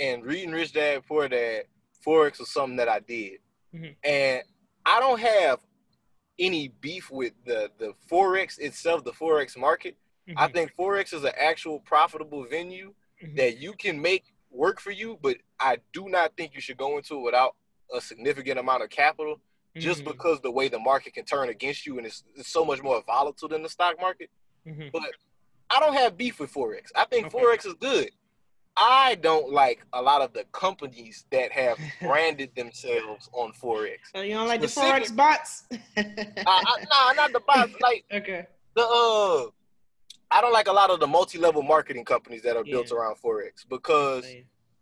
and 0.00 0.24
reading 0.24 0.50
Rich 0.52 0.72
Dad 0.72 1.02
Poor 1.06 1.28
Dad, 1.28 1.64
forex 2.06 2.38
was 2.38 2.50
something 2.50 2.76
that 2.76 2.88
I 2.88 3.00
did, 3.00 3.40
Mhm. 3.74 3.96
and 4.04 4.42
I 4.86 5.00
don't 5.00 5.20
have 5.20 5.60
any 6.38 6.68
beef 6.68 7.10
with 7.10 7.32
the 7.44 7.70
the 7.78 7.92
forex 8.10 8.58
itself, 8.58 9.04
the 9.04 9.12
forex 9.12 9.56
market. 9.56 9.96
Mm-hmm. 10.28 10.38
I 10.38 10.48
think 10.48 10.72
forex 10.78 11.12
is 11.12 11.24
an 11.24 11.32
actual 11.36 11.80
profitable 11.80 12.44
venue 12.44 12.94
Mhm. 13.22 13.36
that 13.36 13.58
you 13.58 13.72
can 13.72 14.00
make 14.00 14.24
work 14.50 14.80
for 14.80 14.92
you, 14.92 15.18
but 15.20 15.36
I 15.58 15.78
do 15.92 16.08
not 16.08 16.36
think 16.36 16.54
you 16.54 16.60
should 16.60 16.76
go 16.78 16.96
into 16.96 17.16
it 17.16 17.22
without 17.22 17.56
a 17.92 18.00
significant 18.00 18.58
amount 18.58 18.82
of 18.82 18.90
capital 18.90 19.40
just 19.76 20.02
Mhm. 20.02 20.06
because 20.06 20.40
the 20.40 20.50
way 20.50 20.68
the 20.68 20.78
market 20.78 21.14
can 21.14 21.24
turn 21.24 21.48
against 21.48 21.86
you 21.86 21.98
and 21.98 22.06
it's, 22.06 22.24
it's 22.34 22.48
so 22.50 22.64
much 22.64 22.82
more 22.82 23.02
volatile 23.02 23.48
than 23.48 23.62
the 23.62 23.68
stock 23.68 24.00
market. 24.00 24.30
Mhm. 24.66 24.90
But 24.92 25.02
I 25.70 25.80
don't 25.80 25.94
have 25.94 26.16
beef 26.16 26.40
with 26.40 26.52
forex. 26.52 26.90
I 26.96 27.04
think 27.04 27.26
Okay. 27.26 27.38
forex 27.38 27.66
is 27.66 27.74
good. 27.74 28.10
I 28.80 29.16
don't 29.16 29.50
like 29.52 29.84
a 29.92 30.00
lot 30.00 30.22
of 30.22 30.32
the 30.32 30.44
companies 30.52 31.26
that 31.30 31.50
have 31.52 31.78
branded 32.00 32.54
themselves 32.54 33.28
on 33.32 33.52
Forex. 33.52 33.98
So 34.14 34.20
you 34.22 34.34
don't 34.34 34.46
like 34.46 34.60
the 34.60 34.68
Specific- 34.68 35.04
forex 35.08 35.16
bots? 35.16 35.64
Uh, 35.96 36.02
I, 36.46 36.84
nah, 36.90 37.12
not 37.14 37.32
the 37.32 37.40
bots. 37.40 37.72
Like 37.80 38.04
okay. 38.12 38.46
the 38.74 38.82
uh, 38.82 39.50
I 40.30 40.40
don't 40.40 40.52
like 40.52 40.68
a 40.68 40.72
lot 40.72 40.90
of 40.90 41.00
the 41.00 41.06
multi-level 41.08 41.62
marketing 41.62 42.04
companies 42.04 42.42
that 42.42 42.56
are 42.56 42.62
built 42.64 42.90
Yeah. 42.90 42.98
around 42.98 43.16
Forex 43.16 43.66
because 43.68 44.24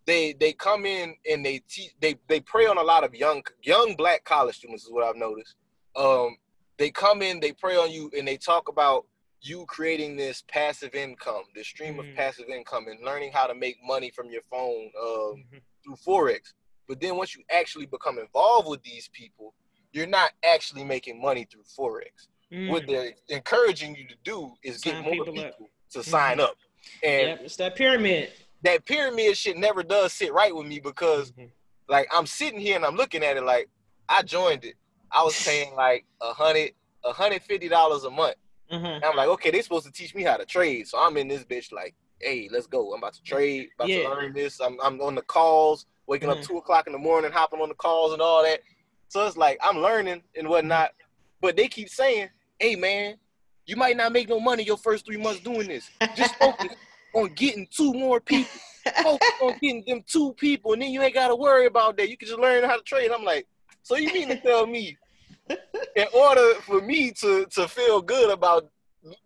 they 0.06 0.32
they 0.34 0.52
come 0.52 0.86
in 0.86 1.14
and 1.30 1.44
they 1.44 1.58
teach 1.68 1.90
they 2.00 2.16
they 2.28 2.40
prey 2.40 2.66
on 2.66 2.78
a 2.78 2.82
lot 2.82 3.04
of 3.04 3.14
young 3.14 3.42
young 3.62 3.94
black 3.96 4.24
college 4.24 4.56
students 4.56 4.84
is 4.84 4.90
what 4.92 5.04
I've 5.04 5.16
noticed. 5.16 5.56
Um, 5.96 6.36
they 6.78 6.90
come 6.90 7.22
in, 7.22 7.40
they 7.40 7.52
prey 7.52 7.76
on 7.76 7.90
you, 7.90 8.10
and 8.16 8.26
they 8.26 8.36
talk 8.36 8.68
about 8.68 9.06
you 9.40 9.64
creating 9.66 10.16
this 10.16 10.42
passive 10.48 10.94
income, 10.94 11.42
this 11.54 11.66
stream 11.66 11.98
of 11.98 12.06
Mhm. 12.06 12.16
passive 12.16 12.48
income, 12.48 12.86
and 12.88 13.02
learning 13.04 13.32
how 13.32 13.46
to 13.46 13.54
make 13.54 13.76
money 13.82 14.10
from 14.10 14.30
your 14.30 14.42
phone 14.50 14.90
um, 15.00 15.44
Mhm. 15.52 15.60
through 15.84 15.96
forex. 15.96 16.52
But 16.88 17.00
then 17.00 17.16
once 17.16 17.34
you 17.34 17.42
actually 17.50 17.86
become 17.86 18.18
involved 18.18 18.68
with 18.68 18.82
these 18.82 19.08
people, 19.08 19.54
you're 19.92 20.06
not 20.06 20.32
actually 20.44 20.84
making 20.84 21.20
money 21.20 21.44
through 21.50 21.64
forex. 21.64 22.28
What 22.68 22.84
Mm. 22.84 22.86
they're 22.86 23.14
encouraging 23.28 23.96
you 23.96 24.06
to 24.08 24.16
do 24.22 24.54
is 24.62 24.80
Sign 24.82 24.94
get 24.94 25.02
more 25.04 25.12
people 25.12 25.32
people, 25.32 25.44
up. 25.48 25.54
Mm-hmm. 25.60 26.00
to 26.00 26.02
sign 26.04 26.40
up, 26.40 26.56
and 27.02 27.28
Yep, 27.28 27.40
it's 27.42 27.56
that 27.56 27.74
pyramid. 27.76 28.32
That 28.62 28.84
pyramid 28.84 29.36
shit 29.36 29.56
never 29.56 29.82
does 29.82 30.12
sit 30.12 30.32
right 30.32 30.54
with 30.54 30.66
me 30.66 30.80
because 30.80 31.32
Mhm. 31.32 31.50
like 31.88 32.08
I'm 32.12 32.26
sitting 32.26 32.58
here 32.60 32.76
and 32.76 32.84
I'm 32.84 32.96
looking 32.96 33.22
at 33.22 33.36
it 33.36 33.42
like 33.44 33.68
I 34.08 34.22
joined 34.22 34.64
it. 34.64 34.74
I 35.12 35.22
was 35.22 35.42
paying 35.44 35.74
like 35.76 36.04
a 36.20 36.32
hundred, 36.32 36.72
a 37.04 37.12
hundred 37.12 37.42
fifty 37.42 37.68
dollars 37.68 38.04
a 38.04 38.10
month. 38.10 38.36
Mhm. 38.72 38.96
And 38.96 39.04
I'm 39.04 39.14
like, 39.16 39.28
okay, 39.28 39.50
they're 39.50 39.62
supposed 39.62 39.86
to 39.86 39.92
teach 39.92 40.14
me 40.14 40.22
how 40.24 40.36
to 40.36 40.44
trade. 40.44 40.88
So 40.88 40.98
I'm 40.98 41.16
in 41.16 41.28
this 41.28 41.44
bitch 41.44 41.70
like, 41.72 41.94
hey, 42.20 42.48
let's 42.50 42.66
go. 42.66 42.92
I'm 42.92 42.98
about 42.98 43.12
to 43.14 43.22
trade, 43.22 43.68
about 43.76 43.88
Yeah. 43.88 44.02
to 44.04 44.08
learn 44.10 44.32
this. 44.32 44.60
I'm 44.60 44.78
I'm 44.82 45.00
on 45.00 45.14
the 45.14 45.22
calls, 45.22 45.86
waking 46.06 46.28
Mhm. 46.28 46.32
up 46.32 46.42
two 46.42 46.56
o'clock 46.58 46.86
in 46.86 46.92
the 46.92 46.98
morning, 46.98 47.30
hopping 47.30 47.60
on 47.60 47.68
the 47.68 47.74
calls 47.76 48.12
and 48.12 48.20
all 48.22 48.42
that. 48.42 48.60
So 49.08 49.24
it's 49.26 49.36
like 49.36 49.58
I'm 49.62 49.78
learning 49.78 50.22
and 50.34 50.48
whatnot. 50.48 50.92
But 51.40 51.54
they 51.56 51.68
keep 51.68 51.88
saying, 51.88 52.30
hey 52.58 52.74
man, 52.74 53.18
you 53.66 53.76
might 53.76 53.96
not 53.96 54.12
make 54.12 54.28
no 54.28 54.40
money 54.40 54.64
your 54.64 54.76
first 54.78 55.04
three 55.06 55.16
months 55.18 55.40
doing 55.40 55.68
this. 55.68 55.88
Just 56.16 56.34
focus 56.36 56.72
on 57.16 57.32
getting 57.32 57.66
two 57.74 57.92
more 57.94 58.20
people. 58.20 58.60
Focus 59.02 59.30
on 59.42 59.52
getting 59.62 59.82
them 59.86 60.04
two 60.06 60.34
people, 60.34 60.74
and 60.74 60.82
then 60.82 60.90
you 60.90 61.02
ain't 61.02 61.14
gotta 61.14 61.34
worry 61.34 61.66
about 61.66 61.96
that. 61.96 62.08
You 62.08 62.16
can 62.16 62.28
just 62.28 62.38
learn 62.38 62.62
how 62.64 62.76
to 62.76 62.82
trade. 62.82 63.10
I'm 63.10 63.24
like, 63.24 63.46
so 63.82 63.96
you 63.96 64.12
mean 64.12 64.28
to 64.28 64.40
tell 64.40 64.66
me, 64.66 64.96
in 65.48 66.06
order 66.14 66.54
for 66.60 66.80
me 66.80 67.10
to 67.12 67.46
to 67.46 67.66
feel 67.66 68.02
good 68.02 68.30
about 68.30 68.70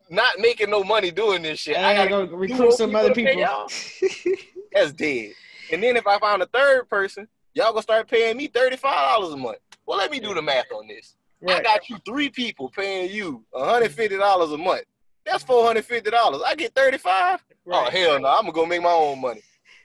not 0.09 0.39
making 0.39 0.71
no 0.71 0.85
money 0.85 1.11
doing 1.11 1.43
this 1.43 1.59
shit, 1.59 1.77
I 1.77 1.91
I 1.91 1.95
gotta 1.97 2.11
gotta 2.11 2.27
go 2.29 2.37
recruit 2.37 2.59
more 2.59 2.73
some 2.73 2.95
other 2.95 3.09
to 3.09 3.15
people. 3.15 3.43
That's 4.73 4.93
dead. 4.93 5.33
And 5.73 5.83
then 5.83 5.97
if 5.97 6.07
I 6.07 6.19
found 6.19 6.43
a 6.43 6.47
third 6.47 6.89
person, 6.89 7.27
y'all 7.55 7.73
gonna 7.73 7.83
start 7.83 8.09
paying 8.09 8.37
me 8.37 8.47
thirty 8.47 8.77
five 8.77 9.15
dollars 9.15 9.35
a 9.35 9.37
month. 9.37 9.59
Well, 9.85 9.99
let 9.99 10.11
me 10.11 10.21
do 10.21 10.33
the 10.33 10.43
math 10.43 10.71
on 10.73 10.87
this. 10.87 11.17
I 11.49 11.63
got 11.63 11.89
you 11.89 11.97
three 12.05 12.29
people 12.29 12.71
paying 12.71 13.11
you 13.11 13.45
hundred 13.55 13.93
fifty 13.93 14.17
dollars 14.17 14.53
a 14.53 14.59
month. 14.59 14.85
That's 15.25 15.45
four 15.45 15.65
hundred 15.67 15.85
fifty 15.85 16.11
dollars. 16.11 16.43
I 16.47 16.55
get 16.55 16.75
thirty 16.75 16.99
five. 16.99 17.45
Oh 17.71 17.91
hell 17.91 18.21
no! 18.21 18.29
I'm 18.29 18.43
gonna 18.43 18.53
go 18.53 18.67
make 18.67 18.83
my 18.83 18.91
own 18.91 19.21
money. 19.21 19.43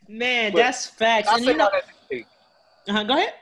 Man, 0.07 0.51
But 0.51 0.59
that's 0.59 0.87
facts. 0.87 1.27
I 1.27 1.39
say 1.39 1.45
you 1.45 1.57
know, 1.57 1.65
all 1.65 1.71
that 1.71 1.87
to 1.87 1.93
say, 2.09 2.25
uh-huh, 2.87 3.03
go 3.03 3.17
ahead. 3.17 3.33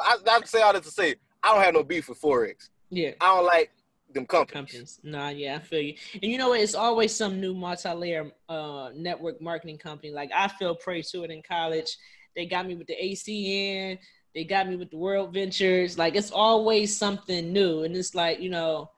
I, 0.00 0.16
I 0.28 0.40
say 0.44 0.60
all 0.60 0.72
that 0.72 0.82
to 0.82 0.90
say, 0.90 1.14
I 1.42 1.54
don't 1.54 1.62
have 1.62 1.74
no 1.74 1.84
beef 1.84 2.08
with 2.08 2.20
forex. 2.20 2.68
Yeah. 2.90 3.12
I 3.20 3.36
don't 3.36 3.46
like 3.46 3.70
them 4.12 4.26
companies. 4.26 4.52
companies. 4.52 5.00
Nah, 5.02 5.28
yeah, 5.30 5.56
I 5.56 5.58
feel 5.60 5.80
you. 5.80 5.94
And 6.14 6.24
you 6.30 6.38
know 6.38 6.50
what? 6.50 6.60
It's 6.60 6.74
always 6.74 7.14
some 7.14 7.40
new 7.40 7.54
multi-layer 7.54 8.30
uh, 8.48 8.90
network 8.94 9.40
marketing 9.40 9.78
company. 9.78 10.12
Like 10.12 10.30
I 10.34 10.48
fell 10.48 10.74
prey 10.74 11.02
to 11.02 11.24
it 11.24 11.30
in 11.30 11.42
college. 11.42 11.96
They 12.36 12.46
got 12.46 12.66
me 12.66 12.74
with 12.74 12.86
the 12.86 12.96
ACN. 13.02 13.98
They 14.34 14.44
got 14.44 14.68
me 14.68 14.76
with 14.76 14.90
the 14.90 14.96
World 14.96 15.32
Ventures. 15.32 15.98
Like 15.98 16.16
it's 16.16 16.30
always 16.30 16.96
something 16.96 17.52
new. 17.52 17.84
And 17.84 17.96
it's 17.96 18.14
like 18.14 18.40
you 18.40 18.50
know, 18.50 18.90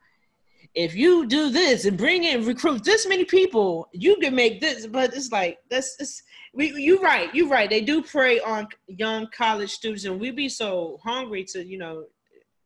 if 0.75 0.95
you 0.95 1.27
do 1.27 1.51
this 1.51 1.85
and 1.85 1.99
bring 1.99 2.25
in 2.25 2.45
recruit 2.45 2.85
this 2.85 3.07
many 3.07 3.25
people, 3.25 3.89
you 3.93 4.17
can 4.17 4.35
make 4.35 4.61
this. 4.61 4.87
But 4.87 5.15
it's 5.15 5.31
like 5.33 5.59
that's 5.71 5.97
it's. 5.99 6.23
We, 6.57 6.73
you 6.81 7.03
right, 7.03 7.35
you 7.35 7.51
right. 7.51 7.69
They 7.69 7.81
do 7.81 8.01
prey 8.01 8.39
on 8.39 8.69
young 8.87 9.27
college 9.37 9.73
students, 9.73 10.05
and 10.05 10.21
we 10.21 10.31
be 10.31 10.49
so 10.49 11.01
hungry 11.03 11.43
to, 11.47 11.65
you 11.65 11.79
know, 11.79 12.05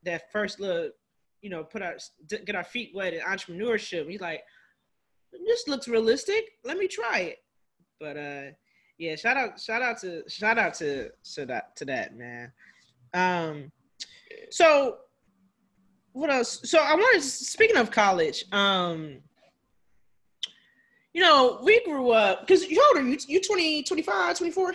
that 0.02 0.30
first 0.30 0.60
look, 0.60 0.92
you 1.40 1.48
know, 1.48 1.64
put 1.64 1.80
our 1.80 1.96
get 2.28 2.54
our 2.54 2.64
feet 2.64 2.90
wet 2.94 3.14
in 3.14 3.20
entrepreneurship. 3.20 4.10
He's 4.10 4.20
like, 4.20 4.42
this 5.46 5.66
looks 5.66 5.88
realistic. 5.88 6.44
Let 6.64 6.76
me 6.76 6.86
try 6.86 7.20
it. 7.20 7.38
But 7.98 8.16
uh, 8.18 8.42
yeah, 8.98 9.16
shout 9.16 9.38
out, 9.38 9.58
shout 9.58 9.80
out 9.80 9.98
to, 10.00 10.22
shout 10.28 10.58
out 10.58 10.74
to, 10.74 11.08
to 11.34 11.46
that, 11.46 11.74
to 11.76 11.84
that 11.86 12.14
man. 12.14 12.52
Um, 13.14 13.72
so 14.50 14.98
what 16.12 16.30
else? 16.30 16.60
So 16.64 16.78
I 16.78 16.94
wanted, 16.94 17.22
speaking 17.22 17.76
of 17.76 17.90
college, 17.90 18.44
um, 18.52 19.18
you 21.12 21.22
know, 21.22 21.60
we 21.62 21.82
grew 21.84 22.10
up 22.10 22.46
because 22.46 22.68
you 22.68 22.82
older, 22.88 23.06
you 23.06 23.18
you 23.26 23.40
20, 23.40 23.82
25, 23.82 24.38
24? 24.38 24.74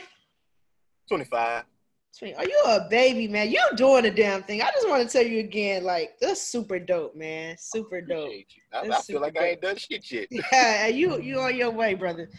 25. 1.07 1.63
20. 2.17 2.35
Are 2.35 2.45
you 2.45 2.63
a 2.67 2.87
baby, 2.89 3.27
man? 3.27 3.49
You 3.49 3.59
doing 3.75 4.03
the 4.03 4.11
damn 4.11 4.43
thing. 4.43 4.61
I 4.61 4.69
just 4.71 4.87
want 4.87 5.07
to 5.07 5.11
tell 5.11 5.25
you 5.25 5.39
again, 5.39 5.83
like, 5.83 6.13
that's 6.21 6.41
super 6.41 6.79
dope, 6.79 7.15
man. 7.15 7.55
Super 7.57 8.01
dope. 8.01 8.31
I, 8.71 8.79
I 8.79 9.01
feel 9.01 9.19
like 9.19 9.33
super 9.33 9.43
I 9.43 9.49
ain't 9.49 9.61
done 9.61 9.77
shit 9.77 10.11
yet. 10.11 10.27
Yeah, 10.51 10.87
you 10.87 11.19
you 11.21 11.39
on 11.39 11.55
your 11.55 11.71
way, 11.71 11.93
brother. 11.95 12.29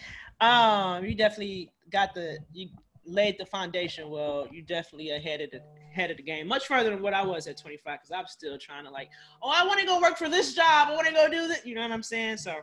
Um, 0.40 1.05
you 1.05 1.14
definitely 1.14 1.70
got 1.90 2.14
the 2.14 2.38
you 2.53 2.68
laid 3.05 3.36
the 3.38 3.47
foundation 3.47 4.11
well. 4.11 4.47
You 4.51 4.62
definitely 4.62 5.11
ahead 5.11 5.40
of 5.40 5.51
the 5.51 5.61
head 5.95 6.11
of 6.11 6.16
the 6.16 6.22
game, 6.22 6.47
much 6.47 6.66
further 6.66 6.90
than 6.90 7.01
what 7.01 7.14
I 7.14 7.24
was 7.24 7.47
at 7.47 7.57
25, 7.57 8.01
because 8.01 8.11
I'm 8.11 8.26
still 8.26 8.59
trying 8.59 8.84
to 8.84 8.90
like, 8.90 9.09
oh, 9.42 9.53
I 9.55 9.66
want 9.66 9.80
to 9.80 9.86
go 9.86 10.01
work 10.01 10.18
for 10.18 10.28
this 10.28 10.55
job. 10.55 10.88
I 10.88 10.95
want 10.95 11.07
to 11.07 11.14
go 11.14 11.28
do 11.28 11.49
this. 11.49 11.64
You 11.64 11.74
know 11.74 11.82
what 11.82 11.92
I'm 11.92 12.03
saying? 12.03 12.38
So, 12.38 12.57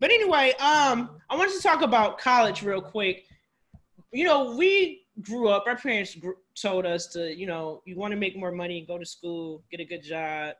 but 0.00 0.10
anyway, 0.10 0.52
um, 0.60 1.10
I 1.30 1.36
wanted 1.36 1.54
to 1.54 1.62
talk 1.62 1.82
about 1.82 2.18
college 2.18 2.62
real 2.62 2.82
quick. 2.82 3.24
You 4.12 4.24
know, 4.24 4.56
we 4.56 5.06
grew 5.22 5.48
up. 5.48 5.64
Our 5.66 5.76
parents 5.76 6.16
told 6.60 6.86
us 6.86 7.06
to, 7.08 7.34
you 7.34 7.46
know, 7.46 7.82
you 7.84 7.96
want 7.96 8.12
to 8.12 8.16
make 8.16 8.36
more 8.36 8.52
money, 8.52 8.84
go 8.86 8.98
to 8.98 9.06
school, 9.06 9.62
get 9.70 9.80
a 9.80 9.84
good 9.84 10.02
job. 10.02 10.54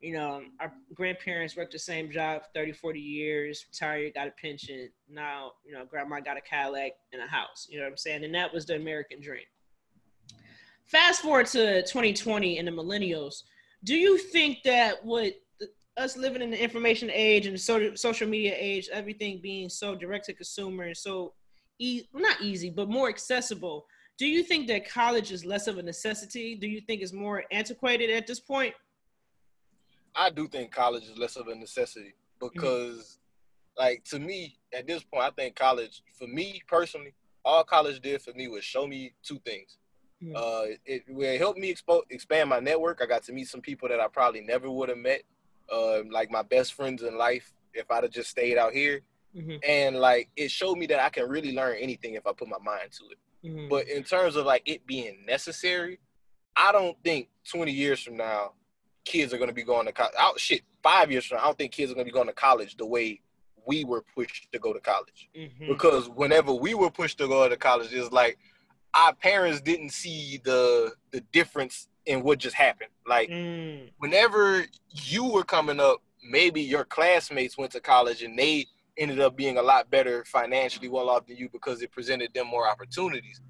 You 0.00 0.14
know, 0.14 0.42
our 0.60 0.72
grandparents 0.94 1.56
worked 1.56 1.72
the 1.72 1.78
same 1.78 2.10
job 2.10 2.42
30, 2.54 2.72
40 2.72 2.98
years, 2.98 3.66
retired, 3.70 4.14
got 4.14 4.28
a 4.28 4.32
pension. 4.40 4.88
Now, 5.10 5.52
you 5.64 5.74
know, 5.74 5.84
grandma 5.84 6.20
got 6.20 6.38
a 6.38 6.40
Cadillac 6.40 6.92
and 7.12 7.20
a 7.20 7.26
house. 7.26 7.66
You 7.68 7.78
know 7.78 7.84
what 7.84 7.90
I'm 7.90 7.96
saying? 7.98 8.24
And 8.24 8.34
that 8.34 8.52
was 8.52 8.64
the 8.64 8.76
American 8.76 9.20
dream. 9.20 9.44
Fast 10.90 11.22
forward 11.22 11.46
to 11.46 11.82
2020 11.82 12.58
and 12.58 12.66
the 12.66 12.72
millennials. 12.72 13.44
Do 13.84 13.94
you 13.94 14.18
think 14.18 14.62
that 14.64 15.04
what 15.04 15.34
us 15.96 16.16
living 16.16 16.42
in 16.42 16.50
the 16.50 16.60
information 16.60 17.10
age 17.12 17.46
and 17.46 17.60
so- 17.60 17.94
social 17.94 18.28
media 18.28 18.54
age, 18.58 18.88
everything 18.92 19.40
being 19.40 19.68
so 19.68 19.94
direct 19.94 20.26
to 20.26 20.32
consumer 20.32 20.84
and 20.84 20.96
so 20.96 21.34
e- 21.78 22.04
not 22.12 22.40
easy, 22.40 22.70
but 22.70 22.88
more 22.88 23.08
accessible, 23.08 23.86
do 24.18 24.26
you 24.26 24.42
think 24.42 24.66
that 24.68 24.88
college 24.88 25.30
is 25.30 25.44
less 25.44 25.66
of 25.68 25.78
a 25.78 25.82
necessity? 25.82 26.56
Do 26.56 26.66
you 26.66 26.80
think 26.80 27.02
it's 27.02 27.12
more 27.12 27.44
antiquated 27.52 28.10
at 28.10 28.26
this 28.26 28.40
point? 28.40 28.74
I 30.14 30.30
do 30.30 30.48
think 30.48 30.72
college 30.72 31.04
is 31.04 31.16
less 31.16 31.36
of 31.36 31.46
a 31.48 31.54
necessity 31.54 32.14
because, 32.40 33.18
like, 33.78 34.02
to 34.06 34.18
me, 34.18 34.56
at 34.74 34.86
this 34.86 35.04
point, 35.04 35.24
I 35.24 35.30
think 35.30 35.54
college, 35.54 36.02
for 36.18 36.26
me 36.26 36.60
personally, 36.66 37.14
all 37.44 37.62
college 37.62 38.00
did 38.00 38.20
for 38.20 38.32
me 38.32 38.48
was 38.48 38.64
show 38.64 38.86
me 38.86 39.12
two 39.22 39.38
things. 39.38 39.78
Mhm. 40.22 40.36
Uh, 40.36 40.76
it, 40.84 41.02
it 41.08 41.38
helped 41.38 41.58
me 41.58 41.74
expo- 41.74 42.02
expand 42.10 42.50
my 42.50 42.60
network. 42.60 43.00
I 43.02 43.06
got 43.06 43.22
to 43.24 43.32
meet 43.32 43.48
some 43.48 43.60
people 43.60 43.88
that 43.88 44.00
I 44.00 44.08
probably 44.08 44.42
never 44.42 44.70
would 44.70 44.88
have 44.88 44.98
met, 44.98 45.22
uh, 45.72 46.02
like 46.10 46.30
my 46.30 46.42
best 46.42 46.74
friends 46.74 47.02
in 47.02 47.16
life, 47.16 47.52
if 47.72 47.90
I'd 47.90 48.02
have 48.02 48.12
just 48.12 48.30
stayed 48.30 48.58
out 48.58 48.72
here. 48.72 49.00
Mm-hmm. 49.34 49.56
And 49.66 49.96
like, 49.96 50.28
it 50.36 50.50
showed 50.50 50.76
me 50.76 50.86
that 50.86 51.00
I 51.00 51.08
can 51.08 51.28
really 51.28 51.54
learn 51.54 51.76
anything 51.78 52.14
if 52.14 52.26
I 52.26 52.32
put 52.32 52.48
my 52.48 52.58
mind 52.62 52.90
to 52.92 53.04
it. 53.10 53.48
Mm-hmm. 53.48 53.68
But 53.68 53.88
in 53.88 54.02
terms 54.02 54.36
of 54.36 54.44
like 54.44 54.62
it 54.66 54.86
being 54.86 55.24
necessary, 55.26 55.98
I 56.56 56.72
don't 56.72 56.96
think 57.02 57.28
20 57.50 57.72
years 57.72 58.02
from 58.02 58.16
now, 58.16 58.52
kids 59.04 59.32
are 59.32 59.38
going 59.38 59.48
to 59.48 59.54
be 59.54 59.62
going 59.62 59.86
to 59.86 59.92
college. 59.92 60.14
Oh, 60.18 60.34
shit, 60.36 60.62
five 60.82 61.10
years 61.10 61.24
from 61.24 61.38
now, 61.38 61.44
I 61.44 61.46
don't 61.46 61.58
think 61.58 61.72
kids 61.72 61.90
are 61.90 61.94
going 61.94 62.06
to 62.06 62.12
be 62.12 62.14
going 62.14 62.26
to 62.26 62.34
college 62.34 62.76
the 62.76 62.86
way 62.86 63.20
we 63.66 63.84
were 63.84 64.04
pushed 64.14 64.50
to 64.52 64.58
go 64.58 64.72
to 64.72 64.80
college. 64.80 65.30
mm-hmm. 65.36 65.68
Because 65.68 66.08
whenever 66.08 66.52
we 66.52 66.74
were 66.74 66.90
pushed 66.90 67.18
to 67.18 67.28
go 67.28 67.48
to 67.48 67.56
college, 67.56 67.92
it's 67.92 68.12
like 68.12 68.38
our 68.94 69.14
parents 69.14 69.60
didn't 69.60 69.90
see 69.90 70.40
the 70.44 70.92
the 71.12 71.20
difference 71.32 71.88
in 72.06 72.22
what 72.22 72.38
just 72.38 72.56
happened. 72.56 72.90
Like 73.06 73.30
Mm, 73.30 73.90
whenever 73.98 74.64
you 74.90 75.24
were 75.30 75.44
coming 75.44 75.80
up, 75.80 76.02
maybe 76.22 76.60
your 76.62 76.84
classmates 76.84 77.56
went 77.58 77.72
to 77.72 77.80
college 77.80 78.22
and 78.22 78.38
they 78.38 78.66
ended 78.98 79.20
up 79.20 79.36
being 79.36 79.58
a 79.58 79.62
lot 79.62 79.90
better 79.90 80.24
financially 80.24 80.88
well 80.88 81.08
off 81.08 81.26
than 81.26 81.36
you 81.36 81.48
because 81.50 81.82
it 81.82 81.92
presented 81.92 82.32
them 82.34 82.46
more 82.46 82.68
opportunities. 82.68 83.40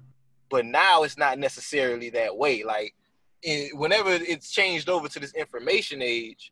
But 0.49 0.65
now 0.65 1.03
it's 1.03 1.17
not 1.17 1.39
necessarily 1.39 2.09
that 2.11 2.35
way. 2.37 2.63
Like 2.63 2.93
it, 3.41 3.75
whenever 3.77 4.11
it's 4.11 4.51
changed 4.51 4.89
over 4.89 5.07
to 5.07 5.19
this 5.19 5.33
information 5.33 6.01
age, 6.01 6.51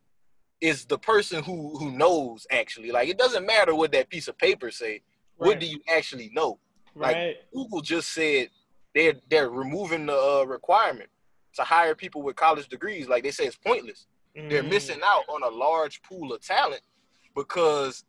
it's 0.62 0.86
the 0.86 0.98
person 0.98 1.44
who 1.44 1.78
who 1.78 1.92
knows 1.92 2.48
actually. 2.52 2.92
Like 2.92 3.10
it 3.10 3.18
doesn't 3.18 3.46
matter 3.46 3.76
what 3.76 3.92
that 3.94 4.10
piece 4.10 4.28
of 4.28 4.38
paper 4.38 4.72
say. 4.72 5.02
What 5.38 5.60
do 5.60 5.66
you 5.66 5.80
actually 5.88 6.32
know? 6.34 6.60
Like, 6.96 7.16
Right. 7.16 7.38
Google 7.54 7.82
just 7.82 8.12
said 8.14 8.50
they're 8.96 9.16
they're 9.30 9.50
removing 9.50 10.06
the 10.06 10.16
uh, 10.18 10.44
requirement 10.46 11.10
to 11.56 11.64
hire 11.64 11.96
people 11.96 12.22
with 12.22 12.36
college 12.36 12.68
degrees. 12.68 13.08
Like 13.08 13.24
they 13.24 13.32
say, 13.32 13.46
it's 13.46 13.56
pointless. 13.58 14.08
They're 14.36 14.64
Mm. 14.64 14.70
missing 14.70 15.00
out 15.04 15.24
on 15.28 15.44
a 15.44 15.50
large 15.50 16.02
pool 16.04 16.32
of 16.34 16.42
talent 16.42 16.82
because 17.36 18.06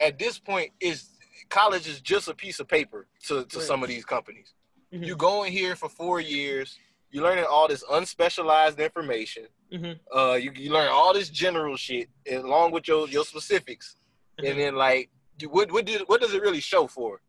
at 0.00 0.18
this 0.18 0.38
point, 0.38 0.70
is 0.80 1.10
college 1.48 1.86
is 1.86 2.00
just 2.00 2.28
a 2.28 2.34
piece 2.34 2.58
of 2.60 2.66
paper 2.68 3.06
to, 3.26 3.44
to 3.44 3.58
Right. 3.58 3.66
some 3.66 3.82
of 3.82 3.88
these 3.88 4.04
companies. 4.04 4.52
Mhm. 4.92 5.06
You 5.06 5.16
go 5.16 5.44
in 5.44 5.52
here 5.52 5.76
for 5.76 5.88
four 5.88 6.20
years, 6.20 6.78
you're 7.10 7.22
learning 7.22 7.44
all 7.48 7.68
this 7.68 7.84
unspecialized 7.84 8.78
information. 8.78 9.46
Mhm. 9.72 9.98
Uh, 10.14 10.34
you, 10.34 10.50
you 10.54 10.70
learn 10.72 10.88
all 10.88 11.14
this 11.14 11.28
general 11.30 11.76
shit 11.76 12.08
along 12.30 12.72
with 12.72 12.88
your 12.88 13.08
your 13.08 13.24
specifics, 13.24 13.96
Mhm. 14.38 14.50
and 14.50 14.60
then 14.60 14.74
like, 14.74 15.08
you, 15.38 15.48
what 15.48 15.70
what 15.72 15.84
did 15.84 16.02
what 16.08 16.20
does 16.20 16.34
it 16.34 16.42
really 16.42 16.60
show 16.60 16.86
for? 16.86 17.20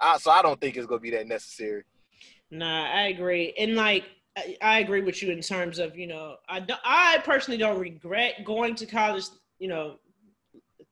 I, 0.00 0.18
so 0.18 0.30
I 0.30 0.42
don't 0.42 0.60
think 0.60 0.76
it's 0.76 0.86
gonna 0.86 1.00
be 1.00 1.10
that 1.10 1.26
necessary. 1.26 1.84
Nah, 2.50 2.90
I 2.90 3.08
agree, 3.08 3.54
and 3.58 3.74
like 3.74 4.04
I, 4.36 4.56
I 4.62 4.78
agree 4.78 5.02
with 5.02 5.22
you 5.22 5.30
in 5.30 5.40
terms 5.40 5.78
of 5.78 5.96
you 5.96 6.06
know 6.06 6.36
I 6.48 6.60
do, 6.60 6.74
I 6.84 7.18
personally 7.24 7.58
don't 7.58 7.78
regret 7.78 8.44
going 8.44 8.74
to 8.76 8.86
college. 8.86 9.24
You 9.58 9.68
know, 9.68 9.96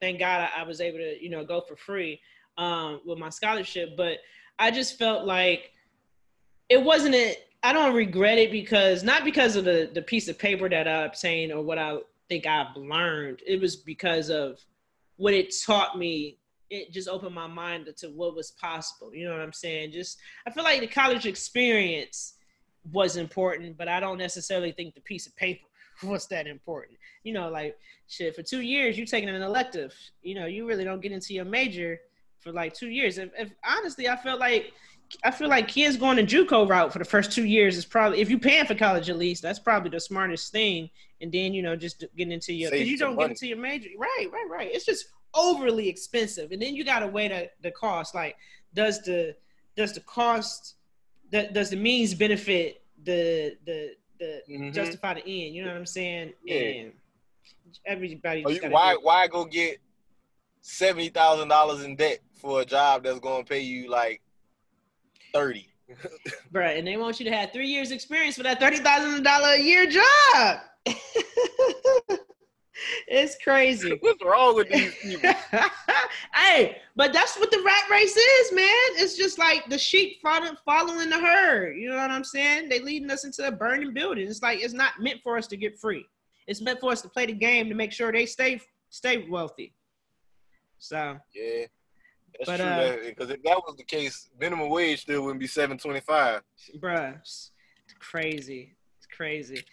thank 0.01 0.19
God 0.19 0.49
I, 0.55 0.61
I 0.61 0.63
was 0.65 0.81
able 0.81 0.99
to 0.99 1.23
you 1.23 1.31
know 1.31 1.45
go 1.45 1.61
for 1.61 1.77
free 1.77 2.21
um, 2.59 3.01
with 3.05 3.19
my 3.19 3.31
scholarship, 3.31 3.97
but 3.97 4.19
I 4.59 4.71
just 4.71 4.99
felt 4.99 5.27
like 5.27 5.73
it 6.69 6.83
wasn't 6.83 7.15
a. 7.15 7.37
I 7.63 7.73
don't 7.73 7.95
regret 7.95 8.39
it 8.39 8.53
because 8.53 9.03
not 9.03 9.25
because 9.25 9.57
of 9.57 9.65
the 9.65 9.91
the 9.93 10.03
piece 10.03 10.29
of 10.29 10.39
paper 10.39 10.69
that 10.69 10.87
I 10.87 11.05
obtained 11.05 11.53
or 11.53 11.63
what 11.63 11.79
I 11.79 11.99
think 12.29 12.47
I've 12.47 12.77
learned. 12.77 13.43
It 13.47 13.61
was 13.61 13.77
because 13.77 14.31
of 14.31 14.59
what 15.17 15.35
it 15.35 15.55
taught 15.65 15.99
me. 15.99 16.39
It 16.71 16.93
just 16.93 17.09
opened 17.09 17.35
my 17.35 17.47
mind 17.47 17.89
to 17.99 18.09
what 18.09 18.35
was 18.35 18.51
possible. 18.53 19.15
You 19.15 19.27
know 19.27 19.33
what 19.33 19.41
I'm 19.41 19.53
saying? 19.53 19.93
Just 19.93 20.19
I 20.47 20.51
feel 20.51 20.65
like 20.65 20.81
the 20.81 20.87
college 20.87 21.27
experience 21.27 22.35
was 22.93 23.17
important, 23.17 23.77
but 23.77 23.89
I 23.89 24.01
don't 24.01 24.19
necessarily 24.19 24.73
think 24.73 24.95
the 24.95 25.01
piece 25.01 25.27
of 25.27 25.37
paper 25.37 25.65
was 26.03 26.27
that 26.29 26.47
important. 26.47 26.99
You 27.23 27.33
know, 27.33 27.49
like 27.49 27.77
shit, 28.09 28.35
for 28.35 28.43
two 28.43 28.61
years 28.61 28.97
you're 28.97 29.07
taking 29.07 29.29
an 29.29 29.43
elective. 29.43 29.95
You 30.23 30.35
know, 30.35 30.47
you 30.47 30.67
really 30.67 30.85
don't 30.85 31.01
get 31.01 31.13
into 31.13 31.35
your 31.35 31.45
major 31.45 32.01
for 32.41 32.53
like 32.53 32.75
two 32.75 32.89
years. 32.89 33.19
If, 33.19 33.31
if 33.39 33.51
honestly, 33.65 34.09
I 34.09 34.17
felt 34.17 34.41
like 34.41 34.73
I 35.25 35.31
feel 35.31 35.49
like 35.49 35.69
kids 35.69 35.97
going 35.97 36.17
the 36.17 36.23
JUCO 36.23 36.69
route 36.69 36.93
for 36.93 36.99
the 36.99 37.05
first 37.05 37.33
two 37.33 37.45
years 37.45 37.77
is 37.77 37.85
probably 37.85 38.21
if 38.21 38.31
you're 38.31 38.39
paying 38.39 38.67
for 38.67 38.75
college 38.75 39.09
at 39.09 39.19
least, 39.19 39.43
that's 39.43 39.59
probably 39.59 39.91
the 39.91 40.01
smartest 40.01 40.53
thing. 40.53 40.91
And 41.21 41.33
then 41.33 41.55
you 41.55 41.63
know 41.63 41.77
just 41.77 42.05
getting 42.17 42.33
into 42.33 42.53
your 42.53 42.71
because 42.71 42.89
you 42.89 42.99
don't 42.99 43.17
money. 43.17 43.29
get 43.29 43.31
into 43.33 43.47
your 43.47 43.59
major. 43.59 43.89
Right, 43.99 44.29
right, 44.33 44.47
right. 44.51 44.71
It's 44.73 44.85
just 44.85 45.07
overly 45.37 45.89
expensive, 45.89 46.51
and 46.53 46.61
then 46.61 46.75
you 46.75 46.85
got 46.85 47.01
to 47.01 47.07
weigh 47.07 47.29
the 47.29 47.51
the 47.63 47.71
cost. 47.71 48.15
Like, 48.15 48.37
does 48.75 49.03
the 49.03 49.37
does 49.77 49.93
the 49.93 50.01
cost 50.01 50.75
that 51.33 51.53
does 51.53 51.71
the 51.71 51.77
means 51.77 52.15
benefit 52.15 52.83
the 53.05 53.57
the 53.67 53.95
the 54.19 54.43
Mhm. 54.51 54.73
justify 54.73 55.15
the 55.15 55.21
end? 55.21 55.55
You 55.55 55.65
know 55.65 55.71
what 55.71 55.77
I'm 55.79 55.87
saying? 55.87 56.33
Yeah. 56.45 56.57
And 56.61 56.93
everybody. 57.85 58.45
You, 58.49 58.61
why 58.71 58.95
do- 58.95 59.01
why 59.03 59.27
go 59.29 59.45
get 59.45 59.79
seventy 60.63 61.09
thousand 61.11 61.49
dollars 61.49 61.85
in 61.85 61.97
debt 61.97 62.21
for 62.35 62.63
a 62.63 62.65
job 62.65 63.05
that's 63.05 63.21
gonna 63.21 63.45
pay 63.45 63.61
you 63.61 63.91
like 63.91 64.21
thirty? 65.33 65.69
Bruh, 66.53 66.77
and 66.79 66.85
they 66.87 66.97
want 66.97 67.21
you 67.21 67.25
to 67.27 67.33
have 67.37 67.53
three 67.53 67.69
years 67.69 67.93
experience 67.93 68.37
for 68.37 68.43
that 68.43 68.59
thirty 68.59 68.79
thousand 68.79 69.23
dollar 69.23 69.51
a 69.51 69.61
year 69.61 69.87
job. 69.87 70.59
it's 73.09 73.37
crazy. 73.43 73.97
What's 74.01 74.25
wrong 74.25 74.55
with 74.57 74.69
these 74.71 74.95
people? 75.03 75.31
hey, 76.35 76.79
but 76.95 77.13
that's 77.13 77.37
what 77.39 77.51
the 77.51 77.63
rat 77.65 77.89
race 77.91 78.17
is, 78.17 78.53
man. 78.53 78.67
It's 78.97 79.17
just 79.17 79.39
like 79.39 79.69
the 79.69 79.79
sheep 79.79 80.19
following, 80.23 80.57
following 80.65 81.11
the 81.11 81.19
herd. 81.19 81.77
You 81.77 81.91
know 81.91 81.97
what 81.97 82.11
I'm 82.11 82.25
saying? 82.25 82.69
They 82.69 82.81
leading 82.81 83.11
us 83.11 83.25
into 83.25 83.47
a 83.47 83.53
burning 83.53 83.93
building. 83.95 84.27
It's 84.29 84.43
like 84.43 84.61
it's 84.63 84.75
not 84.75 85.01
meant 85.01 85.21
for 85.23 85.37
us 85.37 85.47
to 85.49 85.57
get 85.57 85.79
free. 85.79 86.05
It's 86.47 86.61
meant 86.61 86.81
for 86.81 86.93
us 86.93 87.03
to 87.03 87.09
play 87.09 87.27
the 87.27 87.33
game 87.33 87.69
to 87.69 87.75
make 87.75 87.93
sure 87.93 88.13
they 88.13 88.27
stay 88.27 88.61
stay 88.91 89.27
wealthy. 89.29 89.75
So 90.79 91.19
Yeah, 91.35 91.67
that's 92.39 92.47
But, 92.51 92.57
true. 92.61 92.67
uh, 92.69 92.97
Because 93.05 93.31
if 93.31 93.43
that 93.43 93.57
was 93.67 93.77
the 93.77 93.85
case, 93.85 94.29
minimum 94.39 94.69
wage 94.69 95.03
still 95.03 95.23
wouldn't 95.23 95.41
be 95.41 95.47
seven 95.47 95.79
twenty 95.79 96.01
five. 96.01 96.43
bruh, 96.79 97.19
it's 97.19 97.51
crazy. 97.99 98.77
It's 98.99 99.07
crazy. 99.07 99.65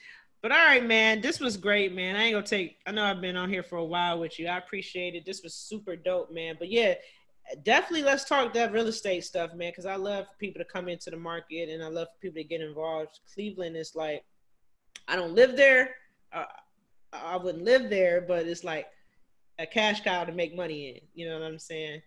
But 0.43 0.51
all 0.51 0.57
right, 0.57 0.85
man, 0.85 1.21
this 1.21 1.39
was 1.39 1.55
great, 1.55 1.95
man. 1.95 2.17
I 2.17 2.23
ain't 2.23 2.33
gonna 2.33 2.45
take. 2.45 2.77
I 2.85 2.91
know 2.91 3.05
I've 3.05 3.21
been 3.21 3.37
on 3.37 3.49
here 3.49 3.63
for 3.63 3.77
a 3.77 3.85
while 3.85 4.19
with 4.19 4.37
you. 4.37 4.47
I 4.47 4.57
appreciate 4.57 5.15
it. 5.15 5.25
This 5.25 5.41
was 5.41 5.55
super 5.55 5.95
dope, 5.95 6.33
man. 6.33 6.57
But 6.59 6.69
yeah, 6.69 6.95
definitely 7.63 8.03
let's 8.03 8.25
talk 8.25 8.53
that 8.53 8.73
real 8.73 8.87
estate 8.87 9.23
stuff, 9.23 9.53
man. 9.53 9.71
Because 9.71 9.85
I 9.85 9.95
love 9.95 10.25
people 10.39 10.59
to 10.59 10.65
come 10.65 10.89
into 10.89 11.09
the 11.09 11.15
market 11.15 11.69
and 11.69 11.81
I 11.81 11.87
love 11.87 12.09
people 12.21 12.35
to 12.35 12.43
get 12.43 12.59
involved. 12.59 13.21
Cleveland 13.33 13.77
is 13.77 13.95
like, 13.95 14.25
I 15.07 15.15
don't 15.15 15.33
live 15.33 15.55
there. 15.55 15.95
I, 16.33 16.45
I 17.13 17.37
wouldn't 17.37 17.63
live 17.63 17.89
there, 17.89 18.19
but 18.19 18.45
it's 18.45 18.65
like 18.65 18.87
a 19.59 19.65
cash 19.65 20.03
cow 20.03 20.25
to 20.25 20.33
make 20.33 20.53
money 20.53 20.89
in. 20.89 20.99
You 21.15 21.29
know 21.29 21.39
what 21.39 21.47
I'm 21.47 21.57
saying? 21.57 22.01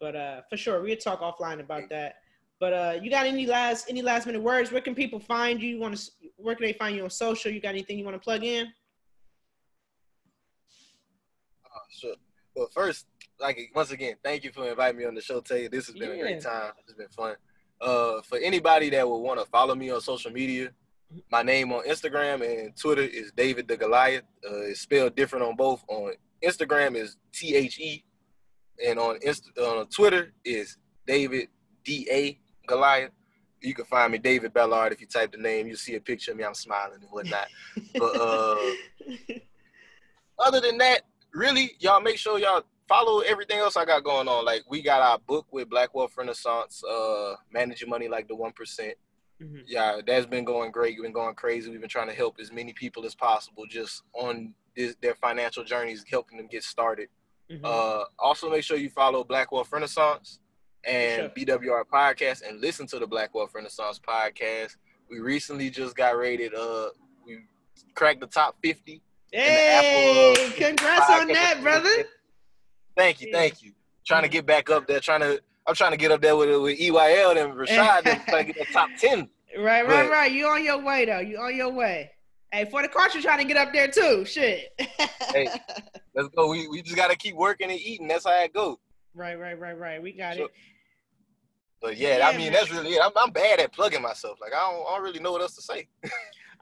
But 0.00 0.16
uh, 0.16 0.40
for 0.50 0.56
sure, 0.56 0.82
we'll 0.82 0.96
talk 0.96 1.20
offline 1.20 1.60
about 1.60 1.88
that. 1.90 2.16
But 2.60 2.72
uh, 2.72 2.98
you 3.02 3.10
got 3.10 3.26
any 3.26 3.46
last 3.46 3.88
any 3.88 4.02
last 4.02 4.26
minute 4.26 4.42
words? 4.42 4.72
Where 4.72 4.80
can 4.80 4.94
people 4.94 5.20
find 5.20 5.62
you? 5.62 5.68
you 5.68 5.80
want 5.80 5.96
to? 5.96 6.10
Where 6.36 6.54
can 6.54 6.66
they 6.66 6.72
find 6.72 6.96
you 6.96 7.04
on 7.04 7.10
social? 7.10 7.52
You 7.52 7.60
got 7.60 7.70
anything 7.70 7.98
you 7.98 8.04
want 8.04 8.16
to 8.16 8.20
plug 8.20 8.42
in? 8.42 8.66
Oh, 11.66 11.78
sure. 11.90 12.14
But 12.56 12.72
first, 12.72 13.06
like 13.38 13.58
once 13.74 13.92
again, 13.92 14.16
thank 14.24 14.42
you 14.42 14.50
for 14.50 14.68
inviting 14.68 14.98
me 14.98 15.04
on 15.04 15.14
the 15.14 15.20
show, 15.20 15.40
Tay. 15.40 15.68
This 15.68 15.86
has 15.86 15.94
been 15.94 16.10
a 16.10 16.18
great 16.18 16.40
time. 16.40 16.72
It's 16.84 16.94
been 16.94 17.08
fun. 17.08 17.36
Uh, 17.80 18.20
for 18.22 18.38
anybody 18.38 18.90
that 18.90 19.08
would 19.08 19.18
want 19.18 19.38
to 19.38 19.46
follow 19.46 19.76
me 19.76 19.90
on 19.90 20.00
social 20.00 20.32
media, 20.32 20.70
my 21.30 21.42
name 21.44 21.72
on 21.72 21.86
Instagram 21.86 22.42
and 22.42 22.76
Twitter 22.76 23.02
is 23.02 23.30
David 23.36 23.68
the 23.68 23.76
Goliath. 23.76 24.24
Uh, 24.44 24.62
it's 24.62 24.80
spelled 24.80 25.14
different 25.14 25.44
on 25.44 25.54
both. 25.54 25.84
On 25.86 26.12
Instagram 26.44 26.96
is 26.96 27.16
T 27.32 27.54
H 27.54 27.78
E, 27.78 28.04
and 28.84 28.98
on 28.98 29.16
Inst- 29.22 29.56
on 29.58 29.86
Twitter 29.86 30.32
is 30.44 30.76
David 31.06 31.48
D 31.84 32.08
A 32.10 32.40
Goliath. 32.68 33.10
You 33.60 33.74
can 33.74 33.86
find 33.86 34.12
me 34.12 34.18
David 34.18 34.52
Bellard 34.54 34.92
if 34.92 35.00
you 35.00 35.06
type 35.08 35.32
the 35.32 35.38
name. 35.38 35.66
You 35.66 35.74
see 35.74 35.96
a 35.96 36.00
picture 36.00 36.30
of 36.30 36.36
me. 36.36 36.44
I'm 36.44 36.54
smiling 36.54 37.00
and 37.00 37.10
whatnot. 37.10 37.48
But 37.98 38.14
uh, 38.20 38.72
other 40.38 40.60
than 40.60 40.78
that, 40.78 41.00
really, 41.32 41.72
y'all 41.80 42.00
make 42.00 42.18
sure 42.18 42.38
y'all 42.38 42.62
follow 42.88 43.20
everything 43.20 43.58
else 43.58 43.76
I 43.76 43.84
got 43.84 44.04
going 44.04 44.28
on. 44.28 44.44
Like 44.44 44.62
we 44.70 44.80
got 44.82 45.02
our 45.02 45.18
book 45.18 45.46
with 45.50 45.68
Black 45.68 45.94
Wealth 45.94 46.12
Renaissance, 46.16 46.82
uh, 46.84 47.34
managing 47.52 47.88
money 47.88 48.08
like 48.08 48.28
the 48.28 48.36
one 48.36 48.52
percent. 48.52 48.94
Mhm. 49.42 49.62
Yeah, 49.66 50.00
that's 50.06 50.26
been 50.26 50.44
going 50.44 50.70
great. 50.70 50.94
We've 50.96 51.02
been 51.04 51.12
going 51.12 51.34
crazy. 51.34 51.70
We've 51.70 51.80
been 51.80 51.88
trying 51.88 52.08
to 52.08 52.14
help 52.14 52.36
as 52.40 52.52
many 52.52 52.72
people 52.72 53.04
as 53.04 53.14
possible 53.14 53.64
just 53.68 54.02
on 54.12 54.54
this, 54.76 54.94
their 55.02 55.14
financial 55.16 55.64
journeys, 55.64 56.04
helping 56.08 56.38
them 56.38 56.46
get 56.48 56.62
started. 56.64 57.08
Mhm. 57.50 57.60
Uh, 57.64 58.04
also, 58.18 58.50
make 58.50 58.62
sure 58.64 58.76
you 58.76 58.90
follow 58.90 59.24
Black 59.24 59.50
Wealth 59.52 59.72
Renaissance 59.72 60.40
and 60.88 61.30
BWR 61.34 61.84
podcast 61.92 62.48
and 62.48 62.60
listen 62.60 62.86
to 62.88 62.98
the 62.98 63.06
Black 63.06 63.34
Wealth 63.34 63.50
Renaissance 63.54 63.98
podcast. 64.00 64.76
We 65.10 65.20
recently 65.20 65.70
just 65.70 65.96
got 65.96 66.16
rated. 66.16 66.54
Uh, 66.54 66.88
we 67.26 67.40
cracked 67.94 68.20
the 68.20 68.26
top 68.26 68.56
fifty 68.62 69.02
hey, 69.32 70.34
Apple, 70.36 70.44
uh, 70.46 70.50
congrats 70.56 71.10
on 71.10 71.28
that, 71.28 71.60
brother. 71.62 71.90
Thank 72.96 73.20
you, 73.20 73.30
thank 73.32 73.62
you. 73.62 73.72
Trying 74.06 74.22
to 74.22 74.28
get 74.28 74.46
back 74.46 74.70
up 74.70 74.86
there. 74.86 75.00
Trying 75.00 75.20
to. 75.20 75.40
I'm 75.66 75.74
trying 75.74 75.90
to 75.90 75.98
get 75.98 76.10
up 76.10 76.22
there 76.22 76.34
with 76.36 76.48
with 76.62 76.78
EYL 76.78 77.36
and 77.42 77.52
Rashad. 77.54 78.02
trying 78.26 78.46
to 78.46 78.52
get 78.52 78.58
that 78.58 78.72
top 78.72 78.88
ten. 78.98 79.28
Right, 79.58 79.80
right, 79.88 80.04
But- 80.04 80.10
right. 80.10 80.30
You 80.30 80.46
on 80.46 80.62
your 80.62 80.80
way 80.84 81.06
though. 81.06 81.20
You 81.20 81.38
on 81.38 81.56
your 81.56 81.72
way. 81.72 82.10
Hey, 82.52 82.66
for 82.66 82.82
the 82.82 82.88
culture 82.88 83.20
trying 83.22 83.38
to 83.38 83.44
get 83.44 83.56
up 83.56 83.72
there 83.72 83.88
too. 83.88 84.24
Shit. 84.26 84.78
Hey. 84.78 85.48
Let's 86.14 86.28
go. 86.36 86.48
We 86.50 86.68
we 86.68 86.82
just 86.82 86.96
gotta 86.96 87.16
keep 87.16 87.34
working 87.34 87.70
and 87.70 87.80
eating. 87.80 88.08
That's 88.08 88.26
how 88.26 88.42
it 88.44 88.52
go. 88.52 88.78
right, 89.14 89.38
right, 89.40 89.58
right, 89.58 89.76
right. 89.78 90.02
We 90.02 90.12
got 90.12 90.36
Sure. 90.36 90.44
it. 90.46 90.50
But 91.80 91.96
yeah, 91.96 92.18
Yeah, 92.18 92.28
I 92.28 92.36
mean 92.36 92.52
man. 92.52 92.52
that's 92.52 92.70
really 92.70 92.90
it. 92.92 93.00
I'm, 93.02 93.12
I'm 93.16 93.30
bad 93.30 93.60
at 93.60 93.72
plugging 93.72 94.02
myself. 94.02 94.38
Like 94.40 94.52
I 94.54 94.60
don't, 94.60 94.86
I 94.86 94.94
don't 94.96 95.02
really 95.02 95.20
know 95.20 95.32
what 95.32 95.42
else 95.42 95.54
to 95.56 95.62
say. 95.62 95.88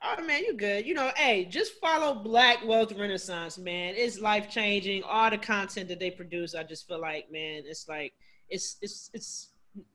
Oh 0.02 0.22
man, 0.22 0.44
you 0.44 0.52
good. 0.54 0.86
You 0.86 0.94
know, 0.94 1.10
hey, 1.16 1.46
just 1.46 1.80
follow 1.80 2.14
Black 2.22 2.58
Wealth 2.66 2.92
Renaissance, 2.92 3.56
man. 3.56 3.94
It's 3.96 4.20
life 4.20 4.50
changing. 4.50 5.02
All 5.04 5.30
the 5.30 5.38
content 5.38 5.88
that 5.88 5.98
they 5.98 6.10
produce, 6.10 6.54
I 6.54 6.64
just 6.64 6.86
feel 6.86 7.00
like, 7.00 7.32
man, 7.32 7.62
it's 7.66 7.88
like 7.88 8.12
it's 8.50 8.76
it's 8.82 9.10
it's 9.14 9.48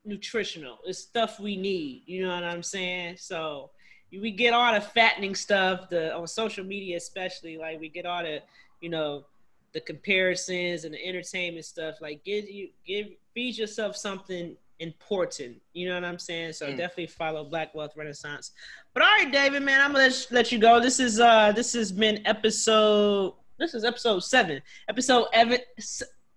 nutritional. 0.04 0.78
It's 0.84 0.98
stuff 0.98 1.38
we 1.38 1.56
need. 1.56 2.02
You 2.06 2.26
know 2.26 2.34
what 2.34 2.44
I'm 2.44 2.62
saying? 2.62 3.16
So 3.18 3.70
we 4.10 4.32
get 4.32 4.52
all 4.52 4.74
the 4.74 4.80
fattening 4.80 5.34
stuff, 5.34 5.88
the 5.88 6.14
on 6.14 6.26
social 6.26 6.64
media 6.64 6.96
especially. 6.96 7.56
Like 7.56 7.80
we 7.80 7.88
get 7.88 8.04
all 8.04 8.22
the, 8.22 8.42
you 8.80 8.90
know, 8.90 9.24
the 9.72 9.80
comparisons 9.80 10.84
and 10.84 10.94
the 10.94 11.06
entertainment 11.06 11.64
stuff. 11.64 11.96
Like 12.00 12.24
give 12.24 12.48
you 12.48 12.70
give 12.84 13.06
feed 13.34 13.56
yourself 13.56 13.96
something 13.96 14.56
important. 14.82 15.60
You 15.72 15.88
know 15.88 15.94
what 15.94 16.04
I'm 16.04 16.18
saying? 16.18 16.52
So 16.52 16.66
Mm. 16.66 16.76
definitely 16.76 17.06
follow 17.06 17.44
Black 17.44 17.74
Wealth 17.74 17.92
Renaissance. 17.96 18.50
But 18.92 19.02
all 19.04 19.08
right, 19.18 19.30
David, 19.32 19.62
man, 19.62 19.80
I'm 19.80 19.92
gonna 19.92 20.04
let, 20.08 20.26
let 20.30 20.52
you 20.52 20.58
go. 20.58 20.80
This 20.80 21.00
is 21.00 21.18
uh 21.20 21.52
this 21.52 21.72
has 21.72 21.90
been 21.92 22.20
episode 22.26 23.34
this 23.58 23.74
is 23.74 23.84
episode 23.84 24.20
seven. 24.20 24.60
Episode 24.88 25.26
Evan 25.32 25.58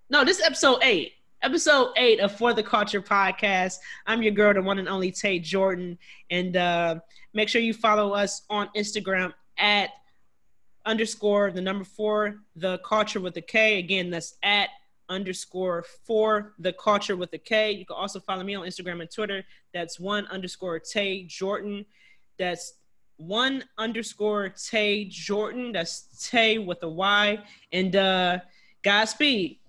no, 0.10 0.24
this 0.24 0.40
is 0.40 0.46
episode 0.46 0.80
eight. 0.84 1.14
episode 1.42 1.92
eight 1.98 2.20
of 2.20 2.32
For 2.38 2.54
the 2.54 2.64
Culture 2.64 3.02
podcast. 3.02 3.78
I'm 4.08 4.22
your 4.24 4.32
girl, 4.32 4.54
the 4.54 4.62
one 4.62 4.80
and 4.80 4.88
only 4.88 5.12
Tay 5.12 5.40
Jordan. 5.40 5.98
And 6.30 6.56
uh, 6.56 7.00
make 7.34 7.50
sure 7.50 7.62
you 7.62 7.74
follow 7.74 8.14
us 8.14 8.44
on 8.50 8.70
Instagram 8.76 9.34
at 9.58 9.90
underscore 10.86 11.52
the 11.52 11.62
number 11.62 11.84
four, 11.84 12.42
the 12.56 12.78
culture 12.80 13.20
with 13.20 13.34
the 13.34 13.42
K. 13.42 13.80
Again, 13.80 14.10
that's 14.10 14.36
at 14.44 14.70
underscore 15.10 15.84
for 16.06 16.54
the 16.60 16.74
culture 16.74 17.16
with 17.16 17.34
a 17.34 17.38
K. 17.38 17.72
You 17.72 17.86
can 17.86 17.96
also 17.96 18.20
follow 18.20 18.44
me 18.44 18.56
on 18.56 18.66
Instagram 18.66 19.02
and 19.02 19.12
Twitter. 19.12 19.44
That's 19.74 20.00
one 20.00 20.28
underscore 20.28 20.80
Tay 20.80 21.24
Jordan. 21.24 21.86
That's 22.38 22.74
one 23.18 23.64
underscore 23.78 24.50
Tay 24.50 25.06
Jordan. 25.06 25.72
That's 25.72 26.30
Tay 26.30 26.58
with 26.58 26.84
a 26.84 26.90
Y. 26.90 27.40
And 27.72 27.96
uh 27.96 28.40
Godspeed. 28.84 29.60